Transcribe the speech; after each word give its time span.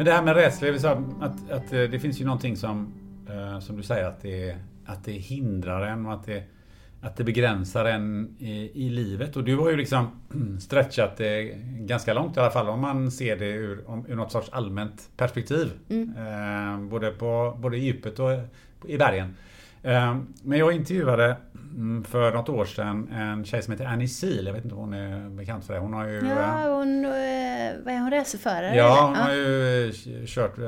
Men 0.00 0.04
det 0.04 0.12
här 0.12 0.22
med 0.22 0.36
rädsla, 0.36 0.90
att, 1.20 1.50
att 1.50 1.72
eh, 1.72 1.82
det 1.82 2.00
finns 2.00 2.20
ju 2.20 2.24
någonting 2.24 2.56
som, 2.56 2.92
eh, 3.28 3.60
som 3.60 3.76
du 3.76 3.82
säger 3.82 4.04
att 4.04 4.22
det, 4.22 4.56
att 4.86 5.04
det 5.04 5.12
hindrar 5.12 5.86
en 5.86 6.06
och 6.06 6.12
att 6.12 6.26
det, 6.26 6.42
att 7.00 7.16
det 7.16 7.24
begränsar 7.24 7.84
en 7.84 8.36
i, 8.38 8.86
i 8.86 8.88
livet. 8.88 9.36
Och 9.36 9.44
du 9.44 9.56
har 9.56 9.70
ju 9.70 9.76
liksom 9.76 10.08
stretchat 10.60 11.16
det 11.16 11.52
ganska 11.78 12.14
långt 12.14 12.36
i 12.36 12.40
alla 12.40 12.50
fall 12.50 12.68
om 12.68 12.80
man 12.80 13.10
ser 13.10 13.36
det 13.36 13.46
ur, 13.46 13.90
om, 13.90 14.06
ur 14.08 14.16
något 14.16 14.32
sorts 14.32 14.48
allmänt 14.52 15.08
perspektiv. 15.16 15.70
Eh, 15.88 16.80
både, 16.80 17.10
på, 17.10 17.58
både 17.58 17.76
i 17.76 17.80
djupet 17.80 18.18
och 18.18 18.30
i 18.86 18.98
bergen. 18.98 19.34
Men 20.42 20.58
jag 20.58 20.72
intervjuade 20.72 21.24
mm, 21.24 21.36
för 22.08 22.32
något 22.32 22.48
år 22.48 22.64
sedan 22.64 23.08
en 23.12 23.44
tjej 23.44 23.62
som 23.62 23.72
heter 23.72 23.84
Annie 23.86 24.08
Seal. 24.08 24.46
Jag 24.46 24.52
vet 24.52 24.64
inte 24.64 24.74
om 24.74 24.80
hon 24.80 24.94
är 24.94 25.28
bekant 25.30 25.64
för 25.64 25.74
det. 25.74 25.80
Hon 25.80 25.92
har 25.92 26.06
ju... 26.08 26.18
eh, 26.18 26.28
Ja, 26.28 26.74
hon, 26.76 27.04
eh, 27.04 27.10
vad 27.84 27.94
är 27.94 27.98
hon, 28.00 28.10
racerförare? 28.10 28.76
Ja, 28.76 29.06
hon 29.06 29.16
eller? 29.16 29.24
har 29.24 29.32
ju 29.34 29.86
eh, 29.88 30.26
kört 30.26 30.58
eh, 30.58 30.64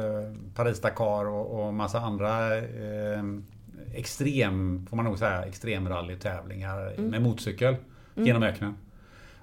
Paris-Dakar 0.54 1.28
och, 1.28 1.66
och 1.66 1.74
massa 1.74 2.00
andra 2.00 2.56
eh, 2.58 3.22
extrem, 3.94 4.86
får 4.90 4.96
man 4.96 5.04
nog 5.04 5.18
säga, 5.18 5.42
extremrallytävlingar 5.44 7.00
med 7.00 7.22
motorcykel 7.22 7.76
genom 8.14 8.42
öknen. 8.42 8.74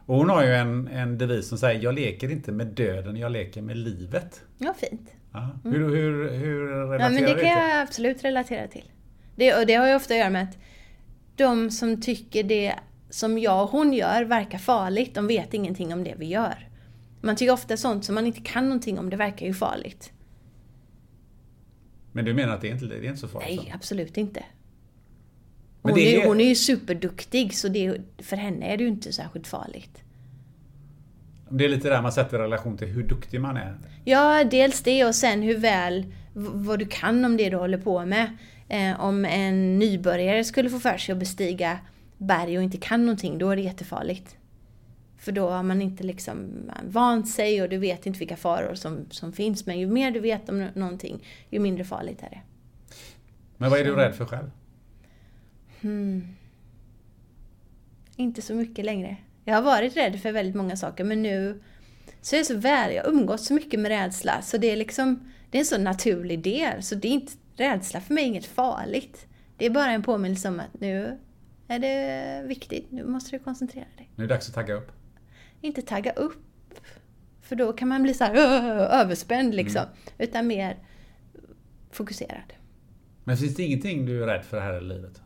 Och 0.05 0.15
hon 0.15 0.29
har 0.29 0.43
ju 0.43 0.53
en, 0.53 0.87
en 0.87 1.17
devis 1.17 1.47
som 1.47 1.57
säger 1.57 1.83
Jag 1.83 1.93
leker 1.95 2.31
inte 2.31 2.51
med 2.51 2.67
döden, 2.67 3.17
jag 3.17 3.31
leker 3.31 3.61
med 3.61 3.77
livet. 3.77 4.41
Ja, 4.57 4.73
fint. 4.77 5.11
Ja. 5.33 5.49
Hur, 5.63 5.95
hur, 5.95 6.29
hur 6.31 6.67
relaterar 6.67 6.99
Ja, 6.99 7.09
men 7.09 7.23
det 7.23 7.33
du 7.33 7.39
kan 7.39 7.49
jag 7.49 7.81
absolut 7.81 8.23
relatera 8.23 8.67
till. 8.67 8.91
Det, 9.35 9.55
och 9.59 9.65
det 9.67 9.73
har 9.75 9.87
ju 9.87 9.95
ofta 9.95 10.13
att 10.13 10.17
göra 10.19 10.29
med 10.29 10.43
att 10.43 10.57
de 11.39 11.71
som 11.71 12.01
tycker 12.01 12.43
det 12.43 12.75
som 13.09 13.37
jag 13.39 13.63
och 13.63 13.69
hon 13.69 13.93
gör 13.93 14.23
verkar 14.23 14.57
farligt, 14.57 15.15
de 15.15 15.27
vet 15.27 15.53
ingenting 15.53 15.93
om 15.93 16.03
det 16.03 16.13
vi 16.17 16.25
gör. 16.25 16.69
Man 17.21 17.35
tycker 17.35 17.53
ofta 17.53 17.77
sånt 17.77 18.05
som 18.05 18.15
man 18.15 18.27
inte 18.27 18.41
kan 18.41 18.63
någonting 18.63 18.99
om, 18.99 19.09
det 19.09 19.15
verkar 19.17 19.45
ju 19.45 19.53
farligt. 19.53 20.11
Men 22.11 22.25
du 22.25 22.33
menar 22.33 22.53
att 22.53 22.61
det 22.61 22.67
är 22.67 22.71
inte, 22.71 22.85
det 22.85 22.95
är 22.95 23.03
inte 23.03 23.17
så 23.17 23.27
farligt? 23.27 23.59
Nej, 23.63 23.71
absolut 23.75 24.17
inte. 24.17 24.43
Hon, 25.81 25.91
är, 25.91 25.97
är- 25.97 26.27
hon 26.27 26.39
är 26.41 26.45
ju 26.45 26.55
superduktig, 26.55 27.53
så 27.55 27.67
det, 27.67 27.97
för 28.17 28.35
henne 28.37 28.73
är 28.73 28.77
det 28.77 28.83
ju 28.83 28.89
inte 28.89 29.13
särskilt 29.13 29.47
farligt. 29.47 30.03
Det 31.49 31.65
är 31.65 31.69
lite 31.69 31.89
där 31.89 32.01
man 32.01 32.11
sätter 32.11 32.37
i 32.39 32.41
relation 32.41 32.77
till 32.77 32.87
hur 32.87 33.03
duktig 33.03 33.41
man 33.41 33.57
är. 33.57 33.77
Ja, 34.05 34.43
dels 34.43 34.81
det 34.81 35.05
och 35.05 35.15
sen 35.15 35.41
hur 35.41 35.57
väl, 35.57 36.05
vad 36.33 36.79
du 36.79 36.85
kan 36.85 37.25
om 37.25 37.37
det 37.37 37.49
du 37.49 37.57
håller 37.57 37.77
på 37.77 38.05
med. 38.05 38.37
Eh, 38.69 38.99
om 39.01 39.25
en 39.25 39.79
nybörjare 39.79 40.43
skulle 40.43 40.69
få 40.69 40.79
för 40.79 40.97
sig 40.97 41.13
att 41.13 41.19
bestiga 41.19 41.79
berg 42.17 42.57
och 42.57 42.63
inte 42.63 42.77
kan 42.77 43.05
någonting, 43.05 43.37
då 43.37 43.49
är 43.49 43.55
det 43.55 43.61
jättefarligt. 43.61 44.35
För 45.17 45.31
då 45.31 45.49
har 45.49 45.63
man 45.63 45.81
inte 45.81 46.03
liksom 46.03 46.49
vant 46.83 47.29
sig 47.29 47.61
och 47.61 47.69
du 47.69 47.77
vet 47.77 48.05
inte 48.05 48.19
vilka 48.19 48.37
faror 48.37 48.75
som, 48.75 49.05
som 49.09 49.33
finns. 49.33 49.65
Men 49.65 49.79
ju 49.79 49.87
mer 49.87 50.11
du 50.11 50.19
vet 50.19 50.49
om 50.49 50.59
nå- 50.59 50.69
någonting, 50.73 51.23
ju 51.49 51.59
mindre 51.59 51.83
farligt 51.83 52.23
är 52.23 52.29
det. 52.29 52.41
Men 53.57 53.69
vad 53.69 53.79
är 53.79 53.85
du 53.85 53.95
rädd 53.95 54.15
för 54.15 54.25
själv? 54.25 54.51
Inte 58.15 58.41
så 58.41 58.53
mycket 58.53 58.85
längre. 58.85 59.17
Jag 59.45 59.55
har 59.55 59.61
varit 59.61 59.97
rädd 59.97 60.19
för 60.21 60.31
väldigt 60.31 60.55
många 60.55 60.77
saker 60.77 61.03
men 61.03 61.23
nu 61.23 61.61
så 62.21 62.35
är 62.35 62.39
jag 62.39 62.45
så 62.45 62.57
väl, 62.57 62.95
jag 62.95 63.03
har 63.03 63.11
umgått 63.11 63.41
så 63.41 63.53
mycket 63.53 63.79
med 63.79 63.89
rädsla 63.89 64.41
så 64.41 64.57
det 64.57 64.71
är 64.71 64.75
liksom, 64.75 65.31
det 65.49 65.57
är 65.57 65.59
en 65.59 65.65
så 65.65 65.77
naturlig 65.77 66.39
del 66.43 66.83
så 66.83 66.95
det 66.95 67.07
är 67.07 67.11
inte, 67.11 67.33
rädsla 67.59 68.01
för 68.01 68.13
mig 68.13 68.23
är 68.23 68.27
inget 68.27 68.45
farligt. 68.45 69.27
Det 69.57 69.65
är 69.65 69.69
bara 69.69 69.91
en 69.91 70.03
påminnelse 70.03 70.47
om 70.47 70.59
att 70.59 70.79
nu 70.81 71.19
är 71.67 71.79
det 71.79 72.43
viktigt, 72.47 72.91
nu 72.91 73.05
måste 73.05 73.31
du 73.31 73.39
koncentrera 73.39 73.87
dig. 73.97 74.09
Nu 74.15 74.23
är 74.23 74.27
det 74.27 74.33
dags 74.33 74.47
att 74.49 74.55
tagga 74.55 74.73
upp. 74.73 74.91
Inte 75.61 75.81
tagga 75.81 76.11
upp, 76.11 76.43
för 77.41 77.55
då 77.55 77.73
kan 77.73 77.87
man 77.87 78.03
bli 78.03 78.13
så 78.13 78.23
här 78.23 78.35
överspänd 79.01 79.55
liksom, 79.55 79.85
utan 80.17 80.47
mer 80.47 80.77
fokuserad. 81.91 82.53
Men 83.23 83.37
finns 83.37 83.55
det 83.55 83.63
ingenting 83.63 84.05
du 84.05 84.23
är 84.23 84.27
rädd 84.27 84.45
för 84.45 84.59
här 84.59 84.77
i 84.77 84.83
livet? 84.83 85.21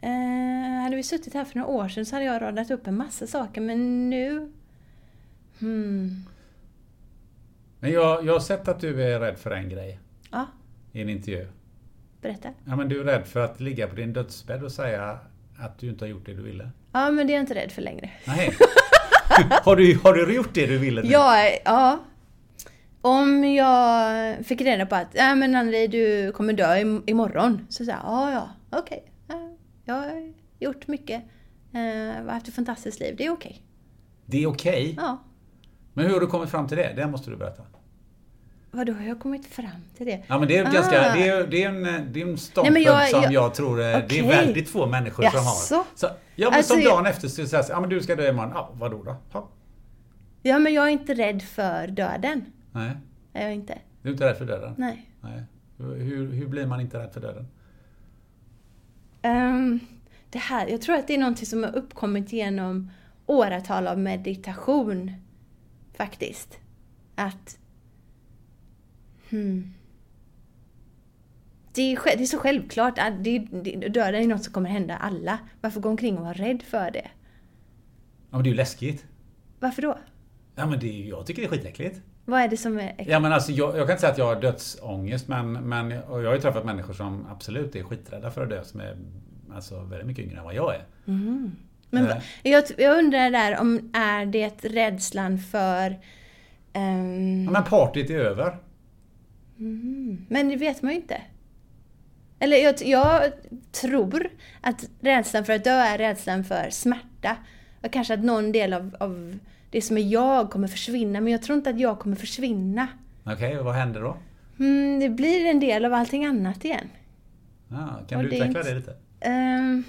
Eh, 0.00 0.82
hade 0.82 0.96
vi 0.96 1.02
suttit 1.02 1.34
här 1.34 1.44
för 1.44 1.58
några 1.58 1.70
år 1.70 1.88
sedan 1.88 2.06
så 2.06 2.16
hade 2.16 2.24
jag 2.24 2.42
radat 2.42 2.70
upp 2.70 2.86
en 2.86 2.96
massa 2.96 3.26
saker 3.26 3.60
men 3.60 4.10
nu... 4.10 4.52
Hmm. 5.58 6.24
Men 7.80 7.92
jag, 7.92 8.24
jag 8.26 8.32
har 8.32 8.40
sett 8.40 8.68
att 8.68 8.80
du 8.80 9.02
är 9.02 9.20
rädd 9.20 9.38
för 9.38 9.50
en 9.50 9.68
grej 9.68 9.98
Ja, 10.30 10.46
i 10.92 11.02
en 11.02 11.08
intervju. 11.08 11.46
berätta. 12.20 12.48
Ja, 12.64 12.76
men 12.76 12.88
du 12.88 13.00
är 13.00 13.04
rädd 13.04 13.26
för 13.26 13.40
att 13.40 13.60
ligga 13.60 13.86
på 13.88 13.94
din 13.96 14.12
dödsbädd 14.12 14.62
och 14.64 14.72
säga 14.72 15.18
att 15.58 15.78
du 15.78 15.88
inte 15.88 16.04
har 16.04 16.10
gjort 16.10 16.26
det 16.26 16.34
du 16.34 16.42
ville. 16.42 16.70
Ja, 16.92 17.10
men 17.10 17.26
det 17.26 17.32
är 17.32 17.34
jag 17.34 17.42
inte 17.42 17.54
rädd 17.54 17.72
för 17.72 17.82
längre. 17.82 18.10
Nej. 18.26 18.54
har, 19.64 19.76
du, 19.76 19.98
har 20.04 20.12
du 20.14 20.34
gjort 20.34 20.54
det 20.54 20.66
du 20.66 20.78
ville 20.78 21.02
nu? 21.02 21.08
Ja, 21.08 21.50
ja. 21.64 21.98
Om 23.00 23.44
jag 23.44 24.46
fick 24.46 24.60
reda 24.60 24.86
på 24.86 24.94
att 24.94 25.08
ja, 25.12 25.34
men 25.34 25.54
Anneli, 25.54 25.86
du 25.86 26.32
kommer 26.32 26.52
dö 26.52 26.64
im- 26.74 27.02
imorgon. 27.06 27.66
Så 27.68 27.84
sa 27.84 27.90
jag, 27.90 28.00
ja, 28.04 28.32
ja, 28.32 28.78
okej. 28.78 29.12
Ja, 29.28 29.56
jag 29.84 29.94
har 29.94 30.32
gjort 30.58 30.86
mycket. 30.86 31.22
Eh, 31.72 32.26
haft 32.32 32.48
ett 32.48 32.54
fantastiskt 32.54 33.00
liv. 33.00 33.14
Det 33.18 33.26
är 33.26 33.30
okej. 33.30 33.62
Det 34.26 34.42
är 34.42 34.46
okej. 34.46 34.94
Ja. 34.98 35.22
Men 35.96 36.04
hur 36.06 36.12
har 36.12 36.20
du 36.20 36.26
kommit 36.26 36.50
fram 36.50 36.66
till 36.68 36.76
det? 36.76 36.92
Det 36.96 37.06
måste 37.06 37.30
du 37.30 37.36
berätta. 37.36 37.62
Vadå, 38.70 38.92
har 38.92 39.02
jag 39.04 39.20
kommit 39.20 39.46
fram 39.46 39.66
till 39.96 40.06
det? 40.06 40.22
Ja 40.26 40.38
men 40.38 40.48
det 40.48 40.56
är, 40.56 40.66
Ah. 40.68 40.70
ganska, 40.72 41.14
det 41.14 41.28
är, 41.28 41.46
det 41.46 41.62
är 41.62 41.68
en, 41.68 42.12
det 42.12 42.22
är 42.22 42.28
en 42.28 42.38
ståndpunkt 42.38 42.80
jag- 42.86 43.08
som 43.08 43.22
jag- 43.22 43.32
jag 43.32 43.54
tror 43.54 43.80
eh, 43.80 43.84
det 44.08 44.18
är 44.18 44.28
väldigt 44.28 44.68
få 44.68 44.86
människor 44.86 45.22
som 45.22 45.32
Jaså? 45.34 45.74
har. 45.74 45.84
Så, 45.94 46.06
ja 46.34 46.50
men 46.50 46.56
Alltså, 46.56 46.72
som 46.74 46.82
jag- 46.82 46.92
dagen 46.92 47.06
efter 47.06 47.28
skulle 47.28 47.46
säga 47.48 47.62
så, 47.62 47.72
ja 47.72 47.80
men 47.80 47.88
du 47.90 48.00
ska 48.00 48.16
dö 48.16 48.28
imorgon. 48.28 48.50
Ja, 48.54 48.70
vadå 48.72 49.02
då? 49.02 49.16
Ja. 49.32 49.48
Ja, 50.42 50.58
men 50.58 50.74
jag 50.74 50.84
är 50.86 50.90
inte 50.90 51.14
rädd 51.14 51.42
för 51.42 51.86
döden. 51.86 52.44
Nej, 52.72 52.90
Är 53.32 53.42
jag 53.42 53.54
inte. 53.54 53.78
du 54.02 54.08
är 54.08 54.12
inte 54.12 54.26
rädd 54.28 54.36
för 54.38 54.44
döden? 54.46 54.74
Nej. 54.78 55.10
Nej. 55.20 55.42
Hur, 55.78 56.32
hur 56.32 56.46
blir 56.46 56.66
man 56.66 56.80
inte 56.80 56.98
rädd 56.98 57.12
för 57.12 57.20
döden? 57.20 57.46
Ehm, 59.22 59.80
det 60.30 60.38
här, 60.38 60.66
jag 60.66 60.82
tror 60.82 60.96
att 60.96 61.06
det 61.06 61.14
är 61.14 61.18
någonting 61.18 61.46
som 61.46 61.62
har 61.62 61.76
uppkommit 61.76 62.32
genom 62.32 62.90
åratal 63.26 63.86
av 63.86 63.98
meditation. 63.98 65.12
Faktiskt. 65.96 66.58
att... 67.14 67.58
Hmm. 69.30 69.74
Det 71.74 71.82
är, 71.92 72.16
det 72.16 72.22
är 72.22 72.26
så 72.26 72.38
självklart 72.38 72.98
att 72.98 73.24
det, 73.24 73.38
det, 73.38 73.88
döden 73.88 74.22
är 74.22 74.26
något 74.26 74.44
som 74.44 74.52
kommer 74.52 74.70
hända 74.70 74.96
alla. 74.96 75.38
Varför 75.60 75.80
gå 75.80 75.88
omkring 75.88 76.18
och 76.18 76.24
vara 76.24 76.32
rädd 76.32 76.62
för 76.62 76.90
det? 76.90 77.08
Ja 78.30 78.36
men 78.36 78.42
det 78.42 78.48
är 78.48 78.50
ju 78.50 78.56
läskigt. 78.56 79.06
Varför 79.60 79.82
då? 79.82 79.98
Ja 80.54 80.66
men 80.66 80.80
det 80.80 80.86
är, 80.86 81.08
jag 81.08 81.26
tycker 81.26 81.42
det 81.42 81.48
är 81.48 81.50
skitäckligt. 81.50 82.00
Vad 82.24 82.40
är 82.40 82.48
det 82.48 82.56
som 82.56 82.78
är 82.78 82.88
äckligt? 82.88 83.10
Ja 83.10 83.20
men 83.20 83.32
alltså 83.32 83.52
jag, 83.52 83.68
jag 83.76 83.86
kan 83.86 83.90
inte 83.90 84.00
säga 84.00 84.12
att 84.12 84.18
jag 84.18 84.34
har 84.34 84.40
dödsångest 84.40 85.28
men, 85.28 85.52
men 85.52 86.02
och 86.02 86.22
jag 86.22 86.28
har 86.28 86.34
ju 86.34 86.40
träffat 86.40 86.64
människor 86.64 86.94
som 86.94 87.26
absolut 87.26 87.76
är 87.76 87.82
skiträdda 87.82 88.30
för 88.30 88.42
att 88.42 88.50
dö 88.50 88.64
som 88.64 88.80
är 88.80 88.96
alltså 89.54 89.80
väldigt 89.80 90.06
mycket 90.06 90.24
yngre 90.24 90.38
än 90.38 90.44
vad 90.44 90.54
jag 90.54 90.74
är. 90.74 90.84
Men 91.90 92.06
Eh. 92.10 92.16
jag, 92.42 92.64
jag 92.78 92.98
undrar 92.98 93.30
där 93.30 93.60
om 93.60 93.90
är 93.94 94.26
det 94.26 94.64
rädslan 94.64 95.38
för... 95.38 95.96
ehm, 96.72 97.44
Ja, 97.44 97.50
men 97.50 97.64
partyt 97.64 98.10
är 98.10 98.18
över. 98.18 98.56
men 100.28 100.48
det 100.48 100.56
vet 100.56 100.82
man 100.82 100.92
ju 100.92 100.96
inte. 100.98 101.20
Eller 102.38 102.56
jag, 102.56 102.74
jag 102.84 103.32
tror 103.72 104.30
att 104.60 104.84
rädslan 105.00 105.44
för 105.44 105.52
att 105.52 105.64
dö 105.64 105.70
är 105.70 105.98
rädslan 105.98 106.44
för 106.44 106.70
smärta. 106.70 107.36
Och 107.82 107.92
kanske 107.92 108.14
att 108.14 108.24
någon 108.24 108.52
del 108.52 108.72
av, 108.72 108.96
av 109.00 109.38
det 109.70 109.82
som 109.82 109.96
är 109.98 110.02
jag 110.12 110.50
kommer 110.50 110.68
försvinna. 110.68 111.20
Men 111.20 111.32
jag 111.32 111.42
tror 111.42 111.58
inte 111.58 111.70
att 111.70 111.80
jag 111.80 111.98
kommer 111.98 112.16
försvinna. 112.16 112.86
Okej, 113.24 113.58
och 113.58 113.64
vad 113.64 113.74
händer 113.74 114.00
då? 114.00 114.16
Mm, 114.58 115.00
det 115.00 115.08
blir 115.08 115.46
en 115.46 115.60
del 115.60 115.84
av 115.84 115.94
allting 115.94 116.24
annat 116.26 116.64
igen. 116.64 116.88
Ja, 117.68 118.00
kan 118.08 118.18
Och 118.18 118.24
du 118.24 118.30
det 118.30 118.36
utveckla 118.36 118.60
inte- 118.60 118.70
det 118.70 118.76
lite? 118.78 118.96
Ehm, 119.20 119.84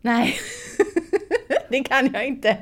nej, 0.00 0.34
det 1.68 1.84
kan 1.84 2.10
jag 2.12 2.26
inte. 2.26 2.56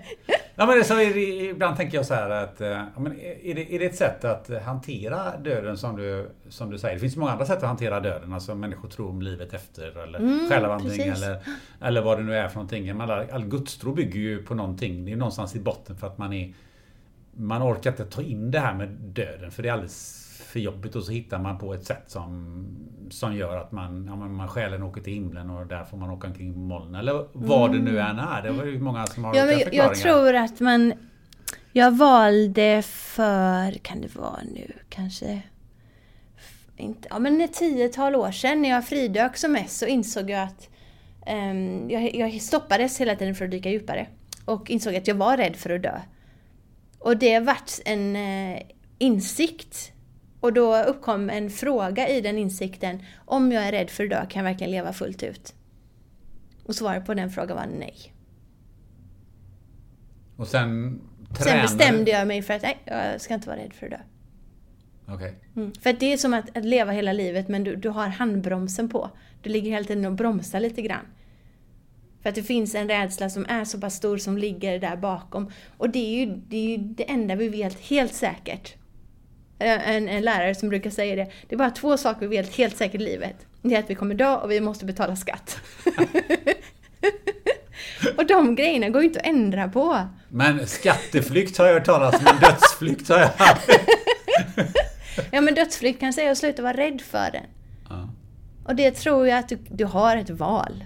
Ja, 0.60 0.66
men 0.66 0.84
så 0.84 0.94
det, 0.94 1.20
ibland 1.50 1.76
tänker 1.76 1.98
jag 1.98 2.06
så 2.06 2.14
här 2.14 2.30
att 2.30 2.60
eh, 2.60 2.68
ja, 2.68 3.00
men 3.00 3.20
är, 3.20 3.54
det, 3.54 3.74
är 3.74 3.78
det 3.78 3.84
ett 3.84 3.96
sätt 3.96 4.24
att 4.24 4.50
hantera 4.64 5.36
döden 5.36 5.76
som 5.76 5.96
du, 5.96 6.30
som 6.48 6.70
du 6.70 6.78
säger? 6.78 6.94
Det 6.94 7.00
finns 7.00 7.16
många 7.16 7.32
andra 7.32 7.46
sätt 7.46 7.56
att 7.56 7.68
hantera 7.68 8.00
döden. 8.00 8.32
Alltså 8.32 8.54
människor 8.54 8.88
tror 8.88 9.08
om 9.08 9.22
livet 9.22 9.54
efter 9.54 10.02
eller 10.02 10.18
Mm, 10.18 10.48
själavandring 10.48 11.00
eller, 11.00 11.38
eller 11.80 12.02
vad 12.02 12.18
det 12.18 12.24
nu 12.24 12.36
är 12.36 12.48
för 12.48 12.54
någonting. 12.54 12.96
Men 12.96 13.10
All, 13.10 13.30
all 13.32 13.44
gudstro 13.44 13.94
bygger 13.94 14.20
ju 14.20 14.42
på 14.42 14.54
någonting. 14.54 15.04
Det 15.04 15.12
är 15.12 15.16
någonstans 15.16 15.56
i 15.56 15.60
botten 15.60 15.96
för 15.96 16.06
att 16.06 16.18
man 16.18 16.32
är 16.32 16.54
man 17.40 17.62
orkar 17.62 17.90
inte 17.90 18.04
ta 18.04 18.22
in 18.22 18.50
det 18.50 18.60
här 18.60 18.74
med 18.74 18.88
döden 18.88 19.50
för 19.50 19.62
det 19.62 19.68
är 19.68 19.72
alldeles 19.72 20.17
för 20.48 20.60
jobbigt 20.60 20.96
och 20.96 21.02
så 21.02 21.12
hittar 21.12 21.38
man 21.38 21.58
på 21.58 21.74
ett 21.74 21.86
sätt 21.86 22.04
som, 22.06 22.66
som 23.10 23.36
gör 23.36 23.56
att 23.56 23.72
man, 23.72 24.06
ja, 24.06 24.16
man 24.16 24.48
själen 24.48 24.82
åker 24.82 25.00
till 25.00 25.12
himlen 25.12 25.50
och 25.50 25.66
där 25.66 25.84
får 25.84 25.96
man 25.96 26.10
åka 26.10 26.26
omkring 26.26 26.52
på 26.52 26.58
moln. 26.58 26.94
Eller 26.94 27.28
vad 27.32 27.72
det 27.72 27.78
nu 27.78 28.00
än 28.00 28.18
är. 28.18 28.42
Det 28.42 28.50
var 28.50 28.64
ju 28.64 28.80
många 28.80 29.06
som 29.06 29.24
har 29.24 29.34
Mm. 29.34 29.48
Ja, 29.50 29.56
men 29.64 29.74
jag, 29.76 29.94
tror 29.94 30.34
att 30.34 30.60
man... 30.60 30.92
Jag 31.72 31.96
valde 31.96 32.82
för, 32.82 33.72
kan 33.72 34.00
det 34.00 34.16
vara 34.16 34.40
nu, 34.54 34.72
kanske... 34.88 35.42
Inte, 36.76 37.08
ja, 37.10 37.18
men 37.18 37.40
ett 37.40 37.52
tiotal 37.52 38.16
år 38.16 38.30
sedan 38.30 38.62
när 38.62 38.68
jag 38.68 38.86
fridök 38.86 39.36
som 39.36 39.52
mest 39.52 39.78
så 39.78 39.86
insåg 39.86 40.30
jag 40.30 40.42
att 40.42 40.68
ehm, 41.26 41.90
jag, 41.90 42.14
jag 42.14 42.42
stoppades 42.42 43.00
hela 43.00 43.16
tiden 43.16 43.34
för 43.34 43.44
att 43.44 43.50
dyka 43.50 43.70
djupare. 43.70 44.06
Och 44.44 44.70
insåg 44.70 44.96
att 44.96 45.08
jag 45.08 45.14
var 45.14 45.36
rädd 45.36 45.56
för 45.56 45.70
att 45.70 45.82
dö. 45.82 46.00
Och 46.98 47.16
det 47.16 47.40
vart 47.40 47.70
en 47.84 48.16
eh, 48.16 48.62
insikt. 48.98 49.92
Och 50.40 50.52
då 50.52 50.82
uppkom 50.82 51.30
en 51.30 51.50
fråga 51.50 52.08
i 52.08 52.20
den 52.20 52.38
insikten. 52.38 53.02
Om 53.24 53.52
jag 53.52 53.62
är 53.64 53.72
rädd 53.72 53.90
för 53.90 54.04
att 54.04 54.10
dö, 54.10 54.26
kan 54.26 54.44
jag 54.44 54.50
verkligen 54.50 54.70
leva 54.70 54.92
fullt 54.92 55.22
ut? 55.22 55.54
Och 56.64 56.74
svaret 56.74 57.06
på 57.06 57.14
den 57.14 57.30
frågan 57.30 57.56
var 57.56 57.66
nej. 57.78 58.14
Och 60.36 60.48
sen 60.48 61.00
Sen 61.36 61.44
tränar 61.44 61.62
bestämde 61.62 62.10
jag 62.10 62.28
mig 62.28 62.42
för 62.42 62.54
att 62.54 62.62
nej, 62.62 62.78
jag 62.84 63.20
ska 63.20 63.34
inte 63.34 63.48
vara 63.48 63.58
rädd 63.58 63.72
för 63.72 63.86
att 63.86 63.92
dö. 63.92 63.98
Okej. 65.14 65.34
Mm. 65.56 65.72
För 65.72 65.90
att 65.90 66.00
det 66.00 66.12
är 66.12 66.16
som 66.16 66.34
att, 66.34 66.56
att 66.56 66.64
leva 66.64 66.92
hela 66.92 67.12
livet 67.12 67.48
men 67.48 67.64
du, 67.64 67.76
du 67.76 67.88
har 67.88 68.08
handbromsen 68.08 68.88
på. 68.88 69.10
Du 69.42 69.50
ligger 69.50 69.70
hela 69.70 69.84
tiden 69.84 70.04
och 70.04 70.12
bromsar 70.12 70.60
lite 70.60 70.82
grann. 70.82 71.06
För 72.22 72.28
att 72.28 72.34
det 72.34 72.42
finns 72.42 72.74
en 72.74 72.88
rädsla 72.88 73.30
som 73.30 73.46
är 73.48 73.64
så 73.64 73.80
pass 73.80 73.94
stor 73.94 74.18
som 74.18 74.38
ligger 74.38 74.78
där 74.78 74.96
bakom. 74.96 75.50
Och 75.76 75.90
det 75.90 75.98
är 75.98 76.26
ju 76.26 76.26
det, 76.48 76.56
är 76.56 76.68
ju 76.68 76.76
det 76.76 77.10
enda 77.10 77.34
vi 77.34 77.48
vet 77.48 77.80
helt 77.80 78.14
säkert. 78.14 78.74
Eh, 79.58 79.88
En, 79.88 80.08
en 80.08 80.22
lärare 80.22 80.54
som 80.54 80.68
brukar 80.68 80.90
säga 80.90 81.16
det. 81.16 81.30
Det 81.48 81.54
är 81.54 81.58
bara 81.58 81.70
två 81.70 81.96
saker 81.96 82.28
vi 82.28 82.36
vet 82.36 82.56
helt 82.56 82.76
säkert 82.76 83.00
i 83.00 83.04
livet. 83.04 83.36
Det 83.62 83.74
är 83.74 83.78
att 83.78 83.90
vi 83.90 83.94
kommer 83.94 84.14
dö 84.14 84.36
och 84.36 84.50
vi 84.50 84.60
måste 84.60 84.84
betala 84.84 85.16
skatt. 85.16 85.56
och 88.16 88.26
de 88.26 88.54
grejerna 88.54 88.88
går 88.88 89.02
ju 89.02 89.08
inte 89.08 89.20
att 89.20 89.26
ändra 89.26 89.68
på. 89.68 90.06
Men 90.28 90.66
skatteflykt 90.66 91.58
har 91.58 91.66
jag 91.66 91.74
hört 91.74 91.84
talas 91.84 92.14
om, 92.14 92.20
men 92.24 92.36
dödsflykt 92.40 93.08
har 93.08 93.18
jag 93.18 93.30
aldrig. 93.38 93.78
Ja 95.30 95.40
men 95.40 95.54
dödsflykt 95.54 96.00
kan 96.00 96.12
säga 96.12 96.30
att 96.30 96.38
sluta 96.38 96.62
vara 96.62 96.76
rädd 96.76 97.00
för 97.00 97.30
den. 97.32 97.44
Ja. 97.88 98.08
Och 98.64 98.74
det 98.74 98.90
tror 98.90 99.28
jag 99.28 99.38
att 99.38 99.48
du, 99.48 99.58
du 99.70 99.84
har 99.84 100.16
ett 100.16 100.30
val. 100.30 100.84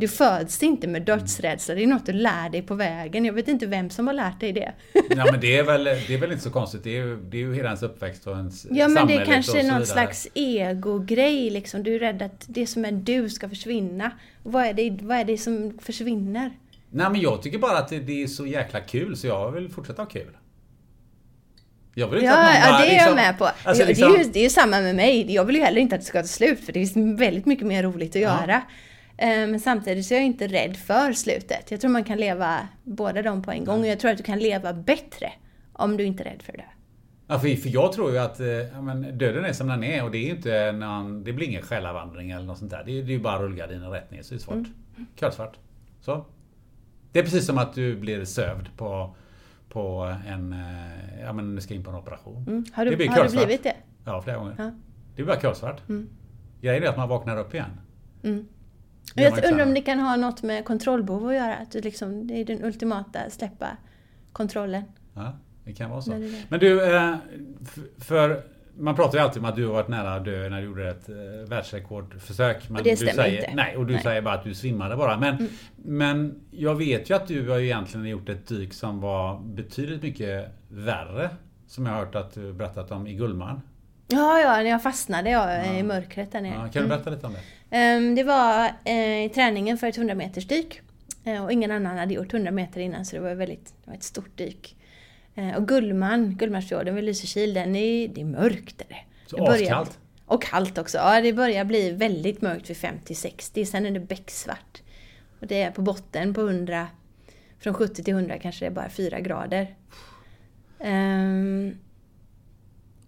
Du 0.00 0.08
föds 0.08 0.62
inte 0.62 0.86
med 0.88 1.02
dödsrädsla, 1.02 1.74
det 1.74 1.82
är 1.82 1.86
något 1.86 2.06
du 2.06 2.12
lär 2.12 2.48
dig 2.48 2.62
på 2.62 2.74
vägen. 2.74 3.24
Jag 3.24 3.32
vet 3.32 3.48
inte 3.48 3.66
vem 3.66 3.90
som 3.90 4.06
har 4.06 4.14
lärt 4.14 4.40
dig 4.40 4.52
det. 4.52 4.72
ja 5.10 5.26
men 5.32 5.40
det 5.40 5.56
är, 5.56 5.62
väl, 5.62 5.84
det 5.84 6.14
är 6.14 6.18
väl 6.18 6.32
inte 6.32 6.44
så 6.44 6.50
konstigt. 6.50 6.84
Det 6.84 6.90
är 6.90 7.04
ju, 7.04 7.16
det 7.16 7.36
är 7.36 7.40
ju 7.40 7.54
hela 7.54 7.68
ens 7.68 7.82
uppväxt 7.82 8.26
och 8.26 8.36
ens 8.36 8.64
Ja 8.70 8.88
men 8.88 8.90
det 8.90 9.00
samhället 9.00 9.28
kanske 9.28 9.60
är 9.60 9.64
någon 9.72 9.86
slags 9.86 10.28
ego-grej 10.34 11.50
liksom. 11.50 11.82
Du 11.82 11.94
är 11.94 11.98
rädd 11.98 12.22
att 12.22 12.44
det 12.48 12.66
som 12.66 12.84
är 12.84 12.92
du 12.92 13.28
ska 13.28 13.48
försvinna. 13.48 14.10
Vad 14.42 14.66
är 14.66 14.72
det, 14.72 14.98
vad 15.02 15.16
är 15.18 15.24
det 15.24 15.38
som 15.38 15.78
försvinner? 15.82 16.50
Nej 16.90 17.10
men 17.10 17.20
jag 17.20 17.42
tycker 17.42 17.58
bara 17.58 17.78
att 17.78 17.88
det, 17.88 17.98
det 17.98 18.22
är 18.22 18.26
så 18.26 18.46
jäkla 18.46 18.80
kul 18.80 19.16
så 19.16 19.26
jag 19.26 19.52
vill 19.52 19.68
fortsätta 19.68 20.02
ha 20.02 20.06
kul. 20.08 20.36
Jag 21.94 22.08
vill 22.08 22.18
inte 22.18 22.32
att 22.32 22.38
Ja, 22.38 22.44
någon 22.44 22.62
ja 22.62 22.70
bara 22.72 22.80
det 22.80 22.86
är 22.86 22.92
liksom- 22.92 23.08
jag 23.08 23.16
med 23.16 23.38
på. 23.38 23.44
Alltså, 23.44 23.82
Ja, 23.82 23.88
liksom, 23.88 24.12
det, 24.12 24.18
är 24.18 24.24
ju, 24.24 24.30
det 24.32 24.38
är 24.38 24.42
ju 24.42 24.50
samma 24.50 24.80
med 24.80 24.94
mig. 24.96 25.34
Jag 25.34 25.44
vill 25.44 25.56
ju 25.56 25.62
heller 25.62 25.80
inte 25.80 25.94
att 25.94 26.00
det 26.00 26.06
ska 26.06 26.20
ta 26.22 26.28
slut 26.28 26.60
för 26.60 26.72
det 26.72 26.86
finns 26.86 27.20
väldigt 27.20 27.46
mycket 27.46 27.66
mer 27.66 27.82
roligt 27.82 28.16
att 28.16 28.22
Ja. 28.22 28.40
göra. 28.40 28.62
Eh, 29.20 29.26
Men 29.48 29.60
samtidigt 29.60 30.06
så 30.06 30.14
är 30.14 30.18
jag 30.18 30.26
inte 30.26 30.46
rädd 30.46 30.76
för 30.76 31.12
slutet. 31.12 31.70
Jag 31.70 31.80
tror 31.80 31.90
man 31.90 32.04
kan 32.04 32.18
leva 32.18 32.68
båda 32.84 33.22
dem 33.22 33.42
på 33.42 33.50
en 33.50 33.64
gång 33.64 33.80
och 33.80 33.86
jag 33.86 34.00
tror 34.00 34.10
att 34.10 34.16
du 34.16 34.22
kan 34.22 34.38
leva 34.38 34.72
bättre 34.72 35.32
om 35.72 35.96
du 35.96 36.04
inte 36.04 36.22
är 36.22 36.24
rädd 36.24 36.42
för 36.42 36.52
det. 36.52 36.64
Ja, 37.26 37.38
för, 37.38 37.48
för 37.56 37.68
jag 37.68 37.92
tror 37.92 38.10
ju 38.10 38.18
att 38.18 38.40
eh, 38.40 38.46
ja, 38.46 38.80
men 38.82 39.18
döden 39.18 39.44
är 39.44 39.52
som 39.52 39.68
den 39.68 39.84
är 39.84 40.04
och 40.04 40.10
det 40.10 40.18
är 40.18 40.30
inte 40.30 40.72
någon, 40.72 41.24
Det 41.24 41.32
blir 41.32 41.46
ingen 41.46 41.62
själavandring 41.62 42.30
eller 42.30 42.44
något 42.46 42.58
sånt 42.58 42.70
där. 42.70 42.82
Det 42.86 42.98
är, 42.98 43.02
det 43.02 43.12
är 43.12 43.16
ju 43.16 43.20
bara 43.20 43.42
rullgardinen 43.42 43.90
rätt 43.90 44.10
ner 44.10 44.22
så 44.22 44.34
det 44.34 44.38
är 44.38 44.40
svart. 44.40 44.54
Mm. 44.56 45.06
Kölsvart. 45.16 45.58
Så. 46.00 46.24
Det 47.12 47.18
är 47.18 47.22
precis 47.22 47.46
som 47.46 47.58
att 47.58 47.74
du 47.74 47.96
blir 47.96 48.24
sövd 48.24 48.68
på, 48.76 49.14
på 49.68 50.14
en... 50.28 50.52
eh, 50.52 51.20
Ja 51.24 51.32
men 51.32 51.54
du 51.54 51.60
ska 51.60 51.74
in 51.74 51.84
på 51.84 51.90
en 51.90 51.96
operation. 51.96 52.44
Mm. 52.48 52.64
Har, 52.72 52.84
Det 52.84 52.90
du, 52.90 52.96
blir 52.96 53.08
har 53.08 53.14
du 53.16 53.20
kolsvart. 53.22 53.44
blivit 53.46 53.62
det? 53.62 53.76
Ja, 54.04 54.22
flera 54.22 54.36
gånger. 54.36 54.54
Ja. 54.58 54.64
Mm. 54.64 54.74
Det 55.08 55.14
blir 55.22 55.24
bara 55.34 55.40
kolsvart. 55.40 55.82
Grejen 56.60 56.82
är 56.82 56.86
att 56.88 56.96
man 56.96 57.08
vaknar 57.08 57.36
upp 57.36 57.54
igen. 57.54 57.80
Det 58.22 58.44
Jag 59.14 59.44
undrar 59.52 59.66
om 59.66 59.74
det 59.74 59.80
kan 59.80 59.98
ha 59.98 60.16
något 60.16 60.42
med 60.42 60.64
kontrollbehov 60.64 61.28
att 61.28 61.34
göra. 61.34 61.54
Att 61.56 61.70
du 61.72 61.80
liksom, 61.80 62.26
det 62.26 62.34
är 62.40 62.44
den 62.44 62.64
ultimata 62.64 63.30
släppa 63.30 63.66
kontrollen. 64.32 64.82
Ja, 65.14 65.32
det 65.64 65.72
kan 65.72 65.90
vara 65.90 66.00
så. 66.02 66.10
Men 66.48 66.60
du, 66.60 66.94
eh, 66.96 67.14
för 67.98 68.42
man 68.78 68.94
pratar 68.94 69.18
ju 69.18 69.24
alltid 69.24 69.42
om 69.42 69.48
att 69.48 69.56
du 69.56 69.66
har 69.66 69.72
varit 69.74 69.88
nära 69.88 70.14
att 70.14 70.24
dö 70.24 70.48
när 70.48 70.58
du 70.60 70.66
gjorde 70.66 70.90
ett 70.90 71.08
eh, 71.08 71.14
världsrekordförsök. 71.48 72.68
Men 72.68 72.76
Och 72.78 72.84
det 72.84 72.90
du 72.90 72.96
stämmer 72.96 73.12
säger, 73.12 73.38
inte. 73.38 73.54
Nej, 73.54 73.76
och 73.76 73.86
du 73.86 73.94
Nej. 73.94 74.02
säger 74.02 74.22
bara 74.22 74.34
att 74.34 74.44
du 74.44 74.54
svimmade 74.54 74.96
bara. 74.96 75.18
Men, 75.18 75.34
Mm. 75.34 75.48
men 75.76 76.40
jag 76.50 76.74
vet 76.74 77.10
ju 77.10 77.14
att 77.14 77.26
du 77.26 77.48
har 77.50 77.58
ju 77.58 77.64
egentligen 77.64 78.06
gjort 78.06 78.28
ett 78.28 78.46
dyk 78.46 78.72
som 78.74 79.00
var 79.00 79.40
betydligt 79.40 80.02
mycket 80.02 80.48
värre. 80.68 81.30
Som 81.66 81.86
jag 81.86 81.92
har 81.92 81.98
hört 82.04 82.14
att 82.14 82.34
du 82.34 82.52
berättat 82.52 82.90
om 82.90 83.06
i 83.06 83.14
Gullmarn. 83.14 83.60
Ja, 84.08 84.40
ja, 84.40 84.56
när 84.56 84.70
jag 84.70 84.82
fastnade 84.82 85.30
jag, 85.30 85.78
i 85.78 85.82
mörkret 85.82 86.32
där 86.32 86.40
nere. 86.40 86.54
Ja, 86.54 86.68
kan 86.72 86.82
du 86.82 86.88
berätta 86.88 87.10
lite 87.10 87.26
om 87.26 87.32
det? 87.32 87.40
Ehm, 87.70 88.14
Det 88.14 88.22
var 88.24 88.72
eh, 88.84 89.24
i 89.24 89.30
träningen 89.34 89.78
för 89.78 89.86
ett 89.86 89.96
100 89.96 90.14
meters 90.14 90.46
dyk. 90.46 90.80
Eh, 91.24 91.44
Och 91.44 91.52
ingen 91.52 91.70
annan 91.70 91.98
hade 91.98 92.14
gjort 92.14 92.32
100 92.34 92.50
meter 92.50 92.80
innan 92.80 93.04
så 93.04 93.16
det 93.16 93.22
var 93.22 93.34
väldigt, 93.34 93.64
det 93.84 93.90
var 93.90 93.94
ett 93.94 94.02
stort 94.02 94.36
dyk. 94.38 94.76
Eh, 95.34 95.56
Och 95.56 95.68
Gullmarn, 95.68 96.34
Gullmarsfjorden 96.36 96.94
vid 96.94 97.04
Lysekil, 97.04 97.54
den 97.54 97.76
är, 97.76 98.08
det 98.08 98.20
är 98.20 98.24
mörkt. 98.24 98.80
Är 98.80 98.88
det. 98.88 98.96
Så 99.26 99.36
det 99.36 99.42
börjar- 99.42 99.62
askallt? 99.62 99.98
Och 100.26 100.42
kallt 100.42 100.78
också. 100.78 100.98
Ja, 100.98 101.20
det 101.20 101.32
börjar 101.32 101.64
bli 101.64 101.90
väldigt 101.90 102.42
mörkt 102.42 102.70
vid 102.70 102.76
50-60. 102.76 103.64
Sen 103.64 103.86
är 103.86 103.90
det 103.90 104.00
becksvart. 104.00 104.82
Och 105.40 105.46
det 105.46 105.62
är 105.62 105.70
på 105.70 105.82
botten 105.82 106.34
på 106.34 106.40
100, 106.40 106.86
från 107.60 107.74
70 107.74 108.04
till 108.04 108.14
100 108.14 108.38
kanske 108.38 108.64
det 108.64 108.66
är 108.66 108.70
bara 108.74 108.88
4 108.88 109.20
grader. 109.20 109.74
Ehm, 110.80 111.78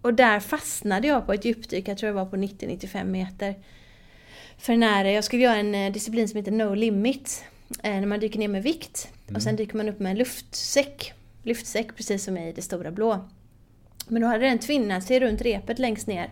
och 0.01 0.13
där 0.13 0.39
fastnade 0.39 1.07
jag 1.07 1.25
på 1.25 1.33
ett 1.33 1.45
djupdyk, 1.45 1.87
jag 1.87 1.97
tror 1.97 2.07
det 2.07 2.13
var 2.13 2.25
på 2.25 2.35
90-95 2.37 3.03
meter. 3.11 3.55
För 4.63 4.77
nära, 4.77 5.11
jag 5.11 5.23
skulle 5.23 5.43
göra 5.43 5.55
en 5.55 5.75
eh, 5.75 5.91
disciplin 5.91 6.29
som 6.29 6.37
heter 6.37 6.51
No 6.51 6.73
Limit. 6.75 7.45
Eh, 7.83 7.91
när 7.91 8.05
man 8.05 8.19
dyker 8.19 8.39
ner 8.39 8.47
med 8.47 8.63
vikt. 8.63 9.09
Och 9.35 9.41
sen 9.41 9.55
dyker 9.55 9.77
man 9.77 9.89
upp 9.89 9.99
med 9.99 10.11
en 10.11 10.17
luftsäck. 10.17 11.13
Luftsäck 11.43 11.95
precis 11.95 12.23
som 12.23 12.37
i 12.37 12.51
det 12.51 12.61
stora 12.61 12.91
blå. 12.91 13.29
Men 14.07 14.21
då 14.21 14.27
hade 14.27 14.45
den 14.45 14.59
tvinnat 14.59 15.03
sig 15.03 15.19
runt 15.19 15.41
repet 15.41 15.79
längst 15.79 16.07
ner. 16.07 16.29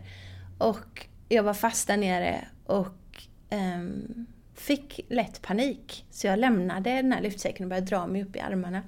Och 0.58 1.08
jag 1.30 1.44
var 1.44 1.54
fast 1.54 1.88
där 1.88 1.98
nere 1.98 2.48
och 2.66 3.24
ehm, 3.50 4.26
fick 4.56 5.00
lätt 5.10 5.42
panik. 5.42 6.06
Så 6.12 6.28
jag 6.28 6.40
lämnade 6.40 6.90
den 6.90 7.12
här 7.12 7.22
lyftsäcken 7.22 7.64
och 7.64 7.70
började 7.70 7.88
dra 7.88 8.08
mig 8.08 8.24
upp 8.24 8.36
i 8.36 8.40
armarna. 8.40 8.82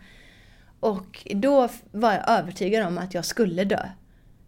Och 0.80 1.28
då 1.36 1.70
var 1.92 2.14
jag 2.14 2.30
övertygad 2.30 2.88
om 2.88 2.98
att 2.98 3.14
jag 3.14 3.26
skulle 3.26 3.64
dö. 3.64 3.90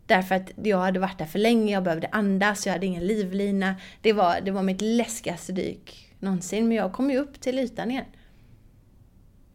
Därför 0.05 0.35
att 0.35 0.51
jag 0.55 0.77
hade 0.77 0.99
varit 0.99 1.17
där 1.17 1.25
för 1.25 1.39
länge, 1.39 1.73
jag 1.73 1.83
behövde 1.83 2.07
andas, 2.11 2.65
jag 2.65 2.73
hade 2.73 2.85
ingen 2.85 3.07
livlina. 3.07 3.75
Det 4.01 4.13
var, 4.13 4.41
det 4.41 4.51
var 4.51 4.63
mitt 4.63 4.81
läskigaste 4.81 5.51
dyk 5.51 6.15
någonsin. 6.19 6.67
Men 6.67 6.77
jag 6.77 6.93
kom 6.93 7.11
ju 7.11 7.17
upp 7.17 7.41
till 7.41 7.59
ytan 7.59 7.91
igen. 7.91 8.05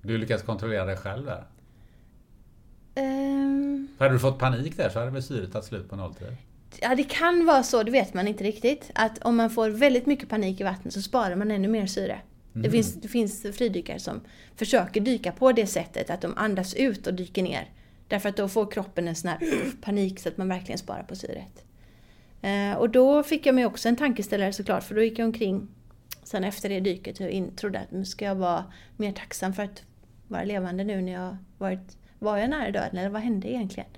Du 0.02 0.18
lyckades 0.18 0.42
kontrollera 0.42 0.84
dig 0.84 0.96
själv 0.96 1.26
där? 1.26 1.44
Um, 2.94 3.88
för 3.98 4.04
hade 4.04 4.14
du 4.14 4.18
fått 4.18 4.38
panik 4.38 4.76
där 4.76 4.88
så 4.88 4.98
hade 4.98 5.10
väl 5.10 5.22
syret 5.22 5.52
tagit 5.52 5.64
slut 5.64 5.90
på 5.90 5.96
nolltid? 5.96 6.36
Ja, 6.80 6.94
det 6.94 7.04
kan 7.04 7.46
vara 7.46 7.62
så, 7.62 7.82
det 7.82 7.90
vet 7.90 8.14
man 8.14 8.28
inte 8.28 8.44
riktigt. 8.44 8.90
Att 8.94 9.18
om 9.18 9.36
man 9.36 9.50
får 9.50 9.68
väldigt 9.68 10.06
mycket 10.06 10.28
panik 10.28 10.60
i 10.60 10.64
vattnet 10.64 10.94
så 10.94 11.02
sparar 11.02 11.36
man 11.36 11.50
ännu 11.50 11.68
mer 11.68 11.86
syre. 11.86 12.20
Mm. 12.52 12.62
Det, 12.62 12.70
finns, 12.70 12.94
det 12.94 13.08
finns 13.08 13.42
fridykare 13.42 13.98
som 13.98 14.20
försöker 14.56 15.00
dyka 15.00 15.32
på 15.32 15.52
det 15.52 15.66
sättet, 15.66 16.10
att 16.10 16.20
de 16.20 16.34
andas 16.36 16.74
ut 16.74 17.06
och 17.06 17.14
dyker 17.14 17.42
ner. 17.42 17.68
Därför 18.10 18.28
att 18.28 18.36
då 18.36 18.48
får 18.48 18.70
kroppen 18.70 19.08
en 19.08 19.14
sån 19.14 19.30
här 19.30 19.38
panik 19.80 20.20
så 20.20 20.28
att 20.28 20.36
man 20.36 20.48
verkligen 20.48 20.78
sparar 20.78 21.02
på 21.02 21.16
syret. 21.16 21.64
Eh, 22.42 22.72
och 22.78 22.90
då 22.90 23.22
fick 23.22 23.46
jag 23.46 23.54
mig 23.54 23.66
också 23.66 23.88
en 23.88 23.96
tankeställare 23.96 24.52
såklart, 24.52 24.82
för 24.82 24.94
då 24.94 25.02
gick 25.02 25.18
jag 25.18 25.26
omkring 25.26 25.68
sen 26.22 26.44
efter 26.44 26.68
det 26.68 26.80
dyket 26.80 27.20
och 27.20 27.56
trodde 27.56 27.80
att 27.80 27.90
nu 27.90 28.04
ska 28.04 28.24
jag 28.24 28.34
vara 28.34 28.64
mer 28.96 29.12
tacksam 29.12 29.52
för 29.52 29.62
att 29.62 29.82
vara 30.28 30.44
levande 30.44 30.84
nu 30.84 31.02
när 31.02 31.12
jag 31.12 31.36
varit... 31.58 31.96
Var 32.18 32.36
jag 32.36 32.50
nära 32.50 32.70
döden 32.70 32.98
eller 32.98 33.08
vad 33.08 33.22
hände 33.22 33.48
egentligen? 33.48 33.88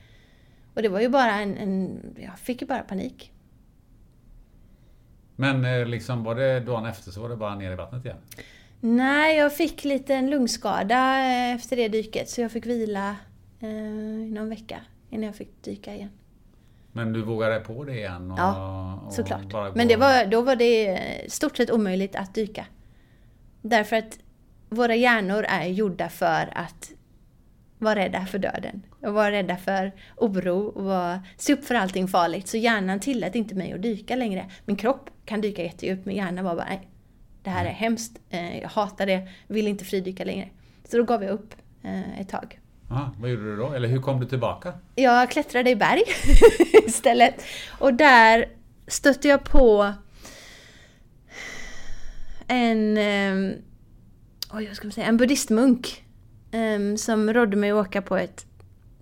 Och 0.75 0.83
det 0.83 0.89
var 0.89 1.01
ju 1.01 1.09
bara 1.09 1.41
en... 1.41 1.57
en 1.57 2.01
jag 2.19 2.39
fick 2.39 2.61
ju 2.61 2.67
bara 2.67 2.83
panik. 2.83 3.33
Men 5.37 5.65
eh, 5.65 5.87
liksom 5.87 6.25
var 6.25 6.35
det 6.35 6.61
dagen 6.61 6.87
efter 6.87 7.11
så 7.11 7.23
var 7.23 7.29
det 7.29 7.37
bara 7.37 7.55
ner 7.55 7.73
i 7.73 7.75
vattnet 7.75 8.05
igen? 8.05 8.19
Nej, 8.81 9.37
jag 9.37 9.57
fick 9.57 9.85
lite 9.85 10.15
en 10.15 10.31
lungskada 10.31 11.19
eh, 11.19 11.55
efter 11.55 11.77
det 11.77 11.89
dyket 11.89 12.29
så 12.29 12.41
jag 12.41 12.53
fick 12.53 12.67
vila 12.67 13.17
i 13.63 14.31
någon 14.31 14.49
vecka 14.49 14.81
innan 15.11 15.27
jag 15.27 15.37
fick 15.37 15.63
dyka 15.63 15.95
igen. 15.95 16.11
Men 16.93 17.13
du 17.13 17.23
vågade 17.23 17.61
på 17.61 17.85
det 17.85 17.95
igen? 17.95 18.31
Och, 18.31 18.39
ja, 18.39 19.03
och 19.07 19.13
såklart. 19.13 19.75
Men 19.75 19.89
det 19.89 19.97
var, 19.97 20.27
då 20.27 20.43
var 20.43 20.57
det 20.57 20.99
stort 21.29 21.57
sett 21.57 21.71
omöjligt 21.71 22.17
att 22.17 22.35
dyka. 22.35 22.67
Därför 23.63 23.97
att 23.97 24.19
våra 24.69 24.95
hjärnor 24.95 25.45
är 25.49 25.67
gjorda 25.67 26.09
för 26.09 26.53
att 26.55 26.93
vara 27.79 27.97
rädda 27.97 28.27
för 28.27 28.39
döden. 28.39 28.83
Och 29.01 29.15
vara 29.15 29.31
rädda 29.31 29.57
för 29.57 29.93
oro 30.17 30.59
och 30.59 30.85
vara, 30.85 31.23
se 31.37 31.53
upp 31.53 31.65
för 31.65 31.75
allting 31.75 32.09
farligt. 32.09 32.49
Så 32.49 32.57
hjärnan 32.57 33.01
tillät 33.01 33.35
inte 33.35 33.55
mig 33.55 33.73
att 33.73 33.83
dyka 33.83 34.17
längre. 34.17 34.51
Min 34.65 34.77
kropp 34.77 35.11
kan 35.25 35.41
dyka 35.41 35.63
jättedjupt 35.63 36.07
men 36.07 36.15
hjärnan 36.15 36.45
var 36.45 36.57
bara 36.57 36.67
nej. 36.69 36.89
Det 37.43 37.51
här 37.51 37.61
är 37.61 37.69
mm. 37.69 37.75
hemskt, 37.75 38.21
eh, 38.31 38.61
jag 38.61 38.69
hatar 38.69 39.07
det, 39.07 39.29
vill 39.47 39.69
inte 39.69 39.85
fridyka 39.85 40.25
längre. 40.25 40.49
Så 40.85 40.97
då 40.97 41.05
gav 41.05 41.23
jag 41.23 41.31
upp 41.31 41.55
eh, 41.83 42.21
ett 42.21 42.29
tag. 42.29 42.62
Ah, 42.95 43.11
vad 43.21 43.31
gjorde 43.31 43.43
du 43.43 43.57
då? 43.57 43.73
Eller 43.73 43.89
hur 43.89 44.01
kom 44.01 44.21
du 44.21 44.27
tillbaka? 44.27 44.73
Jag 44.95 45.31
klättrade 45.31 45.71
i 45.71 45.77
berg 45.77 46.03
istället. 46.87 47.35
Och 47.79 47.95
där 47.95 48.49
stötte 48.87 49.29
jag 49.29 49.45
på 49.45 49.93
en, 52.47 52.99
um, 52.99 53.55
oj, 54.53 54.67
vad 54.67 54.77
ska 54.77 54.87
man 54.87 54.93
säga, 54.93 55.07
en 55.07 55.17
buddhistmunk 55.17 56.05
um, 56.53 56.97
som 56.99 57.33
rådde 57.33 57.57
mig 57.57 57.71
att 57.71 57.87
åka 57.87 58.03
på 58.03 58.17
ett 58.17 58.47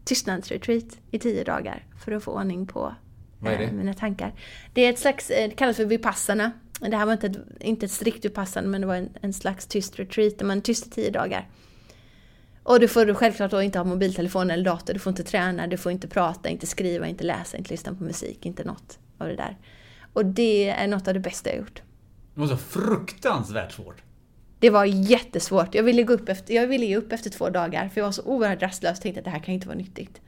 tystnadsretreat 0.05 0.99
i 1.11 1.19
tio 1.19 1.45
dagar 1.45 1.87
för 2.05 2.13
att 2.13 2.25
få 2.25 2.33
ordning 2.33 2.67
på 2.67 2.95
uh, 3.43 3.73
mina 3.73 3.95
tankar. 3.95 4.33
Det 4.75 4.81
är 4.87 4.91
ett 4.91 4.99
slags, 4.99 5.31
eh, 5.31 5.49
det 5.49 5.55
kallas 5.55 5.77
för 5.77 5.85
vipassana. 5.85 6.53
Det 6.81 6.97
här 6.97 7.07
var 7.07 7.13
inte 7.13 7.27
ett, 7.27 7.39
inte 7.61 7.87
ett 7.87 7.93
strikt 7.93 8.25
vipassana 8.25 8.69
men 8.69 8.81
det 8.81 8.87
var 8.87 8.97
en, 8.97 9.09
en 9.21 9.33
slags 9.33 9.67
tyst 9.67 9.99
retreat 9.99 10.39
där 10.39 10.47
man 10.47 10.63
tyst 10.63 10.87
i 10.87 10.91
tio 10.91 11.11
dagar. 11.11 11.49
Och 12.63 12.81
du 12.81 12.89
får 12.89 13.15
självklart 13.15 13.51
då 13.51 13.63
inte 13.63 13.79
ha 13.79 13.85
mobiltelefon 13.85 14.51
eller 14.51 14.65
dator, 14.65 14.95
du 14.95 15.01
får 15.01 15.11
inte 15.11 15.25
träna, 15.25 15.67
du 15.67 15.77
får 15.77 15.93
inte 15.93 16.09
prata, 16.09 16.49
inte 16.49 16.67
skriva, 16.67 17.07
inte 17.07 17.25
läsa, 17.25 17.57
inte 17.57 17.71
lyssna 17.71 17.95
på 17.95 18.05
musik, 18.05 18.47
inte 18.47 18.65
något 18.65 18.99
av 19.19 19.29
det 19.29 19.37
där. 19.37 19.59
Och 20.13 20.27
det 20.27 20.71
är 20.71 20.89
något 20.89 21.09
av 21.09 21.15
det 21.15 21.21
bästa 21.21 21.51
jag 21.51 21.59
gjort. 21.59 21.83
Det 22.35 22.41
var 22.41 22.47
så 22.47 22.57
fruktansvärt 22.57 23.73
svårt. 23.73 24.03
Det 24.59 24.71
var 24.71 24.85
jättesvårt. 24.85 25.75
Jag 25.75 25.83
ville, 25.83 26.03
gå 26.03 26.13
upp 26.13 26.29
efter, 26.29 26.55
jag 26.55 26.67
ville 26.67 26.87
ge 26.87 26.97
upp 26.97 27.13
efter 27.13 27.31
två 27.31 27.51
dagar 27.51 27.89
för 27.89 28.01
jag 28.01 28.07
var 28.07 28.13
så 28.13 28.23
oerhört 28.23 28.63
rastlös 28.63 28.99
och 28.99 29.03
tänkte 29.03 29.21
att 29.21 29.25
det 29.25 29.31
här 29.31 29.39
kan 29.39 29.55
inte 29.55 29.67
vara 29.67 29.79
nyttigt. 29.79 30.21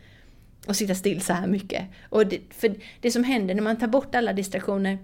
Och 0.67 0.77
sitta 0.77 0.95
still 0.95 1.21
så 1.21 1.33
här 1.33 1.47
mycket. 1.47 1.87
Och 2.09 2.27
det, 2.27 2.41
för 2.51 2.75
det 3.01 3.11
som 3.11 3.25
händer 3.25 3.55
när 3.55 3.63
man 3.63 3.79
tar 3.79 3.87
bort 3.87 4.15
alla 4.15 4.33
distraktioner 4.33 4.99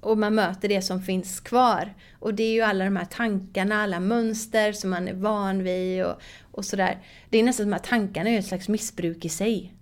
och 0.00 0.18
man 0.18 0.34
möter 0.34 0.68
det 0.68 0.82
som 0.82 1.02
finns 1.02 1.40
kvar. 1.40 1.94
Och 2.18 2.34
det 2.34 2.42
är 2.42 2.52
ju 2.52 2.60
alla 2.60 2.84
de 2.84 2.96
här 2.96 3.04
tankarna, 3.04 3.82
alla 3.82 4.00
mönster 4.00 4.72
som 4.72 4.90
man 4.90 5.08
är 5.08 5.14
van 5.14 5.62
vid 5.62 6.04
och, 6.04 6.20
och 6.52 6.64
sådär. 6.64 6.98
Det 7.30 7.38
är 7.38 7.42
nästan 7.42 7.66
som 7.66 7.72
att 7.72 7.84
tankarna 7.84 8.30
är 8.30 8.38
ett 8.38 8.46
slags 8.46 8.68
missbruk 8.68 9.24
i 9.24 9.28
sig. 9.28 9.74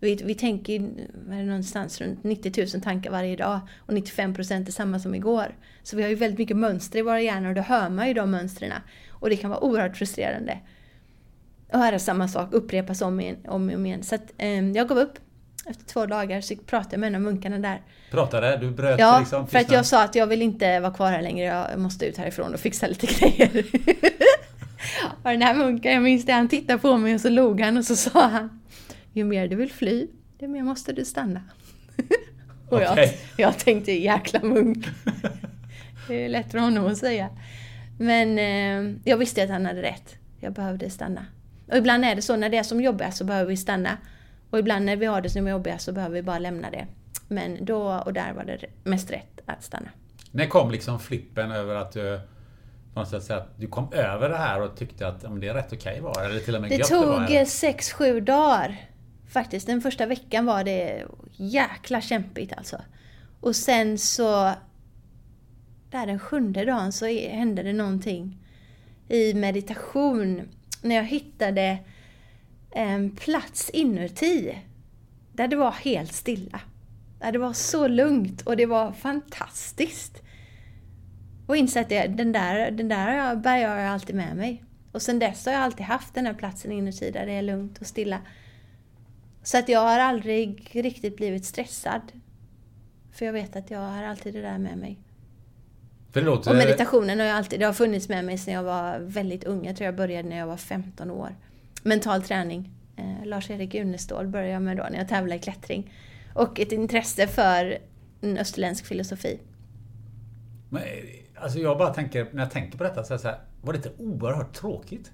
Vi, 0.00 0.14
vi 0.14 0.34
tänker 0.34 0.74
är 0.74 0.80
det, 1.28 1.42
någonstans 1.42 2.00
runt 2.00 2.24
90 2.24 2.66
000 2.74 2.82
tankar 2.82 3.10
varje 3.10 3.36
dag 3.36 3.60
och 3.78 3.94
95 3.94 4.34
procent 4.34 4.68
är 4.68 4.72
samma 4.72 4.98
som 4.98 5.14
igår. 5.14 5.56
Så 5.82 5.96
vi 5.96 6.02
har 6.02 6.10
ju 6.10 6.14
väldigt 6.14 6.38
mycket 6.38 6.56
mönster 6.56 6.98
i 6.98 7.02
våra 7.02 7.20
hjärnor 7.20 7.48
och 7.48 7.54
då 7.54 7.60
hör 7.60 7.88
man 7.88 8.08
ju 8.08 8.14
de 8.14 8.30
mönstren. 8.30 8.72
Och 9.10 9.30
det 9.30 9.36
kan 9.36 9.50
vara 9.50 9.64
oerhört 9.64 9.96
frustrerande. 9.96 10.58
att 11.70 11.80
höra 11.80 11.98
samma 11.98 12.28
sak 12.28 12.52
upprepas 12.52 13.02
om, 13.02 13.20
igen, 13.20 13.36
om 13.48 13.68
och 13.68 13.74
om 13.74 13.86
igen. 13.86 14.02
Så 14.02 14.14
att, 14.14 14.32
eh, 14.38 14.70
jag 14.70 14.88
gav 14.88 14.98
upp 14.98 15.18
efter 15.66 15.84
två 15.84 16.06
dagar 16.06 16.40
så 16.40 16.56
pratade 16.56 16.94
jag 16.94 17.00
med 17.00 17.06
en 17.06 17.14
av 17.14 17.20
munkarna 17.20 17.58
där. 17.58 17.82
Pratade? 18.10 18.56
Du 18.56 18.70
bröt 18.70 19.00
ja, 19.00 19.18
liksom? 19.18 19.40
Ja, 19.40 19.46
för 19.46 19.58
att 19.58 19.70
jag 19.70 19.86
sa 19.86 20.04
att 20.04 20.14
jag 20.14 20.26
vill 20.26 20.42
inte 20.42 20.80
vara 20.80 20.92
kvar 20.92 21.10
här 21.10 21.22
längre. 21.22 21.46
Jag 21.46 21.78
måste 21.78 22.06
ut 22.06 22.16
härifrån 22.16 22.54
och 22.54 22.60
fixa 22.60 22.86
lite 22.86 23.06
grejer. 23.18 23.64
och 25.22 25.30
den 25.30 25.42
här 25.42 25.54
munken, 25.54 25.92
jag 25.92 26.02
minns 26.02 26.26
det, 26.26 26.32
han 26.32 26.48
tittade 26.48 26.78
på 26.78 26.96
mig 26.96 27.14
och 27.14 27.20
så 27.20 27.28
log 27.28 27.60
han 27.60 27.76
och 27.76 27.84
så 27.84 27.96
sa 27.96 28.26
han 28.26 28.60
Ju 29.12 29.24
mer 29.24 29.48
du 29.48 29.56
vill 29.56 29.72
fly, 29.72 30.06
ju 30.38 30.48
mer 30.48 30.62
måste 30.62 30.92
du 30.92 31.04
stanna. 31.04 31.40
och 32.68 32.76
okay. 32.76 32.96
jag, 32.96 33.10
jag 33.36 33.58
tänkte 33.58 33.92
jäkla 33.92 34.40
munk. 34.42 34.86
det 36.08 36.24
är 36.24 36.28
lätt 36.28 36.50
för 36.50 36.58
honom 36.58 36.86
att 36.86 36.98
säga. 36.98 37.28
Men 37.98 38.38
eh, 38.38 38.96
jag 39.04 39.16
visste 39.16 39.42
att 39.42 39.50
han 39.50 39.66
hade 39.66 39.82
rätt. 39.82 40.16
Jag 40.40 40.52
behövde 40.52 40.90
stanna. 40.90 41.26
Och 41.70 41.76
ibland 41.76 42.04
är 42.04 42.14
det 42.14 42.22
så, 42.22 42.36
när 42.36 42.48
det 42.48 42.56
är 42.56 42.62
som 42.62 42.80
jobbigast 42.80 43.18
så 43.18 43.24
behöver 43.24 43.48
vi 43.48 43.56
stanna. 43.56 43.98
Och 44.54 44.60
ibland 44.60 44.84
när 44.84 44.96
vi 44.96 45.06
har 45.06 45.20
det 45.20 45.30
som 45.30 45.46
är 45.46 45.50
jobbigt 45.50 45.80
så 45.80 45.92
behöver 45.92 46.14
vi 46.14 46.22
bara 46.22 46.38
lämna 46.38 46.70
det. 46.70 46.86
Men 47.28 47.64
då 47.64 48.02
och 48.06 48.12
där 48.12 48.32
var 48.32 48.44
det 48.44 48.58
mest 48.84 49.10
rätt 49.10 49.40
att 49.46 49.62
stanna. 49.62 49.88
När 50.30 50.46
kom 50.46 50.70
liksom 50.70 51.00
flippen 51.00 51.52
över 51.52 51.74
att 51.74 51.92
du 51.92 52.20
på 52.92 53.00
något 53.00 53.08
sätt 53.08 53.30
att 53.30 53.58
du 53.60 53.66
kom 53.66 53.92
över 53.92 54.28
det 54.28 54.36
här 54.36 54.62
och 54.62 54.76
tyckte 54.76 55.08
att 55.08 55.20
det 55.20 55.48
är 55.48 55.54
rätt 55.54 55.72
okej 55.72 55.78
okay 55.78 56.00
var 56.00 56.24
Eller 56.24 56.40
till 56.40 56.54
och 56.54 56.60
med 56.60 56.70
det 56.70 56.84
tog 56.84 57.04
6-7 57.04 58.20
dagar. 58.20 58.76
Faktiskt, 59.28 59.66
den 59.66 59.80
första 59.80 60.06
veckan 60.06 60.46
var 60.46 60.64
det 60.64 61.04
jäkla 61.32 62.00
kämpigt 62.00 62.52
alltså. 62.56 62.76
Och 63.40 63.56
sen 63.56 63.98
så... 63.98 64.52
Där 65.90 66.06
den 66.06 66.18
sjunde 66.18 66.64
dagen 66.64 66.92
så 66.92 67.06
hände 67.06 67.62
det 67.62 67.72
någonting 67.72 68.38
i 69.08 69.34
meditation. 69.34 70.48
När 70.82 70.94
jag 70.94 71.04
hittade 71.04 71.78
en 72.74 73.10
plats 73.10 73.70
inuti 73.70 74.58
där 75.32 75.48
det 75.48 75.56
var 75.56 75.70
helt 75.70 76.12
stilla. 76.12 76.60
Där 77.20 77.32
det 77.32 77.38
var 77.38 77.52
så 77.52 77.88
lugnt 77.88 78.42
och 78.42 78.56
det 78.56 78.66
var 78.66 78.92
fantastiskt. 78.92 80.22
Och 81.46 81.56
insett 81.56 81.84
att 81.84 82.16
den 82.16 82.32
där, 82.32 82.70
den 82.70 82.88
där 82.88 83.36
bär 83.36 83.56
jag 83.56 83.86
alltid 83.86 84.16
med 84.16 84.36
mig. 84.36 84.64
Och 84.92 85.02
sen 85.02 85.18
dess 85.18 85.46
har 85.46 85.52
jag 85.52 85.62
alltid 85.62 85.86
haft 85.86 86.14
den 86.14 86.26
här 86.26 86.34
platsen 86.34 86.72
inuti 86.72 87.10
där 87.10 87.26
det 87.26 87.32
är 87.32 87.42
lugnt 87.42 87.78
och 87.80 87.86
stilla. 87.86 88.20
Så 89.42 89.58
att 89.58 89.68
jag 89.68 89.80
har 89.80 89.98
aldrig 89.98 90.70
riktigt 90.72 91.16
blivit 91.16 91.44
stressad. 91.44 92.02
För 93.12 93.26
jag 93.26 93.32
vet 93.32 93.56
att 93.56 93.70
jag 93.70 93.78
har 93.78 94.02
alltid 94.02 94.34
det 94.34 94.42
där 94.42 94.58
med 94.58 94.78
mig. 94.78 94.98
Förlåt, 96.12 96.46
och 96.46 96.56
meditationen 96.56 97.18
har 97.18 97.26
jag 97.26 97.36
alltid, 97.36 97.60
det 97.60 97.66
har 97.66 97.72
funnits 97.72 98.08
med 98.08 98.24
mig 98.24 98.38
sedan 98.38 98.54
jag 98.54 98.62
var 98.62 98.98
väldigt 98.98 99.44
ung. 99.44 99.66
Jag 99.66 99.76
tror 99.76 99.84
jag 99.84 99.96
började 99.96 100.28
när 100.28 100.38
jag 100.38 100.46
var 100.46 100.56
15 100.56 101.10
år 101.10 101.36
mental 101.84 102.22
träning. 102.22 102.70
Eh, 102.96 103.26
Lars-Erik 103.26 103.74
Unestål 103.74 104.26
började 104.26 104.52
jag 104.52 104.62
med 104.62 104.76
då 104.76 104.86
när 104.90 104.98
jag 104.98 105.08
tävlade 105.08 105.40
i 105.40 105.42
klättring. 105.42 105.92
Och 106.34 106.60
ett 106.60 106.72
intresse 106.72 107.26
för 107.26 107.78
en 108.20 108.38
österländsk 108.38 108.86
filosofi. 108.86 109.40
Men, 110.68 110.82
alltså 111.34 111.58
jag 111.58 111.78
bara 111.78 111.94
tänker, 111.94 112.28
när 112.32 112.42
jag 112.42 112.50
tänker 112.50 112.78
på 112.78 112.84
detta, 112.84 113.04
så, 113.04 113.18
så 113.18 113.28
här, 113.28 113.38
var 113.62 113.72
det 113.72 113.76
inte 113.76 113.92
oerhört 113.98 114.54
tråkigt? 114.54 115.12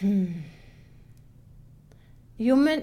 Hmm. 0.00 0.42
Jo 2.36 2.56
men, 2.56 2.82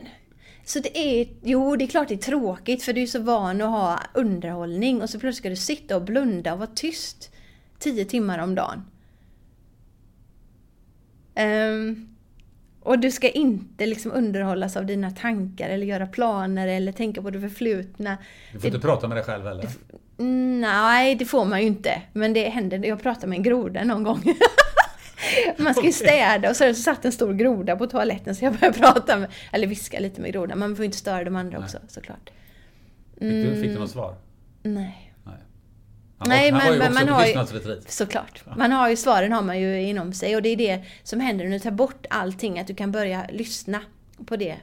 så 0.66 0.80
det 0.80 0.98
är, 0.98 1.28
jo 1.44 1.76
det 1.76 1.86
är 1.86 1.88
klart 1.88 2.08
det 2.08 2.14
är 2.14 2.18
tråkigt 2.18 2.84
för 2.84 2.94
du 2.94 3.02
är 3.02 3.08
så 3.08 3.20
van 3.20 3.62
att 3.62 3.70
ha 3.70 4.00
underhållning 4.14 5.02
och 5.02 5.10
så 5.10 5.20
plötsligt 5.20 5.38
ska 5.38 5.50
du 5.50 5.56
sitta 5.56 5.96
och 5.96 6.04
blunda 6.04 6.54
och 6.54 6.60
vara 6.60 6.70
tyst 6.76 7.32
tio 7.80 8.06
timmar 8.06 8.40
om 8.40 8.56
dagen. 8.56 8.84
Um, 11.40 12.10
och 12.82 13.00
du 13.00 13.12
ska 13.12 13.30
inte 13.30 13.86
liksom 13.86 14.12
underhållas 14.12 14.78
av 14.78 14.86
dina 14.86 15.12
tankar 15.12 15.70
eller 15.70 15.86
göra 15.86 16.08
planer 16.08 16.68
eller 16.68 16.92
tänka 16.92 17.22
på 17.22 17.30
det 17.30 17.40
förflutna. 17.40 18.18
Du 18.54 18.60
får 18.60 18.68
inte 18.68 18.80
prata 18.80 19.08
med 19.08 19.18
dig 19.18 19.24
själv 19.24 19.46
heller? 19.46 19.64
Det, 19.64 20.24
nej, 20.62 21.16
det 21.16 21.26
får 21.26 21.46
man 21.46 21.62
ju 21.62 21.68
inte. 21.68 22.02
Men 22.14 22.34
det 22.34 22.50
händer. 22.50 22.86
Jag 22.86 23.02
pratade 23.02 23.28
med 23.28 23.38
en 23.38 23.44
groda 23.44 23.84
någon 23.84 24.04
gång. 24.04 24.24
Man 25.58 25.74
ska 25.74 25.86
ju 25.86 25.92
städa 25.92 26.50
och 26.50 26.56
så, 26.56 26.74
så 26.74 26.82
satt 26.82 27.06
en 27.06 27.12
stor 27.12 27.34
groda 27.34 27.76
på 27.76 27.88
toaletten 27.88 28.36
så 28.36 28.46
jag 28.46 28.54
började 28.54 28.80
prata 28.80 29.18
med, 29.18 29.32
eller 29.52 29.68
viska 29.68 30.00
lite 30.00 30.22
med 30.22 30.34
grodan. 30.34 30.60
Man 30.60 30.76
får 30.76 30.84
ju 30.84 30.86
inte 30.86 30.98
störa 30.98 31.24
de 31.24 31.36
andra 31.36 31.60
också 31.60 31.78
såklart. 31.88 32.30
Fick, 33.14 33.22
du, 33.22 33.62
fick 33.62 33.72
du 33.72 33.80
något 33.80 33.92
svar? 33.92 34.16
Nej. 34.64 35.09
Nej. 36.28 36.52
Han, 36.52 36.60
Nej, 36.60 36.70
var, 36.72 36.78
men- 36.78 36.94
men 36.94 37.06
man 37.08 37.16
har 37.16 37.26
ju-. 37.26 37.82
Såklart. 37.88 38.44
Man 38.58 38.72
har 38.72 38.90
ju 38.90 38.96
svaren 38.96 39.32
har 39.32 39.42
man 39.42 39.60
ju 39.60 39.82
inom 39.82 40.14
sig 40.14 40.36
och 40.36 40.42
det 40.42 40.50
är 40.50 40.58
det 40.58 40.84
som 41.04 41.20
händer 41.20 41.46
när 41.46 41.52
du 41.52 41.60
tar 41.60 41.72
bort 41.72 42.06
allting. 42.10 42.60
Att 42.60 42.68
du 42.68 42.76
kan 42.76 42.92
börja 42.92 43.26
lyssna 43.30 43.82
på 44.26 44.36
det 44.36 44.56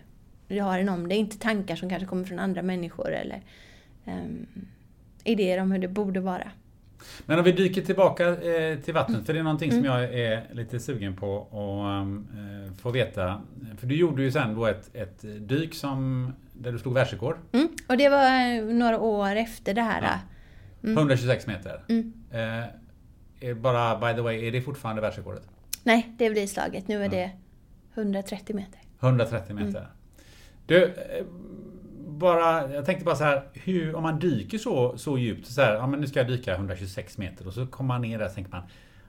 du 0.49 0.61
har 0.61 0.79
inom 0.79 1.09
dig. 1.09 1.19
Inte 1.19 1.39
tankar 1.39 1.77
som 1.77 1.89
kanske 1.91 2.07
kommer 2.07 2.25
från 2.25 2.39
andra 2.39 2.63
människor 2.63 3.13
eller 3.13 3.43
um, 4.05 4.47
idéer 5.25 5.61
om 5.63 5.73
hur 5.73 5.79
det 5.79 5.89
borde 5.89 6.21
vara. 6.21 6.51
Men 7.27 7.39
om 7.39 7.45
vi 7.45 7.53
dyker 7.53 7.83
tillbaka 7.83 8.29
eh, 8.29 8.79
till 8.79 8.95
vattnet, 8.95 9.27
för 9.27 9.33
det 9.33 9.39
är 9.39 9.43
någonting 9.43 9.71
Mm. 9.71 9.85
som 9.85 9.93
jag 9.93 10.15
är 10.15 10.45
lite 10.53 10.81
sugen 10.81 11.17
på 11.17 11.37
att 11.41 12.37
eh, 12.37 12.73
få 12.83 12.91
veta. 12.91 13.41
För 13.79 13.87
du 13.87 13.97
gjorde 13.97 14.23
ju 14.23 14.33
sen 14.33 14.55
då 14.55 14.67
ett, 14.67 14.91
ett 14.97 15.25
dyk 15.49 15.75
som, 15.75 16.33
där 16.53 16.73
du 16.73 16.79
slog 16.79 16.95
världsrekord. 16.95 17.37
Mm. 17.53 17.69
Och 17.89 17.97
det 17.97 18.09
var 18.09 18.25
eh, 18.57 18.65
några 18.65 19.01
år 19.01 19.37
efter 19.37 19.75
det 19.75 19.83
här. 19.83 20.03
Ja. 20.03 20.19
126 20.83 21.47
meter. 21.47 21.85
Mm. 21.89 22.13
Eh, 23.41 23.55
bara 23.57 23.99
by 24.11 24.17
the 24.17 24.23
way, 24.23 24.47
är 24.49 24.53
det 24.53 24.63
fortfarande 24.63 25.03
världsrekordet? 25.03 25.43
Nej, 25.83 26.15
det 26.19 26.31
blir 26.31 26.47
slaget. 26.47 26.89
Nu 26.89 27.05
är 27.05 27.09
det 27.09 27.31
130 27.95 28.57
meter. 28.57 28.81
130 29.01 29.51
Mm. 29.53 29.67
meter. 29.67 29.87
Du, 30.67 30.85
eh, 30.85 31.25
bara, 32.09 32.73
jag 32.75 32.85
tänkte 32.87 33.05
bara 33.05 33.17
så 33.17 33.25
här, 33.25 33.43
hur, 33.55 33.95
om 33.95 34.03
man 34.03 34.19
dyker 34.19 34.59
så, 34.59 34.99
så 34.99 35.19
djupt, 35.19 35.47
så 35.47 35.61
här, 35.63 35.75
ja 35.75 35.87
men 35.87 36.01
nu 36.01 36.07
ska 36.07 36.19
jag 36.21 36.29
dyka 36.29 36.55
126 36.55 37.19
meter 37.19 37.47
och 37.47 37.53
så 37.53 37.67
kommer 37.67 37.89
man 37.89 38.03
ner 38.03 38.19
där 38.19 38.27
och 38.27 38.35
tänker 38.35 38.51
man, 38.51 38.63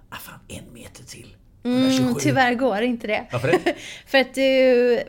ah 0.10 0.16
fan 0.16 0.40
en 0.48 0.74
meter 0.74 1.04
till. 1.04 1.36
127. 1.64 2.04
Mm, 2.04 2.16
tyvärr 2.20 2.54
går 2.54 2.82
inte 2.82 3.08
det. 3.08 3.26
Varför 3.32 3.48
det? 3.48 3.76
för 4.06 4.18
att 4.18 4.34
du, 4.36 5.00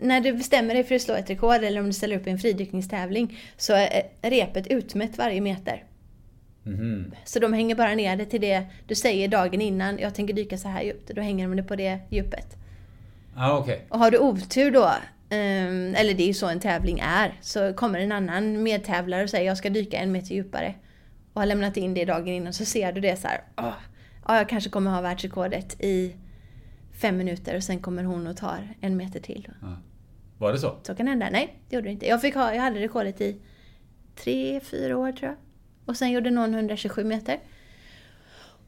när 0.00 0.20
du 0.20 0.32
bestämmer 0.32 0.74
dig 0.74 0.84
för 0.84 0.94
att 0.94 1.02
slå 1.02 1.14
ett 1.14 1.30
rekord 1.30 1.64
eller 1.64 1.80
om 1.80 1.86
du 1.86 1.92
ställer 1.92 2.16
upp 2.16 2.26
i 2.26 2.30
en 2.30 2.38
fridykningstävling 2.38 3.38
så 3.56 3.72
är 3.72 4.02
repet 4.22 4.66
utmätt 4.66 5.18
varje 5.18 5.40
meter. 5.40 5.84
Mhm. 6.64 7.14
Så 7.24 7.38
de 7.38 7.52
hänger 7.52 7.74
bara 7.74 7.94
ner 7.94 8.16
det 8.16 8.24
till 8.26 8.40
det 8.40 8.66
du 8.86 8.94
säger 8.94 9.28
dagen 9.28 9.60
innan. 9.60 9.98
Jag 9.98 10.14
tänker 10.14 10.34
dyka 10.34 10.58
så 10.58 10.68
här 10.68 10.82
djupt. 10.82 11.10
Då 11.14 11.20
hänger 11.22 11.48
de 11.48 11.56
det 11.56 11.62
på 11.62 11.76
det 11.76 11.98
djupet. 12.10 12.56
Ja, 13.36 13.58
okej. 13.58 13.86
Och 13.88 13.98
har 13.98 14.10
du 14.10 14.18
otur 14.18 14.70
då, 14.70 14.90
ehm, 15.30 15.94
eller 15.94 16.14
det 16.14 16.22
är 16.22 16.26
ju 16.26 16.34
så 16.34 16.48
en 16.48 16.60
tävling 16.60 16.98
är, 16.98 17.34
så 17.40 17.72
kommer 17.72 17.98
en 17.98 18.12
annan 18.12 18.62
medtävlare 18.62 19.22
och 19.22 19.30
säger 19.30 19.46
jag 19.46 19.56
ska 19.58 19.70
dyka 19.70 19.98
en 19.98 20.12
meter 20.12 20.34
djupare. 20.34 20.74
Och 21.32 21.40
har 21.40 21.46
lämnat 21.46 21.76
in 21.76 21.94
det 21.94 22.04
dagen 22.04 22.28
innan 22.28 22.52
så 22.52 22.64
ser 22.64 22.92
du 22.92 23.00
det 23.00 23.16
så 23.20 23.28
här. 23.28 23.40
"Åh, 23.56 23.72
ja, 24.28 24.36
jag 24.36 24.48
kanske 24.48 24.70
kommer 24.70 24.90
ha 24.90 25.00
världsrekordet 25.00 25.80
i 25.80 26.16
fem 26.92 27.16
minuter 27.16 27.56
och 27.56 27.62
sen 27.62 27.78
kommer 27.78 28.04
hon 28.04 28.26
och 28.26 28.36
tar 28.36 28.74
en 28.80 28.96
meter 28.96 29.20
till. 29.20 29.48
Ja. 29.60 29.76
Var 30.38 30.52
det 30.52 30.58
så? 30.58 30.76
Så 30.82 30.94
kan 30.94 31.06
hända. 31.06 31.28
Nej, 31.32 31.56
det 31.68 31.76
gjorde 31.76 31.88
det 31.88 31.92
inte. 31.92 32.06
Jag, 32.06 32.20
fick 32.20 32.34
ha, 32.34 32.54
jag 32.54 32.62
hade 32.62 32.80
rekordet 32.80 33.20
i 33.20 33.36
tre, 34.16 34.60
fyra 34.60 34.96
år 34.98 35.12
tror 35.12 35.28
jag. 35.30 35.36
Och 35.86 35.96
sen 35.96 36.10
gjorde 36.10 36.30
någon 36.30 36.54
127 36.54 37.04
meter. 37.04 37.38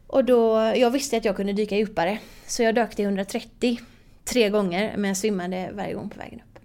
Och 0.06 0.24
då, 0.24 0.72
jag 0.76 0.90
visste 0.90 1.16
att 1.16 1.24
jag 1.24 1.36
kunde 1.36 1.52
dyka 1.52 1.76
djupare. 1.76 2.18
Så 2.46 2.62
jag 2.62 2.74
dök 2.74 2.94
till 2.94 3.04
130 3.04 3.78
tre 4.24 4.50
gånger, 4.50 4.96
men 4.96 5.08
jag 5.08 5.16
svimmade 5.16 5.70
varje 5.74 5.94
gång 5.94 6.10
på 6.10 6.18
vägen 6.18 6.40
upp. 6.40 6.58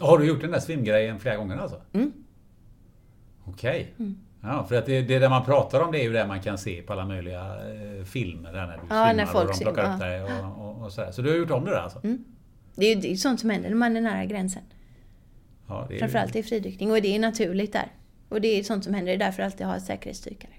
Har 0.00 0.18
du 0.18 0.24
gjort 0.26 0.40
den 0.40 0.50
där 0.50 0.60
svimgrejen 0.60 1.20
flera 1.20 1.36
gånger 1.36 1.56
alltså? 1.56 1.80
Mm. 1.92 2.12
Okej. 3.44 3.94
Ja, 4.42 4.64
för 4.68 4.74
att 4.74 4.86
det, 4.86 5.02
det 5.02 5.18
där 5.18 5.28
man 5.28 5.44
pratar 5.44 5.80
om 5.80 5.92
det 5.92 5.98
är 5.98 6.02
ju 6.04 6.12
det 6.12 6.26
man 6.26 6.40
kan 6.42 6.58
se 6.58 6.82
på 6.82 6.92
alla 6.92 7.04
möjliga 7.06 7.40
eh, 7.40 8.04
filmer. 8.04 8.52
Där 8.52 8.66
när 8.66 8.76
du 8.76 8.82
Ja, 8.90 9.12
när 9.12 9.26
folk 9.26 9.48
och 9.50 9.54
de 9.58 9.64
plockar 9.64 9.82
simmar, 9.82 9.94
upp 9.94 10.00
dig 10.00 10.18
ja. 10.18 10.26
Mm. 10.38 10.50
och, 10.50 10.70
och, 10.76 10.84
och 10.84 10.92
sådär. 10.92 11.12
Så 11.12 11.22
du 11.22 11.30
har 11.30 11.36
gjort 11.36 11.50
om 11.50 11.64
det 11.64 11.70
där 11.70 11.78
alltså? 11.78 12.00
Det 12.74 12.86
är 12.86 12.94
ju 12.94 13.00
det 13.00 13.06
är 13.08 13.10
ju 13.10 13.16
sånt 13.16 13.40
som 13.40 13.50
händer 13.50 13.68
när 13.68 13.76
man 13.76 13.96
är 13.96 14.00
nära 14.00 14.24
gränsen. 14.24 14.62
Ja, 15.68 15.84
det 15.88 15.92
är 15.92 15.94
ju- 15.94 15.98
Framförallt 16.00 16.36
i 16.36 16.42
fridykning. 16.42 16.90
Och 16.90 17.02
det 17.02 17.14
är 17.16 17.18
naturligt 17.18 17.72
där. 17.72 17.86
Och 18.32 18.40
det 18.40 18.58
är 18.58 18.62
sånt 18.62 18.84
som 18.84 18.94
händer. 18.94 19.12
Det 19.12 19.16
är 19.16 19.26
därför 19.26 19.42
jag 19.42 19.46
alltid 19.46 19.66
har 19.66 19.78
säkerhetsdykare. 19.78 20.50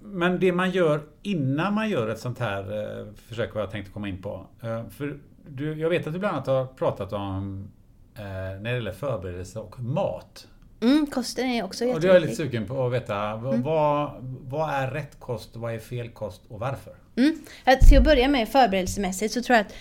Men 0.00 0.40
det 0.40 0.52
man 0.52 0.70
gör 0.70 1.02
innan 1.22 1.74
man 1.74 1.90
gör 1.90 2.08
ett 2.08 2.20
sånt 2.20 2.38
här 2.38 2.62
eh, 2.62 3.06
försök, 3.28 3.54
vad 3.54 3.62
jag 3.62 3.70
tänkte 3.70 3.92
komma 3.92 4.08
in 4.08 4.22
på. 4.22 4.46
Eh, 4.62 4.88
för 4.88 5.18
du, 5.48 5.80
jag 5.80 5.90
vet 5.90 6.06
att 6.06 6.12
du 6.12 6.18
bland 6.18 6.34
annat 6.34 6.46
har 6.46 6.66
pratat 6.66 7.12
om 7.12 7.70
eh, 8.14 8.22
när 8.24 8.62
det 8.62 8.74
gäller 8.74 8.92
förberedelse 8.92 9.58
och 9.58 9.80
mat. 9.80 10.48
Mm, 10.80 11.06
kosten 11.06 11.46
är 11.46 11.64
också 11.64 11.84
Och 11.84 12.00
det 12.00 12.08
är 12.08 12.12
jag 12.12 12.20
lite 12.20 12.30
jätteviktig. 12.32 12.58
sugen 12.58 12.66
på 12.66 12.86
att 12.86 12.92
veta. 12.92 13.30
Mm. 13.30 13.62
Vad, 13.62 14.10
vad 14.48 14.70
är 14.70 14.90
rätt 14.90 15.20
kost, 15.20 15.56
vad 15.56 15.74
är 15.74 15.78
fel 15.78 16.08
kost 16.08 16.42
och 16.48 16.60
varför? 16.60 16.94
Mm. 17.16 17.38
Att 17.64 17.80
Till 17.80 17.98
att 17.98 18.04
börja 18.04 18.28
med 18.28 18.48
förberedelsemässigt 18.48 19.34
så 19.34 19.42
tror 19.42 19.56
jag 19.56 19.66
att 19.66 19.74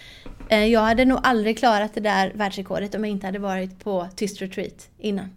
eh, 0.50 0.65
jag 0.65 0.82
hade 0.82 1.06
nog 1.06 1.20
aldrig 1.24 1.58
klarat 1.58 1.93
det 1.93 2.02
där 2.02 2.32
världsrekordet 2.36 2.96
om 2.96 3.04
jag 3.04 3.12
inte 3.12 3.26
hade 3.26 3.39
varit 3.39 3.84
på 3.84 4.08
tyst 4.15 4.41
retreat 4.41 4.89
innan. 4.98 5.30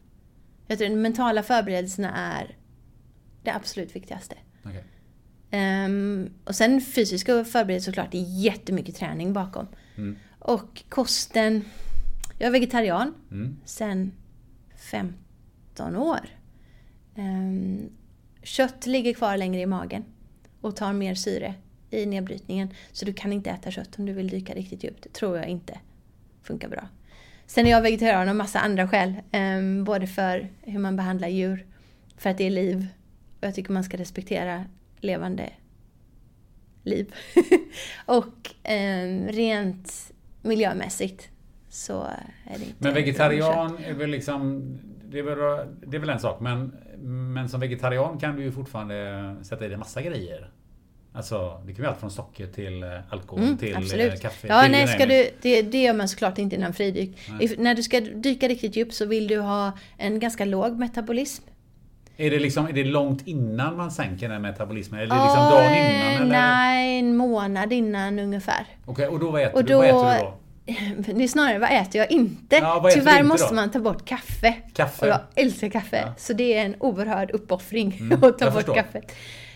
Jag 0.71 0.79
tror 0.79 0.89
att 0.89 0.95
de 0.95 1.01
mentala 1.03 1.43
förberedelserna 1.43 2.17
är 2.17 2.57
det 3.43 3.51
absolut 3.55 3.97
viktigaste. 3.97 4.37
Okej. 4.65 4.85
Ehm, 5.51 6.31
och 6.45 6.55
sen 6.55 6.81
fysiska 6.81 7.45
förberedelser 7.45 7.93
såklart, 7.93 8.11
det 8.13 8.19
är 8.19 8.41
jättemycket 8.43 8.97
träning 8.97 9.33
bakom. 9.33 9.67
Mm. 9.97 10.17
Och 10.39 10.83
kosten, 10.89 11.65
jag 12.39 12.47
är 12.47 12.51
vegetarian 12.51 13.15
Mm. 13.31 13.57
sen 13.65 14.13
15 14.77 15.97
år. 15.97 16.29
Ehm, 17.17 17.91
kött 18.43 18.87
ligger 18.87 19.15
kvar 19.15 19.37
längre 19.37 19.61
i 19.61 19.67
magen 19.67 20.05
och 20.61 20.77
tar 20.77 20.93
mer 20.93 21.15
syre 21.15 21.55
i 21.91 22.07
nedbrytningen. 22.07 22.69
Så 22.93 23.05
du 23.05 23.13
kan 23.13 23.33
inte 23.33 23.51
äta 23.51 23.71
kött 23.71 23.99
om 23.99 24.07
du 24.07 24.13
vill 24.13 24.29
dyka 24.29 24.55
riktigt 24.55 24.85
djupt. 24.85 25.03
Det 25.03 25.13
tror 25.13 25.37
jag 25.37 25.47
inte 25.49 25.79
funkar 26.43 26.69
bra. 26.69 26.89
Sen 27.51 27.67
är 27.67 27.71
jag 27.71 27.83
vegetarian 27.83 28.29
av 28.29 28.37
massa 28.37 28.61
andra 28.61 28.89
skäl. 28.89 29.15
ehm, 29.33 29.85
både 29.85 30.07
för 30.07 30.49
hur 30.63 30.79
man 30.79 30.97
behandlar 30.97 31.29
djur, 31.29 31.67
för 32.17 32.31
att 32.31 32.39
det 32.39 32.47
är 32.47 32.51
liv. 32.51 32.87
Och 33.41 33.47
jag 33.47 33.55
tycker 33.55 33.73
man 33.73 33.85
ska 33.85 33.97
respektera 33.97 34.65
levande 35.01 35.51
liv. 36.83 37.15
och 38.07 38.51
ehm, 38.63 39.29
rent 39.29 40.13
miljömässigt 40.43 41.29
så 41.69 42.03
är 42.45 42.59
det 42.59 42.65
inte 42.65 42.75
Men 42.79 42.95
vegetarian 42.95 43.79
är 43.85 43.95
väl 43.95 44.11
liksom... 44.11 44.63
Det 45.05 45.19
är 45.19 45.23
väl, 45.23 45.69
det 45.87 45.97
är 45.97 46.01
väl 46.01 46.11
en 46.11 46.21
sak, 46.21 46.41
men, 46.41 46.77
men 47.33 47.49
som 47.49 47.61
vegetarian 47.61 48.19
kan 48.19 48.37
du 48.37 48.43
ju 48.43 48.53
fortfarande 48.53 49.37
sätta 49.43 49.67
i 49.67 49.69
dig 49.69 49.79
massa 49.79 50.03
grejer. 50.03 50.51
Alltså, 51.13 51.61
det 51.67 51.73
kan 51.73 51.83
vara 51.83 51.91
allt 51.93 52.01
från 52.01 52.11
socker 52.11 52.47
till 52.47 52.83
eh, 52.83 52.89
alkohol 53.11 53.45
Mm, 53.45 53.59
till 53.59 53.73
eh, 53.73 53.79
absolut. 53.79 54.21
kaffe. 54.23 54.47
Ja, 54.49 54.63
till 54.63 54.71
nej, 54.73 54.87
ska 54.89 55.07
du, 55.07 55.31
det, 55.43 55.63
det 55.63 55.83
gör 55.83 55.95
man 55.95 56.09
såklart 56.09 56.39
inte 56.39 56.57
innan 56.57 56.73
fridyk. 56.75 57.19
If, 57.41 57.59
när 57.59 57.75
du 57.75 57.83
ska 57.83 58.01
dyka 58.01 58.49
riktigt 58.49 58.77
djupt 58.77 58.95
så 58.95 59.05
vill 59.07 59.29
du 59.29 59.39
ha 59.41 59.73
en 59.99 60.21
ganska 60.21 60.45
låg 60.45 60.79
metabolism. 60.79 61.45
Är 62.17 62.31
det, 62.31 62.39
liksom, 62.39 62.67
är 62.69 62.73
det 62.73 62.85
långt 62.85 63.27
innan 63.27 63.77
man 63.77 63.91
sänker 63.91 64.29
den 64.29 64.43
metabolismen? 64.43 65.01
Eller 65.01 65.15
är 65.15 65.19
det 65.19 65.25
liksom 65.25 65.45
dagen 65.51 65.75
innan? 65.75 66.23
Eller? 66.23 66.27
Nej, 66.41 66.99
en 66.99 67.17
månad 67.17 67.73
innan 67.73 68.19
ungefär. 68.19 68.67
Okej, 68.87 69.07
och 69.07 69.19
då 69.21 69.31
vad 69.31 69.43
äter, 69.43 69.55
Och 69.57 69.65
du? 69.65 69.75
Vad 69.75 69.85
då- 69.89 70.05
äter 70.09 70.19
du 70.19 70.25
då? 70.25 70.37
Det 71.15 71.25
är 71.25 71.29
snarare, 71.29 71.59
vad 71.59 71.71
äter 71.73 71.99
jag 72.01 72.11
inte? 72.11 72.57
Ja, 72.57 72.91
Tyvärr 72.95 73.13
inte 73.13 73.23
måste 73.29 73.49
då? 73.49 73.55
man 73.55 73.71
ta 73.71 73.79
bort 73.81 74.05
kaffe. 74.05 74.55
Kaffe? 74.75 75.05
Och 75.07 75.09
jag 75.13 75.21
älskar 75.35 75.69
kaffe. 75.69 76.03
Ja. 76.07 76.15
Så 76.19 76.33
det 76.33 76.55
är 76.59 76.65
en 76.65 76.75
oerhörd 76.81 77.31
uppoffring 77.31 77.97
Mm, 78.01 78.13
att 78.25 78.39
ta 78.39 78.45
bort 78.45 78.55
förstår. 78.55 78.75
kaffet. 78.75 79.13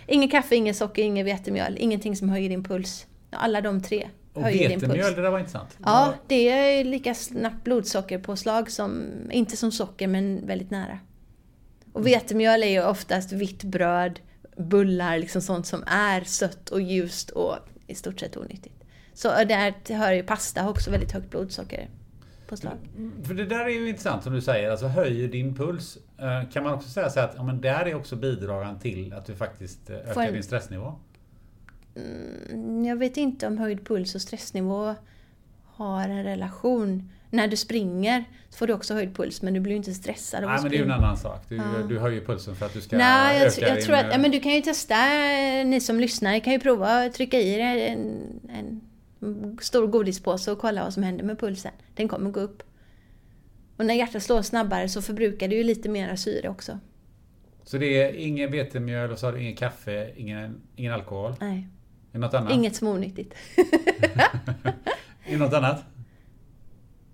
Inget 0.06 0.30
kaffe, 0.30 0.56
inget 0.56 0.76
socker, 0.76 1.02
inget 1.02 1.26
vetemjöl. 1.26 1.76
Ingenting 1.78 2.16
som 2.16 2.28
höjer 2.28 2.48
din 2.48 2.64
puls. 2.64 3.06
Alla 3.30 3.60
de 3.60 3.82
tre 3.82 4.08
Och 4.32 4.42
höjer 4.42 4.68
din 4.68 4.80
puls. 4.80 4.90
vetemjöl, 4.92 5.14
det 5.14 5.22
där 5.22 5.30
var 5.30 5.38
intressant. 5.38 5.78
Ja, 5.84 6.14
det 6.26 6.48
är 6.48 6.84
lika 6.84 7.14
snabbt 7.14 7.64
blodsockerpåslag 7.64 8.70
som, 8.70 9.02
inte 9.30 9.56
som 9.56 9.72
socker 9.72 10.06
men 10.06 10.46
väldigt 10.46 10.70
nära. 10.70 10.98
Och 11.92 12.06
vetemjöl 12.06 12.62
är 12.62 12.68
ju 12.68 12.84
oftast 12.84 13.32
vitt 13.32 13.64
bröd, 13.64 14.20
bullar, 14.56 15.18
liksom 15.18 15.42
sånt 15.42 15.66
som 15.66 15.84
är 15.86 16.20
sött 16.20 16.68
och 16.68 16.80
ljust 16.80 17.30
och 17.30 17.56
i 17.86 17.94
stort 17.94 18.20
sett 18.20 18.36
onyttigt. 18.36 18.84
Så 19.14 19.28
där 19.28 19.94
hör 19.94 20.12
ju 20.12 20.22
pasta 20.22 20.68
också 20.68 20.90
väldigt 20.90 21.12
högt 21.12 21.30
blodsockerpåslag. 22.48 22.78
För 23.26 23.34
det 23.34 23.44
där 23.46 23.64
är 23.64 23.68
ju 23.68 23.88
intressant 23.88 24.22
som 24.22 24.32
du 24.32 24.40
säger, 24.40 24.70
alltså 24.70 24.86
höjer 24.86 25.28
din 25.28 25.54
puls. 25.54 25.98
Eh, 26.18 26.50
Kan 26.52 26.62
man 26.64 26.74
också 26.74 26.88
säga 26.88 27.10
så 27.10 27.20
att 27.20 27.32
ja, 27.36 27.42
men 27.42 27.60
där 27.60 27.86
är 27.86 27.94
också 27.94 28.16
bidragande 28.16 28.80
till 28.80 29.12
att 29.12 29.26
du 29.26 29.34
faktiskt 29.34 29.90
eh, 29.90 29.96
ökar 29.96 30.22
en- 30.22 30.32
din 30.32 30.42
stressnivå? 30.42 30.92
Mm, 31.96 32.84
Jag 32.84 32.96
vet 32.96 33.16
inte 33.16 33.46
om 33.46 33.58
höjd 33.58 33.86
puls 33.86 34.14
och 34.14 34.20
stressnivå 34.22 34.94
har 35.64 36.08
en 36.08 36.24
relation. 36.24 37.10
När 37.30 37.48
du 37.48 37.56
springer 37.56 38.24
så 38.50 38.58
får 38.58 38.66
du 38.66 38.72
också 38.72 38.94
höjd 38.94 39.16
puls 39.16 39.42
men 39.42 39.54
du 39.54 39.60
blir 39.60 39.76
inte 39.76 39.94
stressad 39.94 40.44
av 40.44 40.48
Nej 40.50 40.56
att 40.56 40.62
men 40.62 40.70
det 40.70 40.76
är 40.76 40.78
ju 40.78 40.84
en 40.84 40.90
springa. 40.90 41.06
annan 41.06 41.16
sak. 41.16 41.40
Du, 41.48 41.56
Ja. 41.56 41.62
du 41.88 41.98
höjer 41.98 42.20
pulsen 42.24 42.54
för 42.56 42.66
att 42.66 42.72
du 42.72 42.80
ska 42.80 42.98
Nej, 42.98 43.38
jag, 43.38 43.46
öka 43.46 43.60
tr- 43.60 43.62
jag 43.68 43.76
din, 43.76 43.84
tror 43.84 43.96
att, 43.96 44.04
eh, 44.04 44.10
ja, 44.12 44.18
men 44.18 44.30
du 44.30 44.40
kan 44.40 44.52
ju 44.52 44.60
testa, 44.60 44.94
ni 45.64 45.80
som 45.80 46.00
lyssnar, 46.00 46.38
kan 46.38 46.52
ju 46.52 46.58
prova 46.60 47.04
att 47.04 47.12
trycka 47.14 47.38
i 47.40 47.60
en, 47.60 48.00
en 48.48 48.80
stor 49.60 49.86
godispåse 49.86 50.52
och 50.52 50.58
kolla 50.58 50.84
vad 50.84 50.94
som 50.94 51.02
händer 51.02 51.24
med 51.24 51.38
pulsen. 51.40 51.72
Den 51.94 52.08
kommer 52.08 52.30
gå 52.30 52.40
upp. 52.40 52.62
Och 53.76 53.86
när 53.86 53.94
hjärtat 53.94 54.22
slår 54.22 54.42
snabbare 54.42 54.88
så 54.88 55.02
förbrukar 55.02 55.48
du 55.48 55.56
ju 55.56 55.64
lite 55.64 55.88
mera 55.88 56.16
syre 56.16 56.48
också. 56.48 56.78
Så 57.64 57.78
det 57.78 58.02
är 58.02 58.12
ingen 58.14 58.50
vetemjöl 58.52 59.10
och 59.10 59.18
så 59.18 59.26
har 59.26 59.32
du 59.32 59.40
ingen 59.40 59.56
kaffe, 59.56 60.12
ingen, 60.16 60.60
ingen 60.76 60.92
alkohol. 60.92 61.34
Nej. 61.40 61.68
Är 62.12 62.18
något 62.18 62.34
annat? 62.34 62.52
Inget 62.52 62.76
som 62.76 62.88
är 62.88 62.92
onyttigt. 62.92 63.34
Är 65.26 65.30
det 65.30 65.36
något 65.36 65.52
annat? 65.54 65.84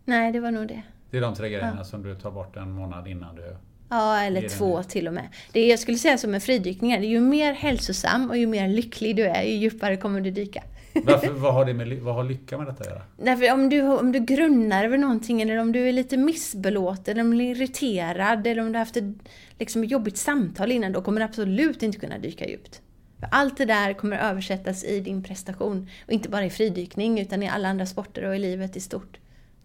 Nej, 0.04 0.32
det 0.32 0.40
var 0.40 0.50
nog 0.50 0.68
det. 0.68 0.82
Det 1.10 1.16
är 1.16 1.20
de 1.20 1.34
tre 1.34 1.48
grejerna 1.48 1.84
som 1.84 2.02
du 2.02 2.14
tar 2.14 2.30
bort 2.30 2.56
en 2.56 2.70
månad 2.72 3.08
innan 3.08 3.36
du... 3.36 3.56
Ja, 3.90 4.14
Det 4.16 4.20
eller 4.26 4.38
är 4.38 4.42
det 4.42 4.48
två 4.48 4.78
nu. 4.78 4.84
till 4.84 5.08
och 5.08 5.14
med. 5.14 5.28
Det 5.52 5.66
jag 5.66 5.78
skulle 5.78 5.98
säga 5.98 6.18
som 6.18 6.30
med 6.30 6.42
fridykningar, 6.42 7.00
ju 7.00 7.20
mer 7.20 7.52
hälsosam 7.52 8.30
och 8.30 8.36
ju 8.36 8.46
mer 8.46 8.68
lycklig 8.68 9.16
du 9.16 9.22
är, 9.26 9.42
ju 9.42 9.54
djupare 9.54 9.96
kommer 9.96 10.20
du 10.20 10.30
dyka. 10.30 10.62
Varför, 10.94 11.30
vad, 11.30 11.54
har 11.54 11.64
det 11.64 11.74
med, 11.74 11.98
vad 11.98 12.14
har 12.14 12.24
lycka 12.24 12.58
med 12.58 12.66
detta 12.66 12.80
att 12.80 12.86
göra? 12.90 13.02
Därför 13.16 13.52
om 13.52 13.68
du, 13.68 13.82
om 13.82 14.12
du 14.12 14.18
grunnar 14.20 14.84
över 14.84 14.98
någonting 14.98 15.42
eller 15.42 15.56
om 15.56 15.72
du 15.72 15.88
är 15.88 15.92
lite 15.92 16.16
missbelåten, 16.16 17.12
eller 17.12 17.22
om 17.22 17.30
du 17.38 17.44
är 17.44 17.50
irriterad 17.50 18.46
eller 18.46 18.62
om 18.62 18.68
du 18.68 18.72
har 18.72 18.84
haft 18.84 18.96
ett 18.96 19.14
liksom, 19.58 19.84
jobbigt 19.84 20.16
samtal 20.16 20.72
innan, 20.72 20.92
då 20.92 21.02
kommer 21.02 21.20
du 21.20 21.24
absolut 21.24 21.82
inte 21.82 21.98
kunna 21.98 22.18
dyka 22.18 22.48
djupt. 22.48 22.82
För 23.18 23.28
allt 23.30 23.56
det 23.56 23.64
där 23.64 23.92
kommer 23.92 24.18
översättas 24.18 24.84
i 24.84 25.00
din 25.00 25.22
prestation. 25.22 25.88
Och 26.06 26.12
inte 26.12 26.28
bara 26.28 26.44
i 26.44 26.50
fridykning, 26.50 27.20
utan 27.20 27.42
i 27.42 27.48
alla 27.48 27.68
andra 27.68 27.86
sporter 27.86 28.24
och 28.24 28.36
i 28.36 28.38
livet 28.38 28.76
i 28.76 28.80
stort. 28.80 29.18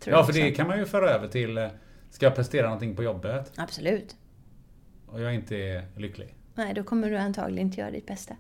Ja, 0.06 0.24
för 0.24 0.34
det 0.34 0.52
kan 0.52 0.68
man 0.68 0.80
ju 0.80 0.86
föra 0.86 1.10
över 1.10 1.28
till... 1.28 1.58
eh, 1.58 1.68
Ska 2.10 2.26
jag 2.26 2.36
prestera 2.36 2.66
någonting 2.66 2.96
på 2.96 3.04
jobbet 3.04 3.52
Absolut. 3.56 4.16
och 5.08 5.22
jag 5.22 5.36
inte 5.36 5.56
är 5.56 5.84
lycklig? 5.98 6.36
Nej, 6.56 6.74
då 6.74 6.84
kommer 6.84 7.10
du 7.10 7.18
antagligen 7.18 7.68
inte 7.68 7.82
göra 7.82 7.92
ditt 7.92 8.06
bästa. 8.06 8.36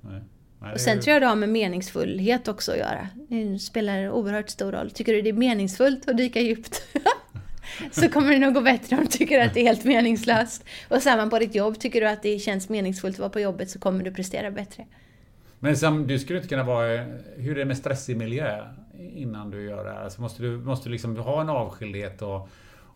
Nej. 0.00 0.20
Nej, 0.60 0.72
Och 0.72 0.80
sen 0.80 0.96
ju- 0.96 1.02
tror 1.02 1.12
jag 1.12 1.22
det 1.22 1.26
har 1.26 1.36
med 1.36 1.48
meningsfullhet 1.48 2.48
också 2.48 2.72
att 2.72 2.78
göra. 2.78 3.08
Det 3.28 3.58
spelar 3.58 4.10
oerhört 4.10 4.48
stor 4.50 4.72
roll. 4.72 4.90
Tycker 4.90 5.12
du 5.12 5.22
det 5.22 5.28
är 5.28 5.32
meningsfullt 5.32 6.08
att 6.08 6.16
dyka 6.16 6.40
djupt? 6.40 6.82
så 7.92 8.08
kommer 8.08 8.30
det 8.32 8.38
nog 8.38 8.54
gå 8.54 8.60
bättre 8.60 8.96
om 8.96 9.02
du 9.02 9.08
tycker 9.08 9.40
att 9.46 9.54
det 9.54 9.60
är 9.60 9.64
helt 9.64 9.84
meningslöst. 9.84 10.64
Och 10.88 11.02
samma 11.02 11.26
på 11.30 11.38
ditt 11.38 11.54
jobb. 11.54 11.78
Tycker 11.78 12.00
du 12.00 12.08
att 12.08 12.22
det 12.22 12.38
känns 12.38 12.68
meningsfullt 12.68 13.14
att 13.16 13.20
vara 13.20 13.30
på 13.30 13.40
jobbet 13.40 13.70
så 13.70 13.78
kommer 13.78 14.04
du 14.04 14.10
prestera 14.14 14.50
bättre. 14.50 14.86
Men 15.58 15.76
som, 15.76 16.06
du 16.06 16.18
skulle 16.18 16.38
inte 16.38 16.48
kunna 16.48 16.62
vara... 16.64 17.04
Hur 17.36 17.50
är 17.50 17.54
det 17.54 17.64
med 17.64 17.76
stressig 17.76 18.16
miljö 18.16 18.64
innan 19.14 19.50
du 19.50 19.64
gör 19.64 19.84
det 19.84 19.90
här? 19.90 20.04
Alltså 20.04 20.20
måste 20.20 20.42
du 20.42 20.58
måste 20.58 20.88
du 20.88 20.92
liksom 20.92 21.16
ha 21.16 21.40
en 21.40 21.48
avskildhet 21.48 22.22
och, 22.22 22.48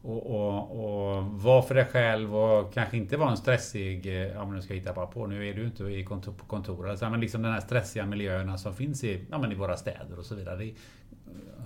och, 0.05 0.27
och, 0.27 0.85
och 1.17 1.25
vara 1.25 1.62
för 1.62 1.75
dig 1.75 1.85
själv 1.85 2.37
och 2.37 2.75
kanske 2.75 2.97
inte 2.97 3.17
vara 3.17 3.31
en 3.31 3.37
stressig... 3.37 4.07
eh, 4.07 4.12
Ja 4.35 4.45
men 4.45 4.55
nu 4.55 4.62
ska 4.62 4.75
jag 4.75 4.81
hitta 4.81 5.07
på. 5.07 5.27
Nu 5.27 5.49
är 5.49 5.55
du 5.55 5.65
inte 5.65 5.85
i 5.85 6.05
kontor, 6.05 6.33
på 6.33 6.45
kontor. 6.45 6.88
Alltså, 6.91 7.11
men 7.11 7.21
liksom 7.21 7.43
den 7.43 7.53
här 7.53 7.61
stressiga 7.61 8.07
miljöerna 8.07 8.59
som 8.59 8.75
finns 8.75 9.05
i, 9.05 9.21
ja, 9.31 9.38
men 9.38 9.53
i 9.53 9.55
våra 9.55 9.77
städer 9.77 10.19
och 10.19 10.25
så 10.25 10.35
vidare. 10.35 10.57
Det, 10.57 10.75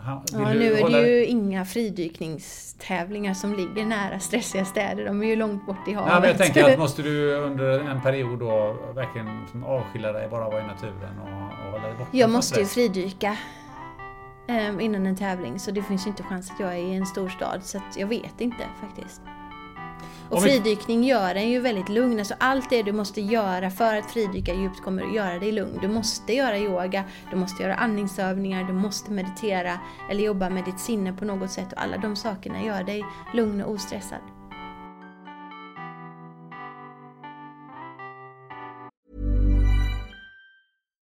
ha- 0.04 0.22
Ja, 0.32 0.52
nu 0.54 0.72
är 0.72 0.82
hålla- 0.82 0.98
det 0.98 1.08
ju 1.08 1.24
inga 1.26 1.64
fridykningstävlingar 1.64 3.34
som 3.34 3.54
ligger 3.54 3.86
nära 3.86 4.18
stressiga 4.20 4.64
städer. 4.64 5.04
De 5.04 5.22
är 5.22 5.26
ju 5.26 5.36
långt 5.36 5.66
bort 5.66 5.88
i 5.88 5.92
havet. 5.92 6.12
Ja, 6.12 6.20
men 6.20 6.28
jag 6.28 6.38
tänker 6.38 6.72
att 6.72 6.78
måste 6.86 7.02
du 7.02 7.34
under 7.34 7.78
en 7.78 8.00
period 8.02 8.38
då 8.38 8.76
verkligen 8.94 9.28
avskilja 9.64 10.12
dig, 10.12 10.28
bara 10.28 10.44
vara 10.50 10.60
i 10.64 10.66
naturen 10.66 11.18
och, 11.22 11.28
och 11.66 11.72
hålla 11.72 11.88
dig 11.88 11.96
borta 11.98 12.10
Jag 12.12 12.30
måste 12.30 12.60
ju 12.60 12.66
stress? 12.66 12.74
fridyka 12.74 13.26
eh, 13.30 13.36
innan 14.80 15.06
en 15.06 15.16
tävling 15.16 15.58
så 15.58 15.70
det 15.70 15.82
finns 15.82 16.06
ju 16.06 16.10
inte 16.10 16.22
chans 16.22 16.50
att 16.50 16.60
jag 16.60 16.72
är 16.72 16.78
i 16.78 16.94
en 16.94 17.06
stor 17.06 17.28
stad 17.28 17.64
så 17.64 17.80
jag 17.96 18.06
vet 18.06 18.40
inte 18.40 18.64
faktiskt. 18.80 19.22
Och 20.30 20.42
fridykning 20.42 21.04
gör 21.04 21.34
en 21.34 21.50
ju 21.50 21.60
väldigt 21.60 21.88
lugn. 21.88 22.18
Alltså 22.18 22.34
allt 22.38 22.70
det 22.70 22.82
du 22.82 22.92
måste 22.92 23.20
göra 23.20 23.70
för 23.70 23.96
att 23.96 24.10
fridyka 24.10 24.54
djupt 24.54 24.82
kommer 24.82 25.02
att 25.02 25.14
göra 25.14 25.38
dig 25.38 25.52
lugn. 25.52 25.78
Du 25.82 25.88
måste 25.88 26.32
göra 26.32 26.58
yoga, 26.58 27.04
du 27.30 27.36
måste 27.36 27.62
göra 27.62 27.74
andningsövningar, 27.74 28.64
du 28.64 28.72
måste 28.72 29.10
meditera 29.10 29.78
eller 30.10 30.24
jobba 30.24 30.50
med 30.50 30.64
ditt 30.64 30.80
sinne 30.80 31.12
på 31.12 31.24
något 31.24 31.50
sätt 31.50 31.72
och 31.72 31.82
alla 31.82 31.96
de 31.96 32.16
sakerna 32.16 32.62
gör 32.62 32.82
dig 32.82 33.04
lugn 33.34 33.62
och 33.62 33.72
ostressad. 33.72 34.35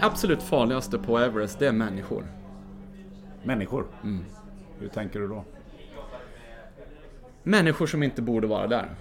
Absolut 0.00 0.42
farligaste 0.42 0.98
på 0.98 1.18
Everest, 1.18 1.58
det 1.58 1.66
är 1.66 1.72
människor. 1.72 2.26
Människor? 3.42 3.86
Hur 4.78 4.88
tänker 4.88 5.20
du 5.20 5.28
då? 5.28 5.44
Människor 7.42 7.86
som 7.86 8.02
inte 8.02 8.22
borde 8.22 8.46
vara 8.46 8.66
där. 8.66 8.96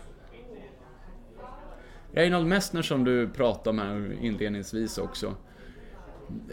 Reinhold 2.12 2.48
Messner 2.48 2.82
som 2.82 3.04
du 3.04 3.30
pratade 3.30 3.82
här 3.82 4.18
inledningsvis 4.22 4.98
också. 4.98 5.36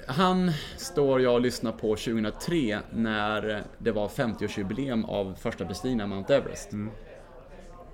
Han 0.06 0.50
står 0.76 1.20
jag 1.20 1.34
och 1.34 1.40
lyssnar 1.40 1.72
på 1.72 1.96
2003 1.96 2.78
när 2.92 3.64
det 3.78 3.92
var 3.92 4.08
50-årsjubileum 4.08 5.04
av 5.08 5.34
första 5.34 5.64
bestigningen 5.64 6.00
av 6.00 6.08
Mount 6.08 6.36
Everest. 6.36 6.70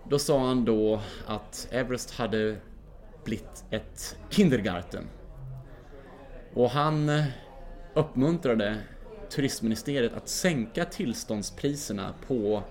Då 0.08 0.18
sa 0.18 0.46
han 0.46 0.64
då 0.64 1.00
att 1.26 1.68
Everest 1.70 2.10
hade 2.14 2.56
blivit 3.24 3.64
ett 3.70 4.16
kindergarten. 4.30 5.04
Och 6.54 6.70
han 6.70 7.08
eh, 7.08 7.24
uppmuntrade 7.94 8.78
turistministeriet 9.30 10.14
att 10.14 10.28
sänka 10.28 10.84
tillståndspriserna 10.84 12.14
på 12.26 12.62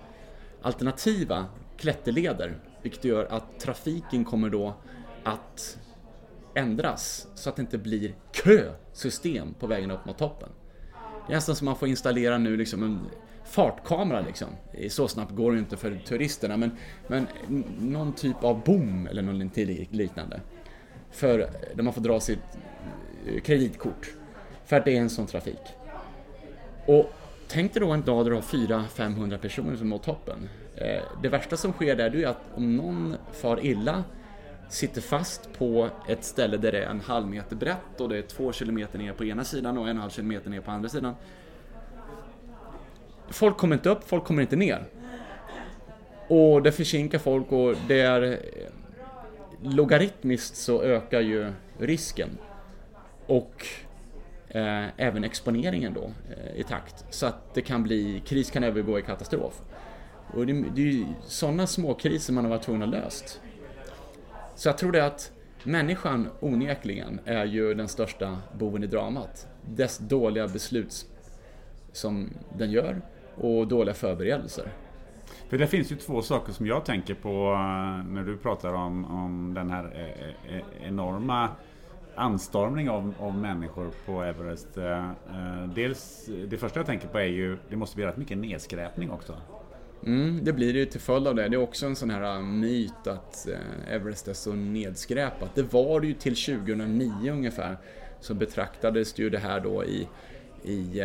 alternativa 0.62 1.46
klätterleder. 1.78 2.58
Vilket 2.82 3.04
gör 3.04 3.26
att 3.26 3.60
trafiken 3.60 4.26
kommer 4.26 4.50
då 4.50 4.74
att 5.24 5.78
ändras 6.56 7.28
så 7.36 7.50
att 7.50 7.56
det 7.56 7.62
inte 7.62 7.78
blir 7.78 8.16
kösystem 8.32 9.54
på 9.60 9.68
vägen 9.68 9.92
upp 9.92 10.06
mot 10.06 10.18
toppen. 10.18 10.50
Det 11.28 11.34
är 11.34 11.36
nästan 11.36 11.56
som 11.56 11.66
man 11.66 11.76
får 11.76 11.88
installera 11.88 12.38
nu 12.38 12.58
liksom 12.58 12.84
en 12.84 13.00
fartkamera 13.46 14.22
liksom. 14.22 14.48
Så 14.90 15.08
snabbt 15.08 15.36
går 15.36 15.52
det 15.52 15.56
ju 15.56 15.60
inte 15.60 15.78
för 15.78 16.02
turisterna 16.06 16.58
men, 16.58 16.72
men 17.08 17.28
någon 17.80 18.14
typ 18.14 18.44
av 18.44 18.64
bom 18.64 19.08
eller 19.08 19.22
någonting 19.22 19.88
liknande. 19.92 20.42
För 21.12 21.38
där 21.76 21.84
man 21.84 21.94
får 21.94 22.02
dra 22.02 22.20
sitt 22.20 22.40
Eh, 23.28 23.42
kreditkort. 23.42 24.14
För 24.66 24.78
att 24.78 24.86
det 24.86 24.98
är 24.98 25.02
en 25.02 25.10
sån 25.10 25.28
trafik. 25.28 25.62
Och 26.86 27.14
tänk 27.48 27.74
dig 27.74 27.82
då 27.82 27.92
en 27.92 28.02
dag 28.02 28.26
där 28.26 28.30
du 28.30 28.36
har 28.36 28.42
400-500 28.42 29.38
personer 29.38 29.76
som 29.76 29.90
når 29.90 29.98
toppen. 29.98 30.50
Eh, 30.76 31.04
det 31.22 31.30
värsta 31.30 31.58
som 31.58 31.74
sker 31.74 31.96
där 31.96 32.16
är 32.16 32.28
att 32.28 32.42
om 32.56 32.76
någon 32.76 33.16
far 33.32 33.66
illa 33.66 34.04
sitter 34.70 35.02
fast 35.02 35.54
på 35.58 35.90
ett 36.08 36.24
ställe 36.24 36.58
där 36.58 36.72
det 36.72 36.84
är 36.84 36.90
en 36.90 37.02
halv 37.02 37.28
meter 37.28 37.56
brett 37.56 38.02
och 38.02 38.10
det 38.10 38.18
är 38.18 38.22
två 38.22 38.52
kilometer 38.52 39.00
ner 39.00 39.14
på 39.14 39.26
ena 39.26 39.44
sidan 39.44 39.78
och 39.78 39.90
en 39.90 39.98
halv 39.98 40.10
kilometer 40.10 40.50
ner 40.50 40.62
på 40.62 40.72
andra 40.72 40.90
sidan. 40.90 41.16
Folk 43.30 43.58
kommer 43.58 43.76
inte 43.76 43.90
upp, 43.90 44.04
folk 44.10 44.24
kommer 44.24 44.42
inte 44.42 44.56
ner. 44.56 44.86
Och 46.28 46.64
det 46.64 46.72
försinkar 46.72 47.20
folk 47.20 47.52
och 47.52 47.76
det 47.88 48.02
är 48.02 48.22
eh, 48.22 48.38
logaritmiskt 49.64 50.56
så 50.56 50.82
ökar 50.82 51.22
ju 51.22 51.52
risken. 51.80 52.30
Och 53.30 53.66
eh, 54.48 54.88
även 54.98 55.24
exponeringen 55.24 55.94
då 55.94 56.12
eh, 56.30 56.60
i 56.60 56.64
takt. 56.64 57.06
Så 57.10 57.26
att 57.26 57.54
det 57.54 57.62
kan 57.62 57.84
bli, 57.84 58.22
kris 58.26 58.52
kan 58.52 58.64
övergå 58.64 59.00
i 59.00 59.02
katastrof. 59.02 59.62
Och 60.34 60.46
det, 60.46 60.54
det 60.54 60.82
är 60.82 60.86
ju 60.86 61.06
sådana 61.26 61.68
små 61.68 61.94
kriser 61.94 62.34
man 62.34 62.44
har 62.44 62.50
varit 62.50 62.64
tvungen 62.64 62.84
att 62.84 62.90
löst. 62.90 63.42
Så 64.56 64.70
jag 64.70 64.78
tror 64.78 64.92
det 64.92 65.06
att 65.06 65.32
människan 65.64 66.30
onekligen 66.40 67.20
är 67.26 67.46
ju 67.46 67.74
den 67.74 67.88
största 67.88 68.38
boven 68.54 68.84
i 68.84 68.88
dramat. 68.88 69.48
Dess 69.62 69.98
dåliga 69.98 70.48
beslut 70.48 71.06
som 71.92 72.30
den 72.58 72.72
gör 72.72 73.02
och 73.36 73.68
dåliga 73.68 73.94
förberedelser. 73.94 74.72
För 75.50 75.58
det 75.58 75.68
finns 75.68 75.92
ju 75.92 75.96
två 75.96 76.22
saker 76.22 76.54
som 76.54 76.68
jag 76.68 76.86
tänker 76.86 77.14
på 77.14 77.30
eh, 77.30 78.12
när 78.12 78.24
du 78.24 78.38
pratar 78.38 78.74
om, 78.74 79.06
om 79.06 79.54
den 79.54 79.70
här 79.70 79.84
eh, 79.96 80.56
eh, 80.56 80.88
enorma 80.88 81.50
anstormning 82.20 82.90
av, 82.90 83.14
av 83.20 83.38
människor 83.38 83.92
på 84.06 84.24
Everest. 84.24 84.78
Eh, 84.78 85.10
eh, 85.10 85.70
dels, 85.76 86.30
det 86.48 86.58
första 86.58 86.80
jag 86.80 86.88
tänker 86.88 87.08
på 87.08 87.20
är 87.20 87.24
ju, 87.24 87.58
det 87.70 87.76
måste 87.76 87.96
bli 87.96 88.06
rätt 88.06 88.18
mycket 88.18 88.38
nedskräpning 88.38 89.12
också. 89.12 89.36
Mm, 90.06 90.40
det 90.44 90.54
blir 90.54 90.74
det 90.74 90.80
ju 90.80 90.86
till 90.86 91.00
följd 91.00 91.28
av 91.28 91.36
det. 91.36 91.48
Det 91.48 91.56
är 91.56 91.62
också 91.62 91.86
en 91.86 91.96
sån 91.96 92.10
här 92.10 92.36
eh, 92.36 92.42
myt 92.42 93.08
att 93.08 93.48
Everest 93.90 94.28
är 94.28 94.34
så 94.34 94.54
nedskräpat. 94.54 95.56
Det 95.56 95.74
var 95.74 96.02
det 96.02 96.08
ju 96.08 96.14
till 96.14 96.36
2009 96.36 97.32
ungefär. 97.32 97.78
Så 98.22 98.34
betraktades 98.34 99.20
ju 99.20 99.30
det 99.30 99.38
här 99.38 99.60
då 99.60 99.84
i, 99.84 100.08
i 100.64 101.04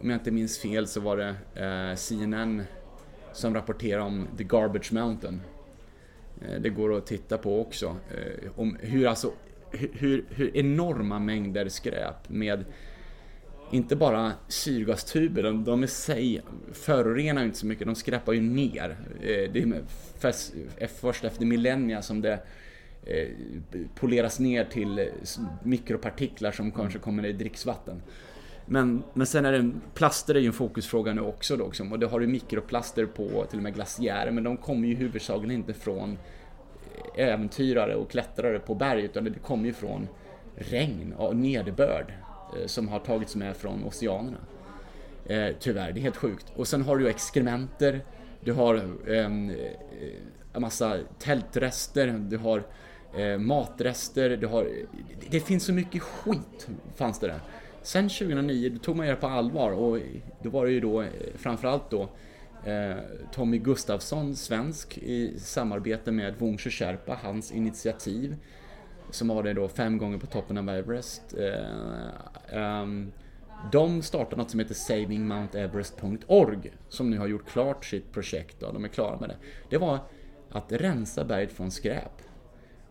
om 0.00 0.10
jag 0.10 0.16
inte 0.16 0.30
minns 0.30 0.58
fel 0.58 0.86
så 0.86 1.00
var 1.00 1.16
det 1.16 1.34
CNN 1.96 2.62
som 3.32 3.54
rapporterade 3.54 4.04
om 4.04 4.26
The 4.38 4.44
Garbage 4.44 4.92
Mountain. 4.92 5.40
Det 6.60 6.68
går 6.68 6.96
att 6.96 7.06
titta 7.06 7.38
på 7.38 7.60
också. 7.60 7.96
Om 8.56 8.76
hur, 8.80 9.06
alltså, 9.06 9.32
hur, 9.72 10.24
hur 10.28 10.56
enorma 10.56 11.18
mängder 11.18 11.68
skräp 11.68 12.28
med 12.28 12.64
inte 13.72 13.96
bara 13.96 14.32
syrgastuber, 14.48 15.42
de, 15.42 15.64
de 15.64 15.84
i 15.84 15.86
sig 15.86 16.42
förorenar 16.72 17.44
inte 17.44 17.58
så 17.58 17.66
mycket, 17.66 17.86
de 17.86 17.94
skräpar 17.94 18.32
ju 18.32 18.40
ner. 18.40 18.96
Eh, 19.20 19.52
det 19.52 19.60
är 20.78 20.86
först 20.88 21.24
efter 21.24 21.44
millennia 21.44 22.02
som 22.02 22.20
det 22.20 22.38
poleras 23.94 24.38
ner 24.38 24.64
till 24.64 25.10
mikropartiklar 25.62 26.52
som 26.52 26.72
kanske 26.72 26.98
kommer 26.98 27.26
i 27.26 27.32
dricksvatten. 27.32 28.02
Men, 28.66 29.02
men 29.14 29.26
sen 29.26 29.44
är 29.44 29.52
det, 29.52 29.70
plaster 29.94 30.34
är 30.34 30.38
ju 30.38 30.46
en 30.46 30.52
fokusfråga 30.52 31.14
nu 31.14 31.20
också 31.20 31.56
då, 31.56 31.66
liksom, 31.66 31.92
och 31.92 31.98
det 31.98 32.06
har 32.06 32.20
du 32.20 32.26
mikroplaster 32.26 33.06
på 33.06 33.44
till 33.50 33.58
och 33.58 33.62
med 33.62 33.74
glaciärer, 33.74 34.30
men 34.30 34.44
de 34.44 34.56
kommer 34.56 34.88
ju 34.88 34.94
huvudsakligen 34.94 35.50
inte 35.50 35.74
från 35.74 36.18
äventyrare 37.16 37.94
och 37.94 38.10
klättrare 38.10 38.58
på 38.58 38.74
berg, 38.74 39.02
utan 39.02 39.24
det 39.24 39.30
kommer 39.30 39.66
ju 39.66 39.72
från 39.72 40.08
regn 40.56 41.12
och 41.12 41.36
nederbörd 41.36 42.12
eh, 42.56 42.66
som 42.66 42.88
har 42.88 42.98
tagits 42.98 43.36
med 43.36 43.56
från 43.56 43.84
oceanerna. 43.84 44.38
Eh, 45.26 45.54
tyvärr, 45.60 45.92
det 45.92 46.00
är 46.00 46.02
helt 46.02 46.16
sjukt. 46.16 46.46
Och 46.56 46.68
sen 46.68 46.82
har 46.82 46.96
du 46.96 47.04
ju 47.04 47.10
exkrementer, 47.10 48.00
du 48.40 48.52
har 48.52 48.74
ehm, 49.08 49.50
eh, 49.50 49.56
en 50.52 50.62
massa 50.62 50.98
tältrester, 51.18 52.18
du 52.28 52.36
har 52.36 52.62
matrester, 53.38 54.36
du 54.36 54.46
har... 54.46 54.68
Det 55.30 55.40
finns 55.40 55.64
så 55.64 55.72
mycket 55.72 56.02
skit, 56.02 56.68
fanns 56.96 57.18
det 57.18 57.26
där. 57.26 57.40
Sen 57.82 58.08
2009 58.08 58.70
då 58.70 58.78
tog 58.78 58.96
man 58.96 59.06
det 59.06 59.16
på 59.16 59.26
allvar 59.26 59.70
och 59.70 59.98
då 60.42 60.50
var 60.50 60.66
det 60.66 60.72
ju 60.72 60.80
då 60.80 61.04
framförallt 61.36 61.90
då 61.90 62.08
Tommy 63.32 63.58
Gustafsson, 63.58 64.36
svensk, 64.36 64.98
i 64.98 65.38
samarbete 65.38 66.12
med 66.12 66.34
Wungsche 66.38 66.70
Sherpa, 66.70 67.18
hans 67.22 67.52
initiativ 67.52 68.36
som 69.10 69.28
var 69.28 69.42
det 69.42 69.52
då 69.52 69.68
fem 69.68 69.98
gånger 69.98 70.18
på 70.18 70.26
toppen 70.26 70.58
av 70.58 70.68
Everest. 70.68 71.34
Eh, 71.38 72.58
ehm, 72.58 73.12
de 73.72 74.02
startade 74.02 74.36
något 74.36 74.50
som 74.50 74.60
heter 74.60 74.74
savingmounteverest.org 74.74 76.72
som 76.88 77.10
nu 77.10 77.18
har 77.18 77.26
gjort 77.26 77.48
klart 77.48 77.84
sitt 77.84 78.12
projekt 78.12 78.62
och 78.62 78.74
de 78.74 78.84
är 78.84 78.88
klara 78.88 79.20
med 79.20 79.28
det. 79.28 79.36
Det 79.70 79.78
var 79.78 79.98
att 80.50 80.72
rensa 80.72 81.24
berget 81.24 81.52
från 81.52 81.70
skräp. 81.70 82.22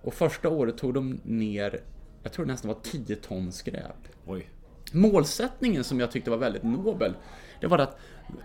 Och 0.02 0.14
första 0.14 0.50
året 0.50 0.78
tog 0.78 0.94
de 0.94 1.20
ner, 1.24 1.82
jag 2.24 2.34
tror 2.34 2.46
det 2.46 2.52
nästan 2.52 2.68
var 2.68 2.80
10 2.84 3.16
ton 3.16 3.52
skräp. 3.52 4.08
Oj. 4.26 4.50
Målsättningen 4.94 5.84
som 5.84 6.00
jag 6.00 6.12
tyckte 6.12 6.30
var 6.30 6.38
väldigt 6.38 6.64
nobel, 6.64 7.16
det 7.62 7.68
var 7.68 7.78
att 7.78 8.00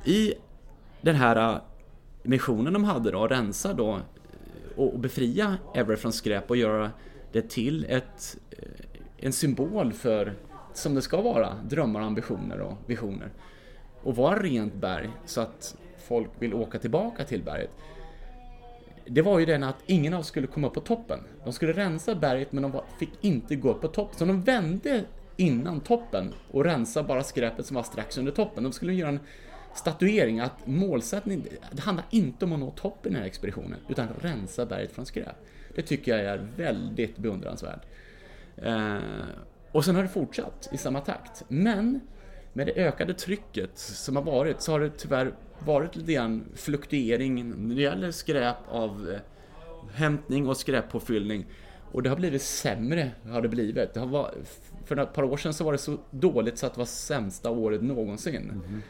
i 0.05 0.35
den 1.05 1.17
här 1.17 1.55
äh, 1.55 1.61
missionen 2.23 2.73
de 2.73 2.85
hade 2.85 3.11
då, 3.11 3.27
rensa 3.27 3.73
då 3.73 3.93
eh, 3.93 4.01
och 4.77 4.99
befria 4.99 5.57
Everett 5.75 6.01
från 6.01 6.13
skräp 6.13 6.51
och 6.51 6.57
göra 6.57 6.91
det 7.33 7.51
till 7.51 7.87
ett, 7.89 8.37
eh, 8.51 8.69
en 9.17 9.33
symbol 9.33 9.93
för, 9.93 10.33
som 10.73 10.95
det 10.95 11.03
ska 11.03 11.23
vara, 11.23 11.55
drömmar, 11.65 12.01
ambitioner 12.01 12.61
och 12.61 12.77
visioner. 12.87 13.31
Och 14.03 14.17
vara 14.17 14.43
rent 14.43 14.75
berg 14.75 15.11
så 15.27 15.41
att 15.41 15.77
folk 16.09 16.31
vill 16.39 16.55
åka 16.55 16.79
tillbaka 16.79 17.25
till 17.25 17.43
berget. 17.43 17.71
Det 19.07 19.23
var 19.23 19.39
ju 19.39 19.47
den 19.47 19.63
att 19.63 19.77
ingen 19.87 20.15
av 20.15 20.21
oss 20.21 20.27
skulle 20.27 20.47
komma 20.47 20.67
upp 20.67 20.75
på 20.75 20.81
toppen. 20.81 21.21
De 21.45 21.53
skulle 21.53 21.73
rensa 21.73 22.15
berget 22.15 22.53
men 22.53 22.63
de 22.63 22.81
fick 22.99 23.11
inte 23.21 23.57
gå 23.57 23.71
upp 23.71 23.81
på 23.81 23.89
toppen. 23.89 24.19
Så 24.19 24.25
de 24.25 24.43
vände 24.43 25.05
innan 25.37 25.81
toppen 25.81 26.33
och 26.51 26.65
rensa 26.65 27.03
bara 27.03 27.23
skräpet 27.23 27.67
som 27.67 27.75
var 27.75 27.83
strax 27.83 28.19
under 28.19 28.33
toppen. 28.33 28.65
De 28.65 28.73
skulle 28.73 28.95
göra 28.95 29.09
en 29.09 29.21
statuering 29.75 30.41
att 30.41 30.67
målsättningen, 30.67 31.47
det 31.73 31.83
handlar 31.83 32.07
inte 32.11 32.45
om 32.45 32.53
att 32.53 32.59
nå 32.59 32.71
toppen 32.71 33.13
i 33.13 33.15
den 33.15 33.23
här 33.23 33.29
expeditionen, 33.29 33.79
utan 33.89 34.09
rensa 34.21 34.67
berget 34.67 34.93
från 34.93 35.07
skräp. 35.07 35.37
Det 35.75 35.83
tycker 35.83 36.17
jag 36.17 36.21
är 36.21 36.49
väldigt 36.57 37.17
beundransvärt. 37.17 37.83
Eh, 38.57 38.97
och 39.73 39.85
sen 39.85 39.95
har 39.95 40.03
det 40.03 40.09
fortsatt 40.09 40.69
i 40.73 40.77
samma 40.77 41.01
takt. 41.01 41.45
Men 41.49 42.01
med 42.53 42.67
det 42.67 42.73
ökade 42.73 43.15
trycket 43.15 43.79
som 43.79 44.17
har 44.17 44.23
varit 44.23 44.61
så 44.61 44.73
har 44.73 44.81
det 44.81 44.91
tyvärr 44.91 45.35
varit 45.59 45.97
lite 45.97 46.13
grann 46.13 46.45
fluktuering 46.55 47.51
när 47.69 47.75
det 47.75 47.83
gäller 47.83 48.11
skräp 48.11 48.57
av 48.69 49.11
eh, 49.11 49.21
hämtning 49.95 50.49
och 50.49 50.57
skräppåfyllning. 50.57 51.47
Och 51.93 52.03
det 52.03 52.09
har 52.09 52.17
blivit 52.17 52.43
sämre, 52.43 53.11
har 53.31 53.43
det 53.43 53.49
blivit. 53.49 53.95
Det 53.95 54.01
har 54.01 54.07
varit, 54.07 54.35
för 54.85 54.97
ett 54.97 55.13
par 55.13 55.23
år 55.23 55.37
sedan 55.37 55.55
så 55.55 55.65
var 55.65 55.73
det 55.73 55.79
så 55.79 55.99
dåligt 56.11 56.59
så 56.59 56.67
att 56.67 56.75
det 56.75 56.79
var 56.79 56.87
sämsta 56.87 57.51
året 57.51 57.83
någonsin. 57.83 58.51
Mm. 58.51 58.83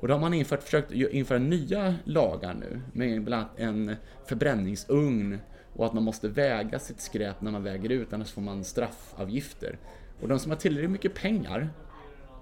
Och 0.00 0.08
då 0.08 0.14
har 0.14 0.20
man 0.20 0.34
infört, 0.34 0.62
försökt 0.62 0.92
införa 0.92 1.38
nya 1.38 1.94
lagar 2.04 2.54
nu 2.54 2.80
med 2.92 3.24
bland 3.24 3.42
annat 3.42 3.58
en 3.58 3.96
förbränningsugn 4.26 5.38
och 5.72 5.86
att 5.86 5.92
man 5.92 6.02
måste 6.02 6.28
väga 6.28 6.78
sitt 6.78 7.00
skräp 7.00 7.40
när 7.40 7.50
man 7.50 7.62
väger 7.62 7.90
ut, 7.90 8.12
annars 8.12 8.32
får 8.32 8.42
man 8.42 8.64
straffavgifter. 8.64 9.78
Och 10.20 10.28
de 10.28 10.38
som 10.38 10.50
har 10.50 10.58
tillräckligt 10.58 10.90
mycket 10.90 11.14
pengar, 11.14 11.68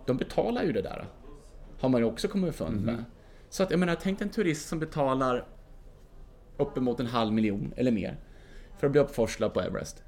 de 0.06 0.16
betalar 0.16 0.62
ju 0.62 0.72
det 0.72 0.82
där. 0.82 1.06
Har 1.80 1.88
man 1.88 2.00
ju 2.00 2.06
också 2.06 2.28
kommit 2.28 2.44
underfund 2.44 2.84
med. 2.84 2.94
Mm. 2.94 3.04
Så 3.48 3.62
att 3.62 3.70
jag 3.70 3.80
menar, 3.80 3.96
tänk 4.02 4.20
en 4.20 4.28
turist 4.28 4.68
som 4.68 4.78
betalar 4.78 5.46
uppemot 6.56 7.00
en 7.00 7.06
halv 7.06 7.32
miljon 7.32 7.72
eller 7.76 7.90
mer 7.90 8.16
för 8.78 8.86
att 8.86 8.92
bli 8.92 9.00
uppforslad 9.00 9.54
på 9.54 9.60
Everest. 9.60 10.02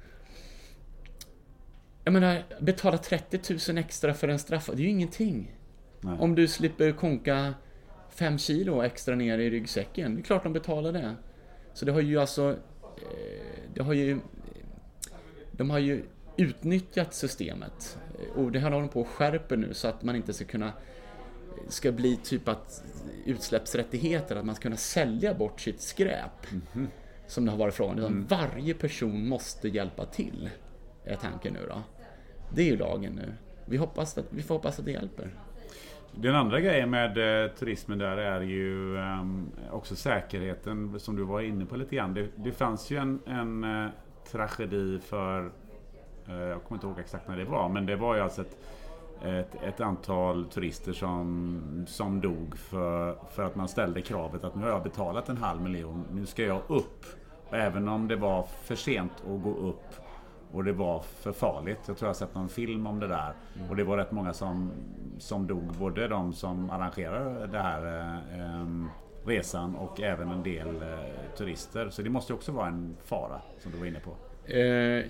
Jag 2.03 2.13
menar, 2.13 2.43
betala 2.59 2.97
30 2.97 3.71
000 3.73 3.77
extra 3.77 4.13
för 4.13 4.27
en 4.27 4.39
straff, 4.39 4.69
det 4.73 4.81
är 4.81 4.83
ju 4.83 4.89
ingenting. 4.89 5.56
Nej. 6.01 6.17
Om 6.19 6.35
du 6.35 6.47
slipper 6.47 6.91
konka 6.91 7.53
5 8.09 8.37
kilo 8.37 8.81
extra 8.81 9.15
ner 9.15 9.39
i 9.39 9.49
ryggsäcken, 9.49 10.15
det 10.15 10.21
är 10.21 10.23
klart 10.23 10.43
de 10.43 10.53
betalar 10.53 10.91
det. 10.91 11.15
Så 11.73 11.85
det 11.85 11.91
har 11.91 12.01
ju 12.01 12.19
alltså, 12.19 12.49
eh, 12.97 13.59
det 13.73 13.83
har 13.83 13.93
ju, 13.93 14.19
de 15.51 15.69
har 15.69 15.79
ju 15.79 16.03
utnyttjat 16.37 17.13
systemet. 17.13 17.97
Och 18.35 18.51
det 18.51 18.59
håller 18.59 18.79
de 18.79 18.89
på 18.89 19.01
att 19.01 19.07
skärpa 19.07 19.55
nu 19.55 19.73
så 19.73 19.87
att 19.87 20.03
man 20.03 20.15
inte 20.15 20.33
ska 20.33 20.45
kunna, 20.45 20.73
ska 21.67 21.91
bli 21.91 22.17
typ 22.23 22.47
att 22.47 22.83
utsläppsrättigheter, 23.25 24.35
att 24.35 24.45
man 24.45 24.55
ska 24.55 24.63
kunna 24.63 24.77
sälja 24.77 25.33
bort 25.33 25.61
sitt 25.61 25.81
skräp. 25.81 26.51
Mm 26.51 26.61
-hmm. 26.73 26.87
Som 27.27 27.45
det 27.45 27.51
har 27.51 27.57
varit 27.57 27.73
frågan. 27.73 27.99
Mm. 27.99 28.25
Varje 28.29 28.73
person 28.73 29.27
måste 29.27 29.67
hjälpa 29.67 30.05
till, 30.05 30.49
är 31.05 31.15
tanken 31.15 31.53
nu 31.53 31.59
då. 31.67 31.83
Det 32.55 32.61
är 32.61 32.65
ju 32.65 32.77
lagen 32.77 33.13
nu. 33.13 33.33
Vi, 33.65 33.77
hoppas 33.77 34.17
att, 34.17 34.25
vi 34.29 34.43
får 34.43 34.55
hoppas 34.55 34.79
att 34.79 34.85
det 34.85 34.91
hjälper. 34.91 35.33
Den 36.19 36.35
andra 36.35 36.59
grejen 36.59 36.89
med 36.89 37.43
eh, 37.43 37.51
turismen 37.51 37.97
där 37.97 38.17
är 38.17 38.41
ju 38.41 38.97
ehm, 38.97 39.51
också 39.71 39.95
säkerheten 39.95 40.99
som 40.99 41.15
du 41.15 41.23
var 41.23 41.41
inne 41.41 41.65
på 41.65 41.75
lite 41.75 41.95
grann. 41.95 42.13
Det, 42.13 42.27
det 42.35 42.51
fanns 42.51 42.91
ju 42.91 42.97
en, 42.97 43.19
en 43.25 43.63
eh, 43.63 43.91
tragedi 44.31 44.99
för, 44.99 45.51
eh, 46.27 46.35
jag 46.35 46.63
kommer 46.63 46.77
inte 46.77 46.87
ihåg 46.87 46.99
exakt 46.99 47.27
när 47.27 47.37
det 47.37 47.45
var, 47.45 47.69
men 47.69 47.85
det 47.85 47.95
var 47.95 48.15
ju 48.15 48.21
alltså 48.21 48.41
ett, 48.41 48.57
ett, 49.23 49.55
ett, 49.63 49.81
antal 49.81 50.45
turister 50.45 50.93
som, 50.93 51.85
som 51.87 52.21
dog 52.21 52.57
för, 52.57 53.17
för 53.31 53.43
att 53.43 53.55
man 53.55 53.67
ställde 53.67 54.01
kravet 54.01 54.43
att 54.43 54.55
nu 54.55 54.61
har 54.61 54.69
jag 54.69 54.83
betalat 54.83 55.29
en 55.29 55.37
halv 55.37 55.61
miljon, 55.61 56.05
nu 56.11 56.25
ska 56.25 56.43
jag 56.43 56.61
upp 56.67 57.05
Och 57.49 57.57
även 57.57 57.87
om 57.87 58.07
det 58.07 58.15
var 58.15 58.43
för 58.43 58.75
sent 58.75 59.11
att 59.11 59.43
gå 59.43 59.55
upp 59.55 60.06
och 60.51 60.63
det 60.63 60.71
var 60.71 60.99
för 60.99 61.31
farligt. 61.31 61.79
Jag 61.87 61.97
tror 61.97 62.07
jag 62.07 62.09
har 62.09 62.13
sett 62.13 62.35
någon 62.35 62.49
film 62.49 62.87
om 62.87 62.99
det 62.99 63.07
där. 63.07 63.33
Mm. 63.55 63.69
Och 63.69 63.75
det 63.75 63.83
var 63.83 63.97
rätt 63.97 64.11
många 64.11 64.33
som, 64.33 64.71
som 65.17 65.47
dog. 65.47 65.73
Både 65.79 66.07
de 66.07 66.33
som 66.33 66.69
arrangerade 66.69 67.47
det 67.47 67.59
här 67.59 68.11
eh, 68.39 68.65
resan 69.25 69.75
och 69.75 70.01
även 70.01 70.31
en 70.31 70.43
del 70.43 70.67
eh, 70.67 71.35
turister. 71.37 71.89
Så 71.89 72.01
det 72.01 72.09
måste 72.09 72.33
också 72.33 72.51
vara 72.51 72.67
en 72.67 72.95
fara 73.05 73.41
som 73.59 73.71
du 73.71 73.77
var 73.77 73.85
inne 73.85 73.99
på. 73.99 74.11
Eh, 74.45 74.59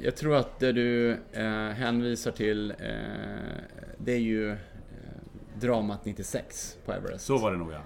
jag 0.06 0.15
tror 0.15 0.36
att 0.36 0.60
det 0.60 0.71
du 0.71 1.12
eh, 1.32 1.69
hänvisar 1.69 2.32
till 2.32 2.71
eh, 2.71 2.78
det 3.97 4.12
är 4.12 4.19
ju 4.19 4.52
eh, 4.52 4.58
dramat 5.56 6.06
96 6.06 6.78
på 6.86 6.93
Everest. 6.93 7.26
Så 7.26 7.38
var 7.38 7.52
det 7.52 7.58
nog 7.58 7.71
ja. 7.71 7.82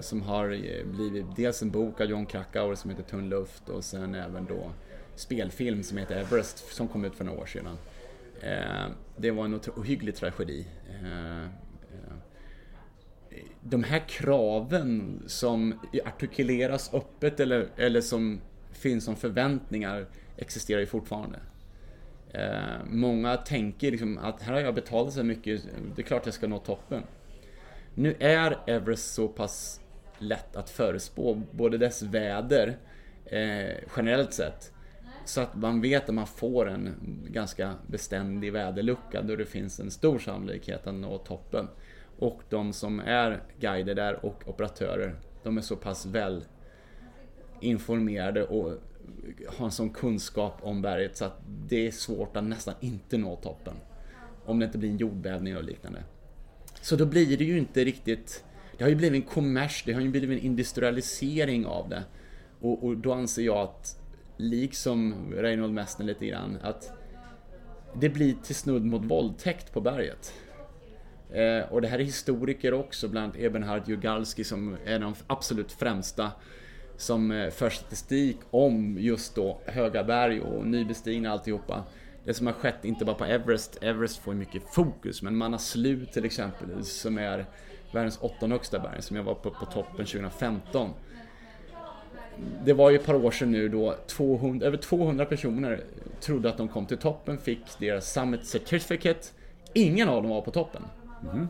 Som 0.00 0.22
har 0.22 0.46
blivit 0.84 1.36
dels 1.36 1.62
en 1.62 1.70
bok 1.70 2.00
av 2.00 2.06
John 2.06 2.26
Krakauer 2.26 2.74
som 2.74 2.90
heter 2.90 3.02
Tunn 3.02 3.28
luft 3.28 3.68
och 3.68 3.84
sen 3.84 4.14
även 4.14 4.44
då 4.44 4.70
spelfilm 5.20 5.82
som 5.82 5.98
heter 5.98 6.16
Everest 6.16 6.74
som 6.74 6.88
kom 6.88 7.04
ut 7.04 7.14
för 7.14 7.24
några 7.24 7.40
år 7.40 7.46
sedan. 7.46 7.76
Eh, 8.42 8.90
det 9.16 9.30
var 9.30 9.44
en 9.44 9.60
ohygglig 9.76 10.16
tragedi 10.16 10.66
eh, 10.88 11.44
eh, 11.44 11.48
de 13.60 13.84
här 13.84 14.08
kraven 14.08 15.22
som 15.26 15.80
artikuleras 16.04 16.94
öppet 16.94 17.40
eller, 17.40 17.68
eller 17.76 18.00
som 18.00 18.40
finns 18.72 19.04
som 19.04 19.16
förväntningar 19.16 20.06
existerar 20.36 20.80
ju 20.80 20.86
fortfarande. 20.86 21.38
Många 22.86 23.36
tänker 23.36 23.90
liksom 23.90 24.18
att 24.18 24.42
här 24.42 24.52
har 24.52 24.60
jag 24.60 24.74
betalat 24.74 25.12
så 25.12 25.22
mycket, 25.22 25.62
det 25.96 26.02
är 26.02 26.06
klart 26.06 26.26
jag 26.26 26.34
ska 26.34 26.46
nå 26.46 26.58
toppen. 26.58 27.02
Nu 27.94 28.16
är 28.18 28.58
Everest 28.66 29.14
så 29.14 29.28
pass 29.28 29.80
lätt 30.18 30.56
att 30.56 30.70
förespå, 30.70 31.42
både 31.50 31.78
dess 31.78 32.02
väder 32.02 32.76
eh, 33.24 33.76
generellt 33.96 34.32
sett, 34.32 34.72
så 35.30 35.40
att 35.40 35.56
man 35.56 35.80
vet 35.80 36.08
att 36.08 36.14
man 36.14 36.26
får 36.26 36.68
en 36.68 36.94
ganska 37.28 37.74
beständig 37.86 38.52
väderlucka 38.52 39.22
då 39.22 39.36
det 39.36 39.46
finns 39.46 39.80
en 39.80 39.90
stor 39.90 40.18
sannolikhet 40.18 40.86
att 40.86 40.94
nå 40.94 41.18
toppen. 41.18 41.68
Och 42.18 42.42
de 42.48 42.72
som 42.72 43.00
är 43.00 43.42
guider 43.60 43.94
där 43.94 44.24
och 44.24 44.48
operatörer, 44.48 45.14
de 45.42 45.58
är 45.58 45.62
så 45.62 45.76
pass 45.76 46.06
väl 46.06 46.44
informerade 47.60 48.44
och 48.44 48.72
har 49.46 49.64
en 49.64 49.72
sån 49.72 49.90
kunskap 49.90 50.58
om 50.62 50.82
berget 50.82 51.16
så 51.16 51.24
att 51.24 51.40
det 51.68 51.86
är 51.86 51.90
svårt 51.90 52.36
att 52.36 52.44
nästan 52.44 52.74
inte 52.80 53.18
nå 53.18 53.36
toppen. 53.36 53.74
Om 54.44 54.58
det 54.58 54.64
inte 54.64 54.78
blir 54.78 54.90
en 54.90 54.96
jordbävning 54.96 55.56
och 55.56 55.64
liknande. 55.64 56.02
Så 56.80 56.96
då 56.96 57.06
blir 57.06 57.36
det 57.38 57.44
ju 57.44 57.58
inte 57.58 57.84
riktigt... 57.84 58.44
Det 58.78 58.84
har 58.84 58.88
ju 58.88 58.96
blivit 58.96 59.22
en 59.22 59.28
kommers, 59.28 59.82
det 59.86 59.92
har 59.92 60.00
ju 60.00 60.08
blivit 60.08 60.38
en 60.38 60.44
industrialisering 60.46 61.66
av 61.66 61.88
det. 61.88 62.02
Och, 62.60 62.84
och 62.84 62.96
då 62.96 63.12
anser 63.12 63.42
jag 63.42 63.58
att, 63.58 63.99
liksom 64.40 65.14
Reinhold 65.34 65.74
Messner 65.74 66.06
lite 66.06 66.26
grann, 66.26 66.58
att 66.62 66.92
det 67.94 68.08
blir 68.08 68.34
till 68.42 68.54
snudd 68.54 68.84
mot 68.84 69.04
våldtäkt 69.04 69.72
på 69.72 69.80
berget. 69.80 70.34
Eh, 71.32 71.72
och 71.72 71.82
det 71.82 71.88
här 71.88 71.98
är 71.98 72.04
historiker 72.04 72.74
också, 72.74 73.08
bland 73.08 73.24
annat 73.24 73.36
Ebenhard 73.36 73.88
Jugalski 73.88 74.44
som 74.44 74.76
är 74.84 74.94
en 74.94 75.02
av 75.02 75.12
de 75.12 75.24
absolut 75.26 75.72
främsta 75.72 76.30
som 76.96 77.30
eh, 77.30 77.50
för 77.50 77.70
statistik 77.70 78.36
om 78.50 78.96
just 78.98 79.34
då 79.34 79.60
höga 79.66 80.04
berg 80.04 80.40
och 80.40 80.66
nybestigna 80.66 81.30
alltihopa. 81.30 81.84
Det 82.24 82.34
som 82.34 82.46
har 82.46 82.54
skett, 82.54 82.84
inte 82.84 83.04
bara 83.04 83.16
på 83.16 83.24
Everest, 83.24 83.78
Everest 83.82 84.18
får 84.18 84.34
ju 84.34 84.38
mycket 84.38 84.74
fokus, 84.74 85.22
men 85.22 85.36
Manaslu 85.36 86.06
till 86.06 86.24
exempel, 86.24 86.84
som 86.84 87.18
är 87.18 87.46
världens 87.92 88.18
åttonde 88.20 88.54
högsta 88.54 88.78
berg, 88.78 89.02
som 89.02 89.16
jag 89.16 89.22
var 89.22 89.34
på, 89.34 89.50
på 89.50 89.66
toppen 89.66 90.06
2015. 90.06 90.90
Det 92.64 92.72
var 92.72 92.90
ju 92.90 92.96
ett 92.96 93.06
par 93.06 93.14
år 93.14 93.30
sedan 93.30 93.52
nu 93.52 93.68
då 93.68 93.94
200, 94.06 94.66
över 94.66 94.76
200 94.76 95.24
personer 95.24 95.80
trodde 96.20 96.48
att 96.48 96.56
de 96.56 96.68
kom 96.68 96.86
till 96.86 96.98
toppen, 96.98 97.38
fick 97.38 97.78
deras 97.78 98.12
Summit 98.12 98.46
Certificate. 98.46 99.28
Ingen 99.72 100.08
av 100.08 100.22
dem 100.22 100.30
var 100.30 100.40
på 100.40 100.50
toppen. 100.50 100.82
Mm. 101.32 101.48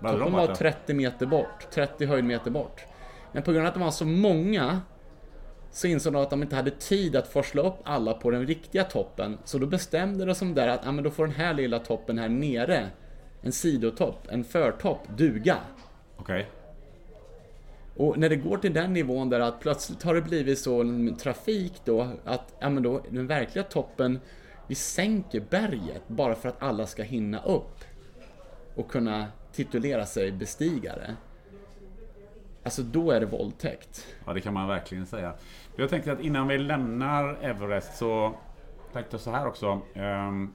Toppen 0.00 0.32
var 0.32 0.54
30 0.54 0.94
meter 0.94 1.26
bort, 1.26 1.70
30 1.70 2.06
höjdmeter 2.06 2.50
bort. 2.50 2.84
Men 3.32 3.42
på 3.42 3.52
grund 3.52 3.66
av 3.66 3.68
att 3.68 3.74
de 3.74 3.82
var 3.82 3.90
så 3.90 4.04
många 4.04 4.80
så 5.76 5.86
insåg 5.86 6.12
de 6.12 6.22
att 6.22 6.30
de 6.30 6.42
inte 6.42 6.56
hade 6.56 6.70
tid 6.70 7.16
att 7.16 7.28
forsla 7.28 7.62
upp 7.62 7.78
alla 7.84 8.14
på 8.14 8.30
den 8.30 8.46
riktiga 8.46 8.84
toppen. 8.84 9.38
Så 9.44 9.58
då 9.58 9.66
bestämde 9.66 10.24
de 10.24 10.34
sig 10.34 10.52
där 10.52 10.68
att 10.68 10.80
ja, 10.84 10.92
men 10.92 11.04
då 11.04 11.10
får 11.10 11.26
den 11.26 11.34
här 11.34 11.54
lilla 11.54 11.78
toppen 11.78 12.18
här 12.18 12.28
nere, 12.28 12.88
en 13.42 13.52
sidotopp, 13.52 14.26
en 14.28 14.44
förtopp, 14.44 15.00
duga. 15.16 15.56
Okej. 16.16 16.40
Okay. 16.40 16.65
Och 17.96 18.18
när 18.18 18.28
det 18.28 18.36
går 18.36 18.58
till 18.58 18.72
den 18.72 18.92
nivån 18.92 19.30
där 19.30 19.40
att 19.40 19.60
plötsligt 19.60 20.02
har 20.02 20.14
det 20.14 20.22
blivit 20.22 20.58
så 20.58 20.84
trafik 21.18 21.72
då 21.84 22.08
att 22.24 22.54
ja, 22.58 22.70
men 22.70 22.82
då, 22.82 23.02
den 23.10 23.26
verkliga 23.26 23.64
toppen, 23.64 24.20
vi 24.66 24.74
sänker 24.74 25.40
berget 25.50 26.08
bara 26.08 26.34
för 26.34 26.48
att 26.48 26.62
alla 26.62 26.86
ska 26.86 27.02
hinna 27.02 27.42
upp 27.42 27.84
och 28.74 28.90
kunna 28.90 29.26
titulera 29.52 30.06
sig 30.06 30.32
bestigare. 30.32 31.16
Alltså 32.62 32.82
då 32.82 33.10
är 33.10 33.20
det 33.20 33.26
våldtäkt. 33.26 34.06
Ja, 34.26 34.32
det 34.32 34.40
kan 34.40 34.54
man 34.54 34.68
verkligen 34.68 35.06
säga. 35.06 35.34
Jag 35.76 35.90
tänkte 35.90 36.12
att 36.12 36.20
innan 36.20 36.48
vi 36.48 36.58
lämnar 36.58 37.38
Everest 37.42 37.96
så 37.96 38.34
tänkte 38.92 39.14
jag 39.14 39.20
så 39.20 39.30
här 39.30 39.46
också. 39.46 39.80
Ehm, 39.94 40.54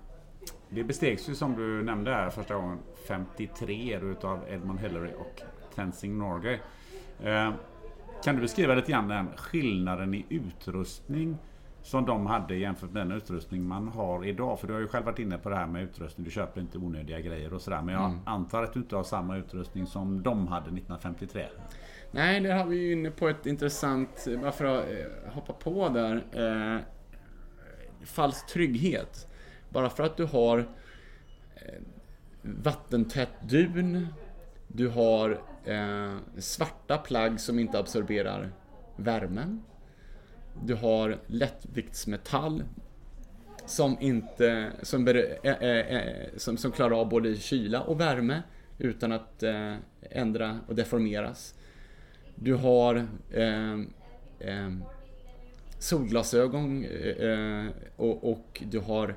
det 0.70 0.84
bestegs 0.84 1.30
ju 1.30 1.36
som 1.36 1.56
du 1.56 1.84
nämnde 1.84 2.12
här 2.12 2.30
första 2.30 2.56
gången 2.56 2.80
53 3.08 4.00
utav 4.02 4.40
Edmund 4.50 4.80
Hillary 4.80 5.12
och 5.20 5.42
Tenzing 5.76 6.18
Norgay. 6.18 6.60
Ehm, 7.24 7.54
kan 8.24 8.36
du 8.36 8.42
beskriva 8.42 8.76
lite 8.76 8.92
grann 8.92 9.08
den 9.08 9.28
skillnaden 9.38 10.14
i 10.14 10.26
utrustning 10.30 11.38
som 11.84 12.06
de 12.06 12.26
hade 12.26 12.56
jämfört 12.56 12.92
med 12.92 13.08
den 13.08 13.18
utrustning 13.18 13.64
man 13.64 13.88
har 13.88 14.26
idag. 14.26 14.60
För 14.60 14.68
du 14.68 14.74
har 14.74 14.80
ju 14.80 14.88
själv 14.88 15.06
varit 15.06 15.20
inne 15.20 15.38
på 15.38 15.50
det 15.50 15.56
här 15.56 15.68
med 15.68 15.84
utrustning. 15.84 16.26
Du 16.26 16.32
köper 16.32 16.62
inte 16.62 16.78
onödiga 16.78 17.20
grejer 17.20 17.54
och 17.54 17.62
sådär. 17.62 17.82
Men 17.82 17.96
jag 17.96 18.06
mm. 18.06 18.20
antar 18.26 18.64
att 18.64 18.74
du 18.74 18.80
inte 18.80 18.96
har 18.96 19.04
samma 19.04 19.38
utrustning 19.38 19.88
som 19.88 20.24
de 20.24 20.48
hade 20.48 20.66
1953? 20.66 21.46
Nej, 22.12 22.40
det 22.40 22.54
har 22.54 22.66
vi 22.66 22.78
ju 22.78 22.92
inne 22.92 23.12
på 23.12 23.30
ett 23.30 23.46
intressant, 23.46 24.28
bara 24.42 24.52
för 24.52 24.66
att 24.66 24.86
eh, 24.86 25.34
hoppa 25.34 25.54
på 25.54 25.90
där. 25.90 26.24
Eh, 26.34 26.82
falsk 28.06 28.48
trygghet. 28.48 29.28
Bara 29.70 29.90
för 29.90 30.04
att 30.04 30.18
du 30.18 30.26
har 30.26 30.60
eh, 31.56 31.82
vattentätt 32.42 33.50
dun, 33.50 34.08
du 34.68 34.88
har 34.90 35.30
eh, 35.30 35.38
Eh, 35.66 36.18
svarta 36.38 36.98
plagg 36.98 37.40
som 37.40 37.60
inte 37.60 37.80
absorberar 37.80 38.52
värmen. 38.96 39.64
Du 40.64 40.76
har 40.76 41.18
lättviktsmetall 41.28 42.64
som, 43.66 43.98
inte, 44.00 44.72
som, 44.82 45.08
eh, 45.08 45.52
eh, 45.52 46.30
som, 46.38 46.58
som 46.58 46.72
klarar 46.72 47.00
av 47.00 47.10
både 47.10 47.36
kyla 47.36 47.82
och 47.82 48.00
värme 48.00 48.42
utan 48.78 49.12
att 49.12 49.44
ändra 50.02 50.60
och 50.68 50.76
deformeras. 50.76 51.56
Du 52.36 52.54
har 52.54 53.08
äh, 53.32 53.80
solglasögon 55.80 56.86
och, 57.96 58.32
och, 58.32 58.64
du 58.72 58.80
har 58.80 59.16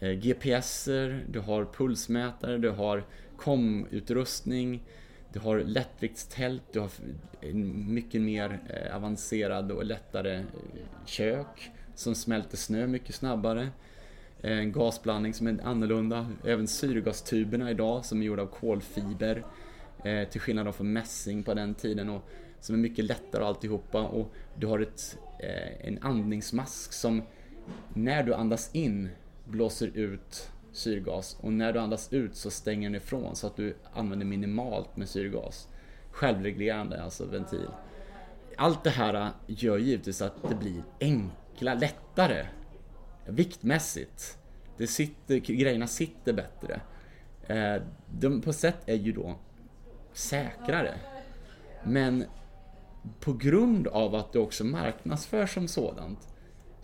GPSer, 0.00 1.24
du 1.28 1.40
har 1.40 1.64
pulsmätare, 1.64 2.58
du 2.58 2.70
har 2.70 3.04
komutrustning 3.36 4.82
du 5.32 5.38
har 5.38 5.58
lättviktstält, 5.58 6.62
du 6.72 6.80
har 6.80 6.90
mycket 7.88 8.20
mer 8.20 8.60
eh, 8.68 8.96
avancerad 8.96 9.72
och 9.72 9.84
lättare 9.84 10.34
eh, 10.34 10.44
kök 11.04 11.70
som 11.94 12.14
smälter 12.14 12.56
snö 12.56 12.86
mycket 12.86 13.14
snabbare. 13.14 13.68
Eh, 14.42 14.58
en 14.58 14.72
gasblandning 14.72 15.34
som 15.34 15.46
är 15.46 15.58
annorlunda. 15.64 16.30
Även 16.44 16.68
syrgastuberna 16.68 17.70
idag 17.70 18.04
som 18.04 18.22
är 18.22 18.26
gjorda 18.26 18.42
av 18.42 18.46
kolfiber. 18.46 19.44
Till 20.30 20.40
skillnad 20.40 20.74
från 20.74 20.92
mässing 20.92 21.42
på 21.42 21.54
den 21.54 21.74
tiden 21.74 22.08
och 22.08 22.28
som 22.60 22.74
är 22.74 22.78
mycket 22.78 23.04
lättare 23.04 23.44
alltihopa. 23.44 24.02
Och 24.02 24.32
du 24.54 24.66
har 24.66 24.80
ett, 24.80 25.18
en 25.80 25.98
andningsmask 26.02 26.92
som 26.92 27.22
när 27.94 28.22
du 28.22 28.34
andas 28.34 28.74
in 28.74 29.08
blåser 29.44 29.90
ut 29.94 30.50
syrgas 30.72 31.36
och 31.40 31.52
när 31.52 31.72
du 31.72 31.78
andas 31.78 32.12
ut 32.12 32.36
så 32.36 32.50
stänger 32.50 32.88
den 32.88 32.96
ifrån 32.96 33.36
så 33.36 33.46
att 33.46 33.56
du 33.56 33.76
använder 33.92 34.26
minimalt 34.26 34.96
med 34.96 35.08
syrgas. 35.08 35.68
Självreglerande, 36.10 37.02
alltså 37.02 37.24
ventil. 37.24 37.68
Allt 38.56 38.84
det 38.84 38.90
här 38.90 39.14
äh, 39.14 39.28
gör 39.46 39.78
givetvis 39.78 40.22
att 40.22 40.48
det 40.48 40.54
blir 40.54 40.82
enkla, 41.00 41.74
lättare 41.74 42.46
viktmässigt. 43.26 44.38
Det 44.76 44.86
sitter, 44.86 45.36
grejerna 45.36 45.86
sitter 45.86 46.32
bättre. 46.32 46.80
Äh, 47.46 47.82
de 48.18 48.40
på 48.40 48.52
sätt 48.52 48.78
är 48.86 48.94
ju 48.94 49.12
då 49.12 49.38
säkrare. 50.12 50.94
Men 51.84 52.24
på 53.20 53.32
grund 53.32 53.86
av 53.86 54.14
att 54.14 54.32
det 54.32 54.38
också 54.38 54.64
marknadsförs 54.64 55.54
som 55.54 55.68
sådant 55.68 56.27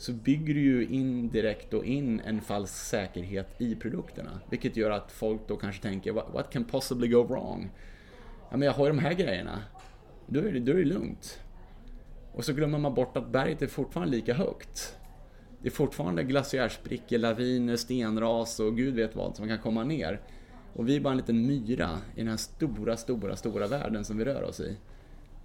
så 0.04 0.12
bygger 0.12 0.54
du 0.54 0.60
ju 0.60 0.86
indirekt 0.86 1.70
då 1.70 1.84
in 1.84 2.20
en 2.20 2.40
falsk 2.40 2.74
säkerhet 2.74 3.60
i 3.60 3.74
produkterna. 3.74 4.40
Vilket 4.50 4.76
gör 4.76 4.90
att 4.90 5.12
folk 5.12 5.40
då 5.48 5.56
kanske 5.56 5.82
tänker 5.82 6.12
What 6.12 6.52
can 6.52 6.64
possibly 6.64 7.08
go 7.08 7.22
wrong? 7.22 7.70
Ja 8.50 8.56
men 8.56 8.66
jag 8.66 8.72
har 8.72 8.86
ju 8.86 8.92
de 8.92 8.98
här 8.98 9.12
grejerna. 9.12 9.62
Då 10.26 10.40
är 10.40 10.52
det, 10.52 10.60
då 10.60 10.72
är 10.72 10.76
det 10.76 10.84
lugnt. 10.84 11.40
Och 12.32 12.44
så 12.44 12.52
glömmer 12.52 12.78
man 12.78 12.94
bort 12.94 13.16
att 13.16 13.28
berget 13.28 13.62
är 13.62 13.66
fortfarande 13.66 14.16
lika 14.16 14.34
högt. 14.34 14.96
Det 15.62 15.68
är 15.68 15.72
fortfarande 15.72 16.22
glaciärsprickor, 16.22 17.18
laviner, 17.18 17.76
stenras 17.76 18.60
och 18.60 18.76
gud 18.76 18.94
vet 18.94 19.16
vad 19.16 19.36
som 19.36 19.48
kan 19.48 19.58
komma 19.58 19.84
ner. 19.84 20.20
Och 20.72 20.88
vi 20.88 20.96
är 20.96 21.00
bara 21.00 21.10
en 21.10 21.16
liten 21.16 21.46
myra 21.46 21.98
i 22.14 22.18
den 22.18 22.28
här 22.28 22.36
stora, 22.36 22.96
stora, 22.96 23.36
stora 23.36 23.66
världen 23.66 24.04
som 24.04 24.18
vi 24.18 24.24
rör 24.24 24.42
oss 24.42 24.60
i. 24.60 24.76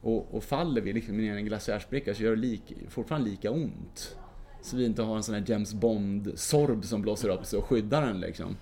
Och, 0.01 0.35
och 0.35 0.43
faller 0.43 0.81
vi 0.81 0.93
liksom 0.93 1.17
ner 1.17 1.33
i 1.33 1.37
en 1.37 1.45
glaciärspricka 1.45 2.15
så 2.15 2.23
gör 2.23 2.31
det 2.31 2.41
lik, 2.41 2.73
fortfarande 2.87 3.29
lika 3.29 3.51
ont. 3.51 4.15
Så 4.61 4.77
vi 4.77 4.85
inte 4.85 5.01
har 5.01 5.15
en 5.15 5.23
sån 5.23 5.35
här 5.35 5.43
James 5.47 5.73
Bond-sorb 5.73 6.85
som 6.85 7.01
blåser 7.01 7.29
upp 7.29 7.45
sig 7.45 7.59
och 7.59 7.65
skyddar 7.65 8.01
den 8.01 8.19
liksom. 8.19 8.57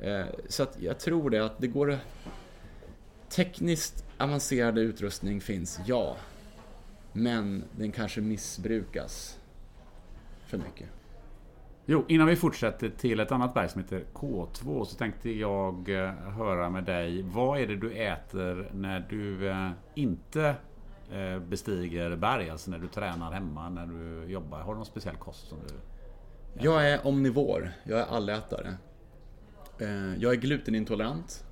Eh, 0.00 0.26
så 0.48 0.62
att 0.62 0.76
jag 0.80 0.98
tror 0.98 1.30
det 1.30 1.44
att 1.44 1.58
det 1.58 1.66
går... 1.66 1.98
Tekniskt 3.28 4.04
avancerad 4.18 4.78
utrustning 4.78 5.40
finns, 5.40 5.80
ja. 5.86 6.16
Men 7.12 7.64
den 7.76 7.92
kanske 7.92 8.20
missbrukas 8.20 9.38
för 10.46 10.58
mycket. 10.58 10.88
Jo, 11.86 12.04
innan 12.08 12.26
vi 12.26 12.36
fortsätter 12.36 12.88
till 12.88 13.20
ett 13.20 13.32
annat 13.32 13.54
berg 13.54 13.68
som 13.68 13.82
heter 13.82 14.04
K2 14.14 14.84
så 14.84 14.96
tänkte 14.96 15.30
jag 15.30 15.88
eh, 15.88 16.12
höra 16.12 16.70
med 16.70 16.84
dig. 16.84 17.22
Vad 17.22 17.60
är 17.60 17.66
det 17.66 17.76
du 17.76 17.92
äter 17.92 18.70
när 18.74 19.06
du 19.10 19.48
eh, 19.48 19.70
inte 19.94 20.54
Eh, 21.12 21.38
bestiger 21.38 22.16
berg? 22.16 22.50
Alltså 22.50 22.70
när 22.70 22.78
du 22.78 22.88
tränar 22.88 23.32
hemma, 23.32 23.68
när 23.68 23.86
du 23.86 24.32
jobbar. 24.32 24.60
Har 24.60 24.72
du 24.72 24.76
någon 24.76 24.86
speciell 24.86 25.16
kost 25.16 25.48
som 25.48 25.58
du... 25.58 25.64
Äter? 25.64 25.80
Jag 26.66 26.90
är 26.90 27.06
omnivor. 27.06 27.70
Jag 27.84 28.00
är 28.00 28.04
allätare. 28.04 28.74
Eh, 29.78 30.14
jag 30.16 30.32
är 30.32 30.36
glutenintolerant. 30.36 31.44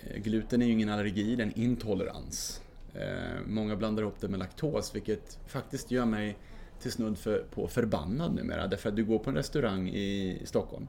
Eh, 0.00 0.22
gluten 0.22 0.62
är 0.62 0.66
ju 0.66 0.72
ingen 0.72 0.88
allergi, 0.88 1.36
det 1.36 1.42
är 1.42 1.46
en 1.46 1.60
intolerans. 1.60 2.62
Många 3.46 3.76
blandar 3.76 4.02
ihop 4.02 4.20
det 4.20 4.28
med 4.28 4.38
laktos, 4.38 4.94
vilket 4.94 5.38
faktiskt 5.46 5.90
gör 5.90 6.04
mig 6.04 6.38
till 6.80 6.92
snudd 6.92 7.18
för, 7.18 7.44
på 7.54 7.68
förbannad 7.68 8.34
numera. 8.34 8.66
Därför 8.66 8.88
att 8.88 8.96
du 8.96 9.04
går 9.04 9.18
på 9.18 9.30
en 9.30 9.36
restaurang 9.36 9.88
i 9.88 10.42
Stockholm 10.44 10.86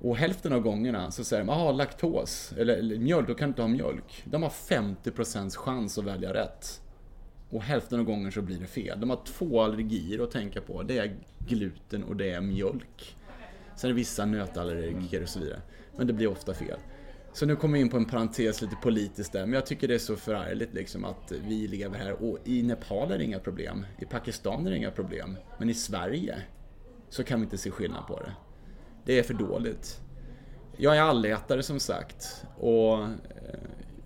och 0.00 0.16
hälften 0.16 0.52
av 0.52 0.60
gångerna 0.60 1.10
så 1.10 1.24
säger 1.24 1.44
de 1.44 1.48
”jaha, 1.48 1.72
laktos, 1.72 2.52
eller, 2.58 2.76
eller 2.76 2.98
mjölk, 2.98 3.28
då 3.28 3.34
kan 3.34 3.48
du 3.48 3.50
inte 3.50 3.62
ha 3.62 3.68
mjölk. 3.68 4.22
De 4.24 4.42
har 4.42 4.50
50% 4.50 5.56
chans 5.56 5.98
att 5.98 6.04
välja 6.04 6.34
rätt. 6.34 6.80
Och 7.50 7.62
hälften 7.62 7.98
av 8.00 8.04
gången 8.04 8.32
så 8.32 8.42
blir 8.42 8.58
det 8.58 8.66
fel. 8.66 9.00
De 9.00 9.10
har 9.10 9.20
två 9.24 9.62
allergier 9.62 10.24
att 10.24 10.30
tänka 10.30 10.60
på. 10.60 10.82
Det 10.82 10.98
är 10.98 11.16
gluten 11.38 12.04
och 12.04 12.16
det 12.16 12.30
är 12.30 12.40
mjölk. 12.40 13.16
Sen 13.76 13.90
är 13.90 13.94
det 13.94 13.96
vissa 13.96 14.26
nötallergiker 14.26 15.22
och 15.22 15.28
så 15.28 15.40
vidare. 15.40 15.60
Men 15.96 16.06
det 16.06 16.12
blir 16.12 16.28
ofta 16.28 16.54
fel. 16.54 16.78
Så 17.36 17.46
nu 17.46 17.56
kommer 17.56 17.74
vi 17.74 17.80
in 17.80 17.88
på 17.88 17.96
en 17.96 18.04
parentes 18.04 18.62
lite 18.62 18.76
politiskt 18.76 19.32
där, 19.32 19.46
men 19.46 19.52
jag 19.52 19.66
tycker 19.66 19.88
det 19.88 19.94
är 19.94 19.98
så 19.98 20.16
förargligt 20.16 20.74
liksom 20.74 21.04
att 21.04 21.32
vi 21.48 21.68
lever 21.68 21.98
här 21.98 22.22
och 22.22 22.38
i 22.44 22.62
Nepal 22.62 23.12
är 23.12 23.18
det 23.18 23.24
inga 23.24 23.38
problem, 23.38 23.86
i 23.98 24.04
Pakistan 24.04 24.66
är 24.66 24.70
det 24.70 24.76
inga 24.76 24.90
problem, 24.90 25.36
men 25.58 25.70
i 25.70 25.74
Sverige 25.74 26.38
så 27.08 27.24
kan 27.24 27.40
vi 27.40 27.44
inte 27.44 27.58
se 27.58 27.70
skillnad 27.70 28.06
på 28.06 28.20
det. 28.20 28.32
Det 29.04 29.18
är 29.18 29.22
för 29.22 29.34
dåligt. 29.34 30.00
Jag 30.76 30.96
är 30.96 31.00
allätare 31.00 31.62
som 31.62 31.80
sagt 31.80 32.44
och 32.56 33.02
eh, 33.02 33.10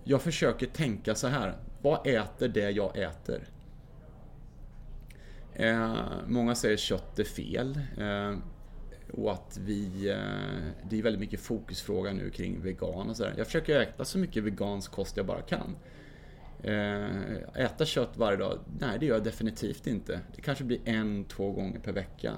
jag 0.03 0.21
försöker 0.21 0.65
tänka 0.65 1.15
så 1.15 1.27
här, 1.27 1.57
vad 1.81 2.07
äter 2.07 2.47
det 2.47 2.71
jag 2.71 2.97
äter? 2.97 3.43
Eh, 5.53 5.95
många 6.27 6.55
säger 6.55 6.77
kött 6.77 7.19
är 7.19 7.23
fel. 7.23 7.79
Eh, 7.97 8.37
och 9.13 9.31
att 9.31 9.59
vi, 9.61 10.09
eh, 10.09 10.89
det 10.89 10.99
är 10.99 11.03
väldigt 11.03 11.19
mycket 11.19 11.39
fokusfråga 11.39 12.13
nu 12.13 12.29
kring 12.29 12.61
vegan 12.61 13.09
och 13.09 13.17
sådär. 13.17 13.33
Jag 13.37 13.45
försöker 13.45 13.81
äta 13.81 14.05
så 14.05 14.17
mycket 14.17 14.43
vegansk 14.43 14.91
kost 14.91 15.17
jag 15.17 15.25
bara 15.25 15.41
kan. 15.41 15.75
Eh, 16.63 17.65
äta 17.65 17.85
kött 17.85 18.17
varje 18.17 18.37
dag? 18.37 18.59
Nej, 18.79 18.99
det 18.99 19.05
gör 19.05 19.15
jag 19.15 19.23
definitivt 19.23 19.87
inte. 19.87 20.19
Det 20.35 20.41
kanske 20.41 20.63
blir 20.63 20.79
en, 20.85 21.25
två 21.25 21.51
gånger 21.51 21.79
per 21.79 21.91
vecka. 21.91 22.33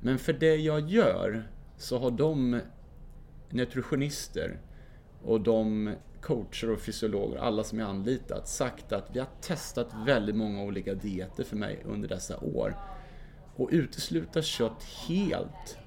Men 0.00 0.18
för 0.18 0.32
det 0.32 0.56
jag 0.56 0.90
gör 0.90 1.48
så 1.76 1.98
har 1.98 2.10
de 2.10 2.60
nutritionister 3.50 4.58
och 5.22 5.40
de 5.40 5.94
coacher 6.24 6.70
och 6.70 6.80
fysiologer, 6.80 7.38
alla 7.38 7.64
som 7.64 7.78
jag 7.78 7.88
anlitat, 7.88 8.48
sagt 8.48 8.92
att 8.92 9.10
vi 9.12 9.18
har 9.18 9.28
testat 9.40 9.88
väldigt 10.06 10.36
många 10.36 10.62
olika 10.62 10.94
dieter 10.94 11.44
för 11.44 11.56
mig 11.56 11.82
under 11.84 12.08
dessa 12.08 12.38
år. 12.38 12.76
Och 13.56 13.68
utesluta 13.72 14.42
kött 14.42 14.84
helt 15.08 15.78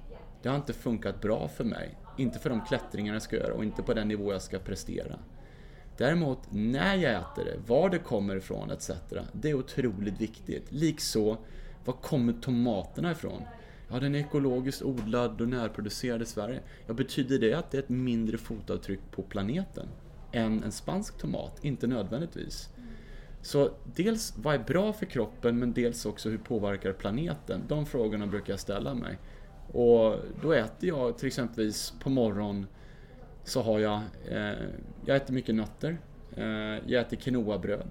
det 0.41 0.49
har 0.49 0.55
inte 0.55 0.73
funkat 0.73 1.21
bra 1.21 1.47
för 1.47 1.63
mig. 1.63 1.97
Inte 2.17 2.39
för 2.39 2.49
de 2.49 2.65
klättringar 2.65 3.13
jag 3.13 3.21
ska 3.21 3.35
göra 3.35 3.53
och 3.53 3.63
inte 3.63 3.83
på 3.83 3.93
den 3.93 4.07
nivå 4.07 4.31
jag 4.31 4.41
ska 4.41 4.59
prestera. 4.59 5.19
Däremot 5.97 6.39
när 6.51 6.95
jag 6.95 7.13
äter 7.13 7.45
det, 7.45 7.57
var 7.67 7.89
det 7.89 7.99
kommer 7.99 8.35
ifrån 8.35 8.71
etc. 8.71 8.91
Det 9.31 9.49
är 9.49 9.53
otroligt 9.53 10.21
viktigt. 10.21 10.71
Likså, 10.71 11.37
var 11.85 11.93
kommer 11.93 12.33
tomaterna 12.33 13.11
ifrån? 13.11 13.43
Ja, 13.91 13.99
den 13.99 14.15
är 14.15 14.19
ekologiskt 14.19 14.81
odlad 14.81 15.41
och 15.41 15.47
närproducerad 15.47 16.21
i 16.21 16.25
Sverige. 16.25 16.59
Ja, 16.87 16.93
betyder 16.93 17.39
det 17.39 17.53
att 17.53 17.71
det 17.71 17.77
är 17.77 17.81
ett 17.81 17.89
mindre 17.89 18.37
fotavtryck 18.37 18.99
på 19.11 19.21
planeten 19.21 19.87
än 20.37 20.63
en 20.63 20.71
spansk 20.71 21.17
tomat? 21.17 21.65
Inte 21.65 21.87
nödvändigtvis. 21.87 22.69
Så 23.41 23.71
dels 23.95 24.33
vad 24.37 24.55
är 24.55 24.59
bra 24.59 24.93
för 24.93 25.05
kroppen 25.05 25.59
men 25.59 25.73
dels 25.73 26.05
också 26.05 26.29
hur 26.29 26.37
påverkar 26.37 26.93
planeten? 26.93 27.61
De 27.67 27.85
frågorna 27.85 28.27
brukar 28.27 28.53
jag 28.53 28.59
ställa 28.59 28.93
mig. 28.93 29.17
Och 29.71 30.15
då 30.41 30.51
äter 30.51 30.89
jag 30.89 31.17
till 31.17 31.27
exempelvis 31.27 31.93
på 31.99 32.09
morgon 32.09 32.67
så 33.43 33.61
har 33.61 33.79
jag, 33.79 34.01
eh, 34.29 34.53
jag 35.05 35.15
äter 35.17 35.33
mycket 35.33 35.55
nötter, 35.55 35.97
eh, 36.35 36.45
jag 36.91 37.01
äter 37.01 37.17
quinoabröd, 37.17 37.87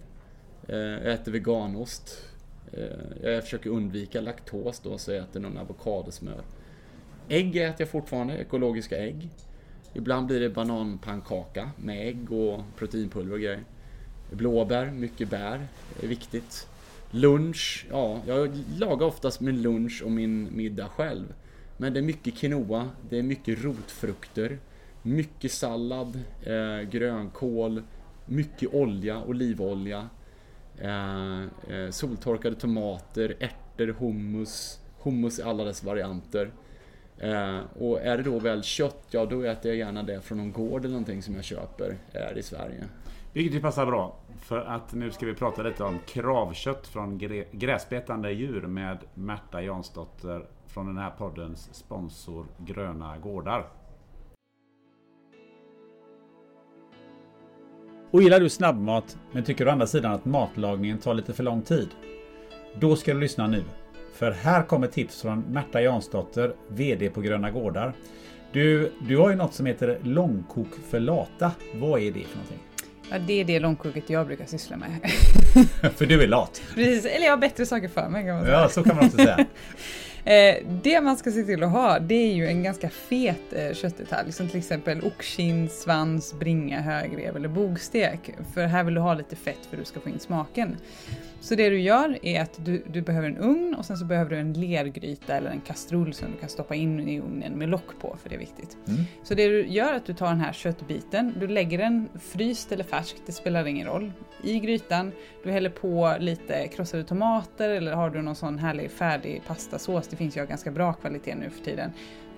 eh, 0.69 0.77
jag 0.77 1.13
äter 1.13 1.33
veganost, 1.33 2.25
eh, 2.73 3.31
jag 3.33 3.45
försöker 3.45 3.71
undvika 3.71 4.21
laktos 4.21 4.81
då 4.81 4.99
så 4.99 5.13
jag 5.13 5.23
äter 5.23 5.41
någon 5.41 5.59
avokadosmör. 5.59 6.43
Ägg 7.29 7.57
äter 7.57 7.77
jag 7.79 7.89
fortfarande, 7.89 8.39
ekologiska 8.39 8.97
ägg. 8.99 9.31
Ibland 9.97 10.27
blir 10.27 10.41
det 10.41 10.51
bananpannkaka 10.51 11.71
med 11.77 12.09
ägg 12.09 12.33
och 12.33 12.63
proteinpulver 12.77 13.33
och 13.33 13.41
grejer. 13.41 13.65
Blåbär, 14.31 14.91
mycket 14.91 15.31
bär, 15.31 15.67
är 16.03 16.07
viktigt. 16.07 16.69
Lunch, 17.11 17.87
ja, 17.91 18.21
jag 18.27 18.51
lagar 18.79 19.07
oftast 19.07 19.41
min 19.41 19.63
lunch 19.63 20.03
och 20.05 20.11
min 20.11 20.57
middag 20.57 20.89
själv. 20.89 21.35
Men 21.77 21.93
det 21.93 22.01
är 22.01 22.03
mycket 22.03 22.35
quinoa, 22.35 22.91
det 23.09 23.19
är 23.19 23.23
mycket 23.23 23.65
rotfrukter, 23.65 24.59
mycket 25.03 25.53
sallad, 25.53 26.21
eh, 26.43 26.89
grönkål, 26.91 27.83
mycket 28.27 28.75
olja, 28.75 29.23
olivolja, 29.25 30.09
eh, 30.79 31.43
eh, 31.43 31.91
soltorkade 31.91 32.57
tomater, 32.57 33.37
ärtor, 33.41 33.97
hummus, 33.99 34.81
hummus 35.03 35.39
i 35.39 35.43
alla 35.43 35.65
dess 35.65 35.85
varianter. 35.85 36.51
Eh, 37.19 37.59
och 37.79 38.01
är 38.01 38.17
det 38.17 38.23
då 38.23 38.39
väl 38.39 38.63
kött, 38.63 39.07
ja 39.11 39.27
då 39.27 39.43
äter 39.43 39.71
jag 39.71 39.79
gärna 39.79 40.03
det 40.03 40.21
från 40.21 40.39
någon 40.39 40.53
gård 40.53 40.81
eller 40.81 40.93
någonting 40.93 41.23
som 41.23 41.35
jag 41.35 41.45
köper 41.45 41.97
här 42.13 42.39
i 42.39 42.43
Sverige. 42.43 42.85
Vilket 43.33 43.55
ju 43.55 43.61
passar 43.61 43.87
bra. 43.87 44.17
För 44.39 44.59
att 44.59 44.93
nu 44.93 45.11
ska 45.11 45.27
vi 45.27 45.35
prata 45.35 45.63
lite 45.63 45.85
om 45.85 45.99
kravkött 46.07 46.87
från 46.87 47.19
gräsbetande 47.53 48.33
djur 48.33 48.63
med 48.63 48.99
Märta 49.15 49.63
Jansdotter 49.63 50.47
från 50.67 50.87
den 50.87 50.99
här 50.99 51.11
poddens 51.11 51.75
sponsor 51.75 52.47
Gröna 52.59 53.19
Gårdar. 53.19 53.67
Och 58.11 58.23
gillar 58.23 58.41
du 58.41 58.49
snabbmat 58.49 59.19
men 59.33 59.45
tycker 59.45 59.69
å 59.69 59.71
andra 59.71 59.87
sidan 59.87 60.13
att 60.13 60.25
matlagningen 60.25 60.99
tar 60.99 61.15
lite 61.15 61.33
för 61.33 61.43
lång 61.43 61.63
tid? 61.63 61.89
Då 62.81 62.97
ska 62.97 63.15
du 63.15 63.21
lyssna 63.21 63.47
nu. 63.47 63.63
För 64.17 64.31
här 64.31 64.63
kommer 64.63 64.87
tips 64.87 65.23
från 65.23 65.41
Märta 65.41 65.83
Jansdotter, 65.83 66.55
VD 66.69 67.11
på 67.11 67.21
Gröna 67.21 67.51
Gårdar. 67.51 67.93
Du, 68.53 68.93
du 69.09 69.17
har 69.17 69.31
ju 69.31 69.37
något 69.37 69.55
som 69.55 69.67
heter 69.67 69.99
långkok 70.03 70.69
för 70.91 71.01
lata. 71.01 71.53
Vad 71.75 72.01
är 72.01 72.11
det 72.11 72.25
för 72.25 72.37
någonting? 72.37 72.59
Ja, 73.11 73.19
det 73.19 73.41
är 73.41 73.45
det 73.45 73.61
långkoket 73.61 74.11
jag 74.11 74.27
brukar 74.27 74.47
syssla 74.47 74.77
med. 74.77 75.11
för 75.97 76.07
du 76.07 76.23
är 76.23 76.27
lat? 76.27 76.63
Precis, 76.75 77.05
eller 77.05 77.25
jag 77.25 77.33
har 77.33 77.39
bättre 77.39 77.67
saker 77.67 77.89
för 77.89 78.09
mig 78.09 78.25
kan 78.25 78.35
man 78.35 78.45
säga. 78.45 78.61
Ja, 78.61 78.69
så 78.69 78.83
kan 78.83 78.97
man 78.97 79.05
också 79.05 79.17
säga. 79.17 79.47
Eh, 80.27 80.57
det 80.83 81.01
man 81.01 81.17
ska 81.17 81.31
se 81.31 81.43
till 81.43 81.63
att 81.63 81.71
ha 81.71 81.99
det 81.99 82.15
är 82.15 82.35
ju 82.35 82.47
en 82.47 82.63
ganska 82.63 82.89
fet 82.89 83.53
eh, 83.53 83.75
köttdetalj 83.75 84.33
som 84.33 84.49
till 84.49 84.59
exempel 84.59 85.05
oxkind, 85.05 85.71
svans, 85.71 86.35
bringa, 86.35 86.81
högrev 86.81 87.37
eller 87.37 87.49
bogstek. 87.49 88.31
För 88.55 88.67
här 88.67 88.85
vill 88.85 88.95
du 88.95 89.01
ha 89.01 89.15
lite 89.15 89.37
fett 89.37 89.67
för 89.71 89.77
att 89.77 89.83
du 89.83 89.85
ska 89.85 90.01
få 90.01 90.09
in 90.09 90.19
smaken. 90.19 90.77
Så 91.41 91.55
det 91.55 91.69
du 91.69 91.81
gör 91.81 92.19
är 92.23 92.41
att 92.43 92.65
du, 92.65 92.83
du 92.93 93.03
behöver 93.03 93.29
en 93.29 93.39
ugn 93.39 93.75
och 93.75 93.85
sen 93.85 93.97
så 93.97 94.05
behöver 94.05 94.31
du 94.31 94.37
en 94.37 94.53
lergryta 94.53 95.37
eller 95.37 95.51
en 95.51 95.61
kastrull 95.61 96.15
som 96.15 96.33
du 96.33 96.39
kan 96.39 96.49
stoppa 96.49 96.75
in 96.75 97.09
i 97.09 97.21
ugnen 97.21 97.53
med 97.53 97.69
lock 97.69 97.99
på 98.01 98.17
för 98.23 98.29
det 98.29 98.35
är 98.35 98.39
viktigt. 98.39 98.77
Mm. 98.89 99.01
Så 99.23 99.35
det 99.35 99.49
du 99.49 99.67
gör 99.67 99.93
är 99.93 99.97
att 99.97 100.07
du 100.07 100.15
tar 100.15 100.27
den 100.27 100.41
här 100.41 100.53
köttbiten, 100.53 101.35
du 101.41 101.47
lägger 101.49 101.79
den 101.79 102.09
fryst 102.21 102.73
eller 102.73 102.85
färsk, 102.85 103.17
det 103.27 103.33
spelar 103.33 103.67
ingen 103.67 103.87
roll, 103.87 104.13
i 104.43 104.61
grytan. 104.61 105.13
Du 105.45 105.51
häller 105.51 105.71
på 105.71 106.17
lite 106.21 106.69
krossade 106.69 107.05
tomater 107.05 107.69
eller 107.69 107.93
har 107.93 108.11
du 108.11 108.23
någon 108.23 108.37
sån 108.37 108.59
härlig 108.59 108.91
färdig 108.91 109.43
pastasås, 109.47 110.09
det 110.09 110.17
finns 110.17 110.37
ju 110.37 110.41
av 110.41 110.47
ganska 110.47 110.71
bra 110.71 110.93
kvalitet 110.93 111.35
nu 111.35 111.51
för 111.51 111.65
tiden. 111.65 111.93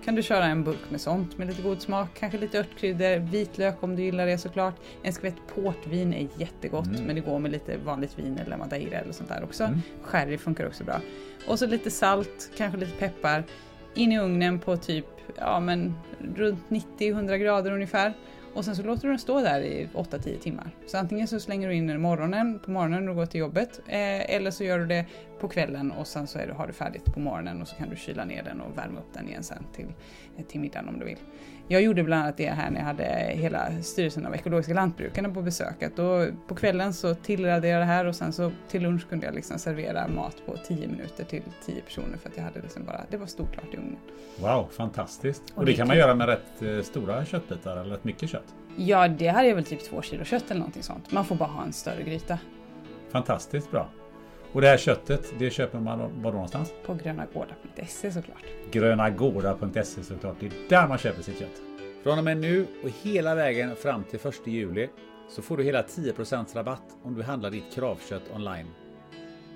Kan 0.09 0.15
du 0.15 0.23
köra 0.23 0.45
en 0.45 0.65
burk 0.65 0.91
med 0.91 1.01
sånt 1.01 1.39
med 1.39 1.49
lite 1.49 1.63
god 1.63 1.83
smak, 1.83 2.09
kanske 2.19 2.39
lite 2.39 2.59
örtkryddor, 2.59 3.19
vitlök 3.19 3.83
om 3.83 3.97
du 3.97 4.03
gillar 4.03 4.27
det 4.27 4.39
såklart. 4.39 4.75
En 5.03 5.13
skvätt 5.13 5.35
portvin 5.55 6.15
är 6.15 6.29
jättegott 6.37 6.87
Mm. 6.87 7.05
men 7.05 7.15
det 7.15 7.21
går 7.21 7.39
med 7.39 7.51
lite 7.51 7.77
vanligt 7.77 8.19
vin 8.19 8.39
eller 8.39 8.57
madeira 8.57 8.99
eller 8.99 9.13
sånt 9.13 9.29
där 9.29 9.45
också. 9.45 9.65
Mm. 9.65 9.81
Sherry 10.03 10.39
funkar 10.39 10.67
också 10.67 10.85
bra. 10.85 11.01
Och 11.47 11.59
så 11.59 11.67
lite 11.67 11.91
salt, 11.91 12.51
kanske 12.57 12.79
lite 12.79 12.93
peppar. 12.93 13.45
In 13.95 14.13
i 14.13 14.19
ugnen 14.19 14.59
på 14.59 14.77
typ, 14.77 15.07
ja 15.37 15.61
men 15.61 15.95
runt 16.37 16.65
90-100 16.69 17.37
grader 17.37 17.73
ungefär. 17.73 18.15
Och 18.59 18.65
sen 18.65 18.77
så 18.77 18.83
låter 18.83 19.03
du 19.03 19.09
den 19.09 19.19
stå 19.19 19.41
där 19.41 19.61
i 19.61 19.89
8-10 19.95 20.39
timmar. 20.39 20.71
Så 20.87 20.99
antingen 20.99 21.29
så 21.29 21.41
slänger 21.41 21.69
du 21.69 21.75
in 21.75 21.87
den 21.87 22.01
morgonen, 22.01 22.59
på 22.59 22.71
morgonen 22.71 23.05
när 23.05 23.09
du 23.09 23.15
går 23.15 23.27
till 23.27 23.41
jobbet. 23.41 23.81
Eh, 23.87 24.35
eller 24.35 24.51
så 24.51 24.65
gör 24.65 24.79
du 24.79 24.87
det 24.87 25.07
på 25.41 25.49
kvällen 25.49 25.93
och 25.93 26.07
sen 26.07 26.27
så 26.27 26.39
är 26.39 26.47
du, 26.47 26.53
har 26.53 26.67
du 26.67 26.73
färdigt 26.73 27.05
på 27.05 27.21
morgonen 27.21 27.63
och 27.63 27.69
så 27.69 27.77
kan 27.77 27.91
du 27.91 27.97
kyla 27.97 28.25
ner 28.25 28.43
den 28.43 28.61
och 28.61 28.79
värma 28.79 29.01
upp 29.01 29.15
den 29.15 29.29
igen 29.29 29.43
sen 29.43 29.65
till, 29.75 29.87
eh, 30.37 30.45
till 30.45 30.61
middagen 30.61 30.89
om 30.89 30.99
du 30.99 31.05
vill. 31.05 31.19
Jag 31.71 31.83
gjorde 31.83 32.03
bland 32.03 32.23
annat 32.23 32.37
det 32.37 32.51
här 32.51 32.71
när 32.71 32.79
jag 32.79 32.87
hade 32.87 33.05
hela 33.35 33.83
styrelsen 33.83 34.27
av 34.27 34.35
ekologiska 34.35 34.75
lantbrukarna 34.75 35.31
på 35.31 35.43
besök. 35.43 35.83
Att 35.83 35.97
då, 35.97 36.27
på 36.47 36.55
kvällen 36.55 36.93
så 36.93 37.15
tillredde 37.15 37.69
jag 37.69 37.81
det 37.81 37.85
här 37.85 38.05
och 38.05 38.15
sen 38.15 38.33
så 38.33 38.53
till 38.69 38.83
lunch 38.83 39.09
kunde 39.09 39.27
jag 39.27 39.35
liksom 39.35 39.59
servera 39.59 40.09
mat 40.09 40.37
på 40.47 40.57
10 40.57 40.89
minuter 40.89 41.25
till 41.25 41.43
10 41.65 41.81
personer 41.83 42.17
för 42.23 42.29
att 42.29 42.37
jag 42.37 42.45
hade 42.45 42.61
liksom 42.61 42.85
bara, 42.85 43.01
det 43.11 43.17
var 43.17 43.27
stort 43.27 43.53
klart 43.53 43.75
i 43.75 43.77
ugnen. 43.77 43.97
Wow, 44.41 44.69
fantastiskt. 44.71 45.43
Och, 45.51 45.59
Och 45.59 45.65
det 45.65 45.71
det 45.71 45.77
kan 45.77 45.89
man 45.89 45.97
göra 45.97 46.15
med 46.15 46.27
rätt 46.29 46.63
eh, 46.63 46.83
stora 46.83 47.25
köttbitar 47.25 47.77
eller 47.77 47.91
rätt 47.91 48.05
mycket 48.05 48.31
kött. 48.31 48.55
Ja, 48.77 49.09
det 49.09 49.29
hade 49.29 49.49
jag 49.49 49.55
väl 49.55 49.65
typ 49.65 49.85
två 49.85 50.03
kilo 50.03 50.25
kött 50.25 50.45
eller 50.51 50.59
någonting 50.59 50.83
sånt. 50.83 51.13
Man 51.13 51.25
får 51.25 51.35
bara 51.35 51.49
ha 51.49 51.65
en 51.65 51.73
större 51.73 52.03
gryta. 52.03 52.39
Fantastiskt 53.13 53.71
bra. 53.71 53.89
Och 54.53 54.61
det 54.61 54.67
här 54.67 54.77
köttet, 54.77 55.35
det 55.39 55.51
köper 55.51 55.81
man 55.81 55.99
var 55.99 56.09
då 56.23 56.31
någonstans? 56.31 56.73
På 56.87 56.95
grönagårdar.se 56.95 58.13
såklart. 58.13 58.45
Grönagårdar.se 58.71 60.03
såklart. 60.03 60.37
Det 60.41 60.47
är 60.47 60.53
där 60.69 60.89
man 60.89 60.99
köper 60.99 61.23
sitt 61.23 61.39
kött. 61.39 61.63
Från 62.03 62.19
och 62.19 62.25
med 62.25 62.37
nu 62.37 62.67
och 62.85 62.91
hela 63.03 63.35
vägen 63.35 63.77
fram 63.77 64.05
till 64.05 64.21
1 64.29 64.47
juli 64.47 64.89
så 65.29 65.43
får 65.43 65.57
du 65.57 65.63
hela 65.63 65.83
10% 65.83 66.55
rabatt 66.55 66.97
om 67.03 67.15
du 67.15 67.23
handlar 67.23 67.51
ditt 67.51 67.75
kravkött 67.75 68.23
online. 68.35 68.67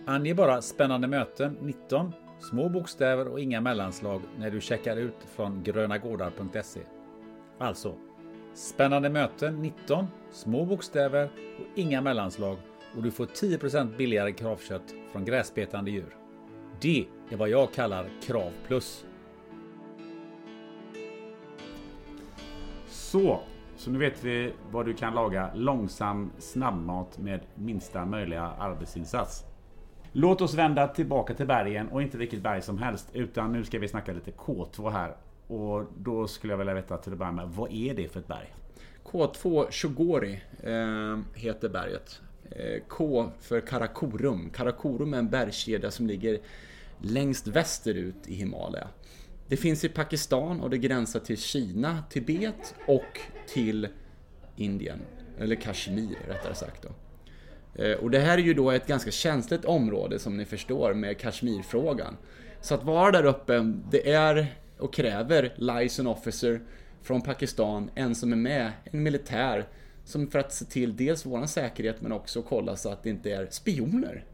Ange 0.07 0.35
bara 0.35 0.63
spännande 0.63 1.09
möten 1.09 1.57
19, 1.61 2.13
små 2.41 2.69
bokstäver 2.69 3.29
och 3.29 3.41
inga 3.41 3.61
mellanslag 3.61 4.23
när 4.39 4.51
du 4.51 4.61
checkar 4.61 4.97
ut 4.97 5.27
från 5.35 5.63
grönagårdar.se. 5.63 6.81
Alltså, 7.59 7.95
spännande 8.55 9.11
möten 9.11 9.63
19, 9.63 10.07
små 10.31 10.65
bokstäver 10.65 11.25
och 11.59 11.79
inga 11.79 12.01
mellanslag 12.01 12.57
och 12.97 13.03
du 13.03 13.11
får 13.11 13.27
10% 13.27 13.97
billigare 13.97 14.33
kravkött 14.33 14.95
från 15.13 15.25
gräsbetande 15.25 15.91
djur. 15.91 16.17
Det 16.81 17.07
är 17.31 17.37
vad 17.37 17.49
jag 17.49 17.73
kallar 17.73 18.11
Krav 18.23 18.51
Plus. 18.67 19.05
Så, 22.87 23.41
så 23.77 23.91
nu 23.91 23.99
vet 23.99 24.25
vi 24.25 24.53
vad 24.71 24.87
du 24.87 24.95
kan 24.95 25.15
laga 25.15 25.51
långsam 25.55 26.33
snabbmat 26.39 27.19
med 27.19 27.41
minsta 27.55 28.05
möjliga 28.05 28.43
arbetsinsats. 28.43 29.45
Låt 30.13 30.41
oss 30.41 30.55
vända 30.55 30.89
tillbaka 30.89 31.35
till 31.35 31.47
bergen 31.47 31.89
och 31.89 32.03
inte 32.03 32.19
vilket 32.19 32.43
berg 32.43 32.63
som 32.63 32.79
helst 32.79 33.09
utan 33.13 33.53
nu 33.53 33.65
ska 33.65 33.79
vi 33.79 33.89
snacka 33.89 34.13
lite 34.13 34.31
K2 34.31 34.91
här. 34.91 35.17
Och 35.47 35.85
då 35.99 36.27
skulle 36.27 36.53
jag 36.53 36.59
vilja 36.59 36.75
veta 36.75 36.97
till 36.97 37.13
att 37.13 37.19
börja 37.19 37.33
med, 37.33 37.49
vad 37.49 37.73
är 37.73 37.95
det 37.95 38.09
för 38.09 38.21
ett 38.21 38.29
berg? 38.29 38.55
K2 39.05 39.71
Shogori 39.71 40.43
eh, 40.63 41.19
heter 41.35 41.69
berget. 41.69 42.21
Eh, 42.57 42.81
K 42.89 43.31
för 43.41 43.61
Karakorum. 43.61 44.51
Karakorum 44.51 45.15
är 45.15 45.19
en 45.19 45.31
bergskedja 45.31 45.91
som 45.91 46.07
ligger 46.07 46.41
längst 46.99 47.47
västerut 47.47 48.27
i 48.27 48.35
Himalaya. 48.35 48.89
Det 49.49 49.57
finns 49.57 49.85
i 49.85 49.89
Pakistan 49.89 50.61
och 50.61 50.71
det 50.71 50.79
gränsar 50.79 51.21
till 51.21 51.39
Kina, 51.39 52.05
Tibet 52.11 52.75
och 52.87 53.21
till 53.49 53.89
Indien. 54.57 54.99
Eller 55.39 55.57
Kashmir 55.57 56.19
rättare 56.29 56.55
sagt 56.55 56.83
då. 56.83 56.89
Eh, 57.83 57.97
och 57.97 58.11
det 58.11 58.19
här 58.19 58.39
är 58.39 58.43
ju 58.43 58.55
då 58.55 58.71
ett 58.71 58.87
ganska 58.87 59.11
känsligt 59.11 59.65
område 59.65 60.19
som 60.19 60.37
ni 60.37 60.45
förstår 60.45 60.95
med 60.95 61.19
Kashmirfrågan. 61.19 62.17
Så 62.61 62.75
att 62.75 62.85
vara 62.85 63.11
där 63.11 63.25
uppe, 63.25 63.75
det 63.91 64.11
är 64.13 64.55
och 64.79 64.95
kräver 64.95 65.55
liaison 65.57 66.07
officer 66.07 66.61
från 67.03 67.23
Pakistan, 67.23 67.91
en 67.95 68.15
som 68.15 68.33
är 68.33 68.37
med, 68.37 68.73
en 68.85 69.03
militär, 69.03 69.69
som 70.05 70.31
för 70.31 70.39
att 70.39 70.53
se 70.53 70.65
till 70.65 70.97
dels 70.97 71.27
våran 71.27 71.49
säkerhet 71.49 72.03
men 72.03 72.13
också 72.13 72.43
kolla 72.43 72.77
så 72.77 72.89
att 72.89 73.03
det 73.03 73.11
inte 73.11 73.31
är 73.31 73.47
spioner 73.51 74.25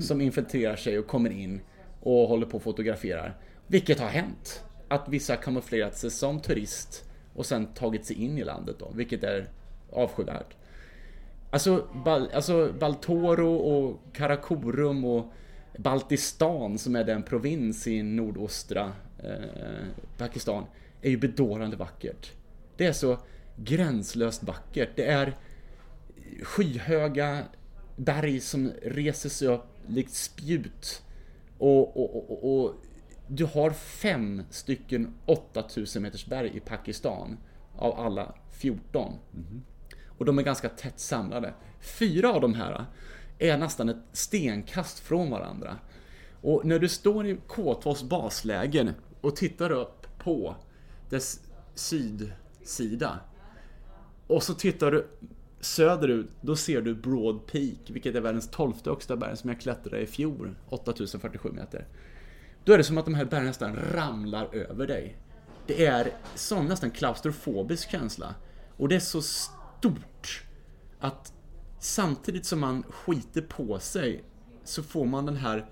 som 0.00 0.20
infiltrerar 0.20 0.76
sig 0.76 0.98
och 0.98 1.06
kommer 1.06 1.30
in 1.30 1.60
och 2.00 2.28
håller 2.28 2.46
på 2.46 2.56
och 2.56 2.62
fotograferar. 2.62 3.36
Vilket 3.66 4.00
har 4.00 4.08
hänt. 4.08 4.62
Att 4.88 5.08
vissa 5.08 5.36
kamouflerat 5.36 5.96
sig 5.96 6.10
som 6.10 6.40
turist 6.40 7.04
och 7.34 7.46
sen 7.46 7.66
tagit 7.66 8.06
sig 8.06 8.24
in 8.24 8.38
i 8.38 8.44
landet 8.44 8.76
då, 8.78 8.90
vilket 8.94 9.24
är 9.24 9.50
avskyvärt. 9.92 10.56
Alltså, 11.50 11.88
Bal, 12.04 12.28
alltså 12.34 12.72
Baltoro 12.80 13.56
och 13.56 14.00
Karakorum 14.12 15.04
och 15.04 15.32
Baltistan 15.78 16.78
som 16.78 16.96
är 16.96 17.04
den 17.04 17.22
provins 17.22 17.86
i 17.86 18.02
nordostra 18.02 18.92
eh, 19.18 19.86
Pakistan 20.18 20.64
är 21.02 21.10
ju 21.10 21.16
bedårande 21.16 21.76
vackert. 21.76 22.32
Det 22.76 22.86
är 22.86 22.92
så 22.92 23.18
gränslöst 23.56 24.42
vackert. 24.42 24.90
Det 24.96 25.06
är 25.06 25.36
skyhöga 26.42 27.44
berg 27.96 28.40
som 28.40 28.72
reser 28.82 29.28
sig 29.28 29.48
upp 29.48 29.66
likt 29.86 30.14
spjut. 30.14 31.02
Och, 31.58 31.96
och, 31.96 32.30
och, 32.30 32.64
och, 32.64 32.74
du 33.28 33.44
har 33.44 33.70
fem 33.70 34.42
stycken 34.50 35.14
8000 35.26 36.02
meters 36.02 36.26
berg 36.26 36.56
i 36.56 36.60
Pakistan 36.60 37.38
av 37.76 38.00
alla 38.00 38.34
14. 38.50 39.12
Och 40.06 40.24
de 40.24 40.38
är 40.38 40.42
ganska 40.42 40.68
tätt 40.68 41.00
samlade. 41.00 41.54
Fyra 41.80 42.32
av 42.32 42.40
de 42.40 42.54
här 42.54 42.84
är 43.38 43.58
nästan 43.58 43.88
ett 43.88 44.02
stenkast 44.12 44.98
från 44.98 45.30
varandra. 45.30 45.78
Och 46.42 46.64
när 46.64 46.78
du 46.78 46.88
står 46.88 47.26
i 47.26 47.36
K2s 47.48 48.08
baslägen 48.08 48.92
och 49.20 49.36
tittar 49.36 49.70
upp 49.70 50.18
på 50.18 50.56
dess 51.10 51.40
sydsida 51.74 53.20
och 54.26 54.42
så 54.42 54.54
tittar 54.54 54.90
du 54.90 55.06
söderut, 55.60 56.30
då 56.40 56.56
ser 56.56 56.80
du 56.80 56.94
Broad 56.94 57.46
Peak, 57.46 57.78
vilket 57.90 58.14
är 58.14 58.20
världens 58.20 58.50
tolfte 58.50 58.90
högsta 58.90 59.16
berg 59.16 59.36
som 59.36 59.50
jag 59.50 59.60
klättrade 59.60 60.00
i 60.00 60.06
fjol, 60.06 60.54
8047 60.68 61.52
meter. 61.52 61.86
Då 62.64 62.72
är 62.72 62.78
det 62.78 62.84
som 62.84 62.98
att 62.98 63.04
de 63.04 63.14
här 63.14 63.24
bergen 63.24 63.46
nästan 63.46 63.76
ramlar 63.76 64.54
över 64.54 64.86
dig. 64.86 65.16
Det 65.66 65.86
är 65.86 66.12
sån 66.34 66.66
nästan 66.66 66.90
klaustrofobisk 66.90 67.90
känsla. 67.90 68.34
Och 68.76 68.88
det 68.88 68.96
är 68.96 69.00
så 69.00 69.22
stort 69.22 70.44
att 70.98 71.32
samtidigt 71.78 72.46
som 72.46 72.60
man 72.60 72.82
skiter 72.82 73.42
på 73.42 73.78
sig 73.78 74.24
så 74.64 74.82
får 74.82 75.04
man 75.04 75.26
den 75.26 75.36
här 75.36 75.70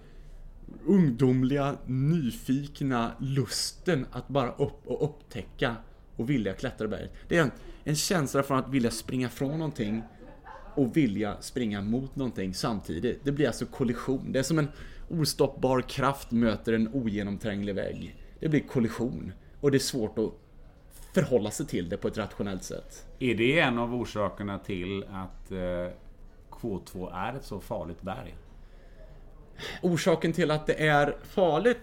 ungdomliga, 0.87 1.77
nyfikna 1.87 3.13
lusten 3.21 4.07
att 4.13 4.29
bara 4.29 4.53
upp 4.53 4.87
och 4.87 5.05
upptäcka 5.05 5.77
och 6.17 6.31
vilja 6.31 6.53
klättra 6.53 6.89
berget. 6.89 7.13
Det 7.29 7.37
är 7.37 7.43
en, 7.43 7.51
en 7.85 7.97
känsla 7.97 8.43
från 8.43 8.59
att 8.59 8.69
vilja 8.69 8.91
springa 8.91 9.29
från 9.29 9.59
någonting 9.59 10.03
och 10.75 10.97
vilja 10.97 11.37
springa 11.41 11.81
mot 11.81 12.17
någonting 12.17 12.55
samtidigt. 12.55 13.25
Det 13.25 13.33
blir 13.33 13.47
alltså 13.47 13.67
kollision. 13.67 14.33
Det 14.33 14.39
är 14.39 14.43
som 14.43 14.59
en 14.59 14.69
ostoppbar 15.09 15.81
kraft 15.81 16.31
möter 16.31 16.73
en 16.73 16.89
ogenomtränglig 16.95 17.75
vägg. 17.75 18.17
Det 18.41 18.49
blir 18.49 18.61
kollision 18.61 19.33
och 19.61 19.71
det 19.71 19.77
är 19.77 19.79
svårt 19.79 20.19
att 20.19 20.33
förhålla 21.15 21.51
sig 21.51 21.67
till 21.67 21.89
det 21.89 21.97
på 21.97 22.09
ett 22.09 22.19
rationellt 22.19 22.65
sätt. 22.65 23.07
Är 23.19 23.35
det 23.35 23.59
en 23.59 23.79
av 23.79 23.95
orsakerna 23.95 24.59
till 24.59 25.05
att 25.05 25.51
eh, 25.51 25.93
K2 26.51 27.15
är 27.15 27.37
ett 27.37 27.45
så 27.45 27.61
farligt 27.61 28.03
berg? 28.03 28.37
Orsaken 29.83 30.33
till 30.33 30.51
att 30.51 30.67
det 30.67 30.87
är 30.87 31.17
farligt 31.23 31.81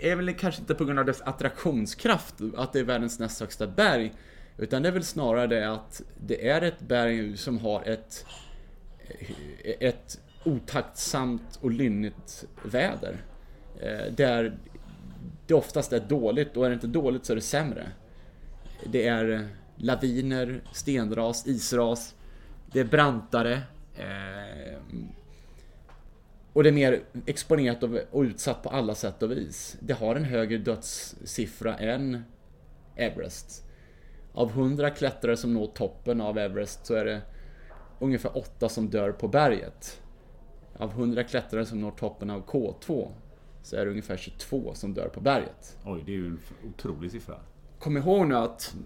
är 0.00 0.16
väl 0.16 0.34
kanske 0.34 0.60
inte 0.60 0.74
på 0.74 0.84
grund 0.84 0.98
av 0.98 1.04
dess 1.04 1.20
attraktionskraft, 1.20 2.34
att 2.56 2.72
det 2.72 2.78
är 2.78 2.84
världens 2.84 3.18
näst 3.18 3.40
högsta 3.40 3.66
berg. 3.66 4.12
Utan 4.58 4.82
det 4.82 4.88
är 4.88 4.92
väl 4.92 5.04
snarare 5.04 5.46
det 5.46 5.72
att 5.72 6.02
det 6.20 6.48
är 6.48 6.62
ett 6.62 6.80
berg 6.80 7.36
som 7.36 7.58
har 7.58 7.82
ett, 7.82 8.26
ett 9.80 10.20
otaktsamt 10.44 11.58
och 11.60 11.70
lynnigt 11.70 12.44
väder. 12.62 13.16
Eh, 13.80 14.12
där 14.12 14.58
det 15.46 15.54
oftast 15.54 15.92
är 15.92 16.00
dåligt 16.00 16.56
och 16.56 16.64
är 16.64 16.68
det 16.68 16.74
inte 16.74 16.86
dåligt 16.86 17.24
så 17.24 17.32
är 17.32 17.36
det 17.36 17.42
sämre. 17.42 17.86
Det 18.86 19.06
är 19.06 19.48
laviner, 19.76 20.60
stenras, 20.72 21.46
isras. 21.46 22.14
Det 22.72 22.80
är 22.80 22.84
brantare. 22.84 23.60
Eh, 23.96 24.78
och 26.54 26.62
det 26.62 26.70
är 26.70 26.72
mer 26.72 27.02
exponerat 27.26 27.82
och 27.82 27.90
och 28.10 28.22
utsatt 28.22 28.62
på 28.62 28.68
alla 28.68 28.94
sätt 28.94 29.22
och 29.22 29.30
vis. 29.30 29.76
Det 29.80 29.92
har 29.92 30.16
en 30.16 30.24
högre 30.24 30.58
dödssiffra 30.58 31.76
än 31.76 32.24
Everest. 32.96 33.64
Av 34.32 34.50
100 34.50 34.90
klättrare 34.90 35.36
som 35.36 35.54
når 35.54 35.66
toppen 35.66 36.20
av 36.20 36.38
Everest 36.38 36.86
så 36.86 36.94
är 36.94 37.04
det 37.04 37.22
ungefär 37.98 38.38
8 38.38 38.68
som 38.68 38.90
dör 38.90 39.12
på 39.12 39.28
berget. 39.28 40.02
Av 40.76 40.90
100 40.90 41.24
klättrare 41.24 41.66
som 41.66 41.80
når 41.80 41.90
toppen 41.90 42.30
av 42.30 42.46
K2 42.46 43.08
så 43.62 43.76
är 43.76 43.84
det 43.84 43.90
ungefär 43.90 44.16
22 44.16 44.74
som 44.74 44.94
dör 44.94 45.08
på 45.08 45.20
berget. 45.20 45.78
Oj, 45.84 46.02
det 46.06 46.12
är 46.12 46.16
ju 46.16 46.26
en 46.26 46.40
otrolig 46.68 47.10
siffra. 47.10 47.40
kom 47.78 47.96
ihåg 47.96 48.26
nu 48.26 48.36
att 48.36 48.76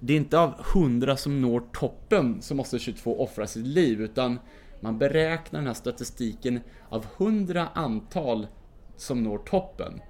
det 0.00 0.12
är 0.12 0.16
inte 0.16 0.38
av 0.38 0.54
100 0.74 1.16
som 1.16 1.42
når 1.42 1.62
toppen 1.72 2.42
som 2.42 2.56
måste 2.56 2.78
22 2.78 3.22
offra 3.22 3.46
sitt 3.46 3.66
liv, 3.66 4.00
utan 4.00 4.38
man 4.82 4.98
beräknar 4.98 5.60
den 5.60 5.66
här 5.66 5.74
statistiken 5.74 6.60
av 6.88 7.06
100 7.18 7.68
antal 7.74 8.46
som 8.96 9.22
når 9.22 9.38
toppen. 9.38 10.00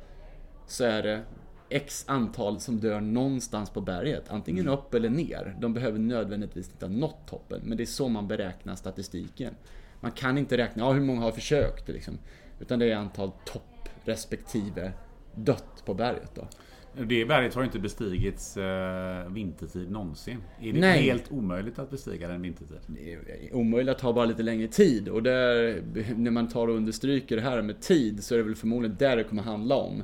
Så 0.66 0.84
är 0.84 1.02
det 1.02 1.22
X 1.68 2.04
antal 2.08 2.60
som 2.60 2.80
dör 2.80 3.00
någonstans 3.00 3.70
på 3.70 3.80
berget. 3.80 4.24
Antingen 4.28 4.68
upp 4.68 4.94
eller 4.94 5.10
ner. 5.10 5.56
De 5.60 5.74
behöver 5.74 5.98
nödvändigtvis 5.98 6.70
inte 6.70 6.86
ha 6.86 6.92
nått 6.92 7.26
toppen. 7.26 7.60
Men 7.64 7.76
det 7.76 7.84
är 7.84 7.86
så 7.86 8.08
man 8.08 8.28
beräknar 8.28 8.76
statistiken. 8.76 9.54
Man 10.00 10.12
kan 10.12 10.38
inte 10.38 10.56
räkna, 10.56 10.84
ja 10.84 10.92
hur 10.92 11.00
många 11.00 11.20
har 11.20 11.32
försökt 11.32 11.88
liksom. 11.88 12.18
Utan 12.60 12.78
det 12.78 12.92
är 12.92 12.96
antal 12.96 13.30
topp 13.44 13.88
respektive 14.04 14.92
dött 15.34 15.82
på 15.84 15.94
berget 15.94 16.34
då. 16.34 16.46
Det 16.94 17.24
berget 17.24 17.54
har 17.54 17.64
inte 17.64 17.78
bestigits 17.78 18.56
eh, 18.56 19.28
vintertid 19.32 19.90
någonsin. 19.90 20.38
Är 20.60 20.72
det 20.72 20.80
Nej. 20.80 21.02
helt 21.02 21.32
omöjligt 21.32 21.78
att 21.78 21.90
bestiga 21.90 22.28
den 22.28 22.42
vintertid? 22.42 22.78
Det 22.86 23.12
är 23.12 23.54
omöjligt 23.54 23.94
att 23.94 23.98
ta 23.98 24.12
bara 24.12 24.24
lite 24.24 24.42
längre 24.42 24.68
tid 24.68 25.08
och 25.08 25.22
där, 25.22 25.82
när 26.16 26.30
man 26.30 26.48
tar 26.48 26.68
och 26.68 26.76
understryker 26.76 27.36
det 27.36 27.42
här 27.42 27.62
med 27.62 27.80
tid 27.80 28.24
så 28.24 28.34
är 28.34 28.38
det 28.38 28.44
väl 28.44 28.54
förmodligen 28.54 28.96
där 28.98 29.16
det 29.16 29.24
kommer 29.24 29.42
handla 29.42 29.74
om. 29.74 30.02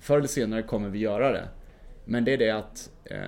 Förr 0.00 0.18
eller 0.18 0.28
senare 0.28 0.62
kommer 0.62 0.88
vi 0.88 0.98
göra 0.98 1.32
det. 1.32 1.48
Men 2.04 2.24
det 2.24 2.32
är 2.32 2.38
det 2.38 2.50
att 2.50 2.90
eh, 3.04 3.18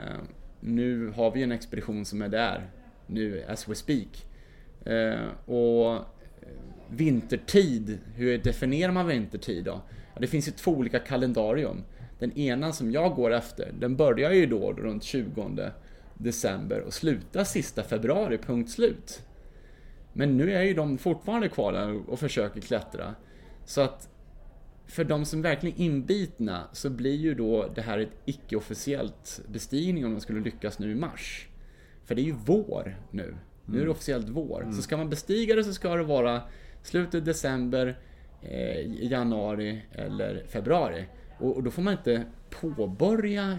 nu 0.60 1.08
har 1.16 1.30
vi 1.30 1.42
en 1.42 1.52
expedition 1.52 2.04
som 2.04 2.22
är 2.22 2.28
där 2.28 2.70
nu 3.06 3.44
as 3.48 3.68
we 3.68 3.74
speak. 3.74 4.26
Eh, 4.84 5.50
och 5.54 6.04
vintertid, 6.88 7.98
hur 8.14 8.38
definierar 8.38 8.92
man 8.92 9.06
vintertid 9.06 9.64
då? 9.64 9.80
Ja, 10.14 10.20
det 10.20 10.26
finns 10.26 10.48
ju 10.48 10.52
två 10.52 10.70
olika 10.70 10.98
kalendarium. 10.98 11.84
Den 12.24 12.38
ena 12.38 12.72
som 12.72 12.92
jag 12.92 13.14
går 13.14 13.30
efter, 13.30 13.72
den 13.78 13.96
börjar 13.96 14.32
ju 14.32 14.46
då 14.46 14.72
runt 14.72 15.02
20 15.02 15.70
december 16.14 16.80
och 16.80 16.94
slutar 16.94 17.44
sista 17.44 17.82
februari, 17.82 18.38
punkt 18.38 18.70
slut. 18.70 19.22
Men 20.12 20.36
nu 20.36 20.52
är 20.52 20.62
ju 20.62 20.74
de 20.74 20.98
fortfarande 20.98 21.48
kvar 21.48 21.72
där 21.72 22.10
och 22.10 22.18
försöker 22.18 22.60
klättra. 22.60 23.14
Så 23.64 23.80
att 23.80 24.08
för 24.86 25.04
de 25.04 25.24
som 25.24 25.42
verkligen 25.42 25.76
är 25.76 25.84
inbitna 25.84 26.68
så 26.72 26.90
blir 26.90 27.16
ju 27.16 27.34
då 27.34 27.68
det 27.74 27.82
här 27.82 27.98
ett 27.98 28.12
icke-officiellt 28.24 29.40
bestigning 29.48 30.06
om 30.06 30.12
de 30.12 30.20
skulle 30.20 30.40
lyckas 30.40 30.78
nu 30.78 30.92
i 30.92 30.94
mars. 30.94 31.48
För 32.04 32.14
det 32.14 32.20
är 32.20 32.26
ju 32.26 32.36
vår 32.44 32.96
nu. 33.10 33.36
Nu 33.64 33.80
är 33.80 33.84
det 33.84 33.90
officiellt 33.90 34.28
vår. 34.28 34.68
Så 34.76 34.82
ska 34.82 34.96
man 34.96 35.10
bestiga 35.10 35.54
det 35.54 35.64
så 35.64 35.74
ska 35.74 35.96
det 35.96 36.02
vara 36.02 36.42
slutet 36.82 37.24
december, 37.24 37.98
eh, 38.42 39.10
januari 39.10 39.82
eller 39.92 40.44
februari. 40.48 41.04
Och, 41.38 41.56
och 41.56 41.62
då 41.62 41.70
får 41.70 41.82
man 41.82 41.92
inte 41.92 42.24
påbörja, 42.50 43.58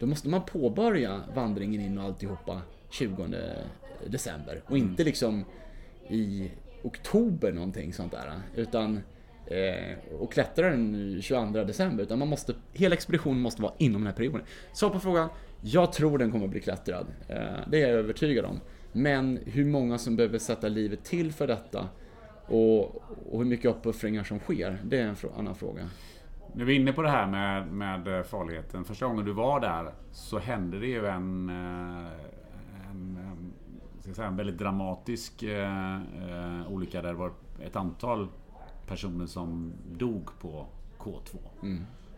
då 0.00 0.06
måste 0.06 0.28
man 0.28 0.44
påbörja 0.44 1.22
vandringen 1.34 1.80
in 1.80 1.98
och 1.98 2.04
alltihopa 2.04 2.62
20 2.90 3.26
december. 4.06 4.62
Och 4.66 4.78
inte 4.78 5.04
liksom 5.04 5.44
i 6.08 6.50
oktober 6.82 7.52
någonting 7.52 7.92
sånt 7.92 8.12
där. 8.12 8.32
Utan 8.54 9.00
eh, 9.46 10.14
och 10.18 10.32
klättra 10.32 10.70
den 10.70 11.18
22 11.22 11.64
december. 11.64 12.02
Utan 12.02 12.18
man 12.18 12.28
måste, 12.28 12.54
hela 12.72 12.94
expeditionen 12.94 13.40
måste 13.40 13.62
vara 13.62 13.72
inom 13.78 14.00
den 14.00 14.06
här 14.06 14.16
perioden. 14.16 14.42
Så 14.72 14.90
på 14.90 15.00
frågan, 15.00 15.28
jag 15.60 15.92
tror 15.92 16.18
den 16.18 16.30
kommer 16.32 16.48
bli 16.48 16.60
klättrad. 16.60 17.06
Eh, 17.28 17.36
det 17.70 17.82
är 17.82 17.88
jag 17.88 17.90
övertygad 17.90 18.44
om. 18.44 18.60
Men 18.92 19.38
hur 19.46 19.64
många 19.64 19.98
som 19.98 20.16
behöver 20.16 20.38
sätta 20.38 20.68
livet 20.68 21.04
till 21.04 21.32
för 21.32 21.46
detta 21.46 21.88
och, 22.46 22.96
och 23.32 23.38
hur 23.38 23.44
mycket 23.44 23.70
uppoffringar 23.70 24.24
som 24.24 24.38
sker, 24.38 24.78
det 24.84 24.98
är 24.98 25.06
en 25.06 25.16
annan 25.36 25.54
fråga. 25.54 25.90
Nu 26.56 26.62
är 26.62 26.66
vi 26.66 26.74
inne 26.74 26.92
på 26.92 27.02
det 27.02 27.08
här 27.10 27.26
med, 27.26 27.72
med 27.72 28.26
farligheten. 28.26 28.84
Första 28.84 29.06
gången 29.06 29.24
du 29.24 29.32
var 29.32 29.60
där 29.60 29.92
så 30.12 30.38
hände 30.38 30.78
det 30.78 30.86
ju 30.86 31.06
en, 31.06 31.48
eh, 31.48 32.12
en, 32.90 33.18
en, 34.06 34.14
säga, 34.14 34.26
en 34.28 34.36
väldigt 34.36 34.58
dramatisk 34.58 35.42
eh, 35.42 35.94
eh, 35.96 36.72
olycka 36.72 37.02
där 37.02 37.08
det 37.08 37.18
var 37.18 37.32
ett 37.62 37.76
antal 37.76 38.28
personer 38.86 39.26
som 39.26 39.72
dog 39.92 40.30
på 40.40 40.66
K2. 40.98 41.36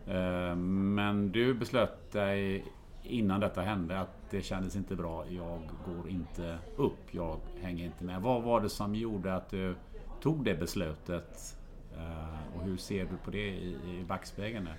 Eh, 0.07 0.55
Men 0.55 1.31
du 1.31 1.53
beslöt 1.53 2.11
dig 2.11 2.65
innan 3.03 3.39
detta 3.39 3.61
hände 3.61 3.99
att 3.99 4.29
det 4.29 4.41
kändes 4.41 4.75
inte 4.75 4.95
bra. 4.95 5.25
Jag 5.29 5.59
går 5.85 6.09
inte 6.09 6.57
upp. 6.75 6.99
Jag 7.11 7.37
hänger 7.61 7.85
inte 7.85 8.03
med. 8.03 8.21
Vad 8.21 8.43
var 8.43 8.61
det 8.61 8.69
som 8.69 8.95
gjorde 8.95 9.35
att 9.35 9.49
du 9.49 9.75
tog 10.21 10.43
det 10.43 10.55
beslutet? 10.59 11.55
Eh, 11.99 12.57
och 12.57 12.63
hur 12.63 12.77
ser 12.77 13.05
du 13.05 13.17
på 13.25 13.31
det 13.31 13.47
i, 13.47 13.69
i 13.69 14.03
backspegeln? 14.07 14.69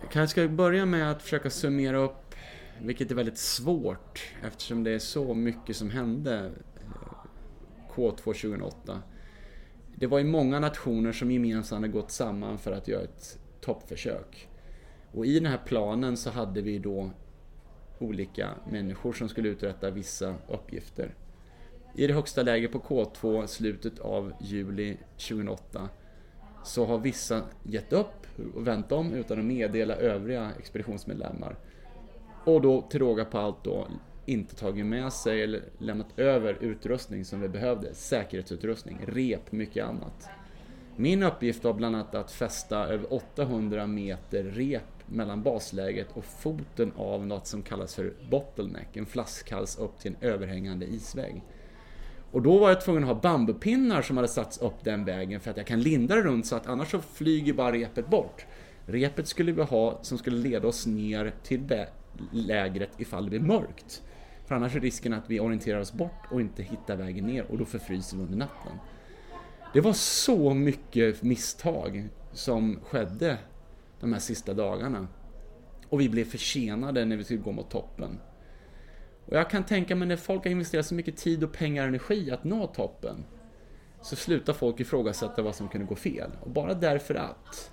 Jag 0.00 0.10
kanske 0.10 0.40
ska 0.40 0.48
börja 0.48 0.86
med 0.86 1.10
att 1.10 1.22
försöka 1.22 1.50
summera 1.50 1.96
upp, 1.98 2.34
vilket 2.80 3.10
är 3.10 3.14
väldigt 3.14 3.38
svårt 3.38 4.22
eftersom 4.42 4.84
det 4.84 4.90
är 4.90 4.98
så 4.98 5.34
mycket 5.34 5.76
som 5.76 5.90
hände 5.90 6.52
eh, 6.76 7.94
K2 7.94 8.16
2008. 8.16 9.02
Det 9.94 10.06
var 10.06 10.18
ju 10.18 10.24
många 10.24 10.60
nationer 10.60 11.12
som 11.12 11.30
gemensamt 11.30 11.80
hade 11.80 11.92
gått 11.92 12.10
samman 12.10 12.58
för 12.58 12.72
att 12.72 12.88
göra 12.88 13.02
ett 13.02 13.38
toppförsök. 13.60 14.48
Och 15.12 15.26
i 15.26 15.40
den 15.40 15.50
här 15.50 15.60
planen 15.66 16.16
så 16.16 16.30
hade 16.30 16.62
vi 16.62 16.78
då 16.78 17.10
olika 17.98 18.50
människor 18.70 19.12
som 19.12 19.28
skulle 19.28 19.48
uträtta 19.48 19.90
vissa 19.90 20.34
uppgifter. 20.48 21.14
I 21.94 22.06
det 22.06 22.14
högsta 22.14 22.42
läget 22.42 22.72
på 22.72 22.78
K2 22.78 23.46
slutet 23.46 23.98
av 23.98 24.32
juli 24.40 24.96
2008 25.28 25.88
så 26.68 26.84
har 26.84 26.98
vissa 26.98 27.42
gett 27.62 27.92
upp 27.92 28.26
och 28.54 28.66
vänt 28.66 28.92
om 28.92 29.14
utan 29.14 29.38
att 29.38 29.44
meddela 29.44 29.94
övriga 29.94 30.52
expeditionsmedlemmar. 30.58 31.56
Och 32.44 32.60
då 32.60 32.82
till 32.82 33.00
råga 33.00 33.24
på 33.24 33.38
allt 33.38 33.64
då 33.64 33.86
inte 34.26 34.54
tagit 34.54 34.86
med 34.86 35.12
sig 35.12 35.42
eller 35.42 35.62
lämnat 35.78 36.18
över 36.18 36.58
utrustning 36.60 37.24
som 37.24 37.40
vi 37.40 37.48
behövde. 37.48 37.94
Säkerhetsutrustning, 37.94 38.98
rep, 39.06 39.52
mycket 39.52 39.84
annat. 39.84 40.28
Min 40.96 41.22
uppgift 41.22 41.64
var 41.64 41.72
bland 41.72 41.96
annat 41.96 42.14
att 42.14 42.32
fästa 42.32 42.86
över 42.86 43.12
800 43.12 43.86
meter 43.86 44.44
rep 44.44 44.82
mellan 45.06 45.42
basläget 45.42 46.08
och 46.14 46.24
foten 46.24 46.92
av 46.96 47.26
något 47.26 47.46
som 47.46 47.62
kallas 47.62 47.94
för 47.94 48.12
bottleneck, 48.30 48.96
en 48.96 49.06
flaskhals 49.06 49.78
upp 49.78 49.98
till 49.98 50.14
en 50.20 50.28
överhängande 50.28 50.86
isvägg. 50.86 51.42
Och 52.30 52.42
då 52.42 52.58
var 52.58 52.68
jag 52.68 52.80
tvungen 52.80 53.02
att 53.02 53.08
ha 53.08 53.14
bambupinnar 53.14 54.02
som 54.02 54.16
hade 54.16 54.28
satts 54.28 54.58
upp 54.58 54.84
den 54.84 55.04
vägen 55.04 55.40
för 55.40 55.50
att 55.50 55.56
jag 55.56 55.66
kan 55.66 55.80
linda 55.80 56.14
det 56.14 56.22
runt 56.22 56.46
så 56.46 56.56
att 56.56 56.66
annars 56.66 56.90
så 56.90 57.00
flyger 57.00 57.52
bara 57.52 57.72
repet 57.72 58.08
bort. 58.08 58.46
Repet 58.86 59.28
skulle 59.28 59.52
vi 59.52 59.62
ha 59.62 59.98
som 60.02 60.18
skulle 60.18 60.36
leda 60.36 60.68
oss 60.68 60.86
ner 60.86 61.34
till 61.42 61.86
lägret 62.32 62.90
ifall 62.98 63.24
det 63.24 63.30
blir 63.30 63.40
mörkt. 63.40 64.02
För 64.46 64.54
annars 64.54 64.76
är 64.76 64.80
risken 64.80 65.12
att 65.12 65.30
vi 65.30 65.40
orienterar 65.40 65.80
oss 65.80 65.92
bort 65.92 66.26
och 66.30 66.40
inte 66.40 66.62
hittar 66.62 66.96
vägen 66.96 67.26
ner 67.26 67.44
och 67.50 67.58
då 67.58 67.64
förfryser 67.64 68.16
vi 68.16 68.22
under 68.22 68.38
natten. 68.38 68.72
Det 69.72 69.80
var 69.80 69.92
så 69.92 70.54
mycket 70.54 71.22
misstag 71.22 72.08
som 72.32 72.80
skedde 72.82 73.38
de 74.00 74.12
här 74.12 74.20
sista 74.20 74.54
dagarna. 74.54 75.08
Och 75.88 76.00
vi 76.00 76.08
blev 76.08 76.24
försenade 76.24 77.04
när 77.04 77.16
vi 77.16 77.24
skulle 77.24 77.40
gå 77.40 77.52
mot 77.52 77.70
toppen. 77.70 78.18
Och 79.28 79.36
jag 79.36 79.50
kan 79.50 79.64
tänka 79.64 79.96
mig 79.96 80.08
när 80.08 80.16
folk 80.16 80.44
har 80.44 80.50
investerat 80.50 80.86
så 80.86 80.94
mycket 80.94 81.16
tid 81.16 81.44
och 81.44 81.52
pengar 81.52 81.82
och 81.82 81.88
energi 81.88 82.30
att 82.30 82.44
nå 82.44 82.66
toppen 82.66 83.24
så 84.02 84.16
slutar 84.16 84.52
folk 84.52 84.80
ifrågasätta 84.80 85.42
vad 85.42 85.54
som 85.54 85.68
kunde 85.68 85.86
gå 85.86 85.94
fel. 85.94 86.30
Och 86.40 86.50
bara 86.50 86.74
därför 86.74 87.14
att 87.14 87.70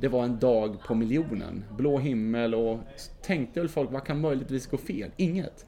det 0.00 0.08
var 0.08 0.24
en 0.24 0.38
dag 0.38 0.80
på 0.86 0.94
miljonen, 0.94 1.64
blå 1.76 1.98
himmel 1.98 2.54
och 2.54 2.80
tänkte 3.22 3.60
väl 3.60 3.68
folk 3.68 3.92
vad 3.92 4.04
kan 4.04 4.20
möjligtvis 4.20 4.66
gå 4.66 4.76
fel? 4.76 5.10
Inget. 5.16 5.66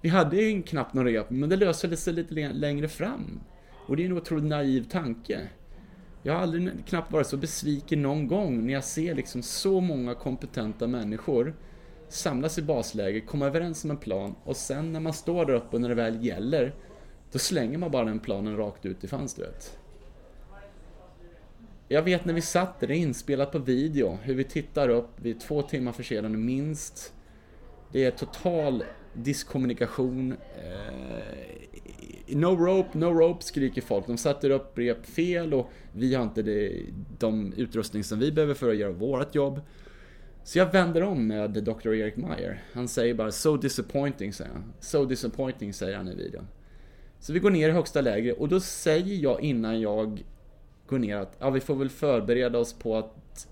Vi 0.00 0.08
hade 0.08 0.36
ju 0.36 0.62
knappt 0.62 0.94
någon 0.94 1.04
rep, 1.04 1.30
men 1.30 1.48
det 1.48 1.56
löste 1.56 1.96
sig 1.96 2.12
lite 2.12 2.34
längre 2.52 2.88
fram. 2.88 3.40
Och 3.86 3.96
det 3.96 4.02
är 4.02 4.06
en 4.06 4.12
otroligt 4.12 4.44
naiv 4.44 4.88
tanke. 4.88 5.48
Jag 6.22 6.34
har 6.34 6.40
aldrig 6.40 6.86
knappt 6.86 7.12
varit 7.12 7.26
så 7.26 7.36
besviken 7.36 8.02
någon 8.02 8.26
gång 8.26 8.66
när 8.66 8.72
jag 8.72 8.84
ser 8.84 9.14
liksom 9.14 9.42
så 9.42 9.80
många 9.80 10.14
kompetenta 10.14 10.86
människor 10.86 11.54
samlas 12.08 12.58
i 12.58 12.62
basläge, 12.62 13.20
komma 13.20 13.46
överens 13.46 13.84
om 13.84 13.90
en 13.90 13.96
plan 13.96 14.34
och 14.44 14.56
sen 14.56 14.92
när 14.92 15.00
man 15.00 15.12
står 15.12 15.46
där 15.46 15.54
uppe 15.54 15.76
och 15.76 15.80
när 15.80 15.88
det 15.88 15.94
väl 15.94 16.24
gäller, 16.24 16.74
då 17.32 17.38
slänger 17.38 17.78
man 17.78 17.90
bara 17.90 18.04
den 18.04 18.18
planen 18.18 18.56
rakt 18.56 18.86
ut 18.86 19.04
i 19.04 19.08
fönstret. 19.08 19.78
Jag 21.88 22.02
vet 22.02 22.24
när 22.24 22.34
vi 22.34 22.40
satt 22.40 22.80
där, 22.80 22.86
det 22.86 22.94
är 22.94 22.98
inspelat 22.98 23.52
på 23.52 23.58
video, 23.58 24.18
hur 24.22 24.34
vi 24.34 24.44
tittar 24.44 24.88
upp, 24.88 25.10
vi 25.16 25.30
är 25.30 25.34
två 25.34 25.62
timmar 25.62 25.92
försenade 25.92 26.36
minst. 26.36 27.14
Det 27.92 28.04
är 28.04 28.10
total 28.10 28.84
diskommunikation. 29.14 30.32
Eh, 30.32 32.36
no 32.36 32.46
rope, 32.46 32.98
no 32.98 33.04
rope 33.04 33.44
skriker 33.44 33.82
folk. 33.82 34.06
De 34.06 34.16
sätter 34.16 34.50
upp 34.50 34.78
rep 34.78 35.06
fel 35.06 35.54
och 35.54 35.70
vi 35.92 36.14
har 36.14 36.22
inte 36.22 36.42
det, 36.42 36.82
de 37.18 37.52
utrustning 37.52 38.04
som 38.04 38.18
vi 38.18 38.32
behöver 38.32 38.54
för 38.54 38.70
att 38.70 38.76
göra 38.76 38.92
vårt 38.92 39.34
jobb. 39.34 39.60
Så 40.48 40.58
jag 40.58 40.72
vänder 40.72 41.02
om 41.02 41.26
med 41.26 41.50
Dr. 41.50 41.94
Erik 41.94 42.16
Meyer. 42.16 42.62
Han 42.72 42.88
säger 42.88 43.14
bara 43.14 43.32
“So 43.32 43.56
disappointing” 43.56 44.32
säger 44.32 44.52
han. 44.52 44.72
“So 44.80 45.04
disappointing” 45.04 45.72
säger 45.72 45.96
han 45.96 46.08
i 46.08 46.14
videon. 46.14 46.48
Så 47.18 47.32
vi 47.32 47.38
går 47.38 47.50
ner 47.50 47.68
i 47.68 47.72
högsta 47.72 48.00
läge 48.00 48.32
och 48.32 48.48
då 48.48 48.60
säger 48.60 49.22
jag 49.22 49.40
innan 49.40 49.80
jag 49.80 50.24
går 50.86 50.98
ner 50.98 51.16
att 51.16 51.36
ja, 51.38 51.50
vi 51.50 51.60
får 51.60 51.74
väl 51.74 51.88
förbereda 51.88 52.58
oss 52.58 52.72
på 52.72 52.96
att 52.96 53.48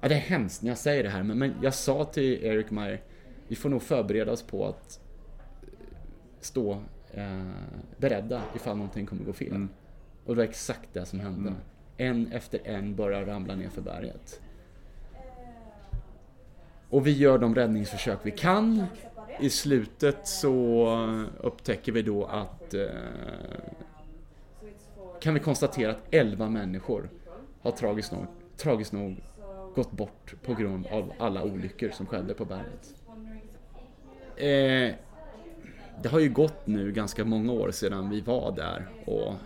Ja, 0.00 0.08
det 0.08 0.14
är 0.14 0.18
hemskt 0.18 0.62
när 0.62 0.70
jag 0.70 0.78
säger 0.78 1.02
det 1.02 1.10
här, 1.10 1.22
men, 1.22 1.38
men 1.38 1.54
jag 1.62 1.74
sa 1.74 2.04
till 2.04 2.44
Eric 2.44 2.70
Meyer, 2.70 3.02
vi 3.48 3.56
får 3.56 3.68
nog 3.68 3.82
förbereda 3.82 4.32
oss 4.32 4.42
på 4.42 4.66
att 4.66 5.00
stå 6.40 6.82
eh, 7.10 7.50
beredda 7.96 8.42
ifall 8.56 8.76
någonting 8.76 9.06
kommer 9.06 9.24
gå 9.24 9.32
fel. 9.32 9.48
Mm. 9.48 9.68
Och 10.24 10.34
det 10.34 10.42
var 10.42 10.48
exakt 10.48 10.88
det 10.92 11.06
som 11.06 11.20
hände. 11.20 11.48
Mm. 11.48 11.60
En 11.96 12.32
efter 12.32 12.60
en 12.64 12.96
börjar 12.96 13.24
ramla 13.24 13.54
ner 13.54 13.68
för 13.68 13.82
berget. 13.82 14.41
Och 16.92 17.06
vi 17.06 17.10
gör 17.10 17.38
de 17.38 17.54
räddningsförsök 17.54 18.18
vi 18.22 18.30
kan. 18.30 18.84
I 19.40 19.50
slutet 19.50 20.28
så 20.28 20.86
upptäcker 21.40 21.92
vi 21.92 22.02
då 22.02 22.24
att 22.24 22.74
eh, 22.74 22.86
kan 25.20 25.34
vi 25.34 25.40
konstatera 25.40 25.90
att 25.90 25.98
11 26.10 26.48
människor 26.48 27.10
har 27.62 27.70
tragiskt 27.70 28.12
nog, 28.12 28.26
tragiskt 28.56 28.92
nog 28.92 29.16
gått 29.74 29.92
bort 29.92 30.34
på 30.42 30.54
grund 30.54 30.86
av 30.86 31.12
alla 31.18 31.42
olyckor 31.42 31.90
som 31.90 32.06
skedde 32.06 32.34
på 32.34 32.44
berget. 32.44 32.94
Eh, 34.36 34.94
det 36.02 36.08
har 36.08 36.20
ju 36.20 36.30
gått 36.30 36.66
nu 36.66 36.92
ganska 36.92 37.24
många 37.24 37.52
år 37.52 37.70
sedan 37.70 38.10
vi 38.10 38.20
var 38.20 38.52
där 38.52 38.88
och 39.06 39.28
eh, 39.28 39.36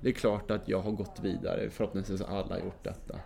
det 0.00 0.08
är 0.08 0.12
klart 0.12 0.50
att 0.50 0.68
jag 0.68 0.80
har 0.80 0.90
gått 0.90 1.20
vidare, 1.20 1.70
förhoppningsvis 1.70 2.22
har 2.22 2.38
alla 2.38 2.58
gjort 2.58 2.84
detta. 2.84 3.18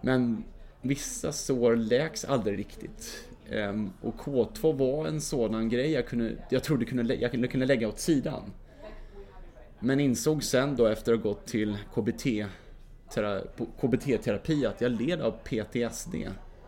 Men 0.00 0.44
vissa 0.84 1.32
sår 1.32 1.76
läks 1.76 2.24
aldrig 2.24 2.58
riktigt. 2.58 3.28
Ehm, 3.50 3.92
och 4.00 4.14
K2 4.14 4.76
var 4.76 5.06
en 5.06 5.20
sådan 5.20 5.68
grej 5.68 5.90
jag, 5.90 6.06
kunde, 6.06 6.36
jag 6.50 6.62
trodde 6.62 6.84
kunde, 6.84 7.14
jag 7.14 7.30
kunde, 7.30 7.48
kunde 7.48 7.66
lägga 7.66 7.88
åt 7.88 7.98
sidan. 7.98 8.42
Men 9.78 10.00
insåg 10.00 10.44
sen 10.44 10.76
då 10.76 10.86
efter 10.86 11.12
att 11.12 11.22
ha 11.22 11.30
gått 11.30 11.46
till 11.46 11.76
KBT, 11.94 12.46
tera, 13.10 13.40
KBT-terapi 13.80 14.66
att 14.66 14.80
jag 14.80 14.92
led 14.92 15.20
av 15.20 15.30
PTSD, 15.30 16.14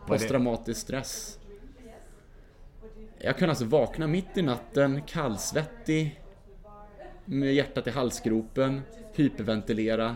posttraumatisk 0.07 0.81
stress. 0.81 1.39
Jag 3.19 3.37
kunde 3.37 3.51
alltså 3.51 3.65
vakna 3.65 4.07
mitt 4.07 4.37
i 4.37 4.41
natten, 4.41 5.01
kallsvettig, 5.01 6.21
med 7.25 7.53
hjärtat 7.53 7.87
i 7.87 7.89
halsgropen, 7.89 8.81
hyperventilera, 9.13 10.15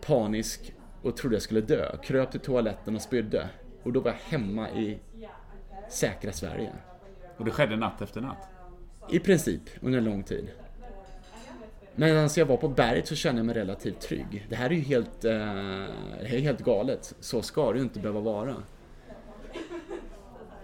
panisk 0.00 0.74
och 1.08 1.16
trodde 1.16 1.34
jag 1.34 1.42
skulle 1.42 1.60
dö. 1.60 1.96
Kröp 2.02 2.30
till 2.30 2.40
toaletten 2.40 2.96
och 2.96 3.02
spydde. 3.02 3.48
Och 3.82 3.92
då 3.92 4.00
var 4.00 4.10
jag 4.10 4.38
hemma 4.38 4.70
i 4.70 4.98
säkra 5.90 6.32
Sverige. 6.32 6.72
Och 7.36 7.44
det 7.44 7.50
skedde 7.50 7.76
natt 7.76 8.02
efter 8.02 8.20
natt? 8.20 8.48
I 9.10 9.18
princip, 9.18 9.62
under 9.80 9.98
en 9.98 10.04
lång 10.04 10.22
tid. 10.22 10.50
Medan 11.94 12.28
jag 12.36 12.46
var 12.46 12.56
på 12.56 12.68
berget 12.68 13.06
så 13.06 13.14
kände 13.14 13.38
jag 13.38 13.46
mig 13.46 13.54
relativt 13.54 14.00
trygg. 14.00 14.46
Det 14.48 14.56
här 14.56 14.70
är 14.70 14.74
ju 14.74 14.80
helt, 14.80 15.24
eh, 15.24 15.32
det 15.32 16.26
här 16.26 16.34
är 16.34 16.40
helt 16.40 16.60
galet. 16.64 17.14
Så 17.20 17.42
ska 17.42 17.72
det 17.72 17.78
ju 17.78 17.84
inte 17.84 18.00
behöva 18.00 18.20
vara. 18.20 18.54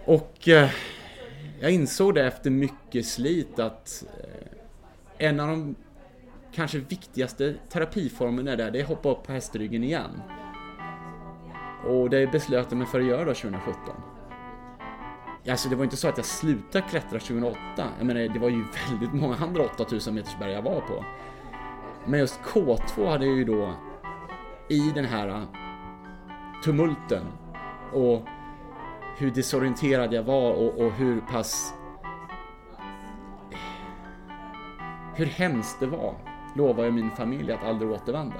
Och 0.05 0.47
eh, 0.47 0.69
jag 1.59 1.71
insåg 1.71 2.15
det 2.15 2.25
efter 2.25 2.49
mycket 2.49 3.05
slit 3.05 3.59
att 3.59 4.03
eh, 4.19 5.27
en 5.27 5.39
av 5.39 5.47
de 5.47 5.75
kanske 6.55 6.77
viktigaste 6.77 7.55
terapiformen 7.69 8.45
där, 8.45 8.71
det 8.71 8.79
är 8.79 8.83
att 8.83 8.89
hoppa 8.89 9.09
upp 9.09 9.23
på 9.23 9.31
hästryggen 9.31 9.83
igen. 9.83 10.21
Och 11.87 12.09
det 12.09 12.31
beslöt 12.31 12.67
jag 12.69 12.77
mig 12.77 12.87
för 12.87 12.99
att 12.99 13.05
göra 13.05 13.25
då 13.25 13.33
2017. 13.33 13.95
Alltså 15.49 15.69
det 15.69 15.75
var 15.75 15.83
inte 15.83 15.97
så 15.97 16.07
att 16.07 16.17
jag 16.17 16.25
slutade 16.25 16.85
klättra 16.89 17.19
2008. 17.19 17.57
Jag 17.97 18.07
menar, 18.07 18.33
det 18.33 18.39
var 18.39 18.49
ju 18.49 18.63
väldigt 18.89 19.13
många 19.13 19.35
andra 19.35 19.63
8000 19.63 20.15
meters 20.15 20.39
berg 20.39 20.51
jag 20.51 20.61
var 20.61 20.81
på. 20.81 21.05
Men 22.05 22.19
just 22.19 22.39
K2 22.41 23.09
hade 23.09 23.25
jag 23.25 23.35
ju 23.35 23.45
då 23.45 23.73
i 24.69 24.91
den 24.95 25.05
här 25.05 25.27
äh, 25.27 25.43
tumulten 26.63 27.23
och 27.93 28.21
hur 29.17 29.31
desorienterad 29.31 30.13
jag 30.13 30.23
var 30.23 30.51
och, 30.51 30.85
och 30.85 30.91
hur 30.91 31.21
pass 31.21 31.73
hur 35.15 35.25
hemskt 35.25 35.79
det 35.79 35.87
var 35.87 36.34
lovar 36.55 36.83
jag 36.83 36.93
min 36.93 37.11
familj 37.11 37.51
att 37.51 37.63
aldrig 37.63 37.91
återvända. 37.91 38.35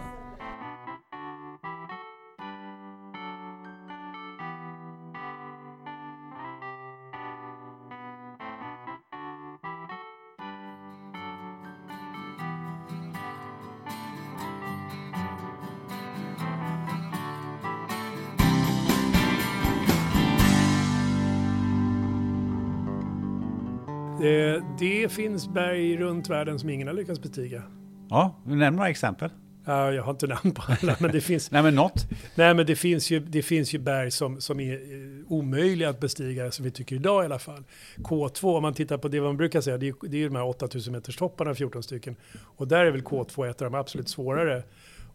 Det, 24.19 24.63
det 24.79 25.11
finns 25.11 25.47
berg 25.47 25.97
runt 25.97 26.29
världen 26.29 26.59
som 26.59 26.69
ingen 26.69 26.87
har 26.87 26.93
lyckats 26.93 27.21
bestiga. 27.21 27.63
Ja, 28.09 28.41
nämn 28.45 28.75
några 28.75 28.89
exempel. 28.89 29.29
Ja, 29.65 29.91
jag 29.91 30.03
har 30.03 30.11
inte 30.11 30.27
namn 30.27 30.51
på 30.51 30.63
alla, 30.67 30.95
men 30.99 31.11
det 31.11 31.21
finns... 31.21 31.51
Nej, 31.51 31.63
men 31.63 31.75
något. 31.75 32.07
Nej, 32.35 32.53
men 32.53 32.65
det 32.65 32.75
finns 32.75 33.11
ju, 33.11 33.19
det 33.19 33.41
finns 33.41 33.73
ju 33.73 33.79
berg 33.79 34.11
som, 34.11 34.41
som 34.41 34.59
är 34.59 34.73
eh, 34.73 35.31
omöjliga 35.31 35.89
att 35.89 35.99
bestiga, 35.99 36.51
som 36.51 36.65
vi 36.65 36.71
tycker 36.71 36.95
idag 36.95 37.23
i 37.23 37.25
alla 37.25 37.39
fall. 37.39 37.63
K2, 37.97 38.55
om 38.55 38.61
man 38.61 38.73
tittar 38.73 38.97
på 38.97 39.07
det 39.07 39.21
man 39.21 39.37
brukar 39.37 39.61
säga, 39.61 39.77
det 39.77 39.87
är, 39.87 39.95
det 40.01 40.17
är 40.17 40.19
ju 40.19 40.29
de 40.29 40.35
här 40.35 40.45
8000 40.45 40.93
meters 40.93 41.17
topparna, 41.17 41.55
14 41.55 41.83
stycken. 41.83 42.15
Och 42.41 42.67
där 42.67 42.85
är 42.85 42.91
väl 42.91 43.03
K2 43.03 43.49
ett 43.49 43.61
av 43.61 43.71
de 43.71 43.77
absolut 43.77 44.09
svårare. 44.09 44.63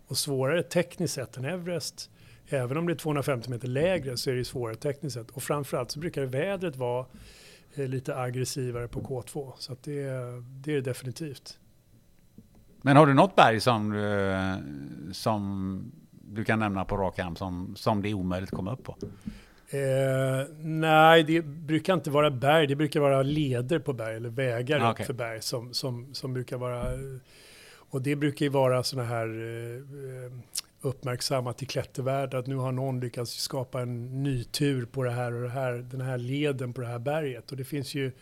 Och 0.07 0.18
svårare 0.18 0.62
tekniskt 0.62 1.14
sett 1.14 1.36
än 1.36 1.45
Everest. 1.45 2.11
Även 2.49 2.76
om 2.76 2.86
det 2.86 2.93
är 2.93 2.97
250 2.97 3.51
meter 3.51 3.68
lägre 3.68 4.16
så 4.16 4.30
är 4.30 4.34
det 4.34 4.45
svårare 4.45 4.76
tekniskt 4.76 5.14
sett. 5.14 5.30
Och 5.30 5.43
framförallt 5.43 5.91
så 5.91 6.01
brukar 6.01 6.22
vädret 6.22 6.76
vara 6.76 7.07
eh, 7.74 7.88
lite 7.88 8.16
aggressivare 8.16 8.88
på 8.88 9.01
K2. 9.01 9.53
Så 9.59 9.76
det, 9.82 10.03
det 10.64 10.72
är 10.72 10.74
det 10.74 10.80
definitivt. 10.80 11.60
Men 12.83 12.97
har 12.97 13.07
du 13.07 13.14
något 13.14 13.37
berg 13.37 13.61
som, 13.61 13.93
eh, 13.93 15.12
som 15.12 15.83
du 16.11 16.45
kan 16.45 16.59
nämna 16.59 16.85
på 16.85 16.97
rak 16.97 17.18
arm 17.18 17.37
som, 17.37 17.76
som 17.76 18.03
det 18.03 18.09
är 18.09 18.14
omöjligt 18.14 18.51
att 18.53 18.57
komma 18.57 18.72
upp 18.72 18.85
på? 18.85 18.97
Eh, 19.70 20.47
nej, 20.62 21.22
det 21.22 21.43
brukar 21.43 21.95
inte 21.95 22.11
vara 22.11 22.31
berg. 22.31 22.66
Det 22.66 22.76
brukar 22.76 23.01
vara 23.01 23.22
leder 23.22 23.78
på 23.78 23.93
berg 23.93 24.16
eller 24.16 24.28
vägar 24.31 24.81
Ah, 24.81 24.89
upp 24.89 24.95
okej. 24.95 25.07
för 25.07 25.14
berg 25.14 25.43
som, 25.43 25.74
som, 25.74 26.14
som 26.14 26.33
brukar 26.35 26.57
vara... 26.59 26.85
Och 27.93 28.03
det 28.03 28.16
brukar 28.16 28.47
ju 28.47 28.51
vara 28.51 28.83
sådana 28.83 29.09
här 29.09 29.26
eh, 29.26 30.33
uppmärksammat 30.81 31.62
i 31.62 31.66
klättervärlden 31.66 32.41
att 32.41 32.47
nu 32.47 32.57
har 32.57 32.72
någon 32.72 33.01
lyckats 33.01 33.33
skapa 33.33 33.81
en 33.81 34.22
ny 34.22 34.45
tur 34.45 34.85
på 34.87 35.03
det 35.03 35.11
här 35.11 35.35
och 35.35 35.43
det 35.43 35.49
här, 35.49 35.72
den 35.72 36.01
här 36.01 36.18
leden 36.18 36.72
på 36.72 36.81
det 36.81 36.87
här 36.87 36.99
berget. 36.99 37.51
Och 37.51 37.57
det 37.57 37.64
finns 37.64 37.95
ju 37.95 38.12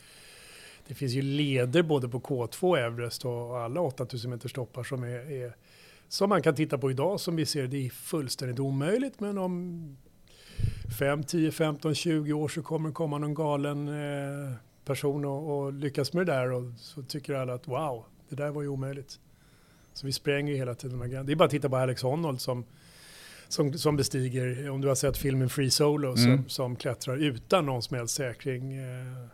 det 0.88 0.94
finns 0.94 1.12
ju 1.12 1.22
leder 1.22 1.82
både 1.82 2.08
på 2.08 2.20
K2 2.20 2.64
och 2.64 2.78
Everest 2.78 3.24
och 3.24 3.58
alla 3.58 3.80
8000 3.80 4.30
meters 4.30 4.52
toppar 4.52 4.84
som 4.84 5.02
är, 5.02 5.32
är 5.32 5.56
som 6.08 6.28
man 6.28 6.42
kan 6.42 6.54
titta 6.54 6.78
på 6.78 6.90
idag 6.90 7.20
som 7.20 7.36
vi 7.36 7.46
ser 7.46 7.66
det 7.66 7.86
är 7.86 7.90
fullständigt 7.90 8.58
omöjligt 8.58 9.20
men 9.20 9.38
om 9.38 9.96
5, 10.98 11.24
10, 11.24 11.50
15, 11.52 11.94
20 11.94 12.32
år 12.32 12.48
så 12.48 12.62
kommer 12.62 12.88
det 12.88 12.94
komma 12.94 13.18
någon 13.18 13.34
galen 13.34 13.88
eh, 13.88 14.52
person 14.84 15.24
och, 15.24 15.58
och 15.58 15.72
lyckas 15.72 16.12
med 16.12 16.26
det 16.26 16.32
där 16.32 16.52
och 16.52 16.62
så 16.78 17.02
tycker 17.02 17.34
alla 17.34 17.54
att 17.54 17.68
wow, 17.68 18.04
det 18.28 18.36
där 18.36 18.50
var 18.50 18.62
ju 18.62 18.68
omöjligt. 18.68 19.20
Så 19.92 20.06
vi 20.06 20.12
spränger 20.12 20.52
ju 20.52 20.58
hela 20.58 20.74
tiden. 20.74 21.26
Det 21.26 21.32
är 21.32 21.36
bara 21.36 21.44
att 21.44 21.50
titta 21.50 21.68
på 21.68 21.76
Alex 21.76 22.02
Honnold 22.02 22.40
som, 22.40 22.64
som, 23.48 23.72
som 23.72 23.96
bestiger, 23.96 24.70
om 24.70 24.80
du 24.80 24.88
har 24.88 24.94
sett 24.94 25.16
filmen 25.16 25.48
Free 25.48 25.70
Solo, 25.70 26.08
Mm. 26.08 26.16
som, 26.16 26.48
som 26.48 26.76
klättrar 26.76 27.16
utan 27.16 27.66
någon 27.66 27.82
som 27.82 27.96
helst 27.96 28.14
säkring 28.14 28.76
eh, 28.76 29.26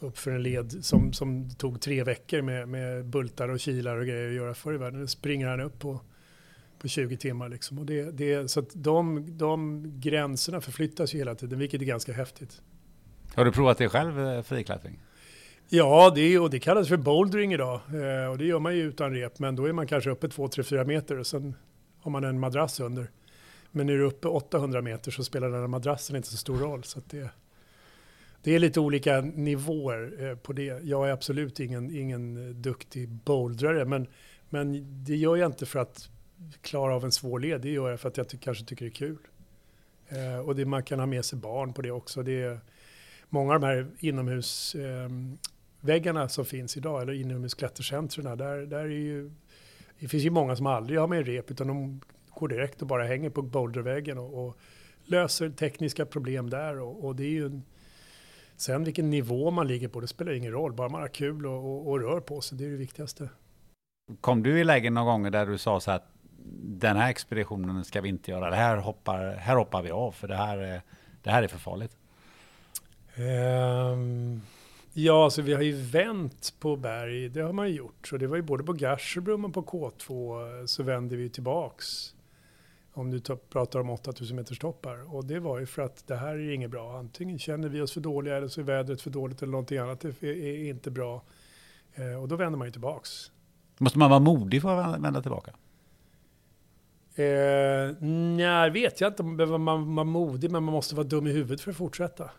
upp 0.00 0.18
för 0.18 0.30
en 0.30 0.42
led 0.42 0.84
som, 0.84 1.12
som 1.12 1.50
tog 1.50 1.80
tre 1.80 2.04
veckor 2.04 2.42
med, 2.42 2.68
med 2.68 3.06
bultar 3.06 3.48
och 3.48 3.60
kilar 3.60 3.96
och 3.96 4.06
grejer 4.06 4.28
att 4.28 4.34
göra 4.34 4.54
förr 4.54 4.74
i 4.74 4.76
världen. 4.76 5.00
Det 5.00 5.08
springer 5.08 5.46
han 5.46 5.60
upp 5.60 5.78
på, 5.78 6.00
på 6.78 6.88
20 6.88 7.16
timmar. 7.16 7.48
Liksom. 7.48 7.78
Och 7.78 7.86
det, 7.86 8.10
det, 8.10 8.50
så 8.50 8.60
att 8.60 8.70
de, 8.72 9.24
de 9.38 9.82
gränserna 10.00 10.60
förflyttas 10.60 11.14
ju 11.14 11.18
hela 11.18 11.34
tiden, 11.34 11.58
vilket 11.58 11.82
är 11.82 11.86
ganska 11.86 12.12
häftigt. 12.12 12.62
Har 13.34 13.44
du 13.44 13.52
provat 13.52 13.78
det 13.78 13.88
själv, 13.88 14.20
eh, 14.20 14.42
friklättring? 14.42 15.00
Ja, 15.68 16.12
det, 16.14 16.38
och 16.38 16.50
det 16.50 16.58
kallas 16.58 16.88
för 16.88 16.96
bouldering 16.96 17.52
idag. 17.52 17.80
Eh, 17.88 18.30
och 18.30 18.38
det 18.38 18.44
gör 18.44 18.58
man 18.58 18.76
ju 18.76 18.82
utan 18.82 19.14
rep, 19.14 19.38
men 19.38 19.56
då 19.56 19.64
är 19.64 19.72
man 19.72 19.86
kanske 19.86 20.10
uppe 20.10 20.28
2, 20.28 20.48
3, 20.48 20.64
4 20.64 20.84
meter 20.84 21.18
och 21.18 21.26
sen 21.26 21.54
har 22.00 22.10
man 22.10 22.24
en 22.24 22.40
madrass 22.40 22.80
under. 22.80 23.10
Men 23.70 23.88
är 23.88 23.92
du 23.92 24.02
uppe 24.02 24.28
800 24.28 24.82
meter 24.82 25.10
så 25.10 25.24
spelar 25.24 25.48
den 25.48 25.60
här 25.60 25.66
madrassen 25.66 26.16
inte 26.16 26.28
så 26.28 26.36
stor 26.36 26.58
roll. 26.58 26.84
Så 26.84 27.00
det, 27.06 27.30
det 28.46 28.54
är 28.54 28.58
lite 28.58 28.80
olika 28.80 29.20
nivåer 29.20 30.24
eh, 30.24 30.36
på 30.36 30.52
det. 30.52 30.84
Jag 30.84 31.08
är 31.08 31.12
absolut 31.12 31.60
ingen, 31.60 31.96
ingen 31.96 32.48
eh, 32.48 32.54
duktig 32.54 33.08
bouldrare, 33.08 33.84
men, 33.84 34.06
men 34.48 34.84
det 35.04 35.16
gör 35.16 35.36
jag 35.36 35.48
inte 35.48 35.66
för 35.66 35.78
att 35.78 36.08
klara 36.60 36.94
av 36.94 37.04
en 37.04 37.12
svår 37.12 37.40
led. 37.40 37.60
Det 37.60 37.70
gör 37.70 37.90
jag 37.90 38.00
för 38.00 38.08
att 38.08 38.16
jag 38.16 38.28
ty- 38.28 38.38
kanske 38.38 38.64
tycker 38.64 38.84
det 38.84 38.88
är 38.88 38.94
kul. 38.94 39.18
Eh, 40.08 40.38
och 40.38 40.56
det, 40.56 40.64
man 40.64 40.82
kan 40.82 40.98
ha 40.98 41.06
med 41.06 41.24
sig 41.24 41.38
barn 41.38 41.72
på 41.72 41.82
det 41.82 41.90
också. 41.90 42.22
Det 42.22 42.42
är, 42.42 42.60
många 43.28 43.54
av 43.54 43.60
de 43.60 43.66
här 43.66 43.86
inomhusväggarna 43.98 46.22
eh, 46.22 46.28
som 46.28 46.44
finns 46.44 46.76
idag, 46.76 47.02
eller 47.02 47.12
inomhusklättercentren, 47.12 48.38
där, 48.38 48.66
där 48.66 48.84
är 48.84 48.88
ju, 48.88 49.30
det 50.00 50.08
finns 50.08 50.24
ju 50.24 50.30
många 50.30 50.56
som 50.56 50.66
aldrig 50.66 50.98
har 50.98 51.06
med 51.06 51.26
rep, 51.26 51.50
utan 51.50 51.66
de 51.66 52.00
går 52.30 52.48
direkt 52.48 52.82
och 52.82 52.88
bara 52.88 53.04
hänger 53.04 53.30
på 53.30 53.42
boulderväggen 53.42 54.18
och, 54.18 54.46
och 54.46 54.56
löser 55.04 55.50
tekniska 55.50 56.06
problem 56.06 56.50
där 56.50 56.80
och, 56.80 57.04
och 57.04 57.16
det 57.16 57.24
är 57.24 57.30
ju 57.30 57.46
en, 57.46 57.62
Sen 58.56 58.84
vilken 58.84 59.10
nivå 59.10 59.50
man 59.50 59.68
ligger 59.68 59.88
på, 59.88 60.00
det 60.00 60.06
spelar 60.08 60.32
ingen 60.32 60.52
roll. 60.52 60.72
Bara 60.72 60.88
man 60.88 61.00
har 61.00 61.08
kul 61.08 61.46
och, 61.46 61.54
och, 61.64 61.88
och 61.88 62.00
rör 62.00 62.20
på 62.20 62.40
sig, 62.40 62.58
det 62.58 62.64
är 62.64 62.70
det 62.70 62.76
viktigaste. 62.76 63.28
Kom 64.20 64.42
du 64.42 64.60
i 64.60 64.64
lägen 64.64 64.94
någon 64.94 65.06
gång 65.06 65.30
där 65.32 65.46
du 65.46 65.58
sa 65.58 65.80
så 65.80 65.90
att 65.90 66.08
den 66.62 66.96
här 66.96 67.10
expeditionen 67.10 67.84
ska 67.84 68.00
vi 68.00 68.08
inte 68.08 68.30
göra, 68.30 68.50
det 68.50 68.56
här 68.56 68.76
hoppar, 68.76 69.34
här 69.34 69.56
hoppar 69.56 69.82
vi 69.82 69.90
av 69.90 70.12
för 70.12 70.28
det 70.28 70.36
här, 70.36 70.58
är- 70.58 70.82
det 71.22 71.30
här 71.30 71.42
är 71.42 71.48
för 71.48 71.58
farligt? 71.58 71.96
Ehm, 73.14 74.40
ja, 74.92 75.24
alltså 75.24 75.42
vi 75.42 75.52
har 75.54 75.62
ju 75.62 75.72
vänt 75.82 76.54
på 76.60 76.76
berg, 76.76 77.28
det 77.28 77.40
har 77.40 77.52
man 77.52 77.68
ju 77.68 77.74
gjort. 77.74 78.06
Så 78.08 78.16
det 78.16 78.26
var 78.26 78.36
ju 78.36 78.42
både 78.42 78.64
på 78.64 78.72
Garsebrum 78.72 79.44
och 79.44 79.54
på 79.54 79.62
K2 79.62 80.60
eh, 80.60 80.66
så 80.66 80.82
vände 80.82 81.16
vi 81.16 81.30
tillbaks. 81.30 82.14
Om 82.96 83.10
du 83.10 83.20
tar- 83.20 83.36
pratar 83.36 83.80
om 83.80 83.90
8000 83.90 84.36
meters 84.36 84.58
toppar. 84.58 85.14
Och 85.14 85.24
det 85.24 85.40
var 85.40 85.58
ju 85.58 85.66
för 85.66 85.82
att 85.82 86.06
det 86.06 86.16
här 86.16 86.34
är 86.34 86.50
inget 86.50 86.70
bra. 86.70 86.98
Antingen 86.98 87.38
känner 87.38 87.68
vi 87.68 87.80
oss 87.80 87.92
för 87.92 88.00
dåliga 88.00 88.36
eller 88.36 88.48
så 88.48 88.60
är 88.60 88.64
vädret 88.64 89.00
för 89.02 89.10
dåligt 89.10 89.42
eller 89.42 89.52
någonting 89.52 89.78
annat 89.78 90.04
är, 90.04 90.24
är 90.24 90.64
inte 90.68 90.90
bra. 90.90 91.22
Eh, 91.94 92.22
och 92.22 92.28
då 92.28 92.36
vänder 92.36 92.58
man 92.58 92.68
ju 92.68 92.72
tillbaks. 92.72 93.30
Måste 93.78 93.98
man 93.98 94.10
vara 94.10 94.20
modig 94.20 94.62
för 94.62 94.76
att 94.76 95.00
vända 95.00 95.22
tillbaka? 95.22 95.50
Eh, 97.14 97.96
nej, 98.36 98.70
vet 98.70 99.00
jag 99.00 99.10
inte 99.10 99.22
om 99.22 99.36
man 99.36 99.60
man 99.62 99.94
vara 99.94 100.04
modig, 100.04 100.50
men 100.50 100.62
man 100.62 100.72
måste 100.72 100.94
vara 100.94 101.06
dum 101.06 101.26
i 101.26 101.32
huvudet 101.32 101.60
för 101.60 101.70
att 101.70 101.76
fortsätta. 101.76 102.30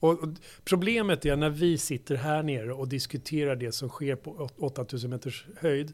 Och, 0.00 0.10
och 0.22 0.28
problemet 0.64 1.26
är 1.26 1.36
när 1.36 1.50
vi 1.50 1.78
sitter 1.78 2.16
här 2.16 2.42
nere 2.42 2.72
och 2.72 2.88
diskuterar 2.88 3.56
det 3.56 3.72
som 3.72 3.88
sker 3.88 4.16
på 4.16 4.30
åt- 4.30 4.58
8000 4.78 5.10
meters 5.10 5.46
höjd. 5.60 5.92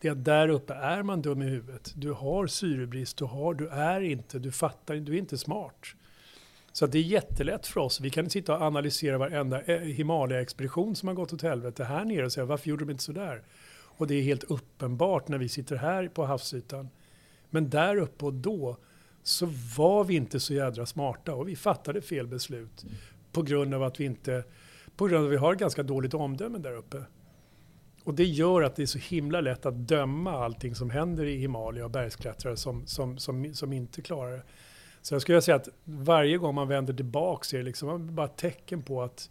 Det 0.00 0.08
är 0.08 0.12
att 0.12 0.24
där 0.24 0.48
uppe 0.48 0.74
är 0.74 1.02
man 1.02 1.22
dum 1.22 1.42
i 1.42 1.46
huvudet. 1.46 1.92
Du 1.96 2.12
har 2.12 2.46
syrebrist, 2.46 3.16
du, 3.16 3.24
har, 3.24 3.54
du 3.54 3.68
är 3.68 4.00
inte, 4.00 4.38
du 4.38 4.52
fattar, 4.52 4.94
du 4.94 5.14
är 5.14 5.18
inte 5.18 5.38
smart. 5.38 5.86
Så 6.72 6.84
att 6.84 6.92
det 6.92 6.98
är 6.98 7.02
jättelätt 7.02 7.66
för 7.66 7.80
oss. 7.80 8.00
Vi 8.00 8.10
kan 8.10 8.30
sitta 8.30 8.56
och 8.56 8.62
analysera 8.62 9.18
varenda 9.18 9.62
eh, 9.62 9.80
Himalaya-expedition 9.80 10.94
som 10.94 11.08
har 11.08 11.14
gått 11.14 11.32
åt 11.32 11.42
helvete 11.42 11.84
här 11.84 12.04
nere 12.04 12.24
och 12.24 12.32
säga 12.32 12.44
varför 12.44 12.68
gjorde 12.68 12.84
de 12.84 12.90
inte 12.90 13.02
sådär? 13.02 13.42
Och 13.72 14.06
det 14.06 14.14
är 14.14 14.22
helt 14.22 14.44
uppenbart 14.44 15.28
när 15.28 15.38
vi 15.38 15.48
sitter 15.48 15.76
här 15.76 16.08
på 16.08 16.24
havsytan. 16.24 16.88
Men 17.50 17.70
där 17.70 17.96
uppe 17.96 18.24
och 18.24 18.34
då 18.34 18.76
så 19.22 19.46
var 19.76 20.04
vi 20.04 20.14
inte 20.14 20.40
så 20.40 20.54
jädra 20.54 20.86
smarta 20.86 21.34
och 21.34 21.48
vi 21.48 21.56
fattade 21.56 22.02
fel 22.02 22.26
beslut. 22.26 22.84
På 23.32 23.42
grund 23.42 23.74
av 23.74 23.82
att 23.82 24.00
vi 24.00 24.04
inte, 24.04 24.44
på 24.96 25.06
grund 25.06 25.20
av 25.20 25.26
att 25.26 25.32
vi 25.32 25.36
har 25.36 25.54
ganska 25.54 25.82
dåligt 25.82 26.14
omdöme 26.14 26.58
där 26.58 26.76
uppe. 26.76 27.04
Och 28.04 28.14
det 28.14 28.24
gör 28.24 28.62
att 28.62 28.76
det 28.76 28.82
är 28.82 28.86
så 28.86 28.98
himla 28.98 29.40
lätt 29.40 29.66
att 29.66 29.74
döma 29.74 30.44
allting 30.44 30.74
som 30.74 30.90
händer 30.90 31.24
i 31.24 31.36
Himalaya 31.36 31.84
och 31.84 31.90
bergsklättrare 31.90 32.56
som, 32.56 32.86
som, 32.86 33.18
som, 33.18 33.54
som 33.54 33.72
inte 33.72 34.02
klarar 34.02 34.32
det. 34.32 34.42
Så 35.02 35.14
jag 35.14 35.22
skulle 35.22 35.42
säga 35.42 35.56
att 35.56 35.68
varje 35.84 36.38
gång 36.38 36.54
man 36.54 36.68
vänder 36.68 36.94
tillbaka 36.94 37.44
så 37.44 37.56
är 37.56 37.58
det 37.58 37.64
liksom 37.64 38.14
bara 38.14 38.28
tecken 38.28 38.82
på 38.82 39.02
att 39.02 39.30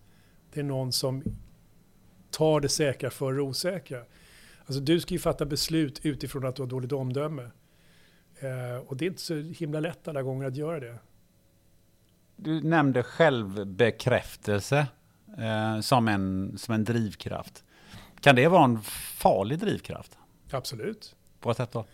det 0.53 0.59
är 0.59 0.63
någon 0.63 0.91
som 0.91 1.23
tar 2.31 2.59
det 2.59 2.69
säkra 2.69 3.09
för 3.09 3.33
det 3.33 3.41
osäkra. 3.41 4.01
Alltså 4.65 4.81
du 4.81 4.99
ska 4.99 5.13
ju 5.13 5.19
fatta 5.19 5.45
beslut 5.45 6.05
utifrån 6.05 6.45
att 6.45 6.55
du 6.55 6.61
har 6.61 6.67
dåligt 6.67 6.91
omdöme. 6.91 7.51
Eh, 8.39 8.77
och 8.87 8.97
det 8.97 9.05
är 9.05 9.09
inte 9.09 9.21
så 9.21 9.35
himla 9.35 9.79
lätt 9.79 10.07
alla 10.07 10.21
gånger 10.21 10.47
att 10.47 10.55
göra 10.55 10.79
det. 10.79 10.99
Du 12.35 12.61
nämnde 12.61 13.03
självbekräftelse 13.03 14.87
eh, 15.37 15.79
som, 15.79 16.07
en, 16.07 16.57
som 16.57 16.73
en 16.73 16.83
drivkraft. 16.83 17.63
Kan 18.21 18.35
det 18.35 18.47
vara 18.47 18.63
en 18.63 18.81
farlig 19.17 19.59
drivkraft? 19.59 20.17
Absolut. 20.51 21.15
På 21.39 21.49
vad 21.49 21.57
sätt 21.57 21.71
då? 21.71 21.85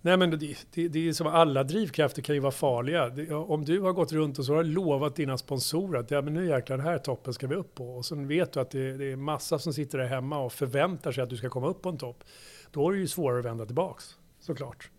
Nej 0.00 0.16
men 0.16 0.30
det, 0.30 0.66
det, 0.74 0.88
det 0.88 1.08
är 1.08 1.12
som 1.12 1.26
alla 1.26 1.64
drivkrafter 1.64 2.22
kan 2.22 2.34
ju 2.34 2.40
vara 2.40 2.52
farliga. 2.52 3.08
Det, 3.08 3.34
om 3.34 3.64
du 3.64 3.80
har 3.80 3.92
gått 3.92 4.12
runt 4.12 4.38
och 4.38 4.44
så 4.44 4.54
har 4.54 4.64
lovat 4.64 5.16
dina 5.16 5.38
sponsorer 5.38 6.00
att 6.00 6.10
ja, 6.10 6.22
men 6.22 6.34
nu 6.34 6.46
jäklar 6.46 6.76
den 6.76 6.86
här 6.86 6.98
toppen 6.98 7.34
ska 7.34 7.46
vi 7.46 7.54
upp 7.54 7.74
på. 7.74 7.96
Och 7.96 8.04
sen 8.04 8.28
vet 8.28 8.52
du 8.52 8.60
att 8.60 8.70
det, 8.70 8.96
det 8.96 9.12
är 9.12 9.16
massa 9.16 9.58
som 9.58 9.72
sitter 9.72 9.98
där 9.98 10.06
hemma 10.06 10.38
och 10.38 10.52
förväntar 10.52 11.12
sig 11.12 11.22
att 11.22 11.30
du 11.30 11.36
ska 11.36 11.48
komma 11.48 11.68
upp 11.68 11.82
på 11.82 11.88
en 11.88 11.98
topp. 11.98 12.24
Då 12.70 12.88
är 12.88 12.92
det 12.92 12.98
ju 12.98 13.08
svårare 13.08 13.38
att 13.38 13.44
vända 13.44 13.66
tillbaks, 13.66 14.16
såklart. 14.40 14.90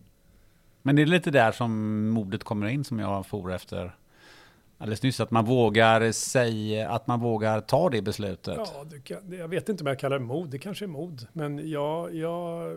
Men 0.82 0.96
det 0.96 1.02
är 1.02 1.06
lite 1.06 1.32
där 1.32 1.52
som 1.52 2.08
modet 2.10 2.44
kommer 2.44 2.68
in 2.68 2.84
som 2.84 3.00
jag 3.00 3.26
for 3.26 3.54
efter 3.54 3.96
alldeles 4.80 5.04
nyss. 5.04 5.20
Att 5.20 5.32
man 5.32 5.46
vågar 5.46 6.12
säga, 6.12 6.90
att 6.90 7.08
man 7.08 7.20
vågar 7.20 7.62
ta 7.62 7.90
det 7.90 8.02
beslutet. 8.02 8.58
Ja, 8.58 8.86
det 8.92 9.00
kan, 9.00 9.18
jag 9.32 9.48
vet 9.48 9.70
inte 9.70 9.84
om 9.84 9.88
jag 9.88 10.00
kallar 10.00 10.20
det 10.20 10.26
mod, 10.26 10.50
det 10.50 10.60
kanske 10.60 10.86
är 10.86 10.88
mod. 10.88 11.28
Men 11.34 11.70
jag... 11.70 12.16
jag 12.16 12.72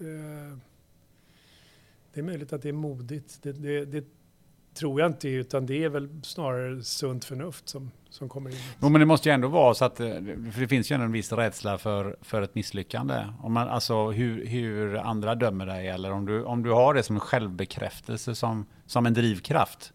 eh, 0.00 0.58
det 2.14 2.20
är 2.20 2.24
möjligt 2.24 2.52
att 2.52 2.62
det 2.62 2.68
är 2.68 2.72
modigt. 2.72 3.38
Det, 3.42 3.52
det, 3.52 3.84
det 3.84 4.04
tror 4.74 5.00
jag 5.00 5.10
inte, 5.10 5.28
utan 5.28 5.66
det 5.66 5.84
är 5.84 5.88
väl 5.88 6.08
snarare 6.22 6.82
sunt 6.82 7.24
förnuft 7.24 7.68
som, 7.68 7.90
som 8.10 8.28
kommer 8.28 8.50
in. 8.50 8.56
Jo, 8.80 8.88
men 8.88 9.00
det 9.00 9.06
måste 9.06 9.28
ju 9.28 9.32
ändå 9.32 9.48
vara 9.48 9.74
så 9.74 9.84
att, 9.84 10.00
eh, 10.00 10.06
för 10.52 10.60
det 10.60 10.68
finns 10.68 10.90
ju 10.90 10.94
ändå 10.94 11.04
en 11.04 11.12
viss 11.12 11.32
rädsla 11.32 11.78
för, 11.78 12.16
för 12.20 12.42
ett 12.42 12.54
misslyckande. 12.54 13.26
Om 13.42 13.52
man, 13.52 13.68
alltså 13.68 14.10
hur, 14.10 14.46
hur 14.46 14.96
andra 14.96 15.34
dömer 15.34 15.66
dig, 15.66 15.88
eller 15.88 16.12
om 16.12 16.26
du, 16.26 16.44
om 16.44 16.62
du 16.62 16.70
har 16.70 16.94
det 16.94 17.02
som 17.02 17.16
en 17.16 17.20
självbekräftelse 17.20 18.34
som, 18.34 18.66
som 18.86 19.06
en 19.06 19.14
drivkraft, 19.14 19.92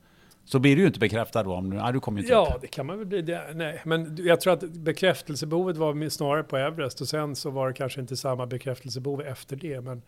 så 0.47 0.59
blir 0.59 0.75
du 0.75 0.81
ju 0.81 0.87
inte 0.87 0.99
bekräftad 0.99 1.43
då 1.43 1.53
om 1.53 1.79
ah, 1.81 1.91
du 1.91 1.99
kommer 1.99 2.19
inte 2.19 2.31
Ja, 2.31 2.53
upp. 2.55 2.61
det 2.61 2.67
kan 2.67 2.85
man 2.85 2.97
väl 2.97 3.07
bli. 3.07 3.21
Det, 3.21 3.53
nej, 3.55 3.81
men 3.85 4.17
jag 4.19 4.41
tror 4.41 4.53
att 4.53 4.63
bekräftelsebehovet 4.63 5.77
var 5.77 6.09
snarare 6.09 6.43
på 6.43 6.57
Everest 6.57 7.01
och 7.01 7.07
sen 7.07 7.35
så 7.35 7.49
var 7.49 7.67
det 7.67 7.73
kanske 7.73 8.01
inte 8.01 8.17
samma 8.17 8.45
bekräftelsebehov 8.45 9.21
efter 9.21 9.55
det. 9.55 9.81
Men, 9.81 10.01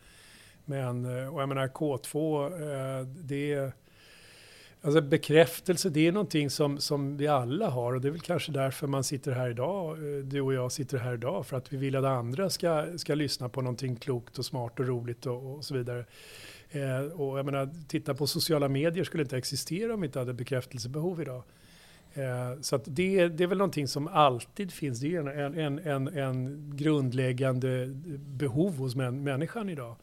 men 0.66 1.06
eh, 1.06 1.34
och 1.34 1.42
jag 1.42 1.50
menar 1.50 1.68
K2, 1.68 2.46
eh, 3.00 3.06
det. 3.08 3.72
Alltså 4.82 5.02
bekräftelse, 5.02 5.90
det 5.90 6.08
är 6.08 6.12
någonting 6.12 6.50
som, 6.50 6.78
som 6.78 7.18
vi 7.18 7.28
alla 7.28 7.70
har 7.70 7.94
och 7.94 8.02
det 8.02 8.08
är 8.08 8.12
väl 8.12 8.22
kanske 8.22 8.52
därför 8.52 8.88
man 8.88 9.04
sitter 9.04 9.32
här 9.32 9.50
idag, 9.50 9.92
eh, 9.92 10.24
du 10.24 10.42
och 10.42 10.54
jag 10.54 10.72
sitter 10.72 10.98
här 10.98 11.14
idag, 11.14 11.46
för 11.46 11.58
att 11.58 11.74
vi 11.74 11.78
vill 11.78 11.96
att 11.96 12.06
andra 12.06 12.50
ska, 12.50 12.86
ska 12.98 13.16
lyssna 13.16 13.50
på 13.50 13.62
någonting 13.62 13.96
klokt 13.96 14.40
och 14.40 14.46
smart 14.46 14.80
och 14.80 14.88
roligt 14.88 15.26
och, 15.26 15.56
och 15.56 15.66
så 15.66 15.74
vidare. 15.74 16.06
Eh, 16.72 17.02
och 17.02 17.40
jag 17.40 17.46
menar, 17.46 17.70
titta 17.88 18.14
på 18.14 18.28
sociala 18.28 18.70
medier 18.70 19.04
skulle 19.04 19.24
inte 19.24 19.38
existera 19.38 19.94
om 19.94 20.02
vi 20.02 20.06
inte 20.06 20.20
hade 20.20 20.34
bekräftelsebehov 20.34 21.22
idag. 21.22 21.44
Eh, 22.14 22.62
så 22.62 22.76
att 22.76 22.84
det, 22.86 23.28
det 23.28 23.44
är 23.44 23.48
väl 23.48 23.58
någonting 23.58 23.88
som 23.88 24.08
alltid 24.08 24.72
finns, 24.72 25.00
det 25.00 25.16
är 25.16 25.28
en, 25.28 25.60
en, 25.60 25.80
en, 25.80 26.08
en 26.08 26.72
grundläggande 26.76 27.86
behov 28.18 28.78
hos 28.78 28.96
män, 28.96 29.24
människan 29.24 29.70
idag 29.70 29.96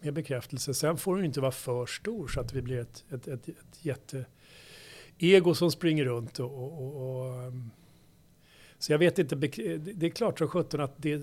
med 0.00 0.14
bekräftelse. 0.14 0.74
Sen 0.74 0.96
får 0.96 1.16
den 1.16 1.24
inte 1.24 1.40
vara 1.40 1.52
för 1.52 1.86
stor 1.86 2.28
så 2.28 2.40
att 2.40 2.52
vi 2.52 2.62
blir 2.62 2.78
ett, 2.78 3.04
ett, 3.10 3.28
ett, 3.28 3.48
ett 3.48 3.84
jätteego 5.18 5.54
som 5.54 5.70
springer 5.70 6.04
runt. 6.04 6.38
Och, 6.38 6.52
och, 6.52 7.20
och, 7.20 7.42
ehm, 7.42 7.70
så 8.78 8.92
jag 8.92 8.98
vet 8.98 9.18
inte, 9.18 9.36
det 9.36 10.06
är 10.06 10.10
klart 10.10 10.38
som 10.38 10.48
sjutton 10.48 10.80
att 10.80 10.94
det, 10.96 11.22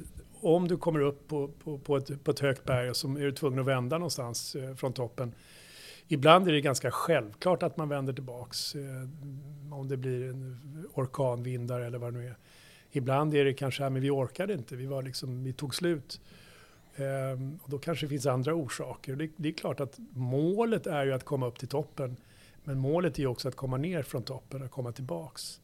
om 0.55 0.67
du 0.67 0.77
kommer 0.77 0.99
upp 0.99 1.27
på, 1.27 1.47
på, 1.47 1.77
på, 1.77 1.97
ett, 1.97 2.23
på 2.23 2.31
ett 2.31 2.39
högt 2.39 2.65
berg 2.65 2.89
och 2.89 2.97
så 2.97 3.07
är 3.07 3.25
du 3.25 3.31
tvungen 3.31 3.59
att 3.59 3.65
vända 3.65 3.97
någonstans 3.97 4.55
eh, 4.55 4.75
från 4.75 4.93
toppen. 4.93 5.35
Ibland 6.07 6.47
är 6.47 6.51
det 6.51 6.61
ganska 6.61 6.91
självklart 6.91 7.63
att 7.63 7.77
man 7.77 7.89
vänder 7.89 8.13
tillbaks. 8.13 8.75
Eh, 8.75 8.81
om 9.71 9.87
det 9.87 9.97
blir 9.97 10.29
en 10.29 10.87
orkanvindar 10.93 11.79
eller 11.79 11.97
vad 11.97 12.13
det 12.13 12.19
nu 12.19 12.27
är. 12.27 12.37
Ibland 12.91 13.33
är 13.35 13.45
det 13.45 13.53
kanske, 13.53 13.83
ja, 13.83 13.89
men 13.89 14.01
vi 14.01 14.09
orkade 14.09 14.53
inte, 14.53 14.75
vi, 14.75 14.85
var 14.85 15.01
liksom, 15.01 15.43
vi 15.43 15.53
tog 15.53 15.75
slut. 15.75 16.21
Ehm, 16.95 17.59
och 17.63 17.69
då 17.69 17.77
kanske 17.77 18.05
det 18.05 18.09
finns 18.09 18.25
andra 18.25 18.53
orsaker. 18.53 19.15
Det, 19.15 19.29
det 19.35 19.49
är 19.49 19.53
klart 19.53 19.79
att 19.79 19.99
målet 20.11 20.87
är 20.87 21.05
ju 21.05 21.13
att 21.13 21.23
komma 21.23 21.47
upp 21.47 21.59
till 21.59 21.67
toppen. 21.67 22.17
Men 22.63 22.79
målet 22.79 23.17
är 23.17 23.19
ju 23.19 23.27
också 23.27 23.47
att 23.47 23.55
komma 23.55 23.77
ner 23.77 24.03
från 24.03 24.23
toppen 24.23 24.61
och 24.61 24.71
komma 24.71 24.91
tillbaks. 24.91 25.61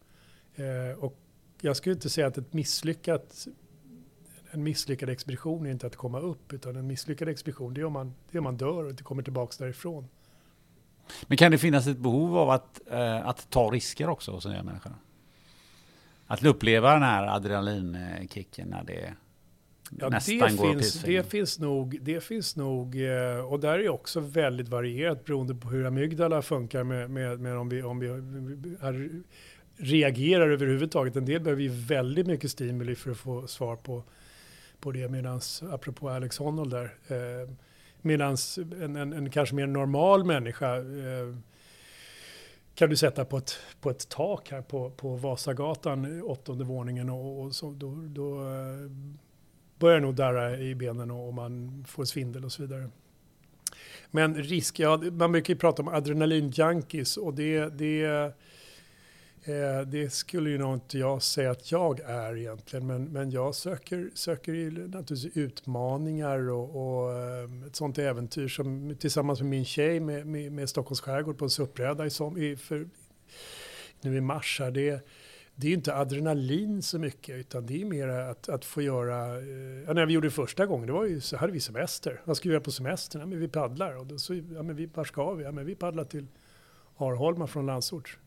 Eh, 0.56 1.00
och 1.00 1.18
jag 1.62 1.78
skulle 1.78 1.96
inte 1.96 2.10
säga 2.10 2.28
att 2.28 2.38
ett 2.38 2.54
misslyckat, 2.54 3.48
en 4.54 4.64
misslyckad 4.64 5.10
expedition 5.10 5.66
är 5.66 5.72
inte 5.72 5.88
att 5.88 5.96
komma 5.96 6.20
upp. 6.20 6.54
Utan 6.54 6.76
en 6.76 6.88
misslyckad 6.88 7.28
expedition 7.28 7.74
det 7.74 7.82
är 7.82 7.86
om 7.86 7.94
man, 7.94 8.14
det 8.32 8.38
är 8.38 8.40
om 8.40 8.44
man 8.44 8.58
dör 8.58 8.84
och 8.84 8.90
inte 8.90 9.04
kommer 9.04 9.24
tillbaks 9.24 9.58
därifrån. 9.58 10.08
Men 11.28 11.38
kan 11.38 11.52
det 11.52 11.58
finnas 11.58 11.88
ett 11.88 11.98
behov 11.98 12.38
av 12.38 12.50
att, 12.50 12.82
eh, 12.92 13.28
att 13.28 13.50
ta 13.50 13.72
risker 13.72 14.10
också 14.10 14.32
hos 14.32 14.46
en 14.46 14.66
människa? 14.66 14.92
Att 16.28 16.46
uppleva 16.46 16.94
den 16.94 17.04
här 17.04 17.28
adrenalinkicken 17.28 18.68
när 18.68 18.84
det 18.84 19.14
Ja, 20.00 20.10
nästan 20.10 20.38
det, 20.38 20.58
går 20.58 20.74
finns, 20.74 20.94
det 20.94 21.30
finns 21.32 21.60
nog, 21.60 22.00
det 22.02 22.24
finns 22.24 22.56
nog 22.56 23.02
eh, 23.02 23.46
och 23.46 23.60
där 23.60 23.80
är 23.80 23.90
också 23.90 24.20
väldigt 24.20 24.70
varierat 24.70 25.26
beroende 25.26 25.56
på 25.56 25.70
hur 25.70 25.86
amygdala 25.86 26.42
funkar 26.42 26.84
med, 26.84 27.10
med, 27.10 27.40
med 27.40 27.58
om, 27.58 27.70
vi, 27.70 27.84
om 27.84 28.00
vi 28.00 28.08
är, 28.08 29.10
reagerar 29.78 30.50
överhuvudtaget. 30.50 31.16
En 31.16 31.26
del 31.26 31.42
behöver 31.42 31.62
ju 31.62 31.70
väldigt 31.70 32.28
mycket 32.28 32.52
stimuli 32.52 32.96
för 32.96 33.12
att 33.12 33.18
få 33.18 33.48
svar 33.48 33.76
på, 33.76 34.04
på 34.84 34.92
det 34.92 35.10
medans, 35.10 35.64
apropå 35.72 36.10
Alex 36.10 36.38
Honnold 36.38 36.72
där, 36.72 36.96
eh, 37.08 37.50
medans 38.02 38.58
en, 38.58 38.96
en, 38.96 39.14
en 39.14 39.30
kanske 39.30 39.56
mer 39.56 39.68
normal 39.68 40.24
människa 40.24 40.76
eh, 40.78 41.36
kan 42.76 42.90
du 42.90 42.96
sätta 42.96 43.26
på 43.26 43.38
ett, 43.38 43.58
på 43.82 43.90
ett 43.90 44.10
tak 44.10 44.52
här 44.52 44.62
på, 44.62 44.90
på 44.90 45.16
Vasagatan, 45.16 46.18
eh, 46.18 46.24
åttonde 46.24 46.64
våningen 46.64 47.10
och, 47.10 47.42
och 47.42 47.56
så, 47.56 47.72
då, 47.72 47.96
då 48.08 48.42
eh, 48.42 48.92
börjar 49.80 50.00
nog 50.00 50.16
darra 50.16 50.58
i 50.58 50.76
benen 50.76 51.12
och, 51.12 51.28
och 51.28 51.34
man 51.34 51.86
får 51.88 52.06
svindel 52.06 52.46
och 52.46 52.52
så 52.52 52.62
vidare. 52.62 52.90
Men 54.12 54.36
risk, 54.36 54.80
ja, 54.80 55.02
man 55.12 55.32
brukar 55.32 55.54
ju 55.54 55.60
prata 55.60 55.82
om 55.82 55.88
adrenalinjunkies. 55.88 57.18
och 57.18 57.34
det, 57.34 57.70
det, 57.70 58.34
eh, 59.44 59.82
det 59.88 60.14
skulle 60.14 60.50
ju 60.50 60.58
nog 60.58 60.74
inte 60.74 60.98
jag 60.98 61.22
säga 61.22 61.52
att 61.52 61.72
jag 61.72 62.00
är 62.00 62.38
egentligen. 62.38 62.88
Men, 62.88 63.06
men 63.06 63.32
jag 63.32 63.56
söker, 63.56 64.10
söker 64.14 64.54
ju 64.54 64.88
naturligtvis 64.88 65.38
utmaningar 65.38 66.50
och, 66.50 67.04
och 67.04 67.12
eh, 67.12 67.68
ett 67.68 67.76
sånt 67.76 67.98
äventyr 67.98 68.48
som 68.48 68.96
tillsammans 69.00 69.42
med 69.42 69.50
min 69.50 69.66
tjej 69.66 70.00
med, 70.00 70.28
med, 70.28 70.52
med 70.52 70.70
Stockholms 70.70 71.02
skärgård 71.02 71.38
på 71.38 71.46
en 71.46 71.50
suppräda 71.50 72.06
i, 72.06 72.10
som, 72.10 72.38
i, 72.38 72.56
för, 72.56 72.88
nu 74.02 74.18
i 74.18 74.22
mars 74.22 74.60
här. 74.60 74.72
Det, 74.72 75.06
det 75.56 75.68
är 75.68 75.70
ju 75.70 75.76
inte 75.76 75.96
adrenalin 75.96 76.82
så 76.82 77.00
mycket 77.00 77.36
utan 77.36 77.66
det 77.66 77.82
är 77.82 77.86
mer 77.86 78.08
att, 78.08 78.50
att 78.50 78.66
få 78.66 78.82
göra, 78.82 79.38
eh, 79.38 79.84
ja, 79.88 79.94
när 79.94 80.06
vi 80.06 80.14
gjorde 80.14 80.28
det 80.28 80.32
första 80.32 80.66
gången, 80.66 80.88
det 80.88 80.94
var 80.94 81.06
ju, 81.06 81.22
så 81.22 81.38
hade 81.38 81.54
vi 81.54 81.60
semester. 81.60 82.22
Vad 82.26 82.38
ska 82.38 82.50
vi 82.50 82.54
göra 82.54 82.64
på 82.64 82.72
semestern? 82.72 83.22
Ja, 83.22 83.26
men 83.26 83.40
vi 83.40 83.48
paddlar. 83.48 83.98
Och 83.98 84.06
då 84.06 84.18
så, 84.18 84.34
ja, 84.34 84.64
men 84.64 84.76
vi, 84.76 84.86
var 84.86 85.04
ska 85.04 85.34
vi? 85.34 85.44
Ja, 85.44 85.52
men 85.52 85.66
vi 85.66 85.76
paddlar 85.76 86.04
till 86.04 86.28
Arholma 86.98 87.48
från 87.48 87.66
Landsort. 87.66 88.18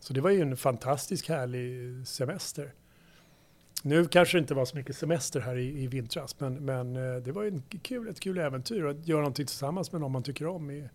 Så 0.00 0.12
det 0.12 0.20
var 0.20 0.30
ju 0.30 0.42
en 0.42 0.56
fantastisk 0.56 1.28
härlig 1.28 2.06
semester. 2.06 2.72
Nu 3.82 4.06
kanske 4.06 4.38
det 4.38 4.40
inte 4.40 4.54
var 4.54 4.64
så 4.64 4.76
mycket 4.76 4.96
semester 4.96 5.40
här 5.40 5.56
i, 5.56 5.82
i 5.82 5.86
vintras, 5.86 6.40
men, 6.40 6.54
men 6.54 6.96
eh, 6.96 7.22
det 7.22 7.32
var 7.32 7.44
en 7.44 7.62
kul, 7.82 8.08
ett 8.08 8.20
kul 8.20 8.38
äventyr 8.38 8.84
att 8.84 9.08
göra 9.08 9.20
någonting 9.20 9.46
tillsammans 9.46 9.92
med 9.92 10.00
någon 10.00 10.12
man 10.12 10.22
tycker 10.22 10.46
om. 10.46 10.70
Är, 10.70 10.74
är 10.74 10.90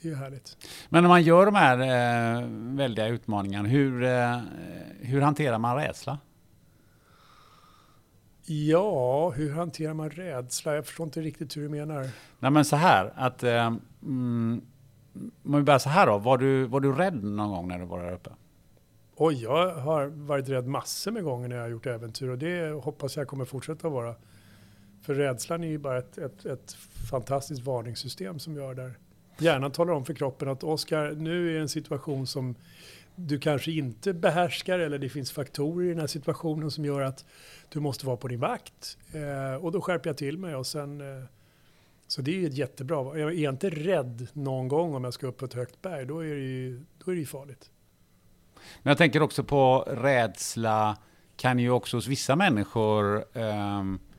ju 0.00 0.14
härligt. 0.14 0.56
Men 0.88 1.02
när 1.02 1.08
man 1.08 1.22
gör 1.22 1.46
de 1.46 1.54
här 1.54 1.78
eh, 1.78 2.46
väldiga 2.76 3.06
utmaningarna, 3.06 3.68
hur, 3.68 4.02
eh, 4.02 4.40
hur 5.00 5.20
hanterar 5.20 5.58
man 5.58 5.76
rädsla? 5.76 6.18
Ja, 8.44 9.30
hur 9.30 9.52
hanterar 9.52 9.94
man 9.94 10.10
rädsla? 10.10 10.74
Jag 10.74 10.86
förstår 10.86 11.04
inte 11.04 11.20
riktigt 11.20 11.56
hur 11.56 11.62
du 11.62 11.68
menar. 11.68 12.08
Nej 12.38 12.50
men 12.50 12.64
så 12.64 12.76
här, 12.76 13.12
att... 13.16 13.42
Eh, 13.42 13.76
mm, 14.02 14.62
om 15.44 15.56
vi 15.56 15.62
börjar 15.62 15.78
så 15.78 15.88
här 15.88 16.06
då, 16.06 16.18
var 16.18 16.38
du, 16.38 16.64
var 16.64 16.80
du 16.80 16.92
rädd 16.92 17.24
någon 17.24 17.50
gång 17.50 17.68
när 17.68 17.78
du 17.78 17.84
var 17.84 18.02
där 18.02 18.12
uppe? 18.12 18.30
Oj, 19.16 19.42
jag 19.42 19.74
har 19.74 20.06
varit 20.06 20.48
rädd 20.48 20.66
massor 20.66 21.10
med 21.10 21.24
gånger 21.24 21.48
när 21.48 21.56
jag 21.56 21.62
har 21.62 21.70
gjort 21.70 21.86
äventyr 21.86 22.28
och 22.28 22.38
det 22.38 22.70
hoppas 22.70 23.16
jag 23.16 23.28
kommer 23.28 23.44
fortsätta 23.44 23.88
vara. 23.88 24.14
För 25.02 25.14
rädslan 25.14 25.64
är 25.64 25.68
ju 25.68 25.78
bara 25.78 25.98
ett, 25.98 26.18
ett, 26.18 26.44
ett 26.44 26.72
fantastiskt 27.10 27.62
varningssystem 27.62 28.38
som 28.38 28.56
gör 28.56 28.74
där. 28.74 28.98
Hjärnan 29.38 29.70
talar 29.70 29.92
om 29.92 30.04
för 30.04 30.14
kroppen 30.14 30.48
att 30.48 30.64
Oskar, 30.64 31.12
nu 31.12 31.56
är 31.56 31.60
en 31.60 31.68
situation 31.68 32.26
som 32.26 32.54
du 33.14 33.38
kanske 33.38 33.72
inte 33.72 34.12
behärskar 34.12 34.78
eller 34.78 34.98
det 34.98 35.08
finns 35.08 35.32
faktorer 35.32 35.86
i 35.86 35.88
den 35.88 35.98
här 35.98 36.06
situationen 36.06 36.70
som 36.70 36.84
gör 36.84 37.00
att 37.00 37.24
du 37.68 37.80
måste 37.80 38.06
vara 38.06 38.16
på 38.16 38.28
din 38.28 38.40
vakt. 38.40 38.98
Eh, 39.12 39.64
och 39.64 39.72
då 39.72 39.80
skärper 39.80 40.10
jag 40.10 40.16
till 40.16 40.38
mig 40.38 40.54
och 40.54 40.66
sen 40.66 41.00
eh, 41.00 41.24
så 42.12 42.22
det 42.22 42.30
är 42.30 42.38
ju 42.38 42.46
ett 42.46 42.56
jättebra. 42.56 43.18
Jag 43.18 43.38
är 43.38 43.48
inte 43.48 43.70
rädd 43.70 44.28
någon 44.32 44.68
gång 44.68 44.94
om 44.94 45.04
jag 45.04 45.14
ska 45.14 45.26
upp 45.26 45.36
på 45.36 45.44
ett 45.44 45.54
högt 45.54 45.82
berg. 45.82 46.06
Då 46.06 46.20
är 46.20 46.34
det 46.34 46.40
ju, 46.40 46.84
då 47.04 47.10
är 47.10 47.14
det 47.14 47.20
ju 47.20 47.26
farligt. 47.26 47.70
Men 48.82 48.90
jag 48.90 48.98
tänker 48.98 49.22
också 49.22 49.44
på 49.44 49.78
rädsla 49.80 50.96
kan 51.36 51.58
ju 51.58 51.70
också 51.70 51.96
hos 51.96 52.06
vissa 52.06 52.36
människor 52.36 53.24
um 53.38 54.00
Eh, 54.00 54.11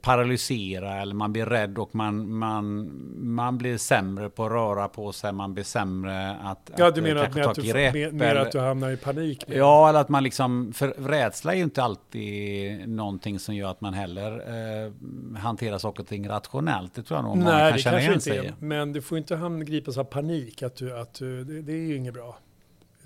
paralysera 0.00 0.94
eller 0.96 1.14
man 1.14 1.32
blir 1.32 1.46
rädd 1.46 1.78
och 1.78 1.94
man, 1.94 2.34
man, 2.34 2.90
man 3.16 3.58
blir 3.58 3.76
sämre 3.76 4.28
på 4.30 4.44
att 4.44 4.52
röra 4.52 4.88
på 4.88 5.12
sig, 5.12 5.32
man 5.32 5.54
blir 5.54 5.64
sämre 5.64 6.36
att 6.42 6.70
Ja, 6.76 6.90
du 6.90 7.02
menar 7.02 7.24
att, 7.24 7.36
att, 7.36 7.54
du, 7.54 7.72
med, 7.72 8.14
med 8.14 8.36
att 8.36 8.52
du 8.52 8.58
hamnar 8.58 8.90
i 8.90 8.96
panik? 8.96 9.44
Ja, 9.46 9.88
eller 9.88 10.00
att 10.00 10.08
man 10.08 10.22
liksom, 10.22 10.72
för 10.72 10.88
rädsla 10.88 11.52
är 11.52 11.56
ju 11.56 11.62
inte 11.62 11.82
alltid 11.82 12.88
någonting 12.88 13.38
som 13.38 13.54
gör 13.54 13.70
att 13.70 13.80
man 13.80 13.94
heller 13.94 14.32
eh, 14.32 14.92
hanterar 15.38 15.78
saker 15.78 16.02
och 16.02 16.08
ting 16.08 16.28
rationellt. 16.28 16.94
Det 16.94 17.02
tror 17.02 17.18
jag 17.18 17.24
nog 17.24 17.36
Nej, 17.38 17.44
man 17.44 17.70
kan 17.70 17.78
känna 17.78 18.00
igen 18.00 18.20
sig 18.20 18.46
i. 18.46 18.52
Men 18.58 18.92
du 18.92 19.02
får 19.02 19.18
inte 19.18 19.64
gripas 19.66 19.98
av 19.98 20.04
panik, 20.04 20.62
att 20.62 20.76
du, 20.76 20.98
att 20.98 21.14
du, 21.14 21.44
det, 21.44 21.62
det 21.62 21.72
är 21.72 21.88
ju 21.88 21.96
inget 21.96 22.14
bra. 22.14 22.38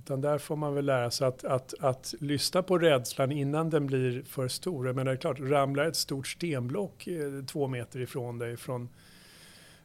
Utan 0.05 0.20
där 0.20 0.38
får 0.38 0.57
man 0.57 0.74
väl 0.74 0.84
lära 0.84 1.11
sig 1.11 1.26
att, 1.26 1.44
att, 1.44 1.74
att 1.80 2.14
lyssna 2.20 2.62
på 2.62 2.78
rädslan 2.78 3.32
innan 3.32 3.70
den 3.70 3.86
blir 3.86 4.22
för 4.22 4.48
stor. 4.48 4.92
Men 4.92 5.07
det 5.07 5.12
är 5.12 5.16
klart, 5.16 5.40
ramlar 5.40 5.84
ett 5.84 5.96
stort 5.96 6.26
stenblock 6.26 7.07
eh, 7.07 7.44
två 7.44 7.68
meter 7.68 8.00
ifrån 8.00 8.38
dig 8.38 8.57
från 8.57 8.88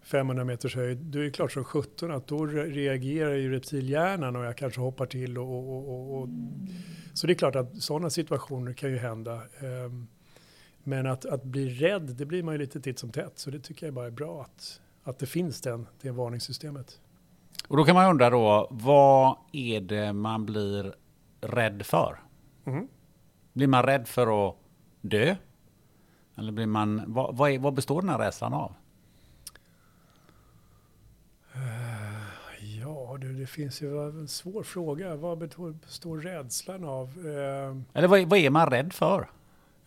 500 0.02 0.44
meters 0.44 0.76
höjd, 0.76 0.98
då 0.98 1.20
är 1.20 1.24
det 1.24 1.32
klart 1.32 1.52
som 1.52 1.64
17 1.64 2.12
att 2.12 2.28
då 2.28 2.46
reagerar 2.46 3.34
ju 3.34 3.52
reptilhjärnan 3.52 4.36
och 4.36 4.46
jag 4.46 4.58
kanske 4.58 4.82
hoppar 4.82 5.06
till. 5.06 5.38
Och, 5.38 5.48
och, 5.48 5.90
och, 5.90 6.22
och, 6.22 6.30
så 7.14 7.28
det 7.28 7.34
är 7.34 7.36
klart 7.36 7.56
att 7.56 7.82
sådana 7.82 8.10
situationer 8.10 8.74
kan 8.74 8.90
ju 8.90 8.98
hända. 8.98 9.42
Ehm, 9.60 10.08
men 10.84 11.08
att, 11.08 11.26
att 11.26 11.44
bli 11.44 11.70
rädd, 11.70 12.02
det 12.02 12.26
blir 12.26 12.44
man 12.44 12.54
ju 12.54 12.60
lite 12.60 12.82
titt 12.82 13.00
som 13.00 13.12
tätt. 13.12 13.34
Så 13.36 13.50
det 13.50 13.60
tycker 13.60 13.88
jag 13.88 13.94
bara 13.94 14.08
är 14.08 14.12
bra 14.12 14.42
att, 14.42 14.82
att 15.04 15.20
det 15.20 15.26
finns 15.26 15.62
den, 15.62 15.88
det 16.02 16.12
varningssystemet. 16.12 17.00
Och 17.68 17.78
då 17.78 17.84
kan 17.84 17.96
man 17.96 18.10
undra 18.10 18.30
då, 18.30 18.68
vad 18.72 19.38
är 19.52 19.82
det 19.82 20.14
man 20.14 20.46
blir 20.46 20.96
rädd 21.42 21.86
för? 21.86 22.20
Mm. 22.66 22.88
Blir 23.54 23.68
man 23.68 23.84
rädd 23.84 24.08
för 24.08 24.50
att 24.50 24.56
dö? 25.02 25.36
Eller 26.38 26.52
blir 26.52 26.66
man, 26.66 27.04
vad, 27.08 27.38
vad, 27.38 27.52
är, 27.52 27.60
vad 27.60 27.74
består 27.74 28.02
den 28.02 28.10
här 28.10 28.18
rädslan 28.18 28.54
av? 28.54 28.74
Uh, 31.56 32.80
ja, 32.80 33.18
du, 33.22 33.34
det 33.34 33.48
finns 33.48 33.82
ju 33.82 34.10
en 34.10 34.28
svår 34.28 34.64
fråga. 34.64 35.16
Vad 35.16 35.38
består 35.38 36.18
rädslan 36.18 36.84
av? 36.84 37.18
Uh, 37.18 37.82
Eller 37.94 38.08
vad, 38.08 38.22
vad 38.22 38.40
är 38.40 38.50
man 38.50 38.70
rädd 38.70 38.94
för? 38.94 39.30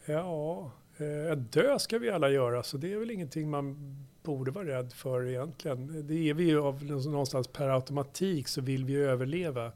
Ja, 0.05 0.71
uh, 1.01 1.37
dö 1.37 1.79
ska 1.79 1.99
vi 1.99 2.11
alla 2.11 2.31
göra, 2.31 2.62
så 2.62 2.77
det 2.77 2.93
är 2.93 2.99
väl 2.99 3.11
ingenting 3.11 3.51
man 3.51 3.97
borde 4.23 4.51
vara 4.51 4.66
rädd 4.66 4.93
för 4.93 5.29
egentligen. 5.29 6.07
Det 6.07 6.31
är 6.31 6.35
vi 6.35 6.45
ju 6.45 6.61
av 6.61 6.85
någonstans 6.85 7.49
per 7.49 7.68
automatik 7.68 8.49
så 8.49 8.61
vill 8.61 8.85
vi 8.85 8.97
överleva. 8.97 9.73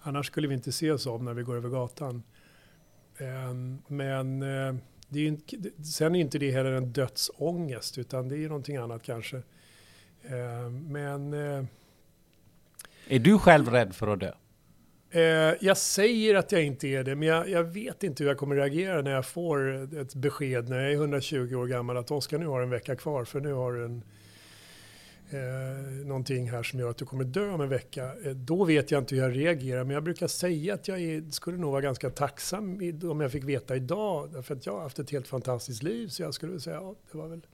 Annars 0.00 0.26
skulle 0.26 0.48
vi 0.48 0.54
inte 0.54 0.72
se 0.72 0.90
oss 0.90 1.06
om 1.06 1.24
när 1.24 1.34
vi 1.34 1.42
går 1.42 1.56
över 1.56 1.68
gatan. 1.68 2.22
Ehm, 3.18 3.78
men 3.86 4.42
eh, 4.42 4.74
det 5.08 5.20
är 5.20 5.26
inte, 5.26 5.56
sen 5.84 6.14
är 6.14 6.20
inte 6.20 6.38
det 6.38 6.50
heller 6.50 6.72
en 6.72 6.92
dödsångest 6.92 7.98
utan 7.98 8.28
det 8.28 8.34
är 8.34 8.38
ju 8.38 8.48
någonting 8.48 8.76
annat 8.76 9.02
kanske. 9.02 9.42
Ehm, 10.22 10.92
men... 10.92 11.32
Eh, 11.32 11.64
är 13.08 13.18
du 13.18 13.38
själv 13.38 13.68
rädd 13.68 13.94
för 13.94 14.06
att 14.06 14.20
dö? 14.20 14.32
Eh, 15.10 15.22
jag 15.60 15.76
säger 15.76 16.34
att 16.34 16.52
jag 16.52 16.64
inte 16.64 16.88
är 16.88 17.04
det, 17.04 17.14
men 17.14 17.28
jag, 17.28 17.48
jag, 17.48 17.64
vet 17.64 18.04
inte 18.04 18.22
hur 18.22 18.30
jag 18.30 18.38
kommer 18.38 18.56
reagera 18.56 19.02
när 19.02 19.10
jag 19.10 19.26
får 19.26 19.68
ett 20.00 20.14
besked 20.14 20.68
när 20.68 20.80
jag 20.80 20.92
är 20.92 20.96
120 20.96 21.54
år 21.54 21.66
gammal 21.66 21.96
att 21.96 22.10
Oskar, 22.10 22.38
nu 22.38 22.46
har 22.46 22.62
en 22.62 22.70
vecka 22.70 22.96
kvar 22.96 23.24
för 23.24 23.40
nu 23.40 23.52
har 23.52 23.72
du 23.72 23.84
en, 23.84 24.02
eh, 25.30 26.06
någonting 26.06 26.50
här 26.50 26.62
som 26.62 26.78
gör 26.78 26.90
att 26.90 26.96
du 26.96 27.04
kommer 27.04 27.24
dö 27.24 27.50
om 27.50 27.60
en 27.60 27.68
vecka. 27.68 28.04
Eh, 28.24 28.30
då 28.30 28.64
vet 28.64 28.90
jag 28.90 29.02
inte 29.02 29.14
hur 29.14 29.22
jag 29.22 29.36
reagerar, 29.36 29.84
men 29.84 29.94
jag 29.94 30.04
brukar 30.04 30.26
säga 30.26 30.74
att 30.74 30.88
jag 30.88 31.00
är, 31.00 31.30
skulle 31.30 31.58
nog 31.58 31.70
vara 31.70 31.82
ganska 31.82 32.10
tacksam 32.10 32.80
om 33.02 33.20
jag 33.20 33.32
fick 33.32 33.44
veta 33.44 33.76
idag, 33.76 34.32
därför 34.32 34.54
att 34.54 34.66
jag 34.66 34.72
har 34.72 34.82
haft 34.82 34.98
ett 34.98 35.10
helt 35.10 35.28
fantastiskt 35.28 35.82
liv, 35.82 36.08
så 36.08 36.22
jag 36.22 36.34
skulle 36.34 36.60
säga 36.60 36.76
ja, 36.76 36.94
det 37.12 37.18
var 37.18 37.28
väl 37.28 37.46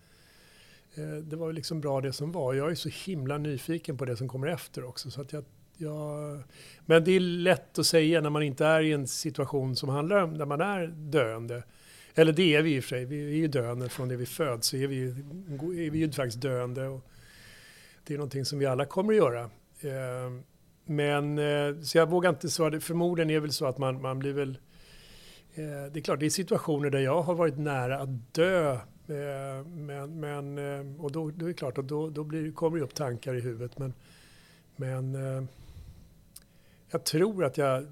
eh, 0.95 1.15
det 1.15 1.37
var 1.37 1.53
liksom 1.53 1.81
bra 1.81 2.01
det 2.01 2.13
som 2.13 2.33
var. 2.33 2.55
Jag 2.55 2.71
är 2.71 2.75
så 2.75 2.89
himla 2.89 3.39
nyfiken 3.39 3.99
på 3.99 4.05
det 4.05 4.17
som 4.17 4.29
kommer 4.29 4.47
efter 4.47 4.85
också. 4.85 5.11
Så 5.11 5.21
att 5.21 5.33
jag 5.33 5.45
Ja, 5.77 6.19
men 6.87 7.05
det 7.05 7.13
är 7.13 7.21
lätt 7.21 7.79
att 7.79 7.87
säga 7.87 8.21
när 8.21 8.31
man 8.31 8.43
inte 8.43 8.67
är 8.67 8.83
i 8.83 8.93
en 8.93 9.07
situation 9.07 9.77
som 9.77 9.89
handlar 9.89 10.23
om 10.23 10.35
när 10.35 10.45
man 10.45 10.61
är 10.61 10.87
döende. 10.87 11.63
Eller 12.15 12.33
det 12.33 12.55
är 12.55 12.63
vi 12.63 12.77
i 12.77 12.81
och 12.81 12.85
för 12.85 12.89
sig, 12.89 13.05
vi 13.05 13.25
är 13.25 13.37
ju 13.37 13.49
döende 13.49 13.89
från 13.89 14.09
det 14.09 14.17
vi 14.17 14.27
föds, 14.27 14.69
så 14.69 14.77
är 14.77 14.87
vi, 14.87 15.03
är 15.87 15.91
vi 15.91 15.99
ju 15.99 16.13
faktiskt 16.13 16.41
döende. 16.41 16.89
Och 16.89 17.05
det 18.05 18.15
är 18.15 18.19
någonting 18.19 18.45
som 18.45 18.59
vi 18.59 18.67
alla 18.67 18.85
kommer 18.85 19.13
att 19.13 19.17
göra. 19.17 19.41
Eh, 19.81 20.33
men, 20.85 21.39
eh, 21.39 21.81
så 21.83 21.99
jag 21.99 22.11
vågar 22.11 22.31
inte 22.31 22.49
svara, 22.49 22.81
förmodligen 22.81 23.31
är 23.31 23.35
det 23.35 23.41
väl 23.41 23.53
så 23.53 23.67
att 23.67 23.79
man, 23.79 24.03
man 24.03 24.19
blir 24.19 24.33
väl... 24.33 24.59
Eh, 25.55 25.65
det 25.93 25.99
är 25.99 26.01
klart, 26.01 26.21
det 26.21 26.27
är 26.27 26.31
situationer 26.31 26.91
där 26.91 26.99
jag 26.99 27.23
har 27.23 27.35
varit 27.35 27.59
nära 27.59 27.99
att 27.99 28.35
dö. 28.35 28.79
Men, 29.67 30.21
men, 30.21 30.59
och 31.01 31.13
då, 31.13 31.31
då 31.31 31.45
är 31.45 31.49
det 31.49 31.55
klart 31.55 31.77
då, 31.77 32.11
då 32.11 32.25
blir, 32.25 32.53
kommer 32.53 32.79
det 32.79 32.85
upp 32.85 32.95
tankar 32.95 33.35
i 33.35 33.41
huvudet. 33.41 33.79
Men, 33.79 33.95
men 34.77 35.17
jag 36.95 37.05
tror 37.05 37.45
att 37.45 37.59
jag 37.59 37.87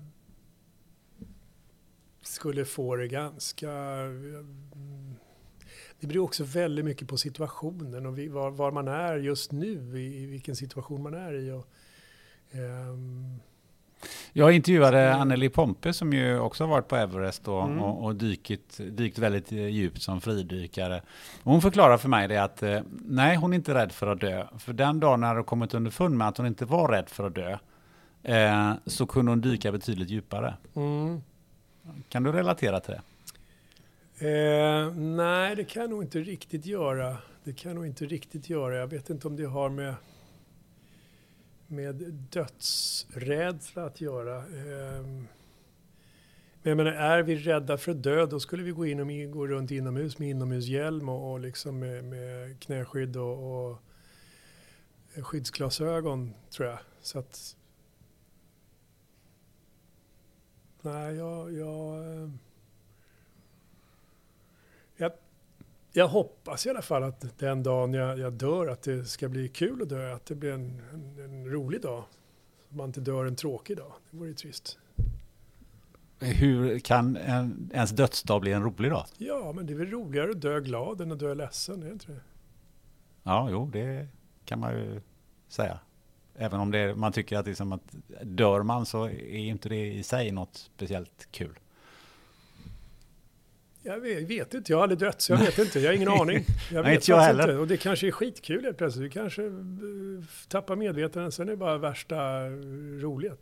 skulle 2.22 2.64
få 2.64 2.96
det 2.96 3.08
ganska... 3.08 3.70
Det 6.00 6.06
beror 6.06 6.24
också 6.24 6.44
väldigt 6.44 6.84
mycket 6.84 7.08
på 7.08 7.16
situationen 7.16 8.06
och 8.06 8.18
var, 8.18 8.50
var 8.50 8.72
man 8.72 8.88
är 8.88 9.16
just 9.16 9.52
nu, 9.52 9.98
i, 10.00 10.22
i, 10.22 10.26
vilken 10.26 10.56
situation 10.56 11.02
man 11.02 11.14
är 11.14 11.32
i. 11.32 11.50
Och, 11.50 11.66
um, 12.52 13.40
jag 14.32 14.52
intervjuade 14.52 15.14
Anneli 15.14 15.48
Pompe 15.48 15.92
som 15.92 16.12
ju 16.12 16.38
också 16.38 16.64
har 16.64 16.68
varit 16.70 16.88
på 16.88 16.96
Everest 16.96 17.48
och, 17.48 17.64
mm. 17.64 17.82
och, 17.82 18.04
och 18.04 18.14
dykit, 18.14 18.80
dykt 18.90 19.18
väldigt 19.18 19.52
djupt 19.52 20.02
som 20.02 20.20
fridykare. 20.20 21.02
hon 21.42 21.62
förklarar 21.62 21.98
för 21.98 22.08
mig 22.08 22.28
det 22.28 22.38
att 22.38 22.62
eh, 22.62 22.80
nej, 22.90 23.36
hon 23.36 23.52
är 23.52 23.56
inte 23.56 23.74
rädd 23.74 23.92
för 23.92 24.06
att 24.06 24.20
dö. 24.20 24.46
För 24.58 24.72
den 24.72 25.00
dagen 25.00 25.20
när 25.20 25.34
hon 25.34 25.44
kommit 25.44 25.74
underfund 25.74 26.16
med 26.16 26.28
att 26.28 26.36
hon 26.36 26.46
inte 26.46 26.64
var 26.64 26.88
rädd 26.88 27.08
för 27.08 27.26
att 27.26 27.34
dö, 27.34 27.58
eh, 28.22 28.72
så 28.86 29.06
kunde 29.06 29.32
hon 29.32 29.40
dyka 29.40 29.72
betydligt 29.72 30.10
djupare. 30.10 30.54
Mm. 30.74 31.22
Kan 32.08 32.22
du 32.22 32.32
relatera 32.32 32.80
till 32.80 32.94
det? 32.94 33.02
Eh, 34.22 34.94
nej, 34.94 35.56
det 35.56 35.64
kan 35.64 35.82
jag 35.82 35.90
nog 35.90 36.02
inte 36.02 36.18
riktigt 36.18 36.66
göra. 36.66 37.18
Det 37.44 37.52
kan 37.52 37.70
jag 37.70 37.76
nog 37.76 37.86
inte 37.86 38.06
riktigt 38.06 38.50
göra. 38.50 38.76
Jag 38.76 38.86
vet 38.86 39.10
inte 39.10 39.28
om 39.28 39.36
det 39.36 39.44
har 39.44 39.68
med, 39.68 39.94
med 41.66 41.94
dödsrädsla 42.30 43.84
att 43.84 44.00
göra. 44.00 44.36
Eh, 44.36 45.02
men 46.62 46.70
jag 46.70 46.76
menar, 46.76 46.92
är 46.92 47.22
vi 47.22 47.36
rädda 47.36 47.78
för 47.78 47.92
att 47.92 48.02
dö, 48.02 48.26
då 48.26 48.40
skulle 48.40 48.62
vi 48.62 48.70
gå, 48.70 48.86
in 48.86 49.00
och 49.00 49.32
gå 49.32 49.46
runt 49.46 49.70
inomhus 49.70 50.18
med 50.18 50.30
inomhushjälm 50.30 51.08
och, 51.08 51.32
och 51.32 51.40
liksom 51.40 51.78
med, 51.78 52.04
med 52.04 52.60
knäskydd 52.60 53.16
och, 53.16 53.70
och 53.70 53.82
skyddsglasögon, 55.22 56.34
tror 56.50 56.68
jag. 56.68 56.78
Så 57.00 57.18
att... 57.18 57.56
Nej, 60.82 61.14
jag... 61.14 61.52
jag 61.52 62.30
jag, 64.96 65.12
jag 65.92 66.08
hoppas 66.08 66.66
i 66.66 66.70
alla 66.70 66.82
fall 66.82 67.02
att 67.02 67.38
den 67.38 67.62
dagen 67.62 67.94
jag, 67.94 68.18
jag, 68.18 68.32
dör 68.32 68.66
att 68.66 68.82
det 68.82 69.04
ska 69.04 69.28
bli 69.28 69.48
kul 69.48 69.82
att 69.82 69.88
dö, 69.88 70.14
att 70.14 70.26
det 70.26 70.34
blir 70.34 70.52
en, 70.52 70.82
en, 70.92 71.24
en 71.24 71.50
rolig 71.50 71.80
dag. 71.80 72.04
Så 72.68 72.74
man 72.74 72.86
inte 72.86 73.00
dör 73.00 73.24
en 73.24 73.36
tråkig 73.36 73.76
dag. 73.76 73.92
Det 74.10 74.16
vore 74.16 74.28
ju 74.28 74.34
trist. 74.34 74.78
Hur 76.18 76.78
kan 76.78 77.16
en, 77.16 77.70
ens 77.74 77.90
dödsdag 77.90 78.40
bli 78.40 78.52
en 78.52 78.62
rolig 78.62 78.90
dag? 78.90 79.06
Ja, 79.18 79.52
men 79.52 79.66
det 79.66 79.72
är 79.72 79.76
väl 79.76 79.90
roligare 79.90 80.30
att 80.30 80.40
dö 80.40 80.60
glad 80.60 81.00
än 81.00 81.12
att 81.12 81.18
dö 81.18 81.34
ledsen, 81.34 81.82
är 81.82 81.86
det 81.86 81.92
inte 81.92 82.12
det? 82.12 82.20
Ja, 83.22 83.48
jo, 83.50 83.70
det 83.72 84.08
kan 84.44 84.60
man 84.60 84.72
ju 84.72 85.00
säga. 85.48 85.78
Även 86.34 86.60
om 86.60 86.70
det, 86.70 86.94
man 86.94 87.12
tycker 87.12 87.38
att, 87.38 87.46
liksom 87.46 87.72
att 87.72 87.94
dör 88.22 88.62
man 88.62 88.86
så 88.86 89.04
är 89.04 89.36
inte 89.36 89.68
det 89.68 89.92
i 89.92 90.02
sig 90.02 90.30
något 90.30 90.56
speciellt 90.56 91.28
kul. 91.30 91.58
Jag 93.82 94.00
vet, 94.00 94.30
vet, 94.30 94.54
inte, 94.54 94.72
jag 94.72 94.78
har 94.78 94.82
aldrig 94.82 94.98
dött 94.98 95.20
så 95.20 95.32
jag 95.32 95.38
vet 95.38 95.58
inte, 95.58 95.80
jag 95.80 95.88
har 95.88 95.94
ingen 95.94 96.08
aning. 96.20 96.44
Jag 96.72 96.82
vet 96.82 96.94
inte 96.94 97.10
jag 97.10 97.20
heller. 97.20 97.42
Inte. 97.42 97.56
Och 97.56 97.66
det 97.66 97.76
kanske 97.76 98.06
är 98.06 98.10
skitkul 98.10 98.64
helt 98.64 98.78
plötsligt, 98.78 99.02
du 99.02 99.20
kanske 99.20 99.46
eh, 99.46 99.52
tappar 100.48 100.76
medvetandet, 100.76 101.34
sen 101.34 101.48
är 101.48 101.50
det 101.50 101.56
bara 101.56 101.78
värsta 101.78 102.48
roliga. 103.00 103.36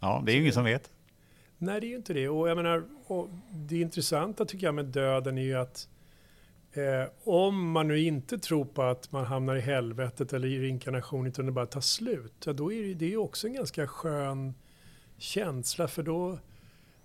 Ja, 0.00 0.22
det 0.26 0.32
är 0.32 0.34
ju 0.34 0.40
ingen 0.40 0.52
som 0.52 0.64
vet. 0.64 0.90
Nej, 1.58 1.80
det 1.80 1.86
är 1.86 1.88
ju 1.88 1.96
inte 1.96 2.12
det. 2.12 2.28
Och 2.28 2.48
jag 2.48 2.56
menar, 2.56 2.84
och 3.06 3.28
det 3.50 3.80
intressanta 3.80 4.44
tycker 4.44 4.66
jag 4.66 4.74
med 4.74 4.84
döden 4.84 5.38
är 5.38 5.42
ju 5.42 5.54
att 5.54 5.88
eh, 6.72 7.08
om 7.24 7.70
man 7.70 7.88
nu 7.88 8.00
inte 8.00 8.38
tror 8.38 8.64
på 8.64 8.82
att 8.82 9.12
man 9.12 9.24
hamnar 9.24 9.56
i 9.56 9.60
helvetet 9.60 10.32
eller 10.32 10.48
i 10.48 10.58
reinkarnation 10.58 11.26
utan 11.26 11.46
det 11.46 11.52
bara 11.52 11.66
tar 11.66 11.80
slut, 11.80 12.34
ja, 12.44 12.52
då 12.52 12.72
är 12.72 12.94
det, 12.94 13.06
ju 13.06 13.16
också 13.16 13.46
en 13.46 13.54
ganska 13.54 13.86
skön 13.86 14.54
känsla 15.18 15.88
för 15.88 16.02
då 16.02 16.38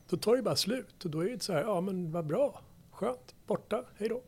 då 0.09 0.17
tar 0.17 0.35
det 0.35 0.41
bara 0.41 0.55
slut 0.55 1.05
och 1.05 1.11
då 1.11 1.19
är 1.19 1.29
det 1.29 1.43
så 1.43 1.53
här, 1.53 1.61
ja 1.61 1.81
men 1.81 2.11
vad 2.11 2.25
bra, 2.25 2.61
skönt, 2.91 3.35
borta, 3.47 3.83
hej 3.97 4.09
då. 4.09 4.21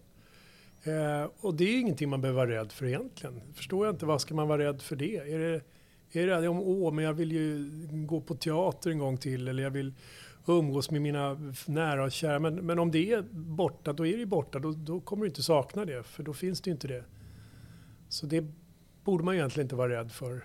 Eh, 0.91 1.29
och 1.39 1.53
det 1.53 1.63
är 1.63 1.79
ingenting 1.79 2.09
man 2.09 2.21
behöver 2.21 2.45
vara 2.45 2.59
rädd 2.59 2.71
för 2.71 2.85
egentligen. 2.85 3.41
Förstår 3.53 3.85
jag 3.85 3.95
inte, 3.95 4.05
vad 4.05 4.21
ska 4.21 4.35
man 4.35 4.47
vara 4.47 4.63
rädd 4.63 4.81
för 4.81 4.95
det? 4.95 5.17
Är 5.17 5.39
det, 5.39 5.61
är 6.21 6.41
det 6.41 6.47
om, 6.47 6.59
åh, 6.59 6.93
men 6.93 7.05
jag 7.05 7.13
vill 7.13 7.31
ju 7.31 7.69
gå 7.91 8.21
på 8.21 8.35
teater 8.35 8.89
en 8.89 8.99
gång 8.99 9.17
till 9.17 9.47
eller 9.47 9.63
jag 9.63 9.71
vill 9.71 9.93
umgås 10.53 10.91
med 10.91 11.01
mina 11.01 11.53
nära 11.65 12.03
och 12.03 12.11
kära. 12.11 12.39
Men, 12.39 12.55
men 12.55 12.79
om 12.79 12.91
det 12.91 13.11
är 13.11 13.21
borta, 13.31 13.93
då 13.93 14.05
är 14.05 14.11
det 14.11 14.19
ju 14.19 14.25
borta. 14.25 14.59
Då, 14.59 14.71
då 14.71 14.99
kommer 14.99 15.23
du 15.23 15.27
inte 15.27 15.43
sakna 15.43 15.85
det, 15.85 16.03
för 16.03 16.23
då 16.23 16.33
finns 16.33 16.61
det 16.61 16.69
ju 16.69 16.71
inte 16.71 16.87
det. 16.87 17.03
Så 18.09 18.25
det 18.25 18.45
borde 19.03 19.23
man 19.23 19.35
egentligen 19.35 19.65
inte 19.65 19.75
vara 19.75 19.99
rädd 19.99 20.11
för. 20.11 20.43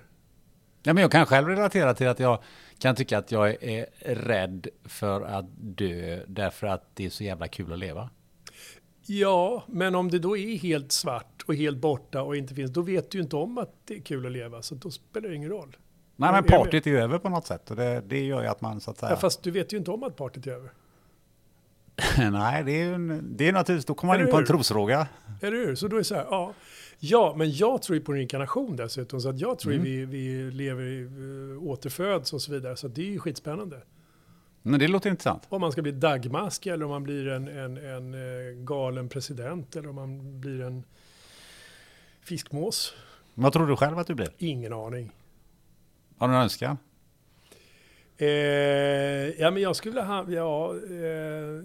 Ja, 0.82 0.92
men 0.92 1.02
jag 1.02 1.12
kan 1.12 1.26
själv 1.26 1.48
relatera 1.48 1.94
till 1.94 2.08
att 2.08 2.20
jag 2.20 2.42
kan 2.78 2.94
tycka 2.94 3.18
att 3.18 3.32
jag 3.32 3.62
är 3.62 3.86
rädd 4.14 4.66
för 4.84 5.20
att 5.22 5.46
dö 5.58 6.20
därför 6.26 6.66
att 6.66 6.96
det 6.96 7.04
är 7.04 7.10
så 7.10 7.24
jävla 7.24 7.48
kul 7.48 7.72
att 7.72 7.78
leva. 7.78 8.10
Ja, 9.06 9.64
men 9.66 9.94
om 9.94 10.10
det 10.10 10.18
då 10.18 10.36
är 10.36 10.58
helt 10.58 10.92
svart 10.92 11.42
och 11.46 11.54
helt 11.54 11.78
borta 11.78 12.22
och 12.22 12.36
inte 12.36 12.54
finns, 12.54 12.70
då 12.70 12.82
vet 12.82 13.10
du 13.10 13.18
ju 13.18 13.24
inte 13.24 13.36
om 13.36 13.58
att 13.58 13.74
det 13.84 13.94
är 13.96 14.00
kul 14.00 14.26
att 14.26 14.32
leva, 14.32 14.62
så 14.62 14.74
då 14.74 14.90
spelar 14.90 15.28
det 15.28 15.34
ingen 15.34 15.50
roll. 15.50 15.76
Nej, 16.16 16.32
men 16.32 16.44
partyt 16.44 16.86
är 16.86 16.90
ju 16.90 16.98
över 16.98 17.18
på 17.18 17.28
något 17.28 17.46
sätt 17.46 17.70
och 17.70 17.76
det, 17.76 18.02
det 18.06 18.24
gör 18.24 18.42
ju 18.42 18.48
att 18.48 18.60
man 18.60 18.80
så 18.80 18.90
att 18.90 18.98
säga... 18.98 19.10
Ja, 19.10 19.16
fast 19.16 19.42
du 19.42 19.50
vet 19.50 19.72
ju 19.72 19.76
inte 19.76 19.90
om 19.90 20.02
att 20.02 20.16
partyt 20.16 20.46
är 20.46 20.50
över. 20.50 20.70
Nej, 22.30 22.64
det 22.64 22.72
är 22.72 22.84
ju 22.84 23.20
det 23.22 23.48
är 23.48 23.52
naturligtvis, 23.52 23.84
då 23.84 23.94
kommer 23.94 24.14
man 24.14 24.26
in 24.26 24.30
på 24.30 24.38
en 24.38 24.46
trosfråga. 24.46 25.06
Eller 25.40 25.56
hur? 25.56 25.74
Så 25.74 25.88
då 25.88 25.96
är 25.96 25.98
det 25.98 26.04
så 26.04 26.14
här, 26.14 26.26
ja. 26.30 26.54
Ja, 26.98 27.34
men 27.36 27.52
jag 27.52 27.82
tror 27.82 27.98
ju 27.98 28.04
på 28.04 28.12
reinkarnation 28.12 28.76
dessutom. 28.76 29.20
Så 29.20 29.28
att 29.28 29.40
jag 29.40 29.58
tror 29.58 29.72
mm. 29.72 29.84
vi, 29.84 30.04
vi 30.04 30.50
lever, 30.50 30.84
uh, 30.84 31.62
återföds 31.62 32.32
och 32.32 32.42
så 32.42 32.52
vidare. 32.52 32.76
Så 32.76 32.88
det 32.88 33.02
är 33.02 33.10
ju 33.10 33.18
skitspännande. 33.18 33.80
Men 34.62 34.80
det 34.80 34.88
låter 34.88 35.10
intressant. 35.10 35.42
Om 35.48 35.60
man 35.60 35.72
ska 35.72 35.82
bli 35.82 35.92
dagmask 35.92 36.66
eller 36.66 36.84
om 36.84 36.90
man 36.90 37.02
blir 37.02 37.28
en, 37.28 37.48
en, 37.48 37.76
en 37.76 38.14
uh, 38.14 38.64
galen 38.64 39.08
president 39.08 39.76
eller 39.76 39.88
om 39.88 39.94
man 39.94 40.40
blir 40.40 40.60
en 40.60 40.84
fiskmås. 42.22 42.94
Vad 43.34 43.52
tror 43.52 43.66
du 43.66 43.76
själv 43.76 43.98
att 43.98 44.06
du 44.06 44.14
blir? 44.14 44.28
Ingen 44.38 44.72
aning. 44.72 45.12
Har 46.18 46.28
du 46.28 46.34
en 46.34 46.40
önskan? 46.40 46.78
Eh, 48.16 48.28
ja, 49.40 49.50
men 49.50 49.62
jag 49.62 49.76
skulle 49.76 50.02
ha, 50.02 50.30
ja, 50.30 50.74
eh, 50.74 51.62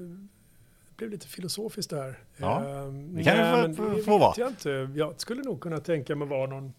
blev 0.99 1.11
lite 1.11 1.27
filosofiskt 1.27 1.89
där. 1.89 2.19
Ja, 2.37 2.65
ehm, 2.65 3.15
det 3.15 3.23
kan 3.23 3.37
Nej, 3.37 3.67
ju 3.67 3.75
få, 3.75 4.03
få 4.03 4.17
vara. 4.17 4.33
Jag, 4.37 4.49
inte. 4.49 4.89
jag 4.95 5.21
skulle 5.21 5.41
nog 5.41 5.61
kunna 5.61 5.79
tänka 5.79 6.15
mig 6.15 6.27
vara 6.27 6.49
någon... 6.49 6.73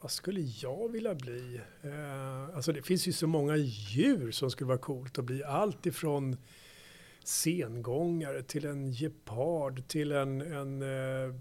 Vad 0.00 0.10
skulle 0.10 0.40
jag 0.40 0.92
vilja 0.92 1.14
bli? 1.14 1.60
Uh, 1.84 2.56
alltså 2.56 2.72
det 2.72 2.82
finns 2.82 3.08
ju 3.08 3.12
så 3.12 3.26
många 3.26 3.56
djur 3.56 4.30
som 4.30 4.50
skulle 4.50 4.68
vara 4.68 4.78
coolt 4.78 5.18
att 5.18 5.24
bli. 5.24 5.44
Allt 5.44 5.86
ifrån 5.86 6.36
sengångare 7.24 8.42
till 8.42 8.66
en 8.66 8.92
gepard 8.92 9.88
till 9.88 10.12
en... 10.12 10.40
en 10.40 10.82
uh, 10.82 11.34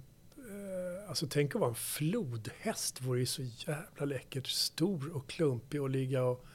alltså 1.09 1.27
tänk 1.29 1.55
att 1.55 1.61
vara 1.61 1.69
en 1.69 1.75
flodhäst 1.75 3.01
vore 3.01 3.19
ju 3.19 3.25
så 3.25 3.41
jävla 3.41 4.05
läckert. 4.05 4.47
Stor 4.47 5.15
och 5.15 5.29
klumpig 5.29 5.81
och 5.81 5.89
ligga 5.89 6.23
och 6.23 6.45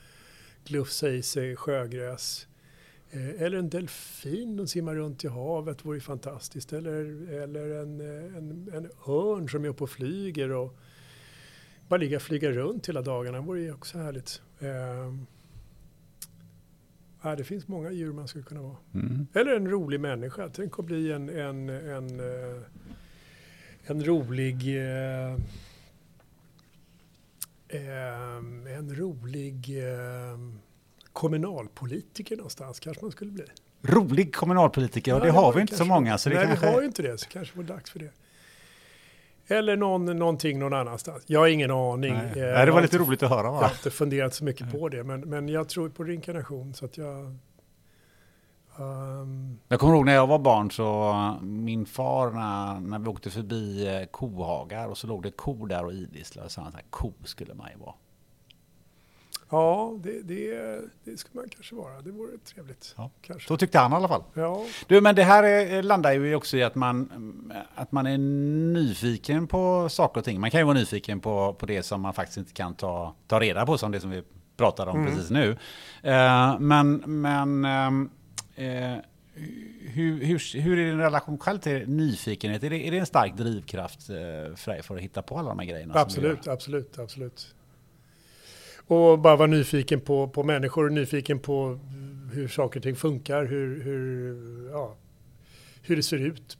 glufsa 0.64 1.09
i 1.09 1.22
sig 1.22 1.56
sjögräs. 1.56 2.47
Eh, 3.10 3.43
eller 3.43 3.59
en 3.59 3.70
delfin 3.70 4.56
som 4.56 4.66
simmar 4.66 4.94
runt 4.94 5.24
i 5.24 5.28
havet 5.28 5.85
vore 5.85 6.01
fantastiskt. 6.01 6.72
Eller, 6.72 7.31
eller 7.31 7.70
en, 7.82 8.01
eh, 8.01 8.36
en, 8.36 8.70
en 8.74 8.90
örn 9.09 9.48
som 9.48 9.64
är 9.64 9.68
uppe 9.68 9.85
och 9.85 9.90
flyger 9.90 10.51
och 10.52 10.78
bara 11.89 11.97
ligga 11.97 12.16
och 12.16 12.22
flyga 12.22 12.51
runt 12.51 12.89
hela 12.89 13.02
dagarna 13.02 13.40
vore 13.40 13.60
ju 13.60 13.72
också 13.72 13.98
härligt. 13.98 14.43
Eh, 14.59 15.14
ja, 17.22 17.36
det 17.36 17.44
finns 17.44 17.68
många 17.68 17.90
djur 17.90 18.12
man 18.12 18.28
skulle 18.28 18.44
kunna 18.44 18.62
vara. 18.62 18.76
Mm. 18.94 19.26
Eller 19.35 19.56
en 19.56 19.70
rolig 19.70 20.01
människa. 20.01 20.48
Tänk 20.48 20.78
att 20.78 20.85
bli 20.85 21.12
en, 21.12 21.28
en, 21.28 21.68
en, 21.68 22.20
eh, 22.20 22.62
en 23.86 24.05
rolig 24.05 24.77
eh, 24.77 25.36
en 28.78 28.94
rolig 28.94 29.82
kommunalpolitiker 31.12 32.36
någonstans 32.36 32.81
kanske 32.81 33.05
man 33.05 33.12
skulle 33.12 33.31
bli. 33.31 33.44
Rolig 33.82 34.35
kommunalpolitiker, 34.35 35.12
ja, 35.12 35.15
och 35.15 35.20
det, 35.20 35.27
det 35.27 35.32
har 35.32 35.52
vi 35.52 35.61
inte 35.61 35.77
så 35.77 35.85
många. 35.85 36.19
Så 36.19 36.28
det 36.28 36.35
nej, 36.35 36.47
kanske... 36.47 36.66
vi 36.66 36.73
har 36.73 36.81
ju 36.81 36.86
inte 36.86 37.02
det, 37.02 37.19
så 37.19 37.28
kanske 37.28 37.55
det 37.55 37.62
var 37.62 37.74
dags 37.74 37.90
för 37.90 37.98
det. 37.98 38.11
Eller 39.47 39.77
någon, 39.77 40.05
någonting 40.19 40.59
någon 40.59 40.73
annanstans. 40.73 41.24
Jag 41.27 41.40
har 41.40 41.47
ingen 41.47 41.70
aning. 41.70 42.15
Nej. 42.15 42.32
nej 42.35 42.66
det 42.66 42.73
var 42.73 42.82
lite 42.82 42.98
roligt 42.98 43.23
att 43.23 43.31
höra. 43.31 43.51
Va? 43.51 43.56
Jag 43.56 43.69
har 43.69 43.74
inte 43.74 43.90
funderat 43.90 44.35
så 44.35 44.44
mycket 44.44 44.73
på 44.73 44.89
det, 44.89 45.05
men, 45.05 45.20
men 45.20 45.48
jag 45.48 45.69
tror 45.69 45.89
på 45.89 46.05
reinkarnation. 46.05 46.74
Så 46.74 46.85
att 46.85 46.98
jag, 46.98 47.36
um... 48.78 49.59
jag 49.68 49.80
kommer 49.80 49.94
ihåg 49.94 50.05
när 50.05 50.14
jag 50.14 50.26
var 50.26 50.38
barn 50.38 50.70
så 50.70 51.38
min 51.42 51.86
far 51.86 52.30
när, 52.30 52.80
när 52.80 52.98
vi 52.98 53.09
åkte 53.09 53.30
förbi 53.30 53.86
eh, 53.86 54.06
kohagar 54.06 54.88
och 54.88 54.98
så 54.98 55.06
låg 55.06 55.22
det 55.22 55.30
kor 55.30 55.66
där 55.66 55.84
och 55.84 55.92
idisslade. 55.92 56.48
Så 56.48 56.60
han 56.60 56.72
sa, 56.72 56.78
ko 56.90 57.12
skulle 57.24 57.55
man 57.55 57.70
ju 57.70 57.78
vara. 57.78 57.94
Ja, 59.51 59.94
det, 60.02 60.22
det, 60.22 60.80
det 61.05 61.16
skulle 61.16 61.40
man 61.40 61.48
kanske 61.48 61.74
vara. 61.74 62.01
Det 62.01 62.10
vore 62.10 62.38
trevligt. 62.38 62.94
Ja. 62.96 63.10
Kanske. 63.22 63.48
Så 63.48 63.56
tyckte 63.56 63.78
han 63.78 63.92
i 63.92 63.94
alla 63.94 64.09
fall. 64.09 64.22
Ja. 64.34 64.64
Du, 64.86 65.01
men 65.01 65.14
det 65.14 65.22
här 65.22 65.42
är, 65.42 65.82
landar 65.82 66.12
ju 66.12 66.34
också 66.34 66.56
i 66.56 66.62
att 66.62 66.74
man, 66.74 67.52
att 67.74 67.92
man 67.92 68.06
är 68.06 68.18
nyfiken 68.18 69.46
på 69.46 69.88
saker 69.88 70.20
och 70.20 70.24
ting. 70.24 70.40
Man 70.40 70.51
kan 70.51 70.60
ju 70.60 70.64
vara 70.64 70.78
nyfiken 70.78 71.20
på, 71.20 71.55
på 71.55 71.66
det 71.66 71.82
som 71.82 72.01
man 72.01 72.14
faktiskt 72.14 72.38
inte 72.38 72.52
kan 72.52 72.74
ta, 72.74 73.14
ta 73.26 73.40
reda 73.40 73.66
på, 73.66 73.78
som 73.78 73.92
det 73.92 74.01
som 74.01 74.10
vi 74.10 74.22
pratade 74.56 74.90
om 74.90 75.01
mm. 75.01 75.14
precis 75.14 75.30
nu. 75.30 75.51
Uh, 75.51 76.59
men 76.59 76.96
men 77.06 77.64
uh, 78.59 78.97
hur, 79.81 80.24
hur, 80.24 80.60
hur 80.60 80.78
är 80.78 80.86
din 80.86 80.98
relation 80.98 81.39
själv 81.39 81.59
till 81.59 81.89
nyfikenhet? 81.89 82.62
Är 82.64 82.70
det, 82.70 82.89
är 82.89 82.90
det 82.90 82.98
en 82.98 83.06
stark 83.06 83.36
drivkraft 83.36 84.06
för 84.56 84.70
dig 84.70 84.82
för 84.82 84.97
att 84.97 85.02
hitta 85.02 85.22
på 85.22 85.39
alla 85.39 85.48
de 85.48 85.59
här 85.59 85.66
grejerna? 85.66 85.94
Absolut, 85.94 86.48
absolut, 86.48 86.98
absolut. 86.98 87.55
Och 88.86 89.18
bara 89.18 89.36
vara 89.36 89.47
nyfiken 89.47 90.01
på, 90.01 90.28
på 90.28 90.43
människor, 90.43 90.90
nyfiken 90.90 91.39
på 91.39 91.78
hur 92.32 92.48
saker 92.48 92.81
och 92.81 92.82
ting 92.82 92.97
funkar, 92.97 93.44
hur, 93.44 93.82
hur, 93.82 94.70
ja, 94.70 94.97
hur 95.82 95.97
det 95.97 96.02
ser 96.02 96.18
ut 96.18 96.59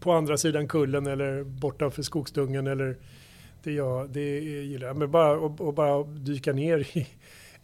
på 0.00 0.12
andra 0.12 0.36
sidan 0.36 0.68
kullen 0.68 1.06
eller 1.06 1.44
bortanför 1.44 2.02
skogsdungen 2.02 2.66
eller 2.66 2.96
det, 3.62 3.72
jag, 3.72 4.10
det 4.10 4.40
gillar. 4.40 4.94
Men 4.94 5.10
bara, 5.10 5.38
och, 5.38 5.60
och 5.60 5.74
bara 5.74 6.02
dyka 6.02 6.52
ner 6.52 6.96
i, 6.98 7.06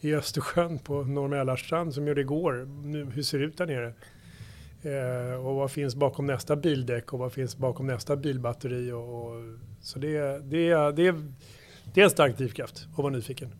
i 0.05 0.15
Östersjön 0.15 0.79
på 0.79 1.03
Norr 1.05 1.91
som 1.91 2.09
gjorde 2.09 2.21
igår. 2.21 2.69
Nu, 2.85 3.05
hur 3.05 3.23
ser 3.23 3.39
det 3.39 3.45
ut 3.45 3.59
där 3.59 3.67
nere? 3.67 3.93
Eh, 4.83 5.47
och 5.47 5.55
vad 5.55 5.71
finns 5.71 5.95
bakom 5.95 6.27
nästa 6.27 6.57
bildäck 6.57 7.13
och 7.13 7.19
vad 7.19 7.33
finns 7.33 7.57
bakom 7.57 7.87
nästa 7.87 8.17
bilbatteri? 8.17 8.93
Och, 8.93 9.23
och 9.23 9.45
så 9.81 9.99
det, 9.99 10.39
det, 10.39 10.75
det, 10.91 11.15
det 11.95 12.01
är 12.01 12.05
en 12.05 12.11
stark 12.11 12.39
drivkraft 12.39 12.89
att 12.93 12.99
vara 12.99 13.13
nyfiken. 13.13 13.55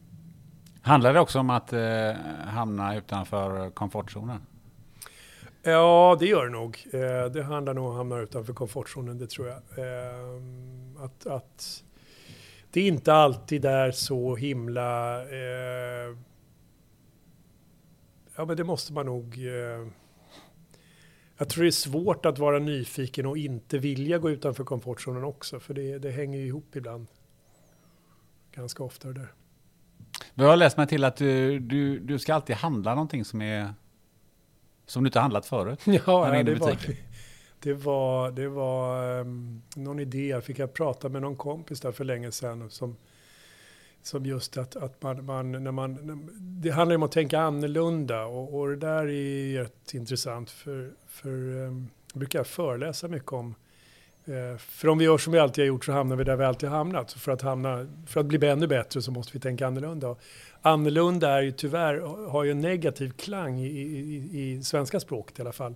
Handlar 0.83 1.15
det 1.15 1.21
också 1.21 1.39
om 1.39 1.51
att 1.51 1.73
eh, 1.73 2.13
hamna 2.47 2.97
utanför 2.97 3.71
komfortzonen? 3.71 4.41
Ja, 5.63 6.17
det 6.21 6.27
gör 6.27 6.45
det 6.45 6.53
nog. 6.53 6.79
Eh, 6.93 7.33
det 7.33 7.43
handlar 7.43 7.75
nog 7.75 7.85
om 7.85 7.91
att 7.91 7.97
hamna 7.97 8.19
utanför 8.19 8.53
komfortzonen, 8.53 9.19
det 9.19 9.27
tror 9.27 9.49
jag. 9.49 9.57
Eh, 9.57 11.05
att, 11.05 11.27
att 11.27 11.85
det 12.71 12.81
inte 12.81 13.15
alltid 13.15 13.65
är 13.65 13.91
så 13.91 14.37
himla... 14.37 15.21
Eh, 15.21 16.17
ja, 18.37 18.45
men 18.45 18.57
det 18.57 18.65
måste 18.65 18.93
man 18.93 19.07
nog... 19.07 19.39
Eh, 19.39 19.87
jag 21.39 21.49
tror 21.49 21.63
det 21.63 21.69
är 21.69 21.71
svårt 21.71 22.27
att 22.27 22.39
vara 22.39 22.59
nyfiken 22.59 23.27
och 23.27 23.39
inte 23.39 23.79
vilja 23.79 24.19
gå 24.19 24.31
utanför 24.31 24.65
komfortzonen 24.65 25.25
också, 25.25 25.61
för 25.61 25.75
det, 25.75 25.99
det 25.99 26.11
hänger 26.11 26.39
ju 26.39 26.47
ihop 26.47 26.77
ibland. 26.77 27.07
Ganska 28.53 28.83
ofta 28.83 29.09
det 29.09 29.15
där. 29.15 29.33
Jag 30.35 30.47
har 30.47 30.57
läst 30.57 30.77
mig 30.77 30.87
till 30.87 31.05
att 31.05 31.17
du, 31.17 31.59
du, 31.59 31.99
du 31.99 32.19
ska 32.19 32.35
alltid 32.35 32.57
handla 32.57 32.95
någonting 32.95 33.25
som 33.25 33.43
är 33.43 33.75
som 34.87 35.03
du 35.03 35.09
inte 35.09 35.21
handlat 35.21 35.47
förut? 35.47 35.81
Ja, 35.87 35.97
ja 36.07 36.43
det, 36.43 36.55
var, 36.55 36.77
det 37.61 37.75
var, 37.75 38.31
det 38.31 38.49
var 38.49 39.21
um, 39.21 39.63
någon 39.77 39.99
idé. 39.99 40.29
Jag 40.29 40.45
fick 40.45 40.59
jag 40.59 40.75
prata 40.75 41.09
med 41.09 41.23
någon 41.23 41.37
kompis 41.37 41.81
där 41.81 41.93
för 41.93 42.05
länge 42.05 42.33
sedan 42.33 42.71
som, 42.71 42.97
som 44.03 44.27
just 44.27 44.57
att, 44.57 44.77
att 44.77 45.03
man, 45.03 45.25
man, 45.25 45.53
när 45.65 45.73
man, 45.73 46.31
det 46.41 46.71
handlar 46.71 46.97
om 46.97 47.03
att 47.03 47.13
tänka 47.13 47.41
annorlunda 47.41 48.25
och, 48.25 48.61
och 48.61 48.69
det 48.69 48.77
där 48.77 49.09
är 49.09 49.59
rätt 49.59 49.95
intressant 49.95 50.51
för, 50.51 50.91
för 51.07 51.29
um, 51.29 51.89
jag 52.13 52.19
brukar 52.19 52.45
föreläsa 52.45 53.09
mycket 53.09 53.33
om 53.33 53.55
uh, 54.29 54.57
för 54.57 54.89
om 54.89 54.99
vi 54.99 55.05
gör 55.05 55.19
som 55.19 55.33
vi 55.33 55.39
alltid 55.39 55.63
har 55.63 55.67
gjort 55.67 55.85
så 55.85 55.93
hamnar 55.93 56.17
vi 56.17 56.25
där 56.25 56.37
vi 56.37 56.45
alltid 56.45 56.69
har 56.69 56.77
hamnat. 56.77 57.11
Så 57.11 57.19
för, 57.19 57.33
att 57.33 57.43
hamna, 57.43 57.87
för 58.07 58.21
att 58.21 58.27
bli 58.27 58.49
ännu 58.49 58.67
bättre 58.67 59.03
så 59.03 59.11
måste 59.11 59.33
vi 59.33 59.41
tänka 59.41 59.67
annorlunda. 59.67 60.17
Annorlunda 60.63 61.31
är 61.31 61.43
ju 61.43 61.53
tyvärr, 61.53 62.29
har 62.29 62.45
ju 62.45 62.51
en 62.51 62.61
negativ 62.61 63.11
klang 63.11 63.61
i, 63.61 63.67
i, 63.67 64.41
i 64.41 64.63
svenska 64.63 65.01
språket 65.01 65.39
i 65.39 65.43
alla 65.43 65.53
fall. 65.53 65.75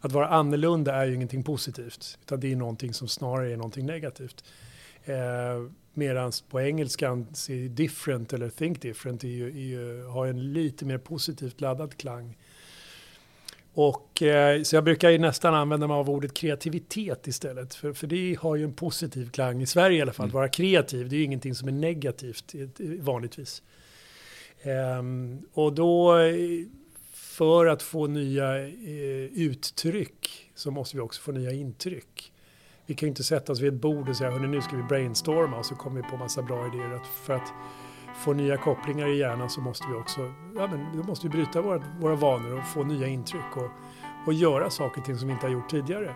Att 0.00 0.12
vara 0.12 0.28
annorlunda 0.28 0.94
är 0.94 1.06
ju 1.06 1.14
ingenting 1.14 1.42
positivt, 1.42 2.18
utan 2.22 2.40
det 2.40 2.52
är 2.52 2.56
någonting 2.56 2.94
som 2.94 3.08
snarare 3.08 3.52
är 3.52 3.56
någonting 3.56 3.86
negativt. 3.86 4.44
Uh, 5.08 5.70
Medan 5.94 6.32
på 6.50 6.60
engelskan, 6.60 7.26
se 7.32 7.68
different 7.68 8.32
eller 8.32 8.48
think 8.48 8.82
different 8.82 9.24
är 9.24 9.28
ju, 9.28 9.48
är 9.48 9.60
ju, 9.60 10.04
har 10.04 10.26
en 10.26 10.52
lite 10.52 10.84
mer 10.84 10.98
positivt 10.98 11.60
laddad 11.60 11.96
klang. 11.96 12.36
Och, 13.74 14.22
eh, 14.22 14.62
så 14.62 14.76
jag 14.76 14.84
brukar 14.84 15.10
ju 15.10 15.18
nästan 15.18 15.54
använda 15.54 15.86
mig 15.86 15.94
av 15.94 16.10
ordet 16.10 16.34
kreativitet 16.34 17.26
istället. 17.26 17.74
För, 17.74 17.92
för 17.92 18.06
det 18.06 18.38
har 18.40 18.56
ju 18.56 18.64
en 18.64 18.72
positiv 18.72 19.30
klang 19.30 19.62
i 19.62 19.66
Sverige 19.66 19.98
i 19.98 20.02
alla 20.02 20.12
fall. 20.12 20.26
Att 20.26 20.32
mm. 20.32 20.40
vara 20.40 20.48
kreativ, 20.48 21.08
det 21.08 21.16
är 21.16 21.18
ju 21.18 21.24
ingenting 21.24 21.54
som 21.54 21.68
är 21.68 21.72
negativt 21.72 22.54
vanligtvis. 22.98 23.62
Um, 24.98 25.42
och 25.52 25.72
då, 25.72 26.18
för 27.12 27.66
att 27.66 27.82
få 27.82 28.06
nya 28.06 28.58
eh, 28.66 29.24
uttryck, 29.34 30.50
så 30.54 30.70
måste 30.70 30.96
vi 30.96 31.00
också 31.00 31.22
få 31.22 31.32
nya 31.32 31.52
intryck. 31.52 32.31
Vi 32.92 32.96
kan 32.96 33.06
ju 33.06 33.10
inte 33.10 33.24
sätta 33.24 33.52
oss 33.52 33.60
vid 33.60 33.74
ett 33.74 33.80
bord 33.80 34.08
och 34.08 34.16
säga, 34.16 34.30
hörni 34.30 34.48
nu 34.48 34.60
ska 34.60 34.76
vi 34.76 34.82
brainstorma 34.82 35.56
och 35.56 35.66
så 35.66 35.74
kommer 35.74 36.02
vi 36.02 36.08
på 36.08 36.16
massa 36.16 36.42
bra 36.42 36.66
idéer. 36.66 36.94
Att 36.94 37.06
för 37.06 37.34
att 37.34 37.52
få 38.24 38.32
nya 38.32 38.56
kopplingar 38.56 39.08
i 39.08 39.18
hjärnan 39.18 39.50
så 39.50 39.60
måste 39.60 39.86
vi 39.88 39.94
också, 39.94 40.20
ja 40.56 40.66
men 40.66 40.96
då 40.96 41.02
måste 41.02 41.26
vi 41.26 41.30
bryta 41.30 41.62
våra, 41.62 41.82
våra 42.00 42.14
vanor 42.14 42.58
och 42.58 42.64
få 42.64 42.84
nya 42.84 43.06
intryck 43.06 43.56
och, 43.56 43.70
och 44.26 44.32
göra 44.32 44.70
saker 44.70 45.00
och 45.00 45.06
ting 45.06 45.18
som 45.18 45.28
vi 45.28 45.34
inte 45.34 45.46
har 45.46 45.52
gjort 45.52 45.70
tidigare. 45.70 46.14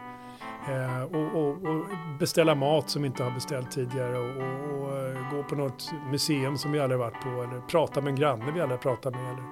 Eh, 0.68 1.02
och, 1.02 1.40
och, 1.40 1.48
och, 1.48 1.86
beställa 2.18 2.54
mat 2.54 2.90
som 2.90 3.02
vi 3.02 3.08
inte 3.08 3.24
har 3.24 3.30
beställt 3.30 3.70
tidigare 3.70 4.18
och, 4.18 4.36
och, 4.82 4.98
eh, 4.98 5.30
gå 5.30 5.42
på 5.42 5.54
något 5.54 5.90
museum 6.10 6.58
som 6.58 6.72
vi 6.72 6.80
aldrig 6.80 6.98
varit 6.98 7.22
på 7.22 7.28
eller 7.28 7.60
prata 7.68 8.00
med 8.00 8.10
en 8.10 8.16
granne 8.16 8.52
vi 8.54 8.60
aldrig 8.60 8.80
pratat 8.80 9.14
med. 9.14 9.30
Eller, 9.30 9.44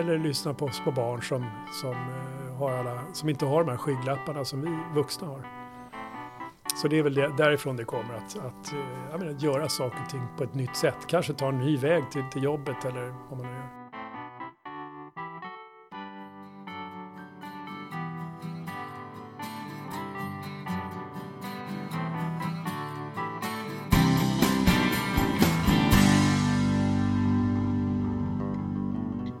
eller 0.00 0.18
lyssna 0.18 0.54
på 0.54 0.68
små 0.68 0.92
barn 0.92 1.22
som, 1.22 1.50
som, 1.82 1.92
eh, 1.92 2.56
har 2.56 2.72
alla, 2.72 3.00
som 3.12 3.28
inte 3.28 3.46
har 3.46 3.64
de 3.64 3.70
här 3.70 3.78
skygglapparna 3.78 4.44
som 4.44 4.60
vi 4.60 4.78
vuxna 4.94 5.26
har. 5.26 5.57
Så 6.82 6.88
det 6.88 6.98
är 6.98 7.02
väl 7.02 7.14
det, 7.14 7.32
därifrån 7.36 7.76
det 7.76 7.84
kommer, 7.84 8.14
att, 8.14 8.38
att, 8.38 8.72
eh, 8.72 9.18
menar, 9.18 9.32
att 9.32 9.42
göra 9.42 9.68
saker 9.68 10.02
och 10.04 10.10
ting 10.10 10.22
på 10.36 10.44
ett 10.44 10.54
nytt 10.54 10.76
sätt. 10.76 11.06
Kanske 11.06 11.32
ta 11.32 11.48
en 11.48 11.58
ny 11.58 11.76
väg 11.76 12.10
till, 12.10 12.24
till 12.32 12.42
jobbet 12.42 12.84
eller 12.84 13.14
vad 13.28 13.38
man 13.38 13.46
nu 13.46 13.52
gör. 13.52 13.77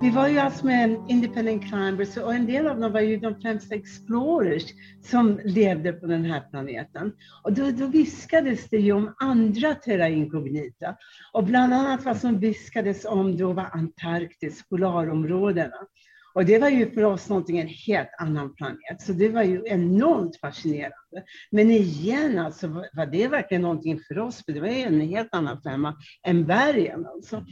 Vi 0.00 0.10
var 0.10 0.28
ju 0.28 0.38
alltså 0.38 0.66
med 0.66 0.96
Independent 1.08 1.68
Climbers 1.68 2.16
och 2.16 2.34
en 2.34 2.46
del 2.46 2.66
av 2.66 2.80
dem 2.80 2.92
var 2.92 3.00
ju 3.00 3.16
de 3.16 3.40
främsta 3.40 3.74
explorers 3.74 4.64
som 5.04 5.40
levde 5.44 5.92
på 5.92 6.06
den 6.06 6.24
här 6.24 6.40
planeten. 6.50 7.12
Och 7.42 7.52
då, 7.52 7.70
då 7.70 7.86
viskades 7.86 8.68
det 8.68 8.76
ju 8.76 8.92
om 8.92 9.14
andra 9.18 9.74
terra 9.74 10.08
incognita. 10.08 10.96
Och 11.32 11.44
bland 11.44 11.74
annat 11.74 12.04
vad 12.04 12.16
som 12.16 12.38
viskades 12.38 13.04
om 13.04 13.36
då 13.36 13.52
var 13.52 13.68
Antarktis, 13.72 14.68
polarområdena. 14.68 15.86
Och 16.34 16.44
det 16.44 16.58
var 16.58 16.68
ju 16.68 16.90
för 16.90 17.04
oss 17.04 17.28
någonting, 17.28 17.58
en 17.58 17.68
helt 17.68 18.10
annan 18.18 18.54
planet. 18.54 19.00
Så 19.00 19.12
det 19.12 19.28
var 19.28 19.42
ju 19.42 19.62
enormt 19.66 20.36
fascinerande. 20.36 21.24
Men 21.50 21.70
igen, 21.70 22.38
alltså, 22.38 22.68
var 22.68 23.06
det 23.06 23.28
verkligen 23.28 23.62
någonting 23.62 24.00
för 24.08 24.18
oss? 24.18 24.44
För 24.44 24.52
det 24.52 24.60
var 24.60 24.68
ju 24.68 24.82
en 24.82 25.00
helt 25.00 25.34
annan 25.34 25.62
femma 25.62 25.96
än 26.26 26.46
bergen. 26.46 27.06
Alltså. 27.06 27.44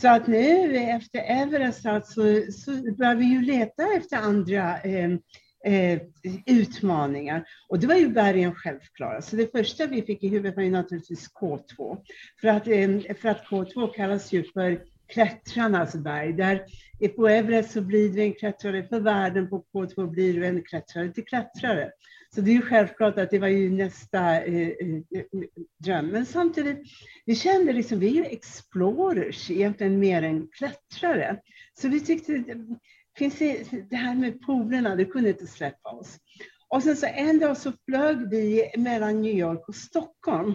Så 0.00 0.08
att 0.08 0.26
nu 0.26 0.76
efter 0.76 1.18
Everest 1.18 1.82
så, 1.82 2.00
så 2.52 2.70
börjar 2.92 3.14
vi 3.14 3.24
ju 3.24 3.40
leta 3.42 3.82
efter 3.96 4.16
andra 4.16 4.80
eh, 4.80 5.10
eh, 5.64 6.00
utmaningar. 6.46 7.44
Och 7.68 7.78
det 7.78 7.86
var 7.86 7.94
ju 7.94 8.08
bergen 8.08 8.54
självklara. 8.54 9.22
Så 9.22 9.36
det 9.36 9.52
första 9.52 9.86
vi 9.86 10.02
fick 10.02 10.22
i 10.22 10.28
huvudet 10.28 10.56
var 10.56 10.62
ju 10.62 10.70
naturligtvis 10.70 11.32
K2. 11.32 11.98
För 12.40 12.48
att, 12.48 12.68
eh, 12.68 13.14
för 13.20 13.28
att 13.28 13.44
K2 13.46 13.94
kallas 13.94 14.32
ju 14.32 14.44
för 14.44 14.80
klättrarnas 15.08 15.94
berg. 15.94 16.32
Där 16.32 16.64
på 17.16 17.28
Everest 17.28 17.70
så 17.70 17.80
blir 17.80 18.08
du 18.08 18.22
en 18.22 18.34
klättrare 18.34 18.84
för 18.84 19.00
världen, 19.00 19.50
på 19.50 19.64
K2 19.74 20.10
blir 20.10 20.34
du 20.34 20.46
en 20.46 20.62
klättrare 20.62 21.12
till 21.12 21.24
klättrare. 21.24 21.90
Så 22.34 22.40
det 22.40 22.50
är 22.50 22.54
ju 22.54 22.62
självklart 22.62 23.18
att 23.18 23.30
det 23.30 23.38
var 23.38 23.48
ju 23.48 23.70
nästa 23.70 24.44
eh, 24.44 24.68
eh, 24.68 25.24
dröm. 25.78 26.06
Men 26.06 26.26
samtidigt, 26.26 26.78
vi 27.26 27.36
kände 27.36 27.72
liksom, 27.72 27.98
vi 27.98 28.06
är 28.06 28.14
ju 28.14 28.24
explorers 28.24 29.50
egentligen 29.50 29.98
mer 29.98 30.22
än 30.22 30.48
klättrare. 30.48 31.40
Så 31.80 31.88
vi 31.88 32.00
tyckte, 32.00 32.44
finns 33.18 33.38
det, 33.38 33.66
det 33.90 33.96
här 33.96 34.14
med 34.14 34.40
polerna, 34.40 34.96
det 34.96 35.04
kunde 35.04 35.28
inte 35.28 35.46
släppa 35.46 35.90
oss. 35.90 36.18
Och 36.68 36.82
sen 36.82 36.96
så 36.96 37.06
en 37.06 37.38
dag 37.38 37.56
så 37.56 37.72
flög 37.88 38.30
vi 38.30 38.72
mellan 38.76 39.22
New 39.22 39.34
York 39.34 39.68
och 39.68 39.74
Stockholm. 39.74 40.54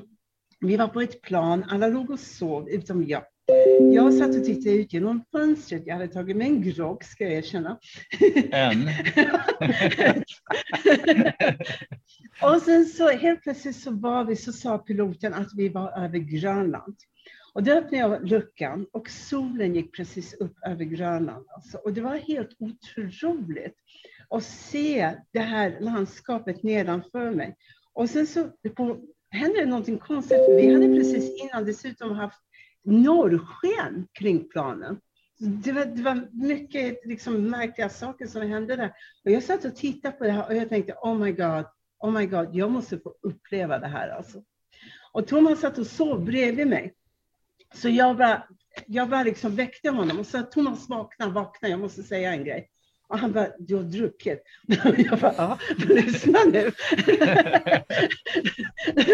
Vi 0.60 0.78
var 0.78 0.88
på 0.88 1.02
ett 1.02 1.22
plan, 1.22 1.64
alla 1.64 1.88
låg 1.88 2.10
och 2.10 2.20
sov 2.20 2.70
utom 2.70 3.08
jag. 3.08 3.24
Jag 3.94 4.14
satt 4.14 4.36
och 4.36 4.44
tittade 4.44 4.76
ut 4.76 4.94
genom 4.94 5.24
fönstret. 5.32 5.84
Jag 5.86 5.96
hade 5.96 6.08
tagit 6.08 6.38
mig 6.38 6.48
en 6.48 6.62
grogg, 6.62 7.04
ska 7.04 7.24
jag 7.24 7.34
erkänna. 7.34 7.80
En? 8.52 8.88
och 12.56 12.62
sen 12.62 12.86
så 12.86 13.10
helt 13.10 13.42
plötsligt 13.42 13.76
så 13.76 13.92
var 13.92 14.26
vi, 14.26 14.36
så 14.36 14.54
sa 14.54 14.78
piloten 14.78 15.34
att 15.34 15.50
vi 15.56 15.70
var 15.70 16.04
över 16.04 16.18
Grönland. 16.18 16.96
Och 17.54 17.64
då 17.64 17.72
öppnade 17.72 17.98
jag 17.98 18.28
luckan 18.28 18.88
och 18.92 19.10
solen 19.10 19.76
gick 19.76 19.96
precis 19.96 20.34
upp 20.34 20.56
över 20.66 20.86
Grönland. 20.86 21.46
Alltså. 21.50 21.78
Och 21.78 21.94
det 21.94 22.02
var 22.02 22.16
helt 22.16 22.56
otroligt 22.60 23.76
att 24.30 24.44
se 24.44 25.16
det 25.32 25.40
här 25.40 25.78
landskapet 25.80 26.64
nedanför 26.64 27.32
mig. 27.32 27.56
Och 27.94 28.10
sen 28.10 28.28
så 28.28 28.50
på, 28.76 28.98
hände 29.30 29.60
det 29.60 29.66
någonting 29.66 29.98
konstigt. 29.98 30.40
Vi 30.50 30.74
hade 30.74 30.88
precis 30.88 31.44
innan 31.44 31.66
dessutom 31.66 32.16
haft 32.16 32.45
norrsken 32.86 34.08
kring 34.14 34.50
planen. 34.50 35.00
Det 35.38 35.72
var, 35.72 35.86
det 35.86 36.02
var 36.02 36.28
mycket 36.32 37.06
liksom, 37.06 37.50
märkliga 37.50 37.90
saker 37.90 38.28
som 38.28 38.42
hände 38.42 38.76
där. 38.76 38.94
Och 39.26 39.32
jag 39.32 39.44
satt 39.44 39.66
och 39.66 39.76
tittade 39.76 40.18
på 40.18 40.24
det 40.24 40.32
här 40.32 40.48
och 40.48 40.56
jag 40.56 40.70
tänkte, 40.70 40.94
oh 40.94 41.18
my 41.18 41.32
god, 41.32 41.66
oh 42.00 42.12
my 42.12 42.26
god, 42.26 42.56
jag 42.56 42.72
måste 42.72 43.00
få 43.00 43.16
uppleva 43.22 43.80
det 43.80 43.88
här 43.88 44.10
alltså. 44.10 44.44
Och 45.12 45.28
Thomas 45.28 45.60
satt 45.60 45.78
och 45.78 45.88
sov 45.88 46.26
bredvid 46.26 46.68
mig. 46.68 46.94
Så 47.74 47.90
jag 47.90 48.18
bara, 48.18 48.48
jag 48.88 49.10
bara 49.10 49.24
liksom 49.24 49.56
väckte 49.56 49.90
honom 49.90 50.20
och 50.20 50.26
sa, 50.26 50.42
Thomas 50.42 50.90
vakna, 50.90 51.30
vakna, 51.30 51.70
jag 51.70 51.80
måste 51.80 52.04
säga 52.04 52.34
en 52.34 52.44
grej. 52.44 52.70
Och 53.08 53.20
han 53.20 53.34
bara, 53.34 53.48
du 53.60 53.76
har 53.76 53.84
druckit. 53.84 54.44
Jag 54.98 55.20
bara, 55.20 55.34
ja, 55.38 55.60
lyssna 55.78 56.40
nu. 56.46 56.72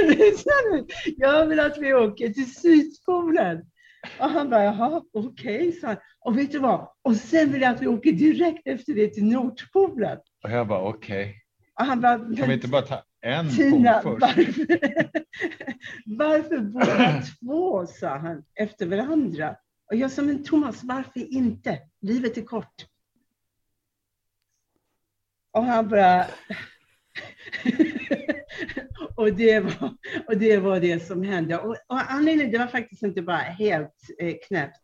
lyssna 0.07 0.53
nu. 0.71 0.85
Jag 1.17 1.45
vill 1.45 1.59
att 1.59 1.77
vi 1.77 1.93
åker 1.93 2.29
till 2.29 2.55
Sydpolen. 2.55 3.65
Och 4.19 4.29
han 4.29 4.49
bara, 4.49 4.63
jaha, 4.63 5.01
okej, 5.13 5.67
okay, 5.67 5.71
så 5.71 5.95
Och 6.19 6.37
vet 6.37 6.51
du 6.51 6.59
vad? 6.59 6.87
Och 7.01 7.15
sen 7.15 7.51
vill 7.51 7.61
jag 7.61 7.73
att 7.75 7.81
vi 7.81 7.87
åker 7.87 8.11
direkt 8.11 8.67
efter 8.67 8.93
det 8.93 9.07
till 9.07 9.25
Nordpolen. 9.25 10.17
Och 10.43 10.51
jag 10.51 10.67
bara, 10.67 10.81
okej. 10.81 11.21
Okay. 11.21 11.35
Och 11.79 11.85
han 11.85 12.01
bara, 12.01 12.17
kan 12.17 12.47
vi 12.47 12.53
inte 12.53 12.67
bara 12.67 12.81
ta 12.81 13.03
en 13.21 13.49
Tina, 13.49 13.99
pool 13.99 14.19
först? 14.19 14.57
Varför, 16.05 16.17
varför 16.17 16.59
båda 16.59 17.21
två, 17.21 17.87
sa 17.87 18.17
han, 18.17 18.43
efter 18.55 18.85
varandra? 18.85 19.55
Och 19.91 19.95
jag 19.95 20.11
sa, 20.11 20.21
men 20.21 20.43
Thomas, 20.43 20.83
varför 20.83 21.33
inte? 21.33 21.79
Livet 22.01 22.37
är 22.37 22.41
kort. 22.41 22.85
Och 25.51 25.63
han 25.63 25.89
bara... 25.89 26.25
och, 29.15 29.33
det 29.33 29.59
var, 29.59 29.95
och 30.27 30.37
det 30.37 30.57
var 30.57 30.79
det 30.79 30.99
som 31.07 31.23
hände. 31.23 31.57
Och, 31.57 31.69
och 31.69 32.11
anledningen, 32.11 32.51
det 32.51 32.57
var 32.57 32.67
faktiskt 32.67 33.03
inte 33.03 33.21
bara 33.21 33.37
helt 33.37 33.95
eh, 34.19 34.35
knäppt. 34.47 34.77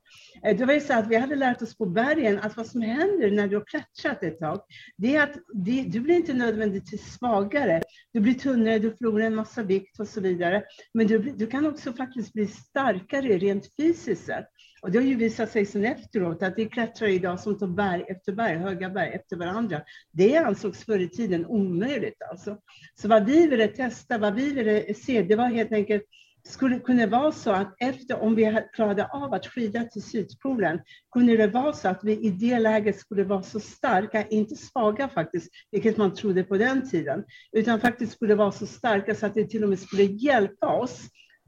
Eh, 0.43 0.57
det 0.57 0.65
var 0.65 0.73
ju 0.73 0.79
så 0.79 0.93
att 0.93 1.07
vi 1.07 1.15
hade 1.15 1.35
lärt 1.35 1.61
oss 1.61 1.77
på 1.77 1.85
bergen 1.85 2.39
att 2.39 2.57
vad 2.57 2.67
som 2.67 2.81
händer 2.81 3.31
när 3.31 3.47
du 3.47 3.55
har 3.55 3.65
klättrat 3.65 4.23
ett 4.23 4.39
tag, 4.39 4.61
det 4.97 5.15
är 5.15 5.23
att 5.23 5.35
det, 5.53 5.83
du 5.83 5.99
blir 5.99 6.15
inte 6.15 6.33
nödvändigtvis 6.33 7.13
svagare. 7.13 7.81
Du 8.13 8.19
blir 8.19 8.33
tunnare, 8.33 8.79
du 8.79 8.95
förlorar 8.95 9.25
en 9.25 9.35
massa 9.35 9.63
vikt 9.63 9.99
och 9.99 10.07
så 10.07 10.21
vidare. 10.21 10.63
Men 10.93 11.07
du, 11.07 11.19
du 11.19 11.47
kan 11.47 11.65
också 11.65 11.93
faktiskt 11.93 12.33
bli 12.33 12.47
starkare 12.47 13.37
rent 13.37 13.75
fysiskt 13.75 14.25
sett 14.25 14.47
och 14.87 14.93
det 14.93 14.99
har 14.99 15.05
ju 15.05 15.15
visat 15.15 15.51
sig 15.51 15.65
sen 15.65 15.85
efteråt 15.85 16.43
att 16.43 16.55
det 16.55 16.61
är 16.61 16.69
klättrare 16.69 17.11
idag 17.11 17.39
som 17.39 17.57
tar 17.57 17.67
berg 17.67 18.05
efter 18.07 18.31
berg, 18.31 18.57
höga 18.57 18.89
berg 18.89 19.09
efter 19.13 19.35
varandra. 19.35 19.81
Det 20.11 20.37
ansågs 20.37 20.85
förr 20.85 20.99
i 20.99 21.09
tiden 21.09 21.45
omöjligt 21.45 22.21
alltså. 22.31 22.57
Så 22.95 23.07
vad 23.07 23.25
vi 23.25 23.47
ville 23.47 23.67
testa, 23.67 24.17
vad 24.17 24.35
vi 24.35 24.53
ville 24.53 24.93
se, 24.93 25.21
det 25.21 25.35
var 25.35 25.45
helt 25.45 25.71
enkelt 25.71 26.03
skulle 26.43 26.79
kunna 26.79 27.07
vara 27.07 27.31
så 27.31 27.51
att 27.51 27.75
efter, 27.79 28.21
om 28.21 28.35
vi 28.35 28.61
klarade 28.73 29.05
av 29.05 29.33
att 29.33 29.47
skida 29.47 29.83
till 29.83 30.01
Sydpolen, 30.01 30.79
kunde 31.11 31.37
det 31.37 31.47
vara 31.47 31.73
så 31.73 31.87
att 31.87 32.03
vi 32.03 32.19
i 32.19 32.29
det 32.29 32.59
läget 32.59 32.99
skulle 32.99 33.23
vara 33.23 33.43
så 33.43 33.59
starka, 33.59 34.27
inte 34.27 34.55
svaga 34.55 35.09
faktiskt, 35.09 35.51
vilket 35.71 35.97
man 35.97 36.13
trodde 36.13 36.43
på 36.43 36.57
den 36.57 36.89
tiden, 36.89 37.23
utan 37.51 37.79
faktiskt 37.79 38.11
skulle 38.11 38.35
vara 38.35 38.51
så 38.51 38.65
starka 38.65 39.15
så 39.15 39.25
att 39.25 39.33
det 39.33 39.49
till 39.49 39.63
och 39.63 39.69
med 39.69 39.79
skulle 39.79 40.03
hjälpa 40.03 40.67
oss 40.67 41.01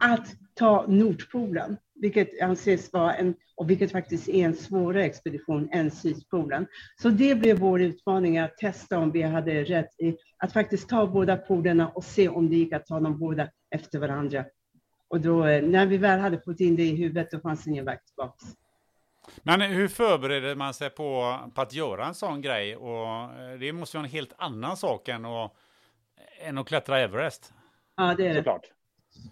att 0.04 0.28
ta 0.56 0.86
Nordpolen, 0.88 1.78
vilket 2.02 2.42
anses 2.42 2.94
vara 2.94 3.16
en, 3.16 3.36
och 3.56 3.70
vilket 3.70 3.92
faktiskt 3.92 4.30
är 4.30 4.46
en 4.46 4.56
svårare 4.56 5.04
expedition 5.04 5.70
än 5.72 5.92
Sydpolen. 5.92 6.68
Så 7.02 7.10
det 7.10 7.36
blev 7.36 7.60
vår 7.60 7.82
utmaning 7.82 8.38
att 8.38 8.58
testa 8.58 8.98
om 8.98 9.12
vi 9.12 9.22
hade 9.22 9.64
rätt 9.64 10.00
i 10.00 10.18
att 10.38 10.54
faktiskt 10.54 10.90
ta 10.90 11.08
båda 11.08 11.38
polerna 11.38 11.90
och 11.90 12.04
se 12.04 12.30
om 12.30 12.50
det 12.50 12.56
gick 12.56 12.74
att 12.74 12.86
ta 12.86 13.00
dem 13.00 13.20
båda 13.20 13.48
efter 13.76 14.00
varandra. 14.00 14.46
Och 15.08 15.22
då, 15.22 15.46
eh, 15.46 15.64
när 15.64 15.86
vi 15.86 15.98
väl 15.98 16.20
hade 16.20 16.42
fått 16.42 16.60
in 16.60 16.76
det 16.76 16.84
i 16.84 16.96
huvudet, 16.96 17.32
då 17.32 17.40
fanns 17.40 17.68
ingen 17.68 17.86
väg 17.86 18.06
tillbaka. 18.06 18.46
Men 19.44 19.62
hur 19.62 19.88
förbereder 19.88 20.56
man 20.56 20.74
sig 20.74 20.90
på, 20.90 21.40
på 21.56 21.62
att 21.62 21.74
göra 21.74 22.06
en 22.06 22.14
sån 22.14 22.42
grej? 22.42 22.76
Och 22.76 23.08
eh, 23.08 23.60
det 23.60 23.74
måste 23.74 23.98
vara 23.98 24.06
en 24.06 24.12
helt 24.12 24.34
annan 24.38 24.78
sak 24.78 25.08
än 25.08 25.26
att, 25.26 25.54
än 26.42 26.58
att 26.58 26.68
klättra 26.68 27.00
Everest. 27.00 27.54
Ja, 27.96 28.16
det 28.18 28.28
är 28.28 28.30
det. 28.30 28.36
Såklart. 28.36 28.79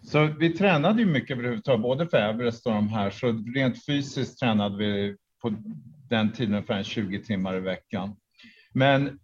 Så 0.04 0.26
vi 0.40 0.50
tränade 0.50 1.02
ju 1.02 1.06
mycket 1.06 1.38
överhuvudtaget, 1.38 1.82
både 1.82 2.08
för 2.08 2.18
Everest 2.18 2.68
och 2.68 2.74
de 2.74 2.88
här, 2.88 3.10
så 3.10 3.44
rent 3.56 3.86
fysiskt 3.86 4.40
tränade 4.40 4.78
vi 4.78 5.16
på 5.42 5.54
den 6.10 6.32
tiden 6.32 6.54
ungefär 6.54 6.84
20 6.84 7.24
timmar 7.24 7.58
i 7.58 7.60
veckan. 7.60 8.16
Men 8.74 9.20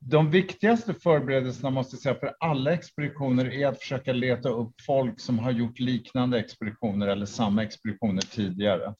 de 0.00 0.30
viktigaste 0.30 0.94
förberedelserna 0.94 1.70
måste 1.70 1.94
jag 1.94 2.02
säga 2.02 2.14
för 2.14 2.34
alla 2.40 2.72
expeditioner 2.72 3.52
är 3.52 3.66
att 3.66 3.80
försöka 3.80 4.12
leta 4.12 4.48
upp 4.48 4.74
folk 4.86 5.20
som 5.20 5.38
har 5.38 5.50
gjort 5.50 5.78
liknande 5.80 6.38
expeditioner 6.38 7.08
eller 7.08 7.26
samma 7.26 7.62
expeditioner 7.62 8.22
tidigare. 8.22 8.94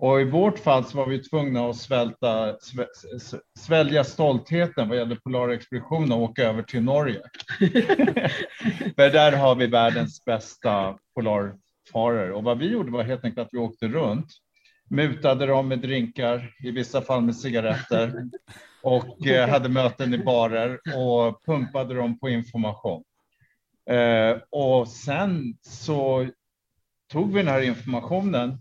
Och 0.00 0.20
i 0.20 0.24
vårt 0.24 0.58
fall 0.58 0.84
så 0.84 0.96
var 0.96 1.06
vi 1.06 1.18
tvungna 1.18 1.70
att 1.70 1.76
svälta, 1.76 2.56
svälja 3.58 4.04
stoltheten 4.04 4.88
vad 4.88 4.98
gäller 4.98 5.16
polarexpeditionen 5.16 6.12
och 6.12 6.22
åka 6.22 6.42
över 6.42 6.62
till 6.62 6.82
Norge. 6.82 7.20
För 8.96 9.10
där 9.10 9.32
har 9.32 9.54
vi 9.54 9.66
världens 9.66 10.24
bästa 10.24 10.98
polarfarare. 11.14 12.32
Och 12.32 12.44
vad 12.44 12.58
vi 12.58 12.70
gjorde 12.70 12.90
var 12.90 13.02
helt 13.02 13.24
enkelt 13.24 13.46
att 13.46 13.54
vi 13.54 13.58
åkte 13.58 13.88
runt, 13.88 14.26
mutade 14.90 15.46
dem 15.46 15.68
med 15.68 15.78
drinkar, 15.78 16.54
i 16.58 16.70
vissa 16.70 17.02
fall 17.02 17.22
med 17.22 17.36
cigaretter 17.36 18.30
och 18.82 19.26
eh, 19.26 19.48
hade 19.48 19.68
möten 19.68 20.14
i 20.14 20.18
barer 20.18 20.80
och 20.96 21.44
pumpade 21.44 21.94
dem 21.94 22.18
på 22.18 22.28
information. 22.28 23.04
Eh, 23.90 24.36
och 24.50 24.88
sen 24.88 25.58
så 25.62 26.28
tog 27.12 27.32
vi 27.32 27.38
den 27.42 27.52
här 27.52 27.62
informationen 27.62 28.58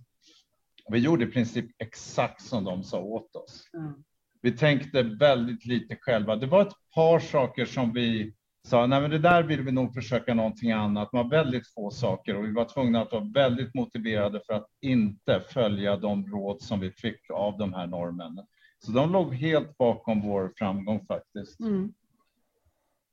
vi 0.92 1.00
gjorde 1.00 1.24
i 1.24 1.28
princip 1.28 1.66
exakt 1.78 2.42
som 2.42 2.64
de 2.64 2.84
sa 2.84 3.00
åt 3.00 3.36
oss. 3.36 3.70
Mm. 3.74 3.94
Vi 4.42 4.52
tänkte 4.52 5.04
väldigt 5.04 5.66
lite 5.66 5.96
själva. 5.96 6.36
Det 6.36 6.48
var 6.48 6.62
ett 6.62 6.74
par 6.96 7.20
saker 7.20 7.66
som 7.66 7.94
vi 7.94 8.34
sa, 8.68 8.86
nej 8.86 9.02
men 9.02 9.12
det 9.12 9.20
där 9.20 9.44
vill 9.44 9.62
vi 9.62 9.72
nog 9.72 9.94
försöka 9.94 10.34
någonting 10.34 10.72
annat. 10.72 11.10
Var 11.12 11.30
väldigt 11.30 11.74
få 11.74 11.92
saker 11.92 12.36
och 12.36 12.46
vi 12.46 12.54
var 12.54 12.66
tvungna 12.66 13.02
att 13.02 13.12
vara 13.12 13.32
väldigt 13.34 13.76
motiverade 13.76 14.42
för 14.46 14.54
att 14.54 14.68
inte 14.82 15.40
följa 15.40 15.98
de 15.98 16.28
råd 16.28 16.62
som 16.62 16.80
vi 16.80 16.92
fick 16.92 17.30
av 17.34 17.58
de 17.58 17.74
här 17.74 17.88
norrmännen. 17.88 18.46
Så 18.86 18.92
de 18.92 19.12
låg 19.12 19.34
helt 19.34 19.78
bakom 19.78 20.22
vår 20.22 20.54
framgång 20.58 21.06
faktiskt. 21.06 21.60
Mm. 21.60 21.94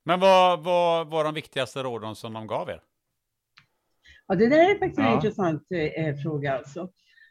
Men 0.05 0.21
vad, 0.21 0.65
vad 0.65 1.11
var 1.11 1.25
de 1.25 1.35
viktigaste 1.35 1.83
råden 1.83 2.15
som 2.15 2.33
de 2.33 2.47
gav 2.47 2.69
er? 2.69 2.81
Ja, 4.27 4.35
det 4.35 4.49
där 4.49 4.71
är 4.71 4.79
faktiskt 4.79 4.99
ja. 4.99 5.09
en 5.09 5.15
intressant 5.15 5.67
eh, 5.71 6.17
fråga. 6.17 6.59
Alltså. 6.59 6.89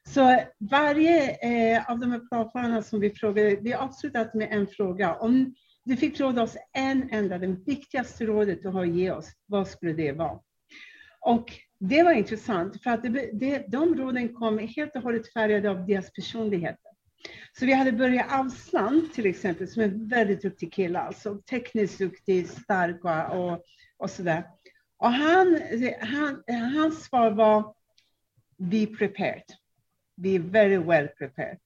Så 0.09 0.39
varje 0.59 1.31
eh, 1.31 1.91
av 1.91 1.99
de 1.99 2.11
här 2.11 2.19
planfararna 2.19 2.81
som 2.81 2.99
vi 2.99 3.09
frågade, 3.09 3.55
vi 3.61 3.73
avslutat 3.73 4.33
med 4.33 4.47
en 4.51 4.67
fråga. 4.67 5.15
Om 5.15 5.55
du 5.83 5.95
fick 5.97 6.19
råda 6.19 6.43
oss 6.43 6.57
en 6.73 7.09
enda, 7.11 7.37
det 7.37 7.47
viktigaste 7.47 8.25
rådet 8.25 8.63
du 8.63 8.69
har 8.69 8.83
att 8.83 8.95
ge 8.95 9.11
oss, 9.11 9.31
vad 9.45 9.67
skulle 9.67 9.93
det 9.93 10.11
vara? 10.11 10.39
Och 11.21 11.53
det 11.79 12.03
var 12.03 12.11
intressant, 12.11 12.83
för 12.83 12.89
att 12.89 13.03
det, 13.03 13.29
det, 13.33 13.65
de 13.67 13.95
råden 13.95 14.33
kom 14.33 14.59
helt 14.59 14.95
och 14.95 15.01
hållet 15.01 15.33
färgade 15.33 15.69
av 15.69 15.85
deras 15.85 16.11
personligheter. 16.11 16.91
Så 17.59 17.65
vi 17.65 17.73
hade 17.73 17.91
Börje 17.91 18.25
Avsland 18.39 19.13
till 19.13 19.25
exempel, 19.25 19.67
som 19.67 19.81
är 19.81 19.85
en 19.85 20.07
väldigt 20.07 20.41
duktig 20.41 20.73
kille, 20.73 20.99
alltså 20.99 21.35
tekniskt 21.49 21.99
duktig, 21.99 22.49
stark 22.49 23.03
och, 23.03 23.45
och, 23.45 23.63
och 23.97 24.09
sådär. 24.09 24.43
Och 24.97 25.11
han, 25.11 25.61
han, 26.01 26.43
hans 26.75 27.03
svar 27.03 27.31
var 27.31 27.75
Be 28.57 28.85
prepared. 28.85 29.43
Be 30.15 30.37
very 30.37 30.77
well 30.77 31.07
prepared. 31.07 31.57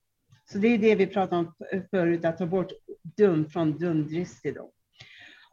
Så 0.52 0.58
det 0.58 0.68
är 0.68 0.78
det 0.78 0.94
vi 0.94 1.06
pratade 1.06 1.36
om 1.36 1.54
förut, 1.90 2.24
att 2.24 2.38
ta 2.38 2.46
bort 2.46 2.72
dum 3.16 3.50
från 3.50 3.78
dumdristig. 3.78 4.56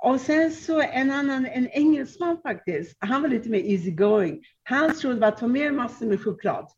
Och 0.03 0.21
sen 0.21 0.51
så 0.51 0.81
en 0.81 1.11
annan, 1.11 1.45
en 1.45 1.67
engelsman 1.67 2.37
faktiskt, 2.41 2.97
han 2.99 3.21
var 3.21 3.29
lite 3.29 3.49
mer 3.49 3.59
easy 3.59 3.91
going. 3.91 4.43
Han 4.63 4.95
trodde 4.95 5.19
bara 5.19 5.31
ta 5.31 5.47
med 5.47 5.73
massor 5.73 6.05
med 6.05 6.23
choklad. 6.23 6.67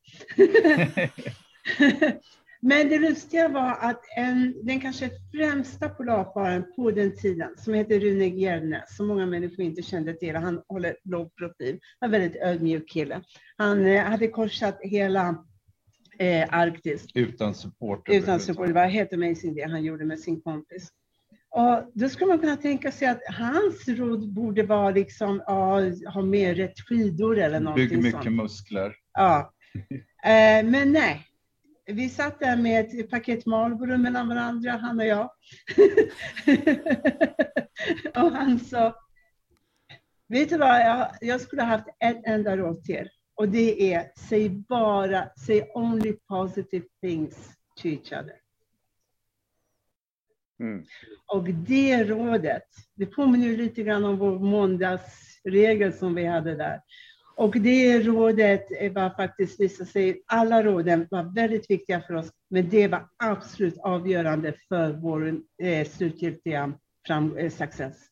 Men 2.61 2.89
det 2.89 2.99
lustiga 2.99 3.47
var 3.47 3.77
att 3.81 4.01
en, 4.17 4.65
den 4.65 4.79
kanske 4.79 5.09
främsta 5.33 5.89
polarfararen 5.89 6.65
på 6.75 6.91
den 6.91 7.15
tiden, 7.15 7.49
som 7.57 7.73
heter 7.73 7.99
Rune 7.99 8.27
Gjernes, 8.27 8.95
som 8.95 9.07
många 9.07 9.25
människor 9.25 9.65
inte 9.65 9.81
kände 9.81 10.13
till, 10.13 10.35
han 10.35 10.61
håller 10.67 10.95
låg 11.03 11.35
profil, 11.35 11.79
var 11.99 12.05
en 12.05 12.11
väldigt 12.11 12.41
ödmjuk 12.41 12.89
kille. 12.89 13.21
Han 13.57 13.85
eh, 13.85 14.03
hade 14.03 14.27
korsat 14.27 14.79
hela 14.81 15.45
eh, 16.19 16.47
Arktis. 16.51 17.07
Utan 17.13 17.53
support. 17.53 18.09
Utan 18.09 18.39
support. 18.39 18.67
Det 18.67 18.73
var 18.73 18.85
helt 18.85 19.13
amazing 19.13 19.53
det 19.53 19.69
han 19.69 19.83
gjorde 19.83 20.05
med 20.05 20.19
sin 20.19 20.41
kompis. 20.41 20.89
Och 21.51 21.91
då 21.93 22.09
skulle 22.09 22.27
man 22.27 22.39
kunna 22.39 22.57
tänka 22.57 22.91
sig 22.91 23.07
att 23.07 23.21
hans 23.25 23.87
råd 23.87 24.33
borde 24.33 24.63
vara 24.63 24.89
liksom, 24.89 25.43
ja, 25.47 25.81
ha 26.13 26.21
mer 26.21 26.55
rätt 26.55 26.79
skidor 26.79 27.37
eller 27.37 27.59
någonting 27.59 27.89
Bygg 27.89 28.03
mycket 28.03 28.23
sånt. 28.23 28.35
muskler. 28.35 28.95
Ja. 29.13 29.53
Eh, 30.23 30.65
men 30.65 30.91
nej. 30.91 31.25
Vi 31.85 32.09
satt 32.09 32.39
där 32.39 32.57
med 32.57 32.85
ett 32.85 33.09
paket 33.09 33.45
Marlboro 33.45 33.97
mellan 33.97 34.27
varandra, 34.27 34.71
han 34.71 34.99
och 34.99 35.05
jag. 35.05 35.29
och 38.15 38.31
han 38.31 38.59
sa, 38.59 38.95
vet 40.27 40.49
du 40.49 40.57
vad, 40.57 40.79
jag, 40.79 41.07
jag 41.21 41.41
skulle 41.41 41.61
ha 41.61 41.69
haft 41.69 41.87
ett 41.99 42.21
enda 42.25 42.57
råd 42.57 42.83
till 42.83 42.95
er. 42.95 43.09
Och 43.39 43.49
det 43.49 43.93
är, 43.93 44.11
säg 44.29 44.49
bara, 44.49 45.29
say 45.35 45.63
only 45.73 46.13
positive 46.13 46.85
things 47.01 47.35
to 47.81 47.87
each 47.87 48.11
other. 48.11 48.35
Mm. 50.59 50.85
Och 51.25 51.43
det 51.43 52.03
rådet, 52.03 52.63
det 52.95 53.05
påminner 53.05 53.57
lite 53.57 53.83
grann 53.83 54.05
om 54.05 54.17
vår 54.17 54.39
måndagsregel 54.39 55.93
som 55.93 56.15
vi 56.15 56.25
hade 56.25 56.55
där. 56.55 56.81
Och 57.35 57.59
det 57.59 57.99
rådet 57.99 58.65
var 58.95 59.09
faktiskt, 59.09 59.59
visade 59.59 59.89
sig, 59.89 60.23
alla 60.25 60.63
råden 60.63 61.07
var 61.11 61.35
väldigt 61.35 61.69
viktiga 61.69 62.01
för 62.01 62.13
oss, 62.13 62.31
men 62.49 62.69
det 62.69 62.87
var 62.87 63.09
absolut 63.17 63.77
avgörande 63.77 64.53
för 64.69 64.91
vår 64.91 65.41
eh, 65.63 65.87
slutgiltiga 65.87 66.73
fram, 67.07 67.37
eh, 67.37 67.51
success. 67.51 68.08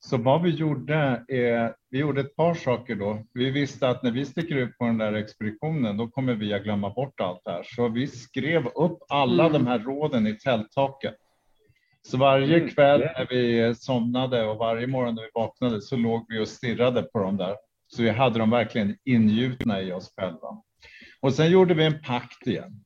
Så 0.00 0.16
vad 0.16 0.42
vi 0.42 0.50
gjorde 0.50 0.94
är, 1.28 1.74
vi 1.90 1.98
gjorde 1.98 2.20
ett 2.20 2.36
par 2.36 2.54
saker 2.54 2.94
då. 2.94 3.22
Vi 3.34 3.50
visste 3.50 3.88
att 3.88 4.02
när 4.02 4.10
vi 4.10 4.24
sticker 4.24 4.56
ut 4.56 4.78
på 4.78 4.84
den 4.84 4.98
där 4.98 5.12
expeditionen, 5.12 5.96
då 5.96 6.08
kommer 6.08 6.34
vi 6.34 6.54
att 6.54 6.62
glömma 6.62 6.90
bort 6.90 7.20
allt 7.20 7.40
det 7.44 7.50
här. 7.50 7.62
Så 7.62 7.88
vi 7.88 8.06
skrev 8.06 8.66
upp 8.66 8.98
alla 9.08 9.46
Mm. 9.46 9.52
de 9.52 9.66
här 9.66 9.78
råden 9.78 10.26
i 10.26 10.34
tälttaket. 10.38 11.14
Så 12.02 12.16
varje 12.18 12.56
Mm. 12.56 12.68
kväll 12.68 13.00
när 13.00 13.26
vi 13.30 13.74
somnade 13.74 14.44
och 14.44 14.56
varje 14.58 14.86
morgon 14.86 15.14
när 15.14 15.22
vi 15.22 15.30
vaknade 15.34 15.80
så 15.80 15.96
låg 15.96 16.24
vi 16.28 16.38
och 16.40 16.48
stirrade 16.48 17.02
på 17.02 17.18
dem 17.18 17.36
där. 17.36 17.56
Så 17.86 18.02
vi 18.02 18.10
hade 18.10 18.38
dem 18.38 18.50
verkligen 18.50 18.96
ingjutna 19.04 19.82
i 19.82 19.92
oss 19.92 20.14
själva. 20.16 20.62
Och 21.20 21.32
sen 21.34 21.50
gjorde 21.50 21.74
vi 21.74 21.84
en 21.84 22.02
pakt 22.02 22.46
igen. 22.46 22.84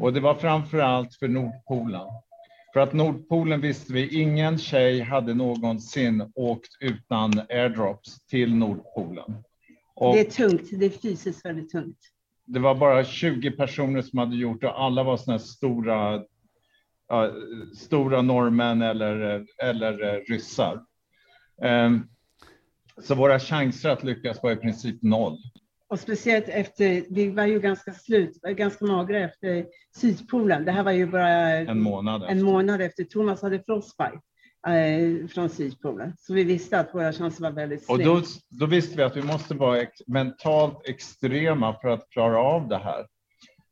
Och 0.00 0.12
det 0.12 0.20
var 0.20 0.34
framför 0.34 0.78
allt 0.78 1.14
för 1.14 1.28
Nordpolen. 1.28 2.06
För 2.72 2.80
att 2.80 2.92
Nordpolen 2.92 3.60
visste 3.60 3.92
vi, 3.92 4.20
ingen 4.20 4.58
tjej 4.58 5.00
hade 5.00 5.34
någonsin 5.34 6.32
åkt 6.34 6.70
utan 6.80 7.32
airdrops 7.48 8.26
till 8.26 8.54
Nordpolen. 8.54 9.44
Och 9.94 10.14
Det 10.14 10.20
är 10.20 10.30
tungt, 10.48 10.70
det 10.72 10.86
är 10.86 10.90
fysiskt 10.90 11.44
väldigt 11.44 11.70
tungt. 11.70 11.98
det 12.46 12.58
var 12.58 12.74
bara 12.74 13.04
20 13.04 13.50
personer 13.50 14.02
som 14.02 14.18
hade 14.18 14.36
gjort 14.36 14.60
det. 14.60 14.70
Alla 14.70 15.02
var 15.02 15.30
här 15.30 15.38
stora, 15.38 16.22
ja, 17.08 17.30
stora 17.76 18.22
norrmän 18.22 18.82
eller, 18.82 19.46
eller 19.62 20.14
eh, 20.14 20.20
ryssar. 20.28 20.84
Ehm, 21.62 22.06
så 23.02 23.14
våra 23.14 23.38
chanser 23.38 23.88
att 23.88 24.04
lyckas 24.04 24.42
var 24.42 24.52
i 24.52 24.56
princip 24.56 25.02
noll. 25.02 25.38
Och 25.92 26.00
speciellt 26.00 26.48
efter, 26.48 27.04
vi 27.10 27.30
var 27.30 27.46
ju 27.46 27.60
ganska 27.60 27.92
slut, 27.92 28.40
ganska 28.42 28.84
magra 28.84 29.18
efter 29.18 29.66
Sydpolen. 29.96 30.64
Det 30.64 30.72
här 30.72 30.82
var 30.82 30.92
ju 30.92 31.06
bara 31.06 31.28
En 31.28 31.80
månad 31.80 32.22
efter. 32.22 32.34
en 32.34 32.42
månad 32.42 32.82
efter 32.82 33.04
Thomas 33.04 33.42
hade 33.42 33.62
frostbite 33.62 34.20
eh, 34.68 35.26
från 35.28 35.48
Sydpolen. 35.48 36.12
Så 36.18 36.34
vi 36.34 36.44
visste 36.44 36.80
att 36.80 36.94
våra 36.94 37.12
chanser 37.12 37.42
var 37.42 37.50
väldigt 37.50 37.88
Och 37.90 37.96
slim. 37.96 38.08
då, 38.08 38.22
då 38.50 38.66
visste 38.66 38.96
vi 38.96 39.02
att 39.02 39.16
vi 39.16 39.22
måste 39.22 39.54
vara 39.54 39.80
ex 39.80 39.92
mentalt 40.06 40.88
extrema 40.88 41.74
för 41.80 41.88
att 41.88 42.10
klara 42.10 42.38
av 42.38 42.68
det 42.68 42.78
här. 42.78 43.06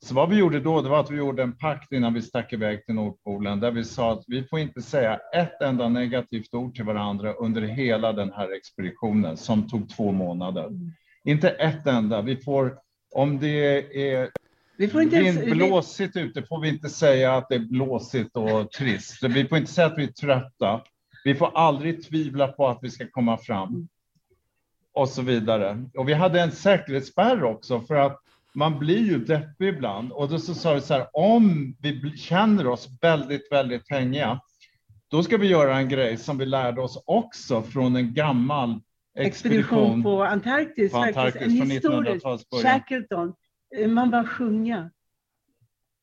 Så 0.07 0.15
vad 0.15 0.29
vi 0.31 0.37
gjorde 0.37 0.61
då, 0.61 0.83
det 0.83 0.89
var 0.89 1.01
att 1.01 1.11
vi 1.11 1.17
gjorde 1.17 1.43
en 1.43 1.57
pakt 1.57 1.93
innan 1.93 2.15
vi 2.15 2.23
stack 2.23 2.53
iväg 2.53 2.87
till 2.87 2.95
Nordpolen, 2.95 3.61
där 3.61 3.71
vi 3.71 3.85
sa 3.85 4.13
att 4.13 4.25
vi 4.27 4.45
får 4.45 4.59
inte 4.59 4.83
säga 4.83 5.21
ett 5.37 5.63
enda 5.63 5.89
negativt 5.89 6.55
ord 6.55 6.75
till 6.75 6.85
varandra 6.85 7.33
under 7.33 7.63
hela 7.63 8.13
den 8.13 8.33
här 8.33 8.57
expeditionen 8.57 9.37
som 9.37 9.69
tog 9.69 9.89
två 9.89 10.13
månader. 10.13 10.71
Inte 11.25 11.49
ett 11.51 11.87
enda. 11.87 12.23
Vi 12.23 12.37
får, 12.37 12.79
om 13.11 13.41
det 13.41 13.49
är 14.13 14.31
Vi 14.77 14.89
får 14.89 15.03
inte 15.03 15.17
ens- 15.17 15.45
blåsigt 15.45 16.17
ute, 16.17 16.43
får 16.43 16.61
vi 16.61 16.69
inte 16.69 16.89
säga 16.89 17.35
att 17.35 17.49
det 17.49 17.55
är 17.55 17.59
blåsigt 17.59 18.37
och 18.37 18.71
trist. 18.73 19.23
Vi 19.23 19.49
får 19.49 19.59
inte 19.59 19.73
säga 19.73 19.87
att 19.87 19.99
vi 19.99 20.05
är 20.05 20.13
trötta. 20.13 20.83
Vi 21.25 21.35
får 21.35 21.59
aldrig 21.59 22.05
tvivla 22.05 22.49
på 22.49 22.69
att 22.69 22.79
vi 22.83 22.91
ska 22.91 23.07
komma 23.11 23.37
fram. 23.39 23.89
Och 24.93 25.09
så 25.09 25.23
vidare. 25.23 25.85
Och 25.95 26.09
vi 26.09 26.13
hade 26.15 26.41
en 26.41 26.53
säkerhetsspärr 26.53 27.45
också 27.45 27.81
för 27.81 27.95
att 27.95 28.21
man 28.55 28.79
blir 28.79 28.99
ju 28.99 29.25
deppig 29.25 29.69
ibland. 29.69 30.13
Och 30.13 30.29
då 30.29 30.39
så 30.39 30.55
sa 30.55 30.75
vi 30.75 30.81
så 30.81 30.95
här, 30.95 31.07
om 31.13 31.77
vi 31.81 32.17
känner 32.17 32.67
oss 32.67 32.89
väldigt, 33.01 33.53
väldigt 33.53 33.91
hängiga, 33.91 34.41
då 35.09 35.23
ska 35.23 35.37
vi 35.37 35.47
göra 35.47 35.77
en 35.77 35.89
grej 35.89 36.17
som 36.17 36.39
vi 36.39 36.47
lärde 36.47 36.81
oss 36.81 37.03
också 37.07 37.63
från 37.63 37.97
en 37.97 38.15
gammal 38.15 38.81
expedition 39.15 40.03
på 40.03 40.25
Antarktis. 40.25 40.93
på 40.93 40.99
faktiskt. 40.99 41.19
Antarktis 41.19 41.43
en 41.43 41.57
från 41.59 41.71
historisk 41.71 42.25
1900-talsbörjan. 42.25 42.63
Shackleton. 42.63 43.35
Man 43.89 44.11
bara 44.11 44.27
sjunga. 44.27 44.91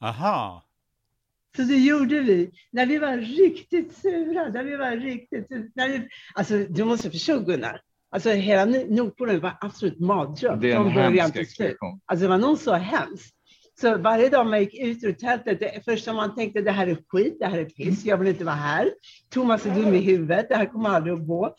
Aha. 0.01 0.63
Så 1.55 1.61
det 1.61 1.77
gjorde 1.77 2.19
vi 2.19 2.51
när 2.71 2.85
vi 2.85 2.97
var 2.97 3.17
riktigt 3.17 3.97
sura. 3.97 4.49
När 4.49 4.63
vi 4.63 4.75
var 4.75 4.91
riktigt... 4.91 5.49
När 5.75 5.89
vi, 5.89 6.07
alltså, 6.33 6.57
du 6.57 6.83
måste 6.83 7.11
förstå 7.11 7.39
Gunnar. 7.39 7.81
Alltså 8.09 8.29
hela 8.29 8.65
Nordpolen 8.65 9.39
var 9.39 9.57
absolut 9.61 9.99
mardröm 9.99 10.59
Det 10.59 10.71
är 10.71 10.75
en 10.75 10.83
från 10.83 10.93
början 10.93 11.13
hemsk 11.13 11.33
till 11.33 11.47
slut. 11.47 11.67
expedition. 11.67 12.01
Alltså 12.05 12.23
det 12.23 12.29
var 12.29 12.37
nog 12.37 12.57
så 12.57 12.73
hemskt. 12.73 13.36
Så 13.81 13.97
varje 13.97 14.29
dag 14.29 14.47
man 14.47 14.59
gick 14.59 14.79
ut 14.79 15.03
ur 15.03 15.13
tältet, 15.13 15.59
det 15.59 15.85
första 15.85 16.13
man 16.13 16.35
tänkte 16.35 16.61
det 16.61 16.71
här 16.71 16.87
är 16.87 16.97
skit, 17.07 17.37
det 17.39 17.45
här 17.45 17.59
är 17.59 17.65
piss, 17.65 18.05
jag 18.05 18.17
vill 18.17 18.27
inte 18.27 18.43
vara 18.43 18.55
här. 18.55 18.91
Thomas 19.29 19.65
är 19.65 19.75
dum 19.75 19.93
i 19.93 19.97
huvudet, 19.97 20.49
det 20.49 20.55
här 20.55 20.65
kommer 20.65 20.89
aldrig 20.89 21.13
att 21.13 21.27
gå. 21.27 21.45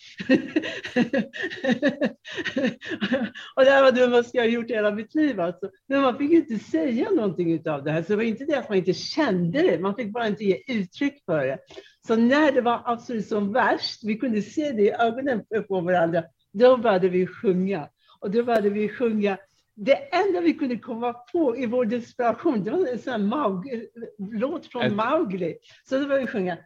och 3.56 3.64
det 3.64 3.70
här 3.70 3.82
var 3.82 3.92
det 3.92 4.00
dummaste 4.00 4.36
jag 4.36 4.44
har 4.44 4.48
gjort 4.48 4.70
i 4.70 4.74
hela 4.74 4.90
mitt 4.90 5.14
liv. 5.14 5.40
Alltså. 5.40 5.70
Men 5.88 6.00
man 6.00 6.18
fick 6.18 6.30
ju 6.30 6.36
inte 6.36 6.58
säga 6.58 7.10
någonting 7.10 7.68
av 7.68 7.84
det 7.84 7.90
här. 7.90 8.02
Så 8.02 8.08
det 8.08 8.16
var 8.16 8.22
inte 8.22 8.44
det 8.44 8.58
att 8.58 8.68
man 8.68 8.78
inte 8.78 8.94
kände 8.94 9.62
det, 9.62 9.78
man 9.78 9.94
fick 9.94 10.12
bara 10.12 10.26
inte 10.26 10.44
ge 10.44 10.62
uttryck 10.68 11.22
för 11.26 11.46
det. 11.46 11.58
Så 12.06 12.16
när 12.16 12.52
det 12.52 12.60
var 12.60 12.82
absolut 12.84 13.28
som 13.28 13.52
värst, 13.52 14.04
vi 14.04 14.14
kunde 14.14 14.42
se 14.42 14.72
det 14.72 14.82
i 14.82 14.92
ögonen 14.92 15.44
på 15.68 15.80
varandra, 15.80 16.24
då 16.52 16.76
började 16.76 17.08
vi 17.08 17.26
sjunga. 17.26 17.88
Och 18.20 18.30
då 18.30 18.44
började 18.44 18.70
vi 18.70 18.88
sjunga 18.88 19.38
det 19.80 20.14
enda 20.14 20.40
vi 20.40 20.54
kunde 20.54 20.76
komma 20.78 21.12
på 21.12 21.56
i 21.56 21.66
vår 21.66 21.84
desperation, 21.84 22.64
det 22.64 22.70
var 22.70 22.86
en 22.86 22.98
sån 22.98 23.12
här 23.12 23.18
Maug- 23.18 23.86
låt 24.18 24.66
från 24.66 24.82
Ett- 24.82 24.92
Mowgli. 24.92 25.58
Så 25.84 25.98
då 25.98 26.06
började 26.06 26.20
vi 26.26 26.32
sjunga 26.32 26.58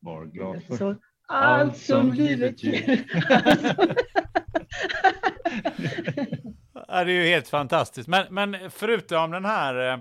Var 0.00 0.24
glad 0.24 0.62
för 0.62 0.76
så, 0.76 0.94
allt 1.26 1.76
som 1.76 2.12
livet 2.12 2.64
ger. 2.64 3.04
Ja, 6.88 7.04
det 7.04 7.12
är 7.12 7.22
ju 7.22 7.26
helt 7.28 7.48
fantastiskt. 7.48 8.08
Men, 8.08 8.26
men 8.30 8.70
förutom 8.70 9.30
den 9.30 9.44
här, 9.44 9.92
eh, 9.92 9.98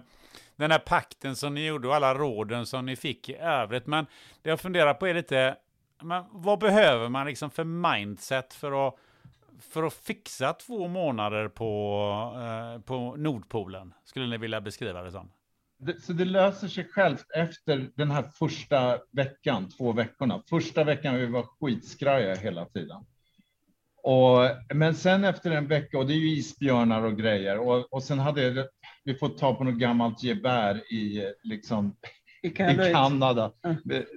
den 0.55 0.71
här 0.71 0.79
pakten 0.79 1.35
som 1.35 1.53
ni 1.53 1.65
gjorde 1.67 1.87
och 1.87 1.95
alla 1.95 2.13
råden 2.15 2.65
som 2.65 2.85
ni 2.85 2.95
fick 2.95 3.29
i 3.29 3.35
övrigt. 3.35 3.87
Men 3.87 4.05
det 4.41 4.49
jag 4.49 4.59
funderar 4.59 4.93
på 4.93 5.07
är 5.07 5.13
lite, 5.13 5.55
men 6.03 6.23
vad 6.31 6.59
behöver 6.59 7.09
man 7.09 7.27
liksom 7.27 7.51
för 7.51 7.63
mindset 7.63 8.53
för 8.53 8.87
att, 8.87 8.95
för 9.61 9.83
att 9.83 9.93
fixa 9.93 10.53
två 10.53 10.87
månader 10.87 11.47
på, 11.47 12.03
eh, 12.75 12.81
på 12.81 13.15
Nordpolen? 13.15 13.93
Skulle 14.05 14.27
ni 14.27 14.37
vilja 14.37 14.61
beskriva 14.61 15.01
det 15.01 15.11
som? 15.11 15.31
Det, 15.79 16.01
så 16.03 16.13
det 16.13 16.25
löser 16.25 16.67
sig 16.67 16.87
självt 16.91 17.25
efter 17.35 17.89
den 17.95 18.11
här 18.11 18.23
första 18.23 18.99
veckan, 19.11 19.69
två 19.69 19.91
veckorna. 19.91 20.43
Första 20.49 20.83
veckan 20.83 21.15
vi 21.15 21.25
var 21.25 21.43
skitskraja 21.43 22.35
hela 22.35 22.65
tiden. 22.65 23.05
Och, 24.03 24.39
men 24.75 24.95
sen 24.95 25.23
efter 25.23 25.51
en 25.51 25.67
vecka, 25.67 25.97
och 25.97 26.07
det 26.07 26.13
är 26.13 26.17
ju 26.17 26.29
isbjörnar 26.29 27.01
och 27.03 27.17
grejer, 27.17 27.59
och, 27.59 27.93
och 27.93 28.03
sen 28.03 28.19
hade 28.19 28.41
jag- 28.43 28.67
vi 29.03 29.15
fått 29.15 29.37
ta 29.37 29.55
på 29.55 29.63
något 29.63 29.75
gammalt 29.79 30.23
gevär 30.23 30.93
i, 30.93 31.33
liksom, 31.43 31.95
I 32.43 32.47
i 32.47 32.51
Kanada. 32.51 32.91
Kanada. 32.91 33.51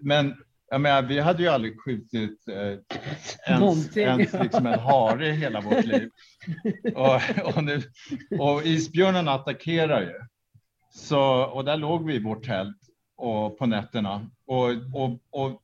Men 0.03 0.35
jag 0.71 0.81
menar, 0.81 1.03
vi 1.03 1.21
hade 1.21 1.43
ju 1.43 1.49
aldrig 1.49 1.81
skjutit 1.81 2.49
eh, 2.49 3.55
ens, 3.55 3.97
ens 3.97 4.33
liksom 4.33 4.67
en 4.67 4.79
hare 4.79 5.29
i 5.29 5.33
hela 5.33 5.61
vårt 5.61 5.85
liv. 5.85 6.11
Och, 6.95 7.21
och, 7.57 7.65
nu, 7.65 7.83
och 8.39 8.63
isbjörnen 8.67 9.29
attackerar 9.29 10.01
ju. 10.01 10.15
Så, 10.91 11.21
och 11.45 11.65
där 11.65 11.77
låg 11.77 12.07
vi 12.07 12.15
i 12.15 12.23
vårt 12.23 12.45
tält 12.45 12.77
och, 13.17 13.59
på 13.59 13.67
nätterna. 13.67 14.31
Och, 14.47 14.69
och, 14.93 15.19
och 15.31 15.63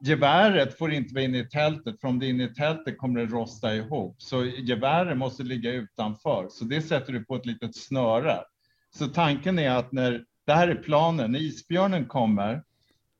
geväret 0.00 0.78
får 0.78 0.92
inte 0.92 1.14
vara 1.14 1.24
inne 1.24 1.38
i 1.38 1.48
tältet, 1.48 2.00
för 2.00 2.08
om 2.08 2.18
det 2.18 2.26
är 2.26 2.30
inne 2.30 2.44
i 2.44 2.54
tältet 2.54 2.98
kommer 2.98 3.20
det 3.20 3.26
rosta 3.26 3.74
ihop. 3.74 4.22
Så 4.22 4.44
geväret 4.44 5.18
måste 5.18 5.42
ligga 5.42 5.72
utanför, 5.72 6.46
så 6.50 6.64
det 6.64 6.82
sätter 6.82 7.12
du 7.12 7.24
på 7.24 7.36
ett 7.36 7.46
litet 7.46 7.76
snöre. 7.76 8.38
Så 8.94 9.06
tanken 9.06 9.58
är 9.58 9.70
att 9.70 9.92
när, 9.92 10.24
det 10.46 10.52
här 10.52 10.68
är 10.68 10.74
planen, 10.74 11.32
när 11.32 11.38
isbjörnen 11.38 12.06
kommer 12.06 12.62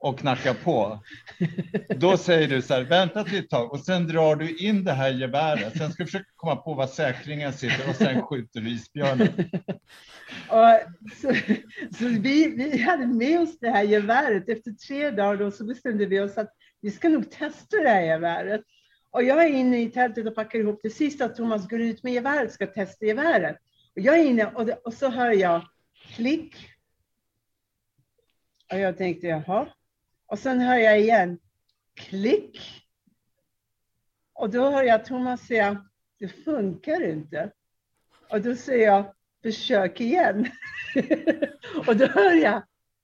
och 0.02 0.18
knackar 0.18 0.54
på, 0.54 0.98
då 1.96 2.16
säger 2.16 2.48
du 2.48 2.62
så 2.62 2.74
här, 2.74 2.82
vänta 2.82 3.20
ett 3.20 3.50
tag 3.50 3.72
och 3.72 3.80
sen 3.80 4.06
drar 4.06 4.36
du 4.36 4.56
in 4.56 4.84
det 4.84 4.92
här 4.92 5.10
geväret. 5.10 5.78
Sen 5.78 5.92
ska 5.92 6.02
du 6.02 6.06
försöka 6.06 6.30
komma 6.36 6.56
på 6.56 6.74
var 6.74 6.86
säkringen 6.86 7.52
sitter 7.52 7.88
och 7.88 7.96
sen 7.96 8.22
skjuter 8.22 8.60
du 8.60 8.70
isbjörnen. 8.70 9.28
Och 10.48 10.66
så, 11.16 11.34
så 11.98 12.04
vi, 12.08 12.54
vi 12.56 12.82
hade 12.82 13.06
med 13.06 13.40
oss 13.40 13.58
det 13.58 13.70
här 13.70 13.82
geväret. 13.82 14.48
Efter 14.48 14.70
tre 14.70 15.10
dagar 15.10 15.36
då 15.36 15.50
så 15.50 15.64
bestämde 15.64 16.06
vi 16.06 16.20
oss 16.20 16.38
att 16.38 16.52
vi 16.80 16.90
ska 16.90 17.08
nog 17.08 17.30
testa 17.30 17.76
det 17.76 17.88
här 17.88 18.02
geväret. 18.02 18.60
Och 19.10 19.22
jag 19.22 19.44
är 19.44 19.48
inne 19.48 19.82
i 19.82 19.90
tältet 19.90 20.26
och 20.26 20.34
packar 20.34 20.58
ihop 20.58 20.80
det 20.82 20.90
sista. 20.90 21.28
Thomas 21.28 21.68
går 21.68 21.80
ut 21.80 22.02
med 22.02 22.12
geväret 22.12 22.52
ska 22.52 22.66
testa 22.66 23.06
geväret. 23.06 23.56
Och 23.96 24.02
jag 24.02 24.18
är 24.18 24.24
inne 24.24 24.46
och, 24.46 24.66
det, 24.66 24.74
och 24.74 24.94
så 24.94 25.08
hör 25.08 25.32
jag 25.32 25.66
klick. 26.14 26.56
Och 28.72 28.78
jag 28.78 28.98
tänkte 28.98 29.26
jaha. 29.26 29.68
Och 30.32 30.38
sen 30.38 30.60
hör 30.60 30.76
jag 30.76 31.00
igen 31.00 31.38
klick. 31.94 32.60
Och 34.32 34.50
då 34.50 34.70
hör 34.70 34.82
jag 34.82 35.04
Thomas 35.04 35.46
säga, 35.46 35.84
det 36.18 36.28
funkar 36.28 37.08
inte. 37.08 37.50
Och 38.30 38.40
då 38.40 38.56
säger 38.56 38.86
jag, 38.86 39.14
försök 39.42 40.00
igen. 40.00 40.48
och 41.86 41.96
då 41.96 42.06
hör 42.06 42.32
jag 42.32 42.62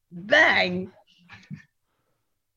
bang! 0.08 0.90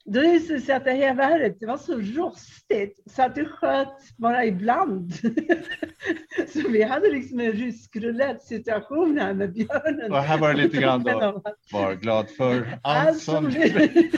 Då 0.05 0.21
visade 0.21 0.59
det 0.59 0.65
sig 0.65 0.75
att 0.75 0.83
det 0.83 0.91
här 0.91 0.97
geväret 0.97 1.59
det 1.59 1.65
var 1.65 1.77
så 1.77 1.93
rostigt 1.93 2.99
så 3.05 3.23
att 3.23 3.35
det 3.35 3.45
sköt 3.45 4.17
bara 4.17 4.45
ibland. 4.45 5.13
så 6.53 6.69
vi 6.69 6.83
hade 6.83 7.11
liksom 7.11 7.39
en 7.39 7.51
rysk 7.51 7.95
roulette 7.95 8.45
situation 8.45 9.19
här 9.19 9.33
med 9.33 9.53
björnen. 9.53 10.11
Och 10.11 10.21
här 10.21 10.37
var 10.37 10.53
det 10.53 10.63
lite 10.63 10.77
grann 10.77 11.03
då, 11.03 11.41
var 11.71 11.93
glad 11.93 12.29
för 12.29 12.79
allt 12.83 13.07
Allt 13.07 13.21
som... 13.21 13.51
som 13.51 13.61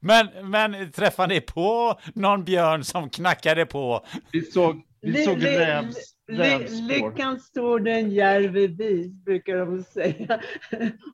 Men, 0.00 0.50
men 0.50 0.92
träffade 0.92 1.34
ni 1.34 1.40
på 1.40 2.00
någon 2.14 2.44
björn 2.44 2.84
som 2.84 3.10
knackade 3.10 3.66
på? 3.66 4.06
Vi 4.32 4.42
såg, 4.42 4.82
vi 5.00 5.24
såg 5.24 5.44
rävs, 5.44 5.96
Lyckan 6.28 7.40
står 7.40 7.80
den 7.80 8.10
järve 8.10 8.66
vis, 8.66 9.24
brukar 9.24 9.56
de 9.56 9.82
säga. 9.82 10.40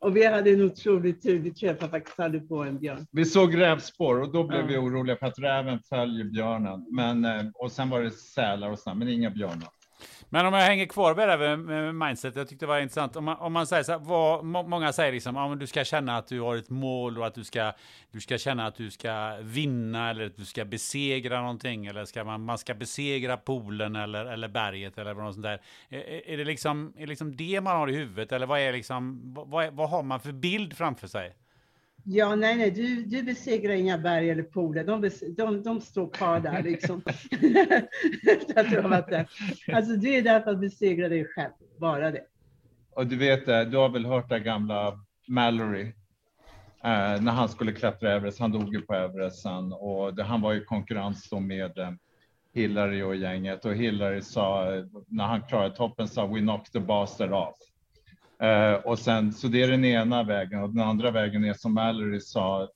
Och 0.01 0.17
vi 0.17 0.27
hade 0.27 0.51
en 0.51 0.63
otrolig 0.63 1.23
tur. 1.23 1.39
Vi 1.39 1.51
träffade 1.55 1.91
faktiskt 1.91 2.21
aldrig 2.21 2.49
på 2.49 2.57
en 2.63 2.79
björn. 2.79 3.07
Vi 3.13 3.25
såg 3.25 3.61
rävspår 3.61 4.21
och 4.21 4.33
då 4.33 4.45
blev 4.45 4.61
Ja. 4.61 4.67
vi 4.67 4.77
oroliga 4.77 5.17
för 5.17 5.27
att 5.27 5.39
räven 5.39 5.79
följer 5.89 6.25
björnen. 6.25 6.87
Men, 6.91 7.25
eh, 7.25 7.43
och 7.55 7.73
sen 7.73 7.91
var 7.91 8.03
det 8.03 8.11
sälar 8.11 8.71
och 8.71 8.79
sånt, 8.79 8.99
men 8.99 9.09
inga 9.09 9.31
björnar. 9.31 9.69
Men 10.29 10.47
om 10.47 10.55
jag 10.55 10.61
hänger 10.61 10.87
kvar 10.87 11.15
med 11.15 11.29
det 11.29 11.37
här 11.49 11.57
med 11.57 11.95
mindset, 11.95 12.37
jag 12.37 12.49
tyckte 12.49 12.65
det 12.65 12.69
var 12.69 12.81
intressant. 12.81 13.17
Om 13.17 13.25
man, 13.25 13.37
om 13.37 13.53
man 13.53 13.67
säger 13.67 13.83
så 13.83 13.93
här, 13.93 13.99
vad, 13.99 14.45
må, 14.45 14.63
många 14.63 14.93
säger 14.93 15.13
liksom, 15.13 15.37
ja, 15.37 15.49
men 15.49 15.59
du 15.59 15.67
ska 15.67 15.85
känna 15.85 16.17
att 16.17 16.27
du 16.27 16.41
har 16.41 16.57
ett 16.57 16.71
mål 16.71 17.19
och 17.19 17.27
att 17.27 17.35
du 17.35 17.45
ska, 17.45 17.73
du 18.13 18.21
ska 18.21 18.39
känna 18.39 18.67
att 18.67 18.75
du 18.77 18.91
ska 18.91 19.37
vinna 19.41 20.11
eller 20.11 20.27
att 20.27 20.37
du 20.37 20.45
ska 20.45 20.65
besegra 20.65 21.41
någonting 21.41 21.87
eller 21.87 22.05
ska 22.05 22.25
man, 22.25 22.41
man 22.45 22.59
ska 22.59 22.75
besegra 22.75 23.37
poolen 23.37 23.97
eller, 23.97 24.25
eller 24.25 24.49
berget 24.49 24.99
eller 24.99 25.15
något 25.15 25.35
sånt 25.35 25.45
där. 25.45 25.61
Är, 25.89 25.99
är- 25.99 26.29
är 26.29 26.37
det 26.37 26.45
liksom, 26.45 26.93
är 26.97 27.01
det 27.01 27.07
liksom 27.07 27.37
det 27.37 27.61
man 27.61 27.77
har 27.77 27.91
i 27.91 27.95
huvudet 27.95 28.33
eller 28.33 28.47
vad 28.47 28.61
är 28.61 28.73
liksom, 28.73 29.21
vad, 29.35 29.49
vad, 29.49 29.65
är, 29.65 29.71
vad 29.71 29.91
har 29.91 30.03
man 30.03 30.21
för 30.21 30.33
bild 30.33 30.77
framför 30.77 31.07
sig? 31.07 31.35
Ja, 32.07 32.35
nej, 32.35 32.57
nej, 32.57 32.71
du, 32.71 33.03
du 33.03 33.23
besegrar 33.23 33.75
inga 33.75 33.99
berg 33.99 34.31
eller 34.31 34.43
poler. 34.43 34.85
De, 34.85 35.11
de, 35.37 35.63
de 35.63 35.81
står 35.81 36.11
kvar 36.11 36.41
där 36.41 36.63
liksom. 36.63 37.03
Att 38.57 38.71
du 38.71 38.81
har 38.81 38.89
varit 38.89 39.09
där. 39.09 39.29
Alltså, 39.73 39.97
du 39.97 40.15
är 40.15 40.23
där 40.23 40.41
för 40.41 40.51
att 40.51 40.61
besegra 40.61 41.09
dig 41.09 41.25
själv. 41.25 41.53
Bara 41.79 42.11
det. 42.11 42.25
Och 42.91 43.07
du 43.07 43.17
vet, 43.17 43.49
eh, 43.49 43.61
du 43.61 43.77
har 43.77 43.89
väl 43.89 44.07
hört 44.07 44.29
det 44.29 44.41
gamla 44.41 45.01
Mallory? 45.29 45.93
Eh, 46.85 47.21
när 47.23 47.33
han 47.33 47.49
skulle 47.49 47.73
klättra 47.73 48.13
Everest, 48.13 48.41
han 48.41 48.53
dog 48.53 48.75
ju 48.75 48.81
på 48.81 48.95
Everest 48.95 49.43
sen 49.43 49.73
och 49.73 50.15
det, 50.15 50.23
han 50.23 50.41
var 50.41 50.55
i 50.55 50.65
konkurrens 50.65 51.31
då 51.31 51.41
med 51.41 51.79
eh, 51.79 51.91
Hillary 52.55 53.03
och 53.03 53.17
gänget 53.17 53.65
och 53.65 53.75
Hillary 53.75 54.23
sa, 54.23 54.75
eh, 54.75 54.85
när 55.09 55.25
han 55.25 55.43
klarade 55.43 55.77
toppen, 55.77 56.09
sa 56.09 56.27
we 56.27 56.41
knocked 56.41 56.73
the 56.73 56.81
bastard 56.81 57.33
off. 57.33 57.57
Eh, 58.43 58.73
och 58.75 58.99
sen, 58.99 59.33
så 59.33 59.49
det 59.49 59.63
är 59.63 59.69
den 59.69 59.85
ena 59.85 60.23
vägen 60.23 60.63
och 60.63 60.71
den 60.75 60.81
andra 60.89 61.11
vägen 61.11 61.45
är 61.45 61.55
som 61.55 61.75
Mallory 61.75 62.21
sa, 62.21 62.69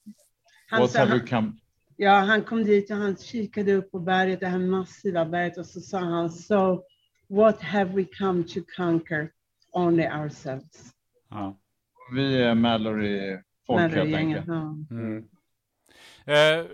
Han 0.71 0.89
sa- 0.89 1.05
han- 1.05 1.27
come 1.27 1.53
Ja, 1.97 2.11
han 2.19 2.43
kom 2.43 2.65
dit 2.65 2.91
och 2.91 2.97
han 2.97 3.17
kikade 3.17 3.73
upp 3.73 3.91
på 3.91 3.99
berget, 4.01 4.41
det 4.41 4.47
här 4.47 4.59
massiva 4.59 5.25
berget 5.25 5.59
och 5.59 5.67
så 5.67 5.81
sa 5.81 5.99
han 5.99 6.31
so 6.31 6.83
what 7.29 7.63
have 7.63 7.93
we 7.93 8.05
come 8.05 8.43
to 8.43 8.61
conquer? 8.77 9.31
Only 9.73 10.07
ourselves. 10.07 10.91
Ja. 11.31 11.59
Vi 12.15 12.43
är 12.43 12.55
Mallory-folk 12.55 13.81
helt 13.81 13.95
Mallory-gänget, 13.95 14.39
enkelt. 14.39 14.47
ja. 14.91 14.97
Mm. 14.97 15.19
Eh, 16.25 16.67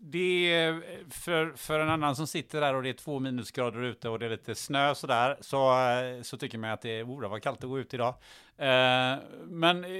det 0.00 0.52
är 0.54 0.82
för, 1.10 1.52
för 1.56 1.80
en 1.80 1.88
annan 1.88 2.16
som 2.16 2.26
sitter 2.26 2.60
där 2.60 2.74
och 2.74 2.82
det 2.82 2.88
är 2.88 2.92
två 2.92 3.18
minusgrader 3.18 3.82
ute 3.82 4.08
och 4.08 4.18
det 4.18 4.26
är 4.26 4.30
lite 4.30 4.54
snö 4.54 4.94
sådär 4.94 5.36
så, 5.40 5.70
eh, 5.70 6.22
så 6.22 6.36
tycker 6.36 6.58
man 6.58 6.70
att 6.70 6.82
det 6.82 6.90
är, 6.90 7.04
oh, 7.04 7.28
var 7.28 7.38
kallt 7.38 7.64
att 7.64 7.70
gå 7.70 7.78
ut 7.78 7.94
idag. 7.94 8.14
Eh, 8.56 9.18
men 9.46 9.84
eh, 9.84 9.90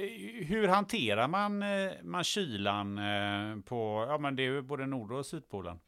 hur 0.45 0.67
hanterar 0.67 1.27
man, 1.27 1.63
eh, 1.63 1.91
man 2.03 2.23
kylan 2.23 2.99
på, 3.65 4.05
ja 4.09 4.17
men 4.17 4.35
det 4.35 4.43
är 4.43 4.51
ju 4.51 4.61
både 4.61 4.85
Nord 4.85 5.11
och 5.11 5.25
Sydpolen? 5.25 5.79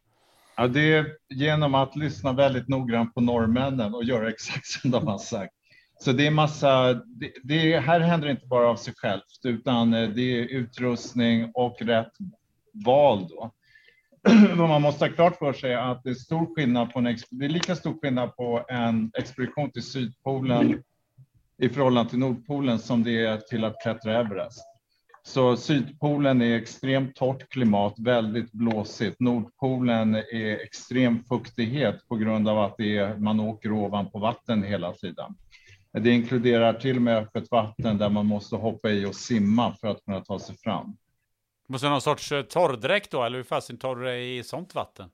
Ja, 0.55 0.67
det 0.67 0.93
är 0.93 1.05
genom 1.29 1.75
att 1.75 1.95
lyssna 1.95 2.33
väldigt 2.33 2.67
noggrant 2.67 3.13
på 3.13 3.21
norrmännen 3.21 3.93
och 3.93 4.03
göra 4.03 4.29
exakt 4.29 4.65
som 4.65 4.91
de 4.91 5.07
har 5.07 5.17
sagt. 5.17 5.53
Så 5.99 6.11
det 6.11 6.27
är 6.27 6.31
massa, 6.31 6.93
det, 6.93 7.31
det 7.43 7.79
här 7.79 7.99
händer 7.99 8.29
inte 8.29 8.47
bara 8.47 8.69
av 8.69 8.75
sig 8.75 8.93
självt, 8.97 9.39
utan 9.43 9.91
det 9.91 10.21
är 10.21 10.45
utrustning 10.45 11.51
och 11.53 11.81
rätt 11.81 12.11
val 12.85 13.27
då. 13.29 13.51
Vad 14.55 14.69
man 14.69 14.81
måste 14.81 15.05
ha 15.05 15.11
klart 15.11 15.37
för 15.37 15.53
sig 15.53 15.73
är 15.73 15.91
att 15.91 16.03
det 16.03 16.09
är 16.09 16.13
stor 16.13 16.55
skillnad 16.55 16.93
på 16.93 16.99
en, 16.99 17.17
det 17.29 17.45
är 17.45 17.49
lika 17.49 17.75
stor 17.75 17.97
skillnad 18.01 18.35
på 18.35 18.65
en 18.69 19.11
expedition 19.17 19.71
till 19.71 19.83
Sydpolen 19.83 20.83
i 21.61 21.69
förhållande 21.69 22.09
till 22.09 22.19
Nordpolen 22.19 22.79
som 22.79 23.03
det 23.03 23.25
är 23.25 23.37
till 23.37 23.63
att 23.63 23.81
klättra 23.83 24.19
Everest. 24.19 24.63
Så 25.23 25.57
Sydpolen 25.57 26.41
är 26.41 26.55
extremt 26.55 27.15
torrt 27.15 27.49
klimat, 27.49 27.95
väldigt 27.99 28.51
blåsigt. 28.51 29.19
Nordpolen 29.19 30.15
är 30.15 30.63
extrem 30.63 31.23
fuktighet 31.23 32.07
på 32.07 32.15
grund 32.15 32.47
av 32.49 32.59
att 32.59 32.77
det 32.77 32.97
är, 32.97 33.17
man 33.17 33.39
åker 33.39 33.71
ovanpå 33.71 34.19
vatten 34.19 34.63
hela 34.63 34.93
tiden. 34.93 35.35
Det 35.93 36.09
inkluderar 36.09 36.73
till 36.73 36.95
och 36.95 37.01
med 37.01 37.17
öppet 37.17 37.51
vatten 37.51 37.97
där 37.97 38.09
man 38.09 38.25
måste 38.25 38.55
hoppa 38.55 38.89
i 38.89 39.05
och 39.05 39.15
simma 39.15 39.75
för 39.81 39.87
att 39.87 40.05
kunna 40.05 40.19
ta 40.19 40.39
sig 40.39 40.55
fram. 40.57 40.97
Måste 41.71 41.87
ha 41.87 41.91
någon 41.91 42.01
sorts 42.01 42.31
eh, 42.31 42.41
torrdräkt 42.41 43.11
då, 43.11 43.23
eller 43.23 43.37
hur 43.37 43.43
fasen 43.43 43.77
tar 43.77 43.95
du 43.95 44.03
dig 44.03 44.37
i 44.37 44.43
sånt 44.43 44.75
vatten? 44.75 45.09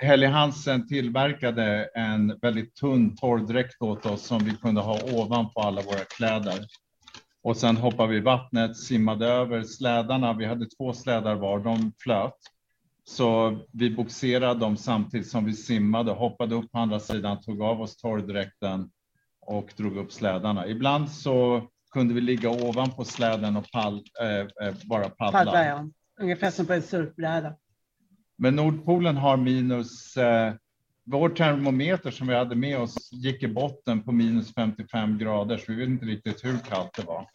Helly 0.00 0.26
Hansen 0.26 0.88
tillverkade 0.88 1.90
en 1.94 2.38
väldigt 2.42 2.74
tunn 2.74 3.16
torrdräkt 3.16 3.82
åt 3.82 4.06
oss 4.06 4.22
som 4.22 4.38
vi 4.38 4.50
kunde 4.50 4.80
ha 4.80 4.98
ovanpå 5.12 5.60
alla 5.60 5.82
våra 5.82 6.04
kläder. 6.16 6.66
Och 7.42 7.56
sen 7.56 7.76
hoppade 7.76 8.08
vi 8.08 8.16
i 8.16 8.20
vattnet, 8.20 8.76
simmade 8.76 9.26
över 9.26 9.62
slädarna. 9.62 10.32
Vi 10.32 10.44
hade 10.44 10.66
två 10.66 10.92
slädar 10.92 11.34
var, 11.34 11.58
de 11.58 11.92
flöt. 11.98 12.38
Så 13.04 13.58
vi 13.72 13.90
boxerade 13.90 14.60
dem 14.60 14.76
samtidigt 14.76 15.28
som 15.28 15.44
vi 15.44 15.52
simmade, 15.52 16.12
hoppade 16.12 16.54
upp 16.54 16.72
på 16.72 16.78
andra 16.78 17.00
sidan, 17.00 17.40
tog 17.40 17.62
av 17.62 17.80
oss 17.80 17.96
torrdräkten 17.96 18.90
och 19.40 19.72
drog 19.76 19.96
upp 19.96 20.12
slädarna. 20.12 20.66
Ibland 20.66 21.10
så 21.10 21.68
kunde 21.92 22.14
vi 22.14 22.20
ligga 22.20 22.50
ovanpå 22.50 23.04
släden 23.04 23.56
och 23.56 23.70
pall, 23.72 24.04
eh, 24.20 24.74
bara 24.84 25.08
paddla. 25.08 25.38
Paddla, 25.38 25.64
ja. 25.64 25.88
Ungefär 26.20 26.50
som 26.50 26.66
på 26.66 26.72
en 26.72 26.82
surfbräda. 26.82 27.54
Men 28.36 28.56
Nordpolen 28.56 29.16
har 29.16 29.36
minus, 29.36 30.16
eh, 30.16 30.54
vår 31.04 31.28
termometer 31.28 32.10
som 32.10 32.26
vi 32.26 32.34
hade 32.34 32.56
med 32.56 32.78
oss 32.78 33.12
gick 33.12 33.42
i 33.42 33.48
botten 33.48 34.02
på 34.02 34.12
minus 34.12 34.54
55 34.54 35.18
grader, 35.18 35.56
så 35.56 35.64
vi 35.72 35.78
vet 35.78 35.88
inte 35.88 36.06
riktigt 36.06 36.44
hur 36.44 36.58
kallt 36.58 36.94
det 36.96 37.02
var. 37.02 37.26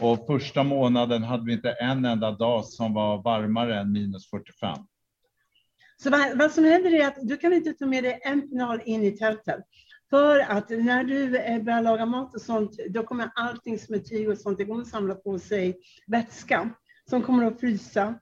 Och 0.00 0.26
första 0.26 0.62
månaden 0.62 1.22
hade 1.22 1.44
vi 1.44 1.52
inte 1.52 1.70
en 1.70 2.04
enda 2.04 2.30
dag 2.30 2.64
som 2.64 2.94
var 2.94 3.22
varmare 3.22 3.80
än 3.80 3.92
minus 3.92 4.30
45. 4.30 4.78
Så 5.96 6.10
vad, 6.10 6.38
vad 6.38 6.52
som 6.52 6.64
händer 6.64 6.94
är 6.94 7.06
att 7.06 7.18
du 7.22 7.36
kan 7.36 7.52
inte 7.52 7.72
ta 7.72 7.86
med 7.86 8.04
dig 8.04 8.20
en 8.22 8.48
penal 8.48 8.80
in 8.84 9.02
i 9.02 9.10
tältet. 9.10 9.60
För 10.10 10.40
att 10.40 10.70
när 10.70 11.04
du 11.04 11.36
eh, 11.36 11.62
börjar 11.62 11.82
laga 11.82 12.06
mat 12.06 12.34
och 12.34 12.40
sånt, 12.40 12.76
då 12.90 13.02
kommer 13.02 13.30
allting 13.34 13.78
som 13.78 13.94
är 13.94 13.98
tyg 13.98 14.28
och 14.28 14.38
sånt, 14.38 14.58
det 14.58 14.64
kommer 14.64 14.84
samla 14.84 15.14
på 15.14 15.38
sig 15.38 15.78
vätska 16.06 16.70
som 17.10 17.22
kommer 17.22 17.46
att 17.46 17.60
frysa. 17.60 18.14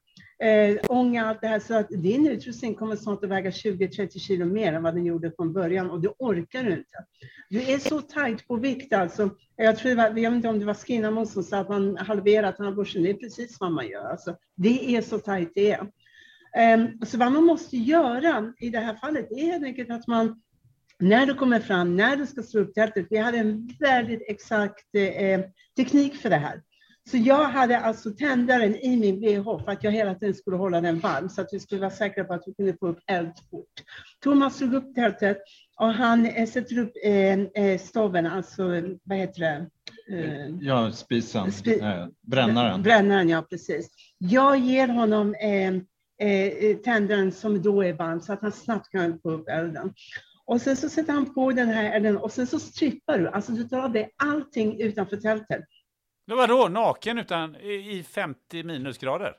Eh, 0.42 0.76
ånga, 0.88 1.26
allt 1.26 1.40
det 1.40 1.46
här. 1.48 1.60
Så 1.60 1.74
att 1.74 1.88
din 1.88 2.26
utrustning 2.28 2.74
kommer 2.74 2.96
snart 2.96 3.24
att 3.24 3.30
väga 3.30 3.50
20-30 3.50 4.18
kilo 4.18 4.44
mer 4.44 4.72
än 4.72 4.82
vad 4.82 4.94
den 4.94 5.04
gjorde 5.04 5.32
från 5.36 5.52
början 5.52 5.90
och 5.90 6.00
det 6.00 6.08
orkar 6.18 6.64
du 6.64 6.70
inte. 6.72 7.04
Du 7.50 7.62
är 7.62 7.78
så 7.78 8.00
tajt 8.00 8.48
på 8.48 8.56
vikt 8.56 8.92
alltså. 8.92 9.30
Jag 9.56 9.76
tror, 9.78 9.94
var- 9.94 10.04
jag 10.04 10.14
vet 10.14 10.32
inte 10.32 10.48
om 10.48 10.58
det 10.58 10.64
var 10.64 10.74
Skinnamon 10.74 11.26
som 11.26 11.42
sa 11.42 11.58
att 11.58 11.68
man 11.68 11.96
halverat 11.96 12.56
tandborsten. 12.56 13.02
Det 13.02 13.10
är 13.10 13.14
precis 13.14 13.56
vad 13.60 13.72
man 13.72 13.88
gör. 13.88 14.04
Alltså, 14.10 14.36
det 14.56 14.96
är 14.96 15.00
så 15.02 15.18
tajt 15.18 15.52
det 15.54 15.70
är. 15.72 15.80
Eh, 16.56 16.86
Så 17.06 17.18
vad 17.18 17.32
man 17.32 17.44
måste 17.44 17.76
göra 17.76 18.52
i 18.60 18.70
det 18.70 18.78
här 18.80 18.94
fallet 18.94 19.32
är 19.32 19.46
helt 19.46 19.64
enkelt 19.64 19.90
att 19.90 20.06
man, 20.06 20.42
när 20.98 21.26
du 21.26 21.34
kommer 21.34 21.60
fram, 21.60 21.96
när 21.96 22.16
du 22.16 22.26
ska 22.26 22.42
slå 22.42 22.60
upp 22.60 22.74
tältet, 22.74 23.06
vi 23.10 23.16
hade 23.16 23.38
en 23.38 23.68
väldigt 23.80 24.22
exakt 24.28 24.94
eh, 24.94 25.40
teknik 25.76 26.14
för 26.16 26.30
det 26.30 26.36
här. 26.36 26.62
Så 27.10 27.16
jag 27.16 27.44
hade 27.44 27.78
alltså 27.80 28.10
tändaren 28.10 28.76
i 28.76 28.96
min 28.96 29.20
bh 29.20 29.64
för 29.64 29.70
att 29.72 29.84
jag 29.84 29.92
hela 29.92 30.14
tiden 30.14 30.34
skulle 30.34 30.56
hålla 30.56 30.80
den 30.80 30.98
varm 30.98 31.28
så 31.28 31.40
att 31.40 31.48
vi 31.52 31.60
skulle 31.60 31.80
vara 31.80 31.90
säkra 31.90 32.24
på 32.24 32.34
att 32.34 32.42
vi 32.46 32.54
kunde 32.54 32.76
få 32.80 32.88
upp 32.88 32.98
eld 33.06 33.32
fort. 33.50 33.66
Thomas 34.24 34.56
slog 34.56 34.74
upp 34.74 34.94
tältet 34.94 35.38
och 35.80 35.86
han 35.94 36.26
eh, 36.26 36.46
sätter 36.48 36.78
upp 36.78 36.92
eh, 37.04 37.64
eh, 37.64 37.78
stoven, 37.80 38.26
alltså 38.26 38.62
vad 39.04 39.18
heter 39.18 39.40
det? 39.40 39.66
Eh, 40.16 40.48
Ja, 40.60 40.92
spisen, 40.92 41.50
Spi- 41.50 41.80
eh, 42.02 42.06
brännaren. 42.22 42.82
Brännaren, 42.82 43.28
ja 43.28 43.42
precis. 43.50 43.90
Jag 44.18 44.58
ger 44.58 44.88
honom 44.88 45.34
eh, 45.34 45.74
eh, 46.28 46.76
tändaren 46.76 47.32
som 47.32 47.62
då 47.62 47.84
är 47.84 47.92
varm 47.92 48.20
så 48.20 48.32
att 48.32 48.42
han 48.42 48.52
snabbt 48.52 48.90
kan 48.90 49.18
få 49.22 49.30
upp 49.30 49.48
elden. 49.48 49.92
Och 50.44 50.60
sen 50.60 50.76
så 50.76 50.88
sätter 50.88 51.12
han 51.12 51.34
på 51.34 51.50
den 51.52 51.68
här 51.68 51.96
elden 51.96 52.16
och 52.16 52.32
sen 52.32 52.46
så 52.46 52.58
strippar 52.58 53.18
du, 53.18 53.28
alltså 53.28 53.52
du 53.52 53.64
tar 53.68 53.78
av 53.78 53.92
dig 53.92 54.10
allting 54.16 54.80
utanför 54.80 55.16
tältet. 55.16 55.60
Det 56.30 56.36
var 56.36 56.48
då 56.48 56.68
naken 56.68 57.18
utan 57.18 57.56
i 57.56 57.98
i 57.98 58.02
50 58.02 58.62
minusgrader? 58.62 59.32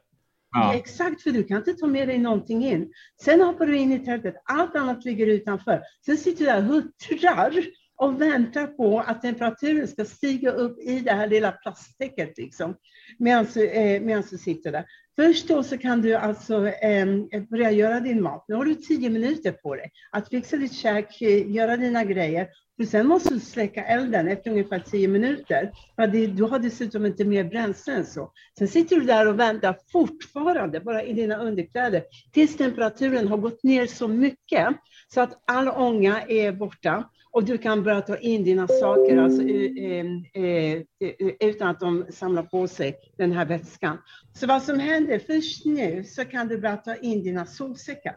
Exakt, 0.74 1.22
för 1.24 1.32
du 1.32 1.44
kan 1.44 1.58
inte 1.58 1.74
ta 1.74 1.88
med 1.88 2.08
dig 2.08 2.18
någonting 2.18 2.66
in. 2.66 2.94
Sen 3.24 3.42
hoppar 3.42 3.66
du 3.66 3.78
in 3.78 3.92
i 3.92 4.00
tältet, 4.00 4.36
allt 4.46 4.76
annat 4.76 5.06
ligger 5.06 5.28
utanför. 5.28 5.82
Sen 6.06 6.18
sitter 6.18 6.40
du 6.40 6.46
där 6.46 6.58
och 6.58 6.64
huttrar 6.64 7.54
och 7.98 8.22
väntar 8.22 8.68
på 8.68 9.00
att 9.00 9.22
temperaturen 9.22 9.88
ska 9.88 10.06
stiga 10.06 10.52
upp 10.52 10.80
i 10.80 11.00
det 11.00 11.12
här 11.12 11.28
lilla 11.28 11.52
plasttäcket 11.52 12.38
liksom, 12.38 12.76
medan 13.20 13.48
du, 13.54 13.70
eh, 13.70 14.22
du 14.32 14.38
sitter 14.38 14.72
där. 14.72 14.86
Först 15.16 15.48
då 15.48 15.64
så 15.64 15.78
kan 15.78 16.02
du 16.02 16.16
alltså 16.16 16.68
eh, 16.68 17.06
börja 17.50 17.72
göra 17.72 18.00
din 18.00 18.24
mat. 18.24 18.46
Nu 18.48 18.56
har 18.56 18.66
du 18.66 18.76
tio 18.76 19.10
minuter 19.10 19.52
på 19.52 19.76
dig 19.76 19.92
att 20.12 20.30
fixa 20.30 20.58
ditt 20.58 20.74
käk, 20.74 21.22
eh, 21.22 21.52
göra 21.52 21.78
dina 21.78 22.04
grejer. 22.04 22.48
För 22.82 22.86
sen 22.86 23.08
måste 23.08 23.34
du 23.34 23.40
släcka 23.40 23.84
elden 23.86 24.28
efter 24.28 24.52
ungefär 24.52 24.80
10 24.80 25.08
minuter. 25.08 25.72
För 25.96 26.08
det, 26.08 26.28
du 26.28 26.44
har 26.44 26.60
dessutom 26.60 27.06
inte 27.06 27.26
mer 27.26 27.44
bränsle 27.44 27.94
än 27.94 28.06
så. 28.06 28.32
Sen 28.58 28.68
sitter 28.68 28.96
du 28.96 29.02
där 29.02 29.28
och 29.28 29.40
väntar 29.40 29.78
fortfarande, 29.92 30.80
bara 30.80 31.04
i 31.04 31.14
dina 31.14 31.38
underkläder, 31.38 32.04
tills 32.32 32.58
temperaturen 32.58 33.28
har 33.28 33.38
gått 33.38 33.64
ner 33.64 33.88
så 33.88 34.08
mycket 34.08 34.68
så 35.14 35.22
att 35.22 35.44
all 35.48 35.70
ånga 35.70 36.22
är 36.22 36.52
borta 36.52 37.10
och 37.32 37.44
du 37.44 37.58
kan 37.58 37.84
börja 37.84 38.02
ta 38.02 38.18
in 38.18 38.44
dina 38.44 38.68
saker 38.68 39.18
alltså, 39.18 39.44
eh, 39.44 40.06
eh, 40.34 40.74
eh, 41.00 41.50
utan 41.50 41.68
att 41.68 41.80
de 41.80 42.06
samlar 42.10 42.44
på 42.44 42.68
sig 42.68 42.96
den 43.18 43.32
här 43.32 43.46
vätskan. 43.46 43.98
Så 44.34 44.48
vad 44.48 44.64
som 44.64 44.80
händer, 44.80 45.20
först 45.20 45.66
nu 45.66 46.04
så 46.04 46.26
kan 46.26 46.48
du 46.48 46.58
börja 46.58 46.78
ta 46.78 46.96
in 46.96 47.24
dina 47.24 47.46
sovsäckar. 47.46 48.16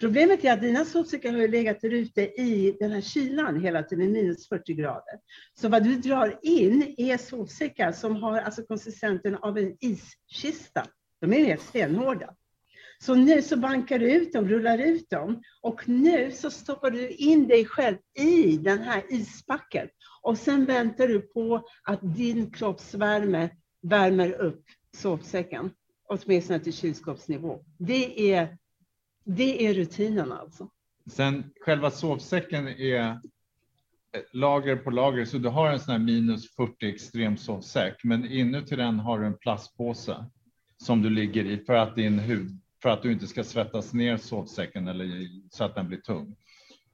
Problemet 0.00 0.44
är 0.44 0.52
att 0.52 0.60
dina 0.60 0.84
sovsäckar 0.84 1.32
har 1.32 1.48
legat 1.48 1.80
där 1.80 1.90
ute 1.90 2.22
i 2.22 2.76
den 2.80 2.90
här 2.90 3.00
kylan 3.00 3.60
hela 3.60 3.82
tiden, 3.82 4.12
minus 4.12 4.48
40 4.48 4.74
grader. 4.74 5.20
Så 5.60 5.68
vad 5.68 5.84
du 5.84 5.96
drar 5.96 6.38
in 6.42 6.94
är 6.96 7.16
sovsäckar 7.16 7.92
som 7.92 8.16
har 8.16 8.40
alltså 8.40 8.62
konsistensen 8.62 9.34
av 9.34 9.58
en 9.58 9.76
iskista. 9.80 10.86
De 11.20 11.32
är 11.32 11.44
helt 11.44 11.62
stenhårda. 11.62 12.34
Så 13.04 13.14
nu 13.14 13.42
så 13.42 13.56
bankar 13.56 13.98
du 13.98 14.12
ut 14.12 14.32
dem, 14.32 14.48
rullar 14.48 14.78
ut 14.78 15.10
dem 15.10 15.42
och 15.60 15.88
nu 15.88 16.30
så 16.30 16.50
stoppar 16.50 16.90
du 16.90 17.08
in 17.08 17.48
dig 17.48 17.64
själv 17.64 17.96
i 18.18 18.56
den 18.56 18.78
här 18.78 19.02
isbacken 19.08 19.88
och 20.22 20.38
sen 20.38 20.64
väntar 20.64 21.08
du 21.08 21.20
på 21.20 21.62
att 21.82 22.00
din 22.02 22.50
kroppsvärme 22.50 23.50
värmer 23.82 24.32
upp 24.32 24.64
sovsäcken, 24.96 25.70
åtminstone 26.08 26.60
till 26.60 26.72
kylskåpsnivå. 26.72 27.64
Det 27.78 28.32
är, 28.34 28.58
det 29.28 29.66
är 29.66 29.74
rutinen 29.74 30.32
alltså. 30.32 30.68
Sen 31.06 31.50
själva 31.60 31.90
sovsäcken 31.90 32.68
är 32.68 33.20
lager 34.32 34.76
på 34.76 34.90
lager, 34.90 35.24
så 35.24 35.38
du 35.38 35.48
har 35.48 35.72
en 35.72 35.80
sån 35.80 35.92
här 35.92 35.98
minus 35.98 36.54
40 36.54 36.88
extrem 36.88 37.36
sovsäck, 37.36 38.04
men 38.04 38.32
inuti 38.32 38.76
den 38.76 38.98
har 38.98 39.18
du 39.18 39.26
en 39.26 39.38
plastpåse 39.38 40.24
som 40.76 41.02
du 41.02 41.10
ligger 41.10 41.44
i 41.44 41.58
för 41.58 41.74
att 41.74 41.96
din 41.96 42.18
hud 42.18 42.60
för 42.82 42.88
att 42.88 43.02
du 43.02 43.12
inte 43.12 43.26
ska 43.26 43.44
svettas 43.44 43.92
ner 43.92 44.16
sovsäcken 44.16 44.88
eller 44.88 45.28
så 45.50 45.64
att 45.64 45.74
den 45.74 45.88
blir 45.88 45.98
tung. 45.98 46.36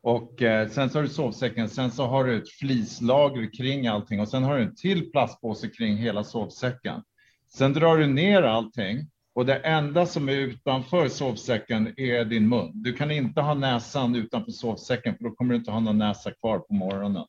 Och 0.01 0.43
eh, 0.43 0.69
sen 0.69 0.91
så 0.91 0.99
har 0.99 1.03
du 1.03 1.09
sovsäcken, 1.09 1.69
sen 1.69 1.91
så 1.91 2.07
har 2.07 2.25
du 2.25 2.37
ett 2.37 2.49
flislager 2.49 3.51
kring 3.53 3.87
allting 3.87 4.21
och 4.21 4.29
sen 4.29 4.43
har 4.43 4.59
du 4.59 4.63
en 4.63 4.75
till 4.75 5.11
plastpåse 5.11 5.69
kring 5.69 5.97
hela 5.97 6.25
sovsäcken. 6.25 7.03
Sen 7.49 7.73
drar 7.73 7.99
du 7.99 8.07
ner 8.07 8.43
allting 8.43 9.11
och 9.35 9.47
det 9.47 9.55
enda 9.57 10.07
som 10.07 10.29
är 10.29 10.33
utanför 10.33 11.09
sovsäcken 11.09 11.95
är 11.97 12.25
din 12.25 12.49
mun. 12.49 12.71
Du 12.75 12.93
kan 12.93 13.11
inte 13.11 13.41
ha 13.41 13.55
näsan 13.55 14.15
utanför 14.17 14.53
sovsäcken 14.53 15.17
för 15.17 15.25
då 15.25 15.31
kommer 15.31 15.55
du 15.55 15.59
inte 15.59 15.71
ha 15.71 15.81
någon 15.81 15.99
näsa 15.99 16.31
kvar 16.31 16.59
på 16.59 16.75
morgonen. 16.75 17.25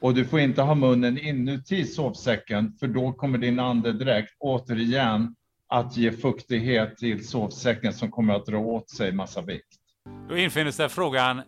Och 0.00 0.14
du 0.14 0.24
får 0.24 0.40
inte 0.40 0.62
ha 0.62 0.74
munnen 0.74 1.18
inuti 1.18 1.84
sovsäcken 1.84 2.72
för 2.80 2.86
då 2.86 3.12
kommer 3.12 3.38
din 3.38 3.58
andedräkt 3.58 4.36
återigen 4.38 5.34
att 5.68 5.96
ge 5.96 6.12
fuktighet 6.12 6.96
till 6.96 7.28
sovsäcken 7.28 7.92
som 7.92 8.10
kommer 8.10 8.34
att 8.34 8.46
dra 8.46 8.58
åt 8.58 8.90
sig 8.90 9.12
massa 9.12 9.42
vikt. 9.42 9.76
Då 10.28 10.36
infinner 10.36 10.70
sig 10.70 10.88
frågan, 10.88 11.42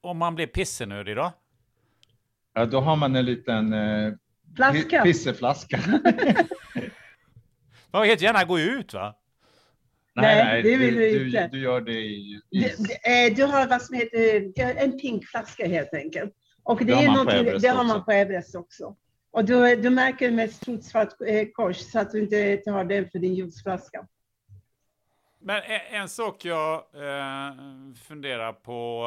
om 0.00 0.18
man 0.18 0.34
blir 0.34 0.46
pissenödig 0.46 1.16
då? 1.16 1.32
Ja, 2.54 2.66
då 2.66 2.80
har 2.80 2.96
man 2.96 3.16
en 3.16 3.24
liten 3.24 3.72
eh, 3.72 4.12
Flaska. 4.56 5.02
pisseflaska. 5.02 5.80
Man 7.96 8.02
vill 8.02 8.10
helt 8.10 8.22
gärna 8.22 8.44
gå 8.44 8.58
ut 8.58 8.94
va? 8.94 9.14
Nej, 10.14 10.44
nej, 10.44 10.62
det 10.62 10.76
vill 10.76 10.94
du, 10.94 11.00
du 11.00 11.18
du, 11.18 11.26
inte. 11.26 11.48
du 11.52 11.60
gör 11.60 11.80
det 11.80 11.92
i... 11.92 12.40
Du, 12.50 12.60
du, 12.60 13.10
eh, 13.10 13.34
du 13.36 13.44
har 13.44 13.66
vad 13.66 13.82
som 13.82 13.96
heter 13.96 14.60
eh, 14.60 14.82
en 14.82 14.98
pink 14.98 15.26
flaska 15.26 15.68
helt 15.68 15.94
enkelt. 15.94 16.34
Och 16.62 16.78
det, 16.78 16.84
Det 16.84 16.94
har 16.94 17.32
är 17.32 17.40
Everest 17.40 17.62
det 17.62 17.68
har 17.68 17.84
man 17.84 17.96
också. 17.96 18.04
på 18.04 18.12
Everest 18.12 18.54
också. 18.54 18.96
Och 19.30 19.44
du, 19.44 19.76
du 19.76 19.90
märker 19.90 20.30
med 20.30 20.44
ett 20.44 20.54
stort 20.54 20.84
svart 20.84 21.08
eh, 21.26 21.46
kors 21.52 21.76
så 21.76 21.98
att 21.98 22.10
du 22.10 22.22
inte 22.22 22.56
tar 22.56 22.84
den 22.84 23.10
för 23.10 23.18
din 23.18 23.34
juiceflaska. 23.34 24.06
Men 25.40 25.62
en, 25.62 26.00
en 26.00 26.08
sak 26.08 26.44
jag 26.44 26.74
eh, 26.74 27.54
funderar 28.08 28.52
på. 28.52 29.06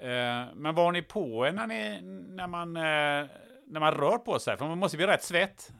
Eh, 0.00 0.54
men 0.54 0.74
vad 0.74 0.84
har 0.84 0.92
ni 0.92 1.02
på 1.02 1.46
er 1.46 1.52
när, 1.52 1.66
ni, 1.66 2.00
när, 2.36 2.46
man, 2.46 2.76
eh, 2.76 3.30
när 3.66 3.80
man 3.80 3.94
rör 3.94 4.18
på 4.18 4.38
sig? 4.38 4.56
För 4.56 4.66
man 4.66 4.78
måste 4.78 4.96
bli 4.96 5.06
rätt 5.06 5.22
svett. 5.22 5.72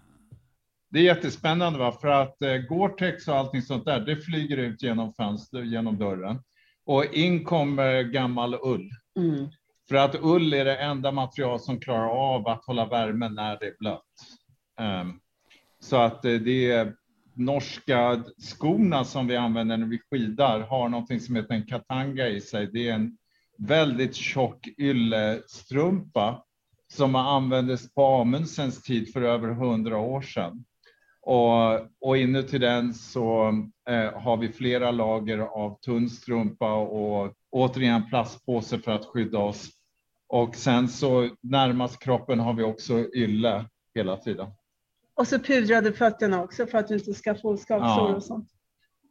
Det 0.91 0.99
är 0.99 1.03
jättespännande 1.03 1.79
va? 1.79 1.93
för 1.93 2.09
att 2.09 2.43
eh, 2.43 2.55
Gore-Tex 2.55 3.29
och 3.29 3.37
allting 3.37 3.63
sånt 3.63 3.85
där, 3.85 4.01
det 4.01 4.17
flyger 4.17 4.57
ut 4.57 4.83
genom 4.83 5.13
fönster, 5.13 5.63
genom 5.63 5.99
dörren. 5.99 6.39
Och 6.85 7.05
in 7.05 7.45
kommer 7.45 8.03
gammal 8.03 8.55
ull. 8.63 8.91
Mm. 9.19 9.49
För 9.89 9.97
att 9.97 10.17
ull 10.21 10.53
är 10.53 10.65
det 10.65 10.77
enda 10.77 11.13
material 11.13 11.61
som 11.61 11.81
klarar 11.81 12.09
av 12.09 12.49
att 12.49 12.65
hålla 12.65 12.87
värmen 12.87 13.35
när 13.35 13.59
det 13.59 13.67
är 13.67 13.75
blött. 13.79 14.03
Ehm, 14.81 15.21
så 15.81 15.97
att 15.97 16.25
eh, 16.25 16.35
det 16.35 16.71
är 16.71 16.95
norska 17.35 18.25
skorna 18.39 19.05
som 19.05 19.27
vi 19.27 19.37
använder 19.37 19.77
när 19.77 19.87
vi 19.87 19.99
skidar 20.11 20.61
har 20.61 20.89
någonting 20.89 21.21
som 21.21 21.37
heter 21.37 21.55
en 21.55 21.67
katanga 21.67 22.29
i 22.29 22.41
sig. 22.41 22.67
Det 22.73 22.89
är 22.89 22.95
en 22.95 23.17
väldigt 23.59 24.15
tjock 24.15 24.69
yllestrumpa 24.79 26.45
som 26.93 27.15
användes 27.15 27.95
på 27.95 28.07
Amundsens 28.07 28.83
tid 28.83 29.13
för 29.13 29.23
över 29.23 29.49
hundra 29.49 29.99
år 29.99 30.23
sedan. 30.23 30.65
Och, 31.31 31.81
och 32.01 32.17
inuti 32.19 32.59
den 32.59 32.95
så 32.95 33.49
eh, 33.91 34.21
har 34.21 34.37
vi 34.37 34.49
flera 34.49 34.91
lager 34.91 35.39
av 35.39 35.81
tunn 35.81 36.11
strumpa 36.11 36.75
och 36.75 37.33
återigen 37.51 38.09
plastpåse 38.09 38.79
för 38.79 38.93
att 38.93 39.05
skydda 39.05 39.39
oss. 39.39 39.69
Och 40.29 40.55
sen 40.57 40.89
så 40.89 41.29
närmast 41.41 41.99
kroppen 41.99 42.41
har 42.41 42.55
vi 42.55 42.63
också 42.63 43.07
ylle 43.15 43.65
hela 43.95 44.17
tiden. 44.17 44.47
Och 45.15 45.29
så 45.29 45.39
pudrade 45.39 45.93
fötterna 45.93 46.43
också 46.43 46.67
för 46.67 46.79
att 46.79 46.89
du 46.89 46.95
inte 46.95 47.15
ska 47.15 47.35
få 47.35 47.57
skavsår 47.57 48.09
Ja. 48.11 48.15
och 48.15 48.23
sånt. 48.23 48.49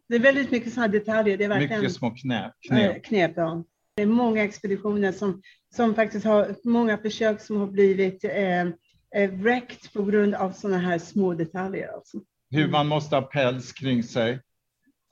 Det 0.07 0.15
är 0.15 0.19
väldigt 0.19 0.51
mycket 0.51 0.73
sådana 0.73 0.87
detaljer. 0.87 1.37
Det 1.37 1.43
är 1.43 1.49
verkligen 1.49 1.79
Mycket 1.81 1.95
små 1.95 2.11
knä, 2.11 2.45
eh, 2.45 2.51
knep. 2.67 3.03
knep. 3.03 3.33
Ja. 3.35 3.63
Det 3.95 4.01
är 4.01 4.07
många 4.07 4.43
expeditioner 4.43 5.11
som, 5.11 5.41
som 5.75 5.95
faktiskt 5.95 6.25
har, 6.25 6.55
många 6.63 6.97
försök 6.97 7.41
som 7.41 7.57
har 7.57 7.67
blivit 7.67 8.23
eh, 8.23 8.65
eh, 9.15 9.31
wrecked 9.31 9.93
på 9.93 10.03
grund 10.03 10.35
av 10.35 10.51
sådana 10.51 10.77
här 10.77 10.99
små 10.99 11.33
detaljer. 11.33 11.93
Alltså. 11.93 12.17
Hur 12.51 12.67
man 12.67 12.87
måste 12.87 13.15
ha 13.15 13.21
päls 13.21 13.71
kring 13.71 14.03
sig. 14.03 14.31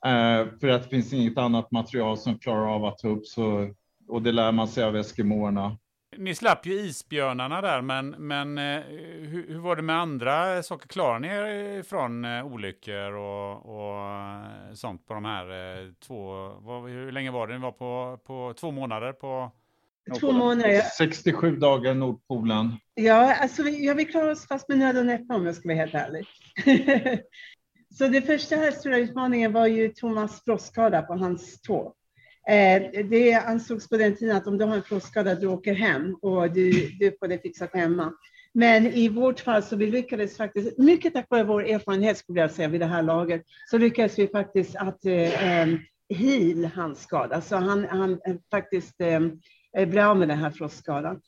Eh, 0.06 0.46
för 0.60 0.68
att 0.68 0.84
det 0.84 0.90
finns 0.90 1.14
inget 1.14 1.38
annat 1.38 1.72
material 1.72 2.18
som 2.18 2.40
klarar 2.40 2.76
av 2.76 2.86
att 2.86 2.98
ta 2.98 3.08
upp 3.08 3.28
så. 3.28 3.74
Och 4.08 4.22
det 4.22 4.32
lär 4.32 4.52
man 4.52 4.68
sig 4.68 4.84
av 4.84 4.96
eskimåerna. 4.96 5.78
Ni 6.18 6.36
slapp 6.36 6.66
ju 6.66 6.74
isbjörnarna 6.74 7.62
där, 7.62 7.82
men, 7.82 8.10
men 8.10 8.58
eh, 8.58 8.84
hur, 9.30 9.48
hur 9.48 9.60
var 9.60 9.76
det 9.76 9.82
med 9.82 9.96
andra 9.96 10.64
saker? 10.64 10.88
Klarar 10.88 11.20
ni 11.20 11.28
er 11.28 11.84
från 11.84 12.26
eh, 12.26 12.46
olyckor 12.46 13.14
och, 13.14 13.66
och 13.66 14.02
eh, 14.02 14.74
sånt 14.74 15.08
på 15.08 15.14
de 15.14 15.26
här 15.26 15.46
eh, 15.52 15.92
två... 16.08 16.48
Vad, 16.60 16.90
hur 16.90 17.12
länge 17.12 17.32
var 17.32 17.48
det? 17.48 17.54
Ni 17.54 17.60
var 17.60 17.72
på, 17.72 18.20
på 18.26 18.54
två 18.60 18.72
månader 18.72 19.14
på... 19.14 19.52
Två 20.20 20.32
månader. 20.32 20.82
67 20.98 21.56
dagar 21.56 21.94
Nordpolen. 21.94 22.72
Ja, 22.94 23.36
alltså, 23.36 23.64
vi- 23.64 23.86
ja, 23.86 23.94
vi 23.94 24.06
klarar 24.06 24.32
oss 24.32 24.48
fast 24.48 24.70
med 24.70 24.78
nöd 24.78 24.98
och 24.98 25.06
näppe 25.06 25.34
om 25.34 25.46
jag 25.46 25.56
ska 25.56 25.68
vara 25.70 25.78
helt 25.78 25.94
ärlig. 25.96 26.26
så 27.98 28.08
det 28.08 28.22
första 28.22 28.56
här 28.56 28.72
stora 28.72 28.98
utmaningen 28.98 29.54
var 29.54 29.68
ju 29.68 29.90
Thomas 29.90 30.44
frostskada 30.46 31.02
på 31.02 31.14
hans 31.14 31.62
tå. 31.62 31.94
Eh, 32.50 33.06
det 33.10 33.34
ansågs 33.34 33.90
på 33.90 33.98
den 33.98 34.16
tiden 34.16 34.38
att 34.38 34.48
om 34.48 34.58
du 34.58 34.66
har 34.66 34.76
en 34.76 34.84
frostskada, 34.84 35.36
du 35.36 35.48
åker 35.48 35.74
hem 35.74 36.16
och 36.22 36.52
du, 36.52 36.72
du 37.00 37.18
får 37.20 37.28
det 37.28 37.42
fixat 37.42 37.74
hemma. 37.76 38.14
Men 38.54 38.88
i 38.88 39.10
vårt 39.10 39.40
fall 39.40 39.64
så 39.64 39.76
vi 39.76 39.86
lyckades 39.92 40.38
faktiskt, 40.38 40.78
mycket 40.78 41.14
tack 41.14 41.26
vare 41.30 41.44
vår 41.44 41.64
erfarenhet 41.66 42.18
skulle 42.18 42.40
jag 42.42 42.52
säga 42.52 42.68
vid 42.68 42.82
det 42.82 42.86
här 42.86 43.04
laget, 43.04 43.42
så 43.70 43.78
lyckades 43.78 44.20
vi 44.20 44.28
faktiskt 44.28 44.76
att 44.76 45.06
eh, 45.06 45.60
eh, 45.62 45.68
heal 46.10 46.66
hans 46.76 47.02
skada. 47.02 47.42
Så 47.42 47.56
han, 47.56 47.86
han 47.90 48.12
eh, 48.12 48.36
faktiskt 48.52 49.02
eh, 49.02 49.20
bli 49.88 50.00
av 50.00 50.18
med 50.18 50.28
den 50.28 50.38
här 50.38 50.52
frostskadan. 50.52 51.22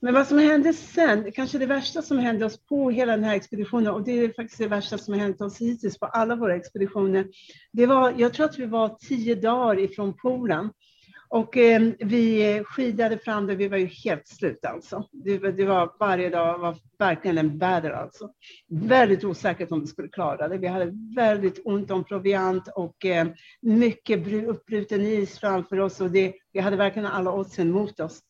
Men 0.00 0.14
vad 0.14 0.26
som 0.26 0.38
hände 0.38 0.72
sen, 0.72 1.32
kanske 1.32 1.58
det 1.58 1.66
värsta 1.66 2.02
som 2.02 2.18
hände 2.18 2.44
oss 2.44 2.66
på 2.66 2.90
hela 2.90 3.12
den 3.12 3.24
här 3.24 3.34
expeditionen, 3.36 3.94
och 3.94 4.04
det 4.04 4.12
är 4.12 4.32
faktiskt 4.32 4.58
det 4.58 4.68
värsta 4.68 4.98
som 4.98 5.14
har 5.14 5.20
hänt 5.20 5.40
oss 5.40 5.60
hittills 5.60 5.98
på 5.98 6.06
alla 6.06 6.36
våra 6.36 6.56
expeditioner, 6.56 7.26
det 7.72 7.86
var, 7.86 8.14
jag 8.16 8.34
tror 8.34 8.46
att 8.46 8.58
vi 8.58 8.66
var 8.66 8.96
tio 9.08 9.34
dagar 9.34 9.78
ifrån 9.78 10.14
polen. 10.16 10.70
Och 11.34 11.56
eh, 11.56 11.82
vi 11.98 12.62
skidade 12.66 13.18
fram 13.18 13.46
det, 13.46 13.54
vi 13.54 13.68
var 13.68 13.76
ju 13.76 13.86
helt 13.86 14.28
slut 14.28 14.64
alltså. 14.64 15.08
Det, 15.12 15.38
var- 15.38 15.52
det 15.52 15.64
var 15.64 15.92
varje 16.00 16.30
dag 16.30 16.58
var 16.58 16.76
verkligen 16.98 17.38
en 17.38 17.58
väder 17.58 17.90
alltså. 17.90 18.30
Väldigt 18.68 19.24
osäkert 19.24 19.70
om 19.70 19.80
vi 19.80 19.86
skulle 19.86 20.08
klara 20.08 20.48
det. 20.48 20.58
Vi 20.58 20.66
hade 20.66 20.92
väldigt 21.16 21.60
ont 21.64 21.90
om 21.90 22.04
proviant 22.04 22.68
och 22.74 23.04
eh, 23.04 23.26
mycket 23.62 24.26
uppbruten 24.48 25.00
is 25.00 25.38
framför 25.38 25.80
oss 25.80 26.00
och 26.00 26.10
det, 26.10 26.34
vi 26.52 26.60
hade 26.60 26.76
verkligen 26.76 27.06
alla 27.08 27.32
oddsen 27.32 27.70
mot 27.70 28.00
oss. 28.00 28.20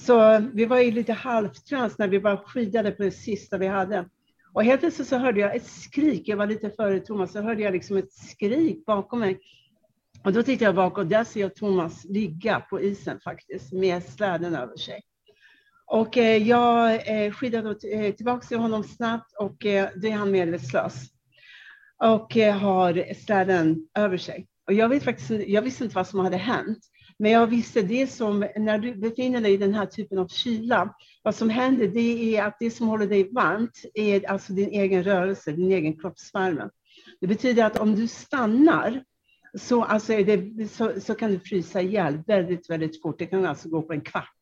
Så 0.00 0.42
vi 0.52 0.64
var 0.64 0.78
i 0.78 0.90
lite 0.90 1.12
halvtrans 1.12 1.98
när 1.98 2.08
vi 2.08 2.20
bara 2.20 2.36
skidade 2.36 2.90
på 2.90 3.02
det 3.02 3.10
sista 3.10 3.58
vi 3.58 3.66
hade. 3.66 4.04
Och 4.52 4.64
helt 4.64 4.80
plötsligt 4.80 5.08
så 5.08 5.16
hörde 5.16 5.40
jag 5.40 5.56
ett 5.56 5.66
skrik, 5.66 6.28
jag 6.28 6.36
var 6.36 6.46
lite 6.46 6.70
före 6.70 7.00
Thomas, 7.00 7.32
så 7.32 7.40
hörde 7.40 7.62
jag 7.62 7.72
liksom 7.72 7.96
ett 7.96 8.12
skrik 8.12 8.84
bakom 8.86 9.18
mig. 9.20 9.40
Och 10.24 10.32
då 10.32 10.42
tittar 10.42 10.66
jag 10.66 10.74
bakåt, 10.74 11.10
där 11.10 11.24
ser 11.24 11.40
jag 11.40 11.54
Thomas 11.54 12.04
ligga 12.04 12.60
på 12.60 12.80
isen 12.80 13.20
faktiskt, 13.20 13.72
med 13.72 14.02
släden 14.04 14.54
över 14.54 14.76
sig. 14.76 15.02
Och 15.86 16.18
eh, 16.18 16.36
jag 16.36 17.08
eh, 17.08 17.32
skidade 17.32 17.88
eh, 17.92 18.14
tillbaka 18.14 18.46
till 18.46 18.58
honom 18.58 18.84
snabbt 18.84 19.32
och 19.38 19.66
eh, 19.66 19.88
då 19.96 20.08
är 20.08 20.12
han 20.12 20.30
medvetslös. 20.30 20.94
Och 22.04 22.36
eh, 22.36 22.56
har 22.56 23.14
släden 23.14 23.88
över 23.98 24.16
sig. 24.16 24.46
Och 24.66 24.72
jag, 24.72 24.88
vet 24.88 25.04
faktiskt, 25.04 25.30
jag 25.30 25.62
visste 25.62 25.84
inte 25.84 25.96
vad 25.96 26.06
som 26.06 26.20
hade 26.20 26.36
hänt. 26.36 26.78
Men 27.18 27.30
jag 27.30 27.46
visste 27.46 27.82
det 27.82 28.06
som, 28.06 28.46
när 28.56 28.78
du 28.78 28.94
befinner 28.94 29.40
dig 29.40 29.52
i 29.52 29.56
den 29.56 29.74
här 29.74 29.86
typen 29.86 30.18
av 30.18 30.28
kyla, 30.28 30.94
vad 31.22 31.34
som 31.34 31.50
händer 31.50 31.86
det 31.88 32.36
är 32.36 32.44
att 32.44 32.56
det 32.60 32.70
som 32.70 32.88
håller 32.88 33.06
dig 33.06 33.30
varmt 33.32 33.84
är 33.94 34.30
alltså 34.30 34.52
din 34.52 34.70
egen 34.70 35.04
rörelse, 35.04 35.52
din 35.52 35.72
egen 35.72 35.96
kroppsvärme. 35.96 36.68
Det 37.20 37.26
betyder 37.26 37.64
att 37.64 37.78
om 37.78 37.94
du 37.94 38.08
stannar 38.08 39.04
så, 39.58 39.84
alltså 39.84 40.12
det, 40.12 40.68
så, 40.70 41.00
så 41.00 41.14
kan 41.14 41.30
du 41.30 41.40
frysa 41.40 41.80
ihjäl 41.80 42.22
väldigt, 42.26 42.70
väldigt 42.70 43.02
fort. 43.02 43.18
Det 43.18 43.26
kan 43.26 43.46
alltså 43.46 43.68
gå 43.68 43.82
på 43.82 43.92
en 43.92 44.00
kvart. 44.00 44.38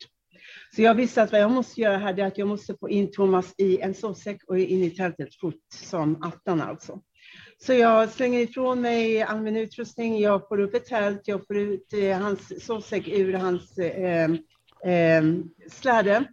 Så 0.74 0.82
jag 0.82 0.94
visste 0.94 1.22
att 1.22 1.32
vad 1.32 1.40
jag 1.40 1.51
måste 1.51 1.80
göra 1.80 1.98
här 1.98 2.18
är 2.18 2.26
att 2.26 2.39
jag 2.39 2.48
måste 2.48 2.76
få 2.80 2.90
in 2.90 3.10
Thomas 3.12 3.55
i 3.59 3.80
en 3.80 3.94
sovsäck 3.94 4.44
och 4.47 4.59
in 4.59 4.85
i 4.85 4.90
tältet 4.90 5.35
fort 5.35 5.55
som 5.74 6.22
attan 6.22 6.60
alltså. 6.60 7.01
Så 7.59 7.72
jag 7.72 8.10
slänger 8.10 8.40
ifrån 8.40 8.80
mig 8.80 9.22
all 9.22 9.40
min 9.40 9.56
utrustning, 9.56 10.20
jag 10.20 10.48
får 10.48 10.60
upp 10.60 10.74
ett 10.74 10.86
tält, 10.86 11.22
jag 11.24 11.47
får 11.47 11.56
ut 11.56 11.93
eh, 11.93 12.18
hans 12.18 12.64
sovsäck 12.66 13.09
ur 13.09 13.32
hans 13.32 13.78
eh, 13.78 14.30
eh, 14.93 15.22
släde. 15.70 16.24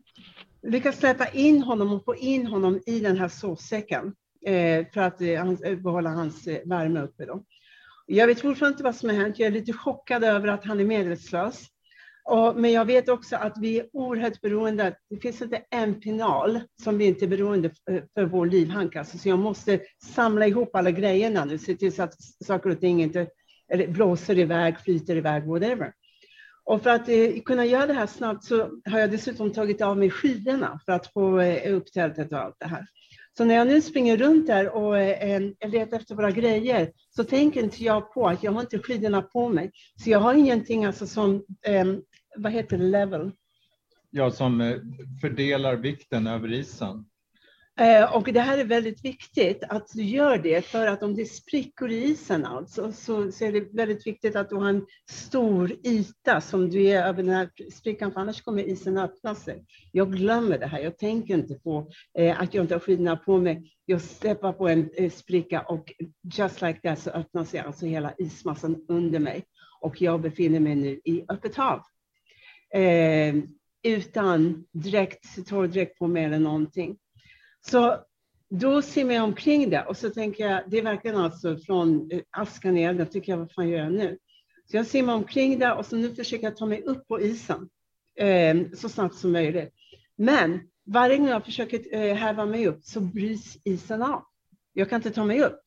Lyckas 0.61 0.97
släppa 0.97 1.27
in 1.27 1.61
honom 1.61 1.93
och 1.93 2.05
få 2.05 2.15
in 2.15 2.47
honom 2.47 2.81
i 2.85 2.99
den 2.99 3.17
här 3.17 3.27
sovsäcken 3.27 4.13
eh, 4.45 4.85
för 4.93 5.01
att 5.01 5.21
eh, 5.21 5.49
eh 5.49 5.75
behålla 5.77 6.09
hans 6.09 6.47
eh, 6.47 6.59
värme 6.65 7.01
uppe. 7.01 7.25
Då. 7.25 7.43
Jag 8.05 8.27
vet 8.27 8.41
fortfarande 8.41 8.73
inte 8.73 8.83
vad 8.83 8.95
som 8.95 9.09
har 9.09 9.15
hänt. 9.15 9.39
Jag 9.39 9.47
är 9.47 9.51
lite 9.51 9.73
chockad 9.73 10.23
över 10.23 10.47
att 10.47 10.65
han 10.65 10.79
är 10.79 10.85
medvetslös. 10.85 11.67
Och, 12.23 12.55
men 12.55 12.71
jag 12.71 12.85
vet 12.85 13.09
också 13.09 13.35
att 13.35 13.57
vi 13.61 13.79
är 13.79 13.87
oerhört 13.93 14.41
beroende. 14.41 14.95
Det 15.09 15.17
finns 15.17 15.41
inte 15.41 15.61
en 15.69 15.99
pinal 15.99 16.59
som 16.83 16.97
vi 16.97 17.05
inte 17.05 17.25
är 17.25 17.29
beroende 17.29 17.69
för, 17.69 18.07
för 18.13 18.25
vår 18.25 18.45
livhank. 18.45 18.95
Alltså, 18.95 19.17
så 19.17 19.29
jag 19.29 19.39
måste 19.39 19.79
samla 20.03 20.47
ihop 20.47 20.75
alla 20.75 20.91
grejerna 20.91 21.45
nu, 21.45 21.57
se 21.57 21.75
till 21.75 21.95
så 21.95 22.03
att 22.03 22.13
saker 22.45 22.69
och 22.69 22.79
ting 22.79 23.03
inte 23.03 23.27
blåser 23.87 24.39
iväg, 24.39 24.79
flyter 24.79 25.15
iväg, 25.15 25.47
whatever. 25.47 25.93
Och 26.63 26.83
för 26.83 26.89
att 26.89 27.09
eh, 27.09 27.41
kunna 27.45 27.65
göra 27.65 27.87
det 27.87 27.93
här 27.93 28.07
snabbt 28.07 28.43
så 28.43 28.69
har 28.85 28.99
jag 28.99 29.11
dessutom 29.11 29.53
tagit 29.53 29.81
av 29.81 29.97
mig 29.97 30.09
skidorna 30.09 30.79
för 30.85 30.91
att 30.91 31.13
få 31.13 31.39
eh, 31.39 31.75
upp 31.75 31.91
tältet 31.93 32.31
och 32.31 32.39
allt 32.39 32.55
det 32.59 32.67
här. 32.67 32.85
Så 33.37 33.45
när 33.45 33.55
jag 33.55 33.67
nu 33.67 33.81
springer 33.81 34.17
runt 34.17 34.47
där 34.47 34.69
och 34.69 34.99
eh, 34.99 35.41
letar 35.67 35.97
efter 35.97 36.15
våra 36.15 36.31
grejer 36.31 36.91
så 37.15 37.23
tänker 37.23 37.63
inte 37.63 37.83
jag 37.83 38.13
på 38.13 38.27
att 38.27 38.43
jag 38.43 38.51
har 38.51 38.61
inte 38.61 38.79
skidorna 38.79 39.21
på 39.21 39.49
mig. 39.49 39.71
Så 40.03 40.09
jag 40.09 40.19
har 40.19 40.33
ingenting 40.33 40.85
alltså 40.85 41.07
som 41.07 41.45
eh, 41.65 41.85
vad 42.37 42.51
heter 42.51 42.77
det, 42.77 42.83
level? 42.83 43.31
Ja, 44.09 44.31
som 44.31 44.61
eh, 44.61 44.77
fördelar 45.21 45.75
vikten 45.75 46.27
över 46.27 46.53
isen. 46.53 47.05
Eh, 47.79 48.15
och 48.15 48.33
det 48.33 48.39
här 48.39 48.57
är 48.57 48.63
väldigt 48.63 49.05
viktigt 49.05 49.63
att 49.69 49.87
du 49.93 50.03
gör 50.03 50.37
det 50.37 50.65
för 50.65 50.87
att 50.87 51.03
om 51.03 51.15
det 51.15 51.25
sprickor 51.25 51.91
i 51.91 52.03
isen 52.03 52.45
alltså, 52.45 52.91
så, 52.91 53.31
så 53.31 53.45
är 53.45 53.51
det 53.51 53.73
väldigt 53.73 54.07
viktigt 54.07 54.35
att 54.35 54.49
du 54.49 54.55
har 54.55 54.69
en 54.69 54.85
stor 55.11 55.71
yta 55.83 56.41
som 56.41 56.69
du 56.69 56.87
är 56.87 57.03
över 57.03 57.23
den 57.23 57.35
här 57.35 57.49
sprickan 57.73 58.11
för 58.11 58.19
annars 58.19 58.41
kommer 58.41 58.63
isen 58.63 58.97
öppna 58.97 59.35
sig. 59.35 59.65
Jag 59.91 60.13
glömmer 60.13 60.57
det 60.57 60.65
här. 60.65 60.79
Jag 60.79 60.97
tänker 60.97 61.33
inte 61.33 61.55
på 61.55 61.89
eh, 62.17 62.41
att 62.41 62.53
jag 62.53 62.63
inte 62.63 62.75
har 62.75 62.79
skidorna 62.79 63.17
på 63.17 63.37
mig. 63.37 63.71
Jag 63.85 64.01
steppar 64.01 64.53
på 64.53 64.67
en 64.67 64.89
eh, 64.97 65.11
spricka 65.11 65.61
och 65.61 65.93
just 66.33 66.61
like 66.61 66.79
that 66.79 66.99
så 66.99 67.09
öppnar 67.09 67.43
sig 67.43 67.59
alltså 67.59 67.85
hela 67.85 68.13
ismassan 68.17 68.85
under 68.87 69.19
mig 69.19 69.43
och 69.81 70.01
jag 70.01 70.21
befinner 70.21 70.59
mig 70.59 70.75
nu 70.75 71.01
i 71.05 71.25
öppet 71.29 71.55
hav 71.55 71.81
eh, 72.73 73.35
utan 73.83 74.65
direkt, 74.71 75.47
torrdräkt 75.47 75.99
på 75.99 76.07
mig 76.07 76.23
eller 76.23 76.39
någonting. 76.39 76.97
Så 77.69 77.97
då 78.49 78.81
ser 78.81 79.11
jag 79.11 79.23
omkring 79.23 79.69
det 79.69 79.85
och 79.85 79.97
så 79.97 80.09
tänker 80.09 80.47
jag, 80.47 80.63
det 80.67 80.77
är 80.77 80.83
verkligen 80.83 81.17
alltså 81.17 81.57
från 81.57 82.11
eh, 82.11 82.21
askan 82.29 82.77
i 82.77 82.83
elden, 82.83 83.07
tycker 83.07 83.31
jag, 83.31 83.37
vad 83.39 83.51
fan 83.51 83.69
gör 83.69 83.79
jag 83.79 83.93
nu? 83.93 84.17
Så 84.71 84.77
jag 84.77 84.87
simmar 84.87 85.13
omkring 85.13 85.59
där 85.59 85.75
och 85.75 85.85
så 85.85 85.95
nu 85.95 86.15
försöker 86.15 86.43
jag 86.43 86.57
ta 86.57 86.65
mig 86.65 86.81
upp 86.81 87.07
på 87.07 87.21
isen 87.21 87.69
eh, 88.15 88.55
så 88.75 88.89
snabbt 88.89 89.15
som 89.15 89.31
möjligt. 89.31 89.73
Men 90.15 90.59
varje 90.85 91.17
gång 91.17 91.27
jag 91.27 91.45
försöker 91.45 91.95
eh, 91.95 92.15
häva 92.15 92.45
mig 92.45 92.67
upp 92.67 92.83
så 92.83 92.99
bryts 92.99 93.57
isen 93.63 94.01
av. 94.01 94.23
Jag 94.73 94.89
kan 94.89 94.99
inte 94.99 95.11
ta 95.11 95.25
mig 95.25 95.43
upp. 95.43 95.61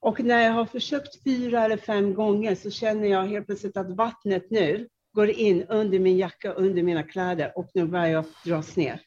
Och 0.00 0.20
när 0.20 0.44
jag 0.44 0.52
har 0.52 0.66
försökt 0.66 1.24
fyra 1.24 1.64
eller 1.64 1.76
fem 1.76 2.14
gånger 2.14 2.54
så 2.54 2.70
känner 2.70 3.08
jag 3.08 3.26
helt 3.26 3.46
plötsligt 3.46 3.76
att 3.76 3.90
vattnet 3.90 4.50
nu 4.50 4.88
går 5.12 5.30
in 5.30 5.62
under 5.68 5.98
min 5.98 6.16
jacka, 6.16 6.52
under 6.52 6.82
mina 6.82 7.02
kläder 7.02 7.52
och 7.58 7.70
nu 7.74 7.86
börjar 7.86 8.06
jag 8.06 8.24
dras 8.44 8.76
ner. 8.76 9.00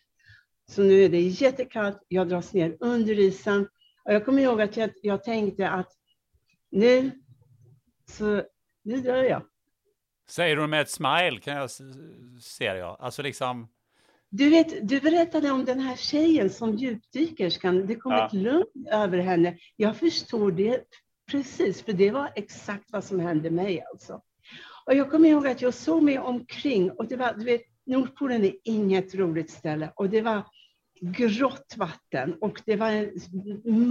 Så 0.70 0.84
nu 0.84 1.04
är 1.04 1.10
det 1.10 1.22
jättekallt, 1.22 2.06
jag 2.08 2.30
dras 2.30 2.54
ner 2.54 2.78
under 2.80 3.20
isen. 3.20 3.68
Och 4.06 4.14
jag 4.14 4.26
kommer 4.26 4.42
ihåg 4.42 4.62
att 4.62 4.78
jag, 4.78 4.90
jag 5.02 5.24
tänkte 5.24 5.70
att 5.70 5.92
nu, 6.72 7.12
så 8.10 8.44
nu 8.84 9.02
dör 9.02 9.24
jag. 9.24 9.44
Säger 10.30 10.56
du 10.56 10.68
med 10.68 10.82
ett 10.82 10.90
smile 10.90 11.40
kan 11.42 11.56
jag 11.56 11.70
se 12.42 12.64
jag. 12.66 12.98
Alltså 13.00 13.22
liksom... 13.22 13.68
Du 14.30 14.50
vet, 14.50 14.88
du 14.90 15.00
berättade 15.00 15.52
om 15.52 15.66
den 15.66 15.80
här 15.80 15.96
tjejen 15.96 16.50
som 16.50 16.76
djupdykerskan. 16.76 17.88
Det 17.88 17.96
kom 17.96 18.12
ja. 18.12 18.28
ett 18.28 18.34
lugn 18.34 18.88
över 18.92 19.18
henne. 19.18 19.58
Jag 19.76 19.98
förstår 19.98 20.52
det 20.52 20.84
precis, 21.32 21.84
för 21.84 21.94
det 21.94 22.12
var 22.12 22.32
exakt 22.36 22.92
vad 22.92 23.04
som 23.04 23.20
hände 23.20 23.50
mig 23.50 23.84
alltså. 23.92 24.22
Och 24.86 24.96
jag 24.96 25.12
kommer 25.12 25.30
ihåg 25.30 25.48
att 25.48 25.62
jag 25.62 25.74
såg 25.74 26.04
mig 26.04 26.20
omkring 26.20 26.92
och 26.92 27.08
det 27.08 27.16
var, 27.16 27.34
du 27.34 27.46
vet, 27.46 27.62
Nordpolen 27.86 28.44
är 28.44 28.56
inget 28.64 29.16
roligt 29.16 29.50
ställe 29.50 29.92
och 29.96 30.10
det 30.10 30.22
var 30.22 30.44
grått 31.02 31.74
vatten 31.78 32.34
och 32.42 32.62
det 32.66 32.76
var 32.76 32.90
en 32.90 33.12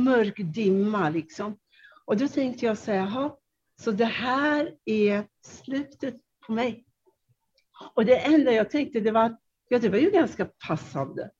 mörk 0.04 0.34
dimma 0.36 1.10
liksom. 1.10 1.58
Och 2.04 2.16
då 2.16 2.28
tänkte 2.28 2.66
jag 2.66 2.78
så 2.78 2.92
här, 2.92 3.30
så 3.80 3.90
det 3.90 4.04
här 4.04 4.74
är 4.84 5.26
slutet 5.44 6.16
på 6.46 6.52
mig. 6.52 6.84
Och 7.94 8.04
det 8.04 8.16
enda 8.16 8.52
jag 8.52 8.70
tänkte 8.70 9.00
det 9.00 9.10
var 9.10 9.36
ja 9.68 9.78
det 9.78 9.88
var 9.88 9.98
ju 9.98 10.10
ganska 10.10 10.44
passande. 10.44 11.30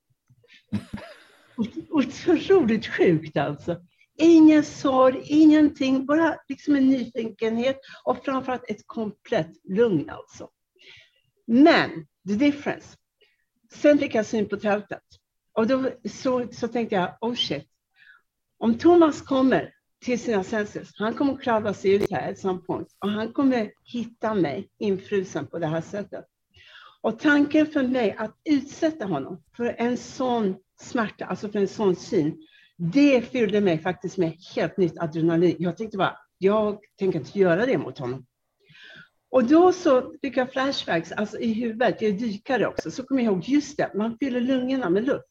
Otroligt 1.91 2.87
sjukt 2.87 3.37
alltså. 3.37 3.81
Ingen 4.21 4.65
sorg, 4.65 5.23
ingenting, 5.25 6.07
bara 6.07 6.37
liksom 6.49 6.77
en 6.77 6.89
nyfikenhet 6.89 7.81
och 8.05 8.25
framförallt 8.25 8.71
ett 8.71 8.87
komplett 8.87 9.53
lugn 9.65 10.11
alltså. 10.11 10.49
Men, 11.47 12.07
the 12.29 12.35
difference. 12.35 12.97
Sen 13.73 13.99
fick 13.99 14.15
jag 14.15 14.27
syn 14.27 14.49
på 14.49 14.57
tältet 14.57 15.03
och 15.59 15.67
då 15.67 15.91
så, 16.09 16.47
så 16.53 16.69
tänkte 16.69 16.95
jag, 16.95 17.17
oh 17.21 17.35
shit. 17.35 17.67
Om 18.59 18.79
Thomas 18.79 19.23
kommer 19.23 19.73
till 20.05 20.21
sina 20.21 20.45
senses, 20.45 20.93
han 20.95 21.15
kommer 21.15 21.37
kravla 21.37 21.75
sig 21.75 21.95
ut 21.95 22.11
här 22.11 22.31
at 22.31 22.39
some 22.39 22.59
point 22.59 22.89
och 22.99 23.11
han 23.11 23.33
kommer 23.33 23.73
hitta 23.85 24.35
mig 24.35 24.69
infrusen 24.79 25.47
på 25.47 25.59
det 25.59 25.67
här 25.67 25.81
sättet. 25.81 26.25
Och 27.01 27.19
tanken 27.19 27.67
för 27.67 27.83
mig 27.83 28.17
att 28.19 28.35
utsätta 28.45 29.05
honom 29.05 29.43
för 29.57 29.75
en 29.79 29.97
sån 29.97 30.57
smärta, 30.81 31.25
alltså 31.25 31.49
för 31.49 31.59
en 31.59 31.69
sån 31.69 31.97
syn, 31.97 32.47
det 32.77 33.23
fyllde 33.23 33.61
mig 33.61 33.79
faktiskt 33.79 34.17
med 34.17 34.37
helt 34.55 34.77
nytt 34.77 34.99
adrenalin. 34.99 35.57
Jag 35.59 35.77
tänkte 35.77 35.99
bara, 35.99 36.19
jag 36.39 36.79
tänker 36.99 37.19
inte 37.19 37.39
göra 37.39 37.67
det 37.67 37.79
mot 37.79 37.99
honom. 37.99 38.27
Och 39.31 39.45
då 39.45 39.73
så 39.73 40.15
fick 40.23 40.37
jag 40.37 40.53
flashbacks 40.53 41.13
alltså 41.13 41.39
i 41.39 41.53
huvudet, 41.53 42.03
jag 42.03 42.11
är 42.11 42.19
dykare 42.19 42.67
också, 42.67 42.91
så 42.91 43.03
kom 43.03 43.19
jag 43.19 43.25
ihåg, 43.25 43.45
just 43.45 43.77
det, 43.77 43.91
man 43.95 44.17
fyller 44.19 44.41
lungorna 44.41 44.91
med 44.91 45.07
luft. 45.07 45.28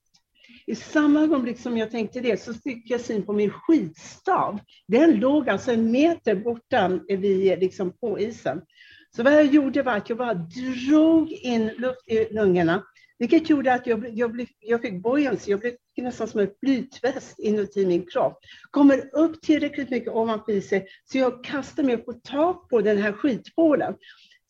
I 0.67 0.75
samma 0.75 1.21
ögonblick 1.21 1.59
som 1.59 1.77
jag 1.77 1.91
tänkte 1.91 2.19
det 2.19 2.41
så 2.41 2.53
fick 2.53 2.89
jag 2.89 3.01
syn 3.01 3.25
på 3.25 3.33
min 3.33 3.51
skidstav. 3.51 4.59
Den 4.87 5.19
låg 5.19 5.49
alltså 5.49 5.71
en 5.71 5.91
meter 5.91 6.35
borta 6.35 6.99
vid, 7.07 7.59
liksom 7.59 7.97
på 7.97 8.19
isen. 8.19 8.61
Så 9.15 9.23
vad 9.23 9.33
jag 9.33 9.45
gjorde 9.45 9.83
var 9.83 9.93
att 9.93 10.09
jag 10.09 10.17
bara 10.17 10.33
drog 10.33 11.31
in 11.31 11.67
luft 11.67 12.07
i 12.07 12.33
lungorna 12.33 12.83
vilket 13.19 13.49
gjorde 13.49 13.73
att 13.73 13.87
jag, 13.87 14.17
jag, 14.17 14.31
blev, 14.31 14.47
jag 14.59 14.81
fick 14.81 15.03
buoyancy, 15.03 15.51
jag 15.51 15.59
blev 15.59 15.73
nästan 15.97 16.27
som 16.27 16.39
en 16.39 16.49
flytväst 16.59 17.39
inuti 17.39 17.85
min 17.85 18.05
kropp. 18.05 18.39
Kommer 18.71 19.15
upp 19.15 19.41
tillräckligt 19.41 19.89
mycket 19.89 20.13
ovanför 20.13 20.51
isen 20.51 20.81
så 21.05 21.17
jag 21.17 21.43
kastar 21.43 21.83
mig 21.83 21.95
upp 21.95 22.07
och 22.07 22.23
tar 22.23 22.53
på 22.53 22.81
den 22.81 22.97
här 22.97 23.11
skitbålen. 23.11 23.95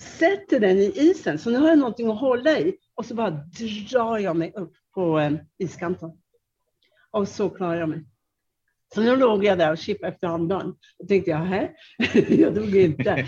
Sätter 0.01 0.59
den 0.59 0.77
i 0.77 0.93
isen, 0.95 1.39
så 1.39 1.49
nu 1.49 1.57
har 1.57 1.69
jag 1.69 1.79
någonting 1.79 2.11
att 2.11 2.19
hålla 2.19 2.59
i. 2.59 2.75
Och 2.97 3.05
så 3.05 3.15
bara 3.15 3.29
drar 3.91 4.17
jag 4.17 4.35
mig 4.35 4.53
upp 4.55 4.73
på 4.93 5.19
eh, 5.19 5.31
iskanten. 5.57 6.11
Och 7.11 7.27
så 7.27 7.49
klarar 7.49 7.79
jag 7.79 7.89
mig. 7.89 8.03
Så 8.93 9.01
nu 9.01 9.15
låg 9.15 9.45
jag 9.45 9.57
där 9.57 9.71
och 9.71 9.77
chippade 9.77 10.13
efter 10.13 10.27
armband. 10.27 10.75
Då 10.99 11.07
tänkte 11.07 11.31
jag, 11.31 11.37
här, 11.37 11.71
jag 12.29 12.55
dog 12.55 12.75
inte. 12.75 13.27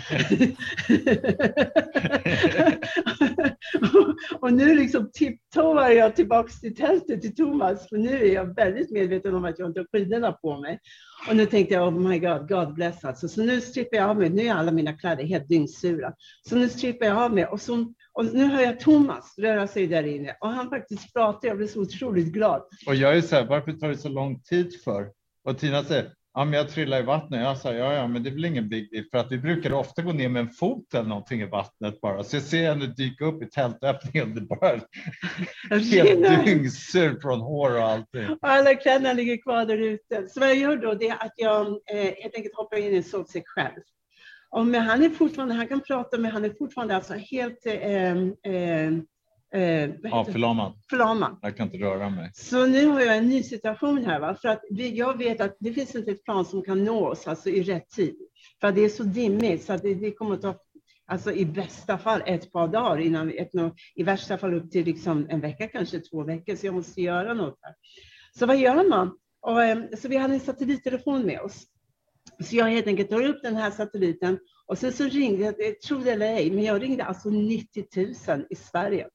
och 4.40 4.52
nu 4.52 4.74
liksom 4.74 5.10
tipptoar 5.12 5.90
jag 5.90 6.16
tillbaks 6.16 6.60
till 6.60 6.76
tältet 6.76 7.22
till 7.22 7.34
Thomas, 7.34 7.88
för 7.88 7.96
nu 7.96 8.16
är 8.16 8.34
jag 8.34 8.54
väldigt 8.54 8.90
medveten 8.90 9.34
om 9.34 9.44
att 9.44 9.58
jag 9.58 9.68
inte 9.68 9.80
har 9.80 9.86
skidorna 9.92 10.32
på 10.32 10.60
mig. 10.60 10.80
Och 11.28 11.36
nu 11.36 11.46
tänkte 11.46 11.74
jag, 11.74 11.88
oh 11.88 12.00
my 12.08 12.18
God, 12.18 12.48
God 12.48 12.74
bless 12.74 13.04
alltså. 13.04 13.28
Så 13.28 13.42
nu 13.42 13.60
strippar 13.60 13.96
jag 13.96 14.10
av 14.10 14.18
mig, 14.18 14.30
nu 14.30 14.42
är 14.42 14.54
alla 14.54 14.72
mina 14.72 14.92
kläder 14.92 15.24
helt 15.24 15.48
dyngsura. 15.48 16.12
Så 16.48 16.56
nu 16.56 16.68
strippar 16.68 17.06
jag 17.06 17.18
av 17.18 17.34
mig 17.34 17.46
och, 17.46 17.60
så, 17.60 17.94
och 18.12 18.24
nu 18.24 18.44
hör 18.44 18.62
jag 18.62 18.80
Thomas 18.80 19.38
röra 19.38 19.66
sig 19.66 19.86
där 19.86 20.06
inne 20.06 20.36
och 20.40 20.48
han 20.48 20.70
faktiskt 20.70 21.12
pratar, 21.14 21.48
jag 21.48 21.56
blir 21.56 21.66
så 21.66 21.80
otroligt 21.80 22.32
glad. 22.32 22.62
Och 22.86 22.94
jag 22.94 23.16
är 23.16 23.20
så 23.20 23.36
här, 23.36 23.44
varför 23.44 23.72
tar 23.72 23.88
det 23.88 23.96
så 23.96 24.08
lång 24.08 24.40
tid 24.40 24.82
för? 24.84 25.10
Och 25.44 25.58
Tina 25.58 25.84
säger, 25.84 26.12
ja 26.34 26.44
men 26.44 26.54
jag 26.54 26.68
trillar 26.68 26.98
i 26.98 27.02
vattnet. 27.02 27.40
Jag 27.40 27.58
sa, 27.58 27.74
ja 27.74 27.92
ja 27.92 28.06
men 28.06 28.22
det 28.22 28.30
är 28.30 28.32
väl 28.32 28.44
ingen 28.44 28.68
big 28.68 28.90
deal 28.90 29.04
för 29.10 29.18
att 29.18 29.32
vi 29.32 29.38
brukar 29.38 29.72
ofta 29.72 30.02
gå 30.02 30.12
ner 30.12 30.28
med 30.28 30.40
en 30.40 30.50
fot 30.50 30.94
eller 30.94 31.08
någonting 31.08 31.40
i 31.40 31.46
vattnet 31.46 32.00
bara. 32.00 32.24
Så 32.24 32.36
jag 32.36 32.42
ser 32.42 32.68
henne 32.68 32.86
dyka 32.86 33.24
upp 33.24 33.42
i 33.42 33.46
tältöppningen. 33.46 34.34
Det 34.34 34.40
bara 34.40 34.80
helt 35.70 36.44
dyngsur 36.44 37.20
från 37.20 37.40
hår 37.40 37.76
och 37.76 37.82
allting. 37.82 38.30
Och 38.30 38.38
alla 38.40 38.74
kläderna 38.74 39.12
ligger 39.12 39.42
kvar 39.42 39.66
där 39.66 39.78
ute. 39.78 40.28
Så 40.28 40.40
vad 40.40 40.48
jag 40.48 40.56
gör 40.56 40.76
då 40.76 40.94
det 40.94 41.08
är 41.08 41.24
att 41.24 41.34
jag 41.36 41.66
eh, 41.66 42.14
helt 42.22 42.34
enkelt 42.34 42.56
hoppar 42.56 42.76
in 42.76 42.92
i 42.92 42.96
en 42.96 43.04
sovsäck 43.04 43.44
själv. 43.46 43.80
Men 44.56 44.74
han 44.74 45.02
är 45.02 45.10
fortfarande, 45.10 45.54
han 45.54 45.68
kan 45.68 45.80
prata 45.80 46.18
med, 46.18 46.32
han 46.32 46.44
är 46.44 46.50
fortfarande 46.58 46.96
alltså 46.96 47.14
helt 47.14 47.66
eh, 47.66 48.16
eh, 48.54 48.92
Eh, 49.54 49.90
ja, 50.02 50.24
förlamad. 50.24 50.72
förlamad. 50.90 51.38
Jag 51.42 51.56
kan 51.56 51.66
inte 51.66 51.78
röra 51.78 52.10
mig. 52.10 52.30
Så 52.34 52.66
nu 52.66 52.86
har 52.86 53.00
jag 53.00 53.16
en 53.16 53.28
ny 53.28 53.42
situation 53.42 54.04
här. 54.04 54.20
Va? 54.20 54.34
För 54.42 54.48
att 54.48 54.60
vi, 54.70 54.96
jag 54.96 55.18
vet 55.18 55.40
att 55.40 55.56
det 55.60 55.72
finns 55.72 55.94
inte 55.94 56.10
ett 56.10 56.24
plan 56.24 56.44
som 56.44 56.62
kan 56.62 56.84
nå 56.84 57.08
oss 57.08 57.28
alltså, 57.28 57.48
i 57.48 57.62
rätt 57.62 57.88
tid. 57.88 58.16
För 58.60 58.68
att 58.68 58.74
det 58.74 58.84
är 58.84 58.88
så 58.88 59.02
dimmigt 59.02 59.64
så 59.64 59.72
att 59.72 59.82
det, 59.82 59.94
det 59.94 60.10
kommer 60.10 60.34
att 60.34 60.42
ta 60.42 60.54
alltså, 61.06 61.32
i 61.32 61.44
bästa 61.44 61.98
fall 61.98 62.22
ett 62.26 62.52
par 62.52 62.68
dagar 62.68 63.00
innan 63.00 63.30
öppnar. 63.30 63.72
I 63.94 64.02
värsta 64.02 64.38
fall 64.38 64.54
upp 64.54 64.70
till 64.70 64.84
liksom, 64.84 65.26
en 65.30 65.40
vecka, 65.40 65.68
kanske 65.68 66.00
två 66.00 66.24
veckor. 66.24 66.56
Så 66.56 66.66
jag 66.66 66.74
måste 66.74 67.02
göra 67.02 67.34
något. 67.34 67.58
Här. 67.62 67.74
Så 68.38 68.46
vad 68.46 68.56
gör 68.56 68.88
man? 68.88 69.16
Och, 69.40 69.64
eh, 69.64 69.78
så 69.98 70.08
vi 70.08 70.16
hade 70.16 70.34
en 70.34 70.40
satellittelefon 70.40 71.22
med 71.22 71.40
oss. 71.40 71.66
Så 72.42 72.56
jag 72.56 72.64
helt 72.64 72.86
enkelt 72.86 73.10
tar 73.10 73.22
upp 73.26 73.42
den 73.42 73.56
här 73.56 73.70
satelliten 73.70 74.38
och 74.66 74.78
sen 74.78 74.92
så 74.92 75.04
ringde 75.04 75.44
jag, 75.44 75.80
tro 75.80 75.98
det 75.98 76.10
eller 76.10 76.26
ej, 76.26 76.50
men 76.50 76.64
jag 76.64 76.82
ringde 76.82 77.04
alltså 77.04 77.30
90 77.30 77.84
000 78.28 78.44
i 78.50 78.54
Sverige. 78.54 79.06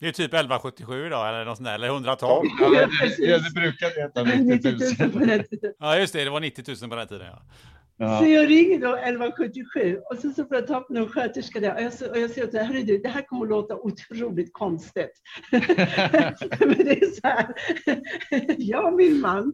Det 0.00 0.08
är 0.08 0.12
typ 0.12 0.34
1177 0.34 1.06
idag 1.06 1.28
eller 1.28 1.44
något 1.44 1.56
sånt 1.56 1.66
där, 1.66 1.74
eller 1.74 1.88
112. 1.88 2.46
Ja, 2.60 2.88
det, 3.18 3.38
det 3.38 3.50
brukar 3.54 4.02
heta 4.02 4.22
90 4.44 5.26
000. 5.26 5.72
ja, 5.78 5.98
just 5.98 6.12
det, 6.12 6.24
det 6.24 6.30
var 6.30 6.40
90 6.40 6.64
000 6.82 6.90
på 6.90 6.96
den 6.96 7.08
tiden. 7.08 7.26
Ja. 7.26 7.42
Ja. 8.00 8.18
Så 8.18 8.26
jag 8.26 8.50
ringer 8.50 8.78
då 8.78 8.96
1177 8.96 10.00
och 10.10 10.16
så, 10.18 10.30
så 10.30 10.44
får 10.44 10.56
jag 10.56 10.66
ta 10.66 10.80
på 10.80 10.92
någon 10.92 11.08
sköterska 11.08 11.60
där 11.60 11.74
och 11.74 11.82
jag, 11.82 12.10
och 12.10 12.18
jag 12.18 12.30
säger 12.30 12.64
henne, 12.64 12.82
du, 12.82 12.98
det 12.98 13.08
här 13.08 13.22
kommer 13.22 13.42
att 13.44 13.50
låta 13.50 13.76
otroligt 13.76 14.52
konstigt. 14.52 15.12
Men 15.52 16.78
det 16.78 17.02
är 17.02 17.20
så 17.20 17.28
här, 17.28 17.54
jag 18.58 18.84
och 18.86 18.92
min 18.92 19.20
man, 19.20 19.52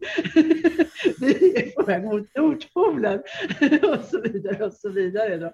vi 1.19 1.57
är 1.57 1.75
på 1.75 1.83
väg 1.83 2.03
mot 2.03 2.35
Nordpolen 2.35 3.19
och 3.83 4.05
så 4.05 4.21
vidare 4.21 4.65
och 4.65 4.73
så 4.73 4.89
vidare. 4.89 5.37
Då. 5.37 5.51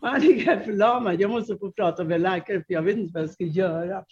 Och 0.00 0.08
han 0.08 0.20
ligger 0.20 0.60
förlamad, 0.60 1.20
jag 1.20 1.30
måste 1.30 1.58
få 1.58 1.72
prata 1.72 2.04
med 2.04 2.20
läkare 2.20 2.56
för 2.66 2.74
jag 2.74 2.82
vet 2.82 2.96
inte 2.96 3.12
vad 3.14 3.22
jag 3.22 3.30
ska 3.30 3.44
göra. 3.44 4.04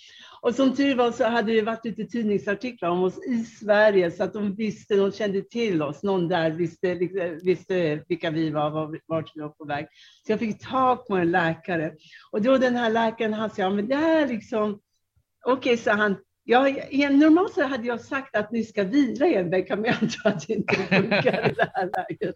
Och 0.43 0.55
som 0.55 0.77
tur 0.77 0.95
var 0.95 1.13
så 1.13 1.25
hade 1.25 1.53
det 1.53 1.63
varit 1.63 1.85
lite 1.85 2.05
tidningsartiklar 2.05 2.89
om 2.89 3.03
oss 3.03 3.27
i 3.27 3.45
Sverige 3.45 4.11
så 4.11 4.25
att 4.25 4.33
de 4.33 4.55
visste, 4.55 4.97
de 4.97 5.13
kände 5.13 5.43
till 5.43 5.83
oss, 5.83 6.03
någon 6.03 6.29
där 6.29 6.51
visste, 6.51 6.95
visste 7.43 8.05
vilka 8.09 8.31
vi 8.31 8.51
var, 8.51 8.71
var, 8.71 9.01
vart 9.07 9.33
vi 9.35 9.41
var 9.41 9.49
på 9.49 9.65
väg. 9.65 9.87
Så 10.27 10.33
jag 10.33 10.39
fick 10.39 10.69
tag 10.69 11.07
på 11.07 11.17
en 11.17 11.31
läkare. 11.31 11.93
Och 12.31 12.43
då 12.43 12.59
den 12.59 12.77
här 12.77 12.91
läkaren, 12.91 13.33
han 13.33 13.51
sa, 13.51 13.63
ja 13.63 13.71
men 13.71 13.89
det 13.89 13.97
här 13.97 14.29
liksom, 14.29 14.81
okej, 15.47 15.73
okay, 15.73 15.77
så 15.77 15.91
han, 15.91 16.17
Ja, 16.45 16.69
normalt 17.11 17.55
så 17.55 17.63
hade 17.63 17.87
jag 17.87 18.01
sagt 18.01 18.37
att 18.37 18.53
ni 18.53 18.65
ska 18.65 18.85
vila 18.85 19.27
i 19.27 19.35
en 19.35 19.51
vecka, 19.51 19.77
men 19.77 19.85
jag 19.85 19.99
tror 19.99 20.33
att 20.33 20.47
det 20.47 20.55
inte 20.55 20.75
funkar 20.75 21.51
i 21.51 21.55
det 21.55 21.71
här 21.75 21.91
läget. 21.97 22.35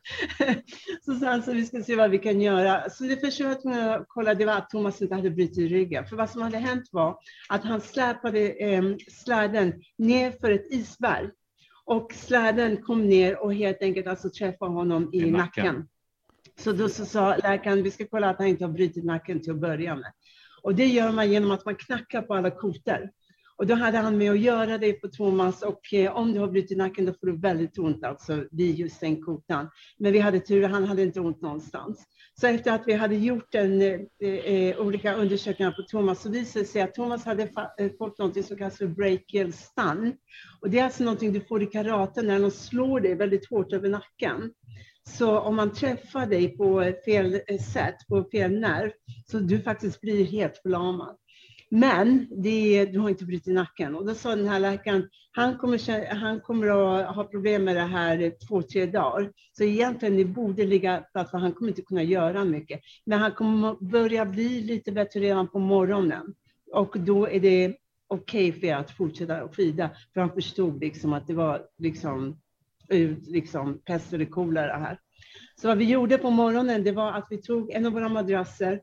Så 1.04 1.14
sa 1.14 1.26
han 1.26 1.42
så 1.42 1.52
vi 1.52 1.66
ska 1.66 1.82
se 1.82 1.96
vad 1.96 2.10
vi 2.10 2.18
kan 2.18 2.40
göra. 2.40 2.90
Så 2.90 3.04
det 3.04 3.16
första 3.16 3.44
jag 3.44 4.04
kolla 4.08 4.34
det 4.34 4.44
var 4.44 4.52
att 4.52 4.70
Thomas 4.70 5.02
inte 5.02 5.14
hade 5.14 5.30
brutit 5.30 5.70
ryggen. 5.70 6.06
För 6.06 6.16
vad 6.16 6.30
som 6.30 6.42
hade 6.42 6.58
hänt 6.58 6.88
var 6.92 7.18
att 7.48 7.64
han 7.64 7.80
släpade 7.80 8.50
eh, 8.50 8.82
släden 9.08 9.82
ner 9.98 10.30
för 10.30 10.50
ett 10.50 10.72
isberg. 10.72 11.30
Och 11.84 12.12
släden 12.12 12.82
kom 12.82 13.08
ner 13.08 13.42
och 13.42 13.54
helt 13.54 13.82
enkelt 13.82 14.06
alltså 14.06 14.30
träffade 14.30 14.72
honom 14.72 15.10
i, 15.12 15.18
I 15.18 15.30
nacken. 15.30 15.64
nacken. 15.64 15.88
Så 16.58 16.72
då 16.72 16.88
så 16.88 17.04
sa 17.06 17.36
läkaren, 17.36 17.82
vi 17.82 17.90
ska 17.90 18.06
kolla 18.06 18.30
att 18.30 18.38
han 18.38 18.46
inte 18.46 18.64
har 18.64 18.72
brutit 18.72 19.04
nacken 19.04 19.42
till 19.42 19.52
att 19.52 19.60
börja 19.60 19.94
med. 19.96 20.12
Och 20.62 20.74
det 20.74 20.86
gör 20.86 21.12
man 21.12 21.30
genom 21.30 21.50
att 21.50 21.64
man 21.64 21.76
knackar 21.76 22.22
på 22.22 22.34
alla 22.34 22.50
kotor. 22.50 23.10
Och 23.58 23.66
då 23.66 23.74
hade 23.74 23.98
han 23.98 24.18
med 24.18 24.30
att 24.30 24.40
göra 24.40 24.78
det 24.78 24.92
på 24.92 25.08
Thomas 25.08 25.62
och 25.62 25.94
eh, 25.94 26.16
om 26.16 26.32
du 26.32 26.40
har 26.40 26.48
brutit 26.48 26.78
nacken 26.78 27.06
då 27.06 27.12
får 27.12 27.26
du 27.26 27.40
väldigt 27.40 27.78
ont 27.78 28.04
alltså 28.04 28.44
vid 28.50 28.78
just 28.78 29.00
den 29.00 29.22
kotan. 29.22 29.70
Men 29.98 30.12
vi 30.12 30.18
hade 30.18 30.40
tur, 30.40 30.68
han 30.68 30.84
hade 30.84 31.02
inte 31.02 31.20
ont 31.20 31.42
någonstans. 31.42 32.06
Så 32.40 32.46
efter 32.46 32.72
att 32.72 32.82
vi 32.86 32.92
hade 32.92 33.16
gjort 33.16 33.54
en, 33.54 33.82
eh, 33.82 34.28
eh 34.28 34.78
olika 34.78 35.14
undersökningar 35.14 35.72
på 35.72 35.82
Thomas 35.82 36.22
så 36.22 36.30
visade 36.30 36.64
det 36.64 36.68
sig 36.68 36.82
att 36.82 36.94
Thomas 36.94 37.24
hade 37.24 37.42
eh, 37.78 37.90
fått 37.98 38.18
något 38.18 38.44
som 38.44 38.56
kallas 38.56 38.78
för 38.78 38.86
brachial 38.86 39.52
stun. 39.52 40.14
Och 40.60 40.70
det 40.70 40.78
är 40.78 40.84
alltså 40.84 41.04
någonting 41.04 41.32
du 41.32 41.40
får 41.40 41.62
i 41.62 41.66
karate 41.66 42.22
när 42.22 42.40
de 42.40 42.50
slår 42.50 43.00
dig 43.00 43.14
väldigt 43.14 43.50
hårt 43.50 43.72
över 43.72 43.88
nacken. 43.88 44.50
Så 45.08 45.38
om 45.38 45.56
man 45.56 45.72
träffar 45.72 46.26
dig 46.26 46.56
på 46.56 46.92
fel 47.04 47.40
eh, 47.46 47.58
sätt, 47.58 47.96
på 48.08 48.24
fel 48.32 48.60
nerv, 48.60 48.90
så 49.30 49.38
du 49.38 49.60
faktiskt 49.60 50.00
blir 50.00 50.24
helt 50.24 50.58
förlamad. 50.62 51.16
Men 51.68 52.26
det, 52.42 52.84
du 52.84 52.98
har 52.98 53.08
inte 53.08 53.24
brutit 53.24 53.54
nacken. 53.54 53.94
Och 53.94 54.06
då 54.06 54.14
sa 54.14 54.36
den 54.36 54.48
här 54.48 54.60
läkaren, 54.60 55.08
han 55.30 55.58
kommer, 55.58 56.14
han 56.14 56.40
kommer 56.40 56.66
att 56.66 57.14
ha 57.14 57.24
problem 57.24 57.64
med 57.64 57.76
det 57.76 57.82
här 57.82 58.32
två, 58.48 58.62
tre 58.62 58.86
dagar. 58.86 59.32
Så 59.52 59.64
egentligen 59.64 60.16
det 60.16 60.24
borde 60.24 60.64
ligga 60.64 61.04
platt, 61.12 61.30
för 61.30 61.38
han 61.38 61.52
kommer 61.52 61.70
inte 61.70 61.82
kunna 61.82 62.02
göra 62.02 62.44
mycket. 62.44 62.80
Men 63.04 63.18
han 63.18 63.32
kommer 63.32 63.76
börja 63.80 64.24
bli 64.24 64.60
lite 64.60 64.92
bättre 64.92 65.20
redan 65.20 65.48
på 65.48 65.58
morgonen. 65.58 66.34
Och 66.72 66.96
då 66.98 67.28
är 67.28 67.40
det 67.40 67.76
okej 68.08 68.48
okay 68.50 68.60
för 68.60 68.74
att 68.74 68.90
fortsätta 68.90 69.36
att 69.36 69.56
skida. 69.56 69.90
För 70.14 70.20
han 70.20 70.32
förstod 70.32 70.80
liksom 70.80 71.12
att 71.12 71.26
det 71.26 71.34
var 71.34 71.62
liksom, 71.78 72.40
liksom 73.26 73.78
pest 73.78 74.12
eller 74.12 74.24
kolera 74.24 74.76
här. 74.76 75.00
Så 75.60 75.68
vad 75.68 75.78
vi 75.78 75.84
gjorde 75.84 76.18
på 76.18 76.30
morgonen, 76.30 76.84
det 76.84 76.92
var 76.92 77.12
att 77.12 77.26
vi 77.30 77.42
tog 77.42 77.70
en 77.70 77.86
av 77.86 77.92
våra 77.92 78.08
madrasser 78.08 78.80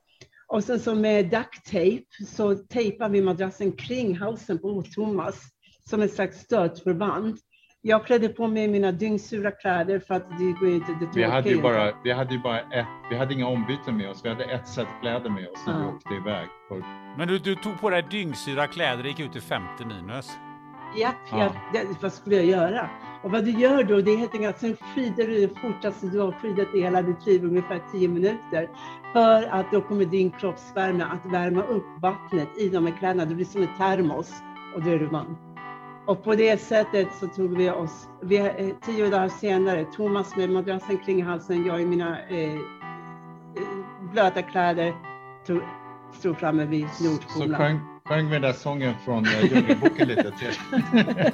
och 0.53 0.63
sen 0.63 0.79
så 0.79 0.95
med 0.95 1.25
duct 1.25 1.65
tape 1.65 2.25
så 2.27 2.55
tejpar 2.55 3.09
vi 3.09 3.21
madrassen 3.21 3.71
kring 3.71 4.17
halsen 4.17 4.59
på 4.59 4.83
Thomas 4.95 5.41
som 5.89 6.01
ett 6.01 6.13
slags 6.13 6.39
stötförband. 6.39 7.37
Jag 7.81 8.05
klädde 8.05 8.29
på 8.29 8.47
mig 8.47 8.67
mina 8.67 8.91
dyngsura 8.91 9.51
kläder 9.51 9.99
för 9.99 10.13
att 10.13 10.29
det 10.29 10.51
går 10.59 10.69
inte. 10.69 10.91
Det 10.91 11.07
vi, 11.15 11.23
hade 11.23 11.49
ju 11.49 11.61
bara, 11.61 11.93
vi 12.03 12.11
hade 12.11 12.33
ju 12.33 12.39
bara 12.39 12.59
ett, 12.59 12.87
vi 13.09 13.17
hade 13.17 13.33
inga 13.33 13.47
ombyten 13.47 13.97
med 13.97 14.09
oss. 14.09 14.21
Vi 14.25 14.29
hade 14.29 14.43
ett 14.43 14.67
set 14.67 14.87
kläder 15.01 15.29
med 15.29 15.49
oss 15.49 15.59
när 15.67 15.73
ja. 15.73 15.79
vi 15.79 15.85
åkte 15.85 16.13
iväg. 16.13 16.47
Men 17.17 17.27
du, 17.27 17.39
du 17.39 17.55
tog 17.55 17.81
på 17.81 17.89
dig 17.89 18.05
dyngsura 18.11 18.67
kläder 18.67 19.03
och 19.03 19.09
gick 19.09 19.19
ut 19.19 19.35
i 19.35 19.41
50 19.41 19.85
minus? 19.85 20.29
Japp, 20.95 21.15
ja. 21.31 21.51
ja. 21.73 21.81
vad 22.01 22.13
skulle 22.13 22.35
jag 22.35 22.45
göra? 22.45 22.89
Och 23.23 23.31
vad 23.31 23.45
du 23.45 23.51
gör 23.51 23.83
då, 23.83 24.01
det 24.01 24.11
är 24.11 24.17
helt 24.17 24.33
enkelt 24.33 24.55
att 24.55 24.61
sen 24.61 24.77
skidar 24.95 25.27
du 25.27 25.47
det 25.47 25.59
fortaste 25.59 26.07
du 26.07 26.19
har 26.19 26.31
skidat 26.31 26.75
i 26.75 26.81
hela 26.81 27.01
ditt 27.01 27.25
liv, 27.25 27.43
ungefär 27.43 27.81
10 27.91 28.07
minuter. 28.07 28.69
För 29.13 29.43
att 29.43 29.71
då 29.71 29.81
kommer 29.81 30.05
din 30.05 30.31
kroppsvärme 30.31 31.03
att 31.03 31.33
värma 31.33 31.63
upp 31.63 31.85
vattnet 32.01 32.57
i 32.57 32.69
de 32.69 32.85
här 32.85 32.97
kläderna. 32.97 33.25
Det 33.25 33.35
blir 33.35 33.45
som 33.45 33.61
en 33.61 33.77
termos 33.77 34.31
och 34.75 34.83
då 34.83 34.89
är 34.89 34.99
du 34.99 35.05
varm. 35.05 35.37
Och 36.05 36.23
på 36.23 36.35
det 36.35 36.61
sättet 36.61 37.07
så 37.19 37.27
tog 37.27 37.57
vi 37.57 37.69
oss, 37.69 38.09
vi, 38.21 38.37
eh, 38.37 38.69
tio 38.81 39.09
dagar 39.09 39.29
senare, 39.29 39.85
Thomas 39.85 40.35
med 40.35 40.49
madrassen 40.49 40.97
kring 40.97 41.23
halsen, 41.23 41.65
jag 41.65 41.81
i 41.81 41.85
mina 41.85 42.19
eh, 42.29 42.53
eh 42.53 42.59
blöta 44.11 44.41
kläder, 44.41 44.93
tog, 45.45 45.61
stod 46.13 46.37
framme 46.37 46.65
vid 46.65 46.87
Nordskolan. 47.03 47.92
Sjöng, 48.05 48.25
vi 48.25 48.33
den 48.33 48.41
där 48.41 48.53
sången 48.53 48.93
från 49.05 49.25
eh, 49.25 49.45
Djungelboken 49.45 50.07
lite 50.07 50.31
till. 50.31 50.53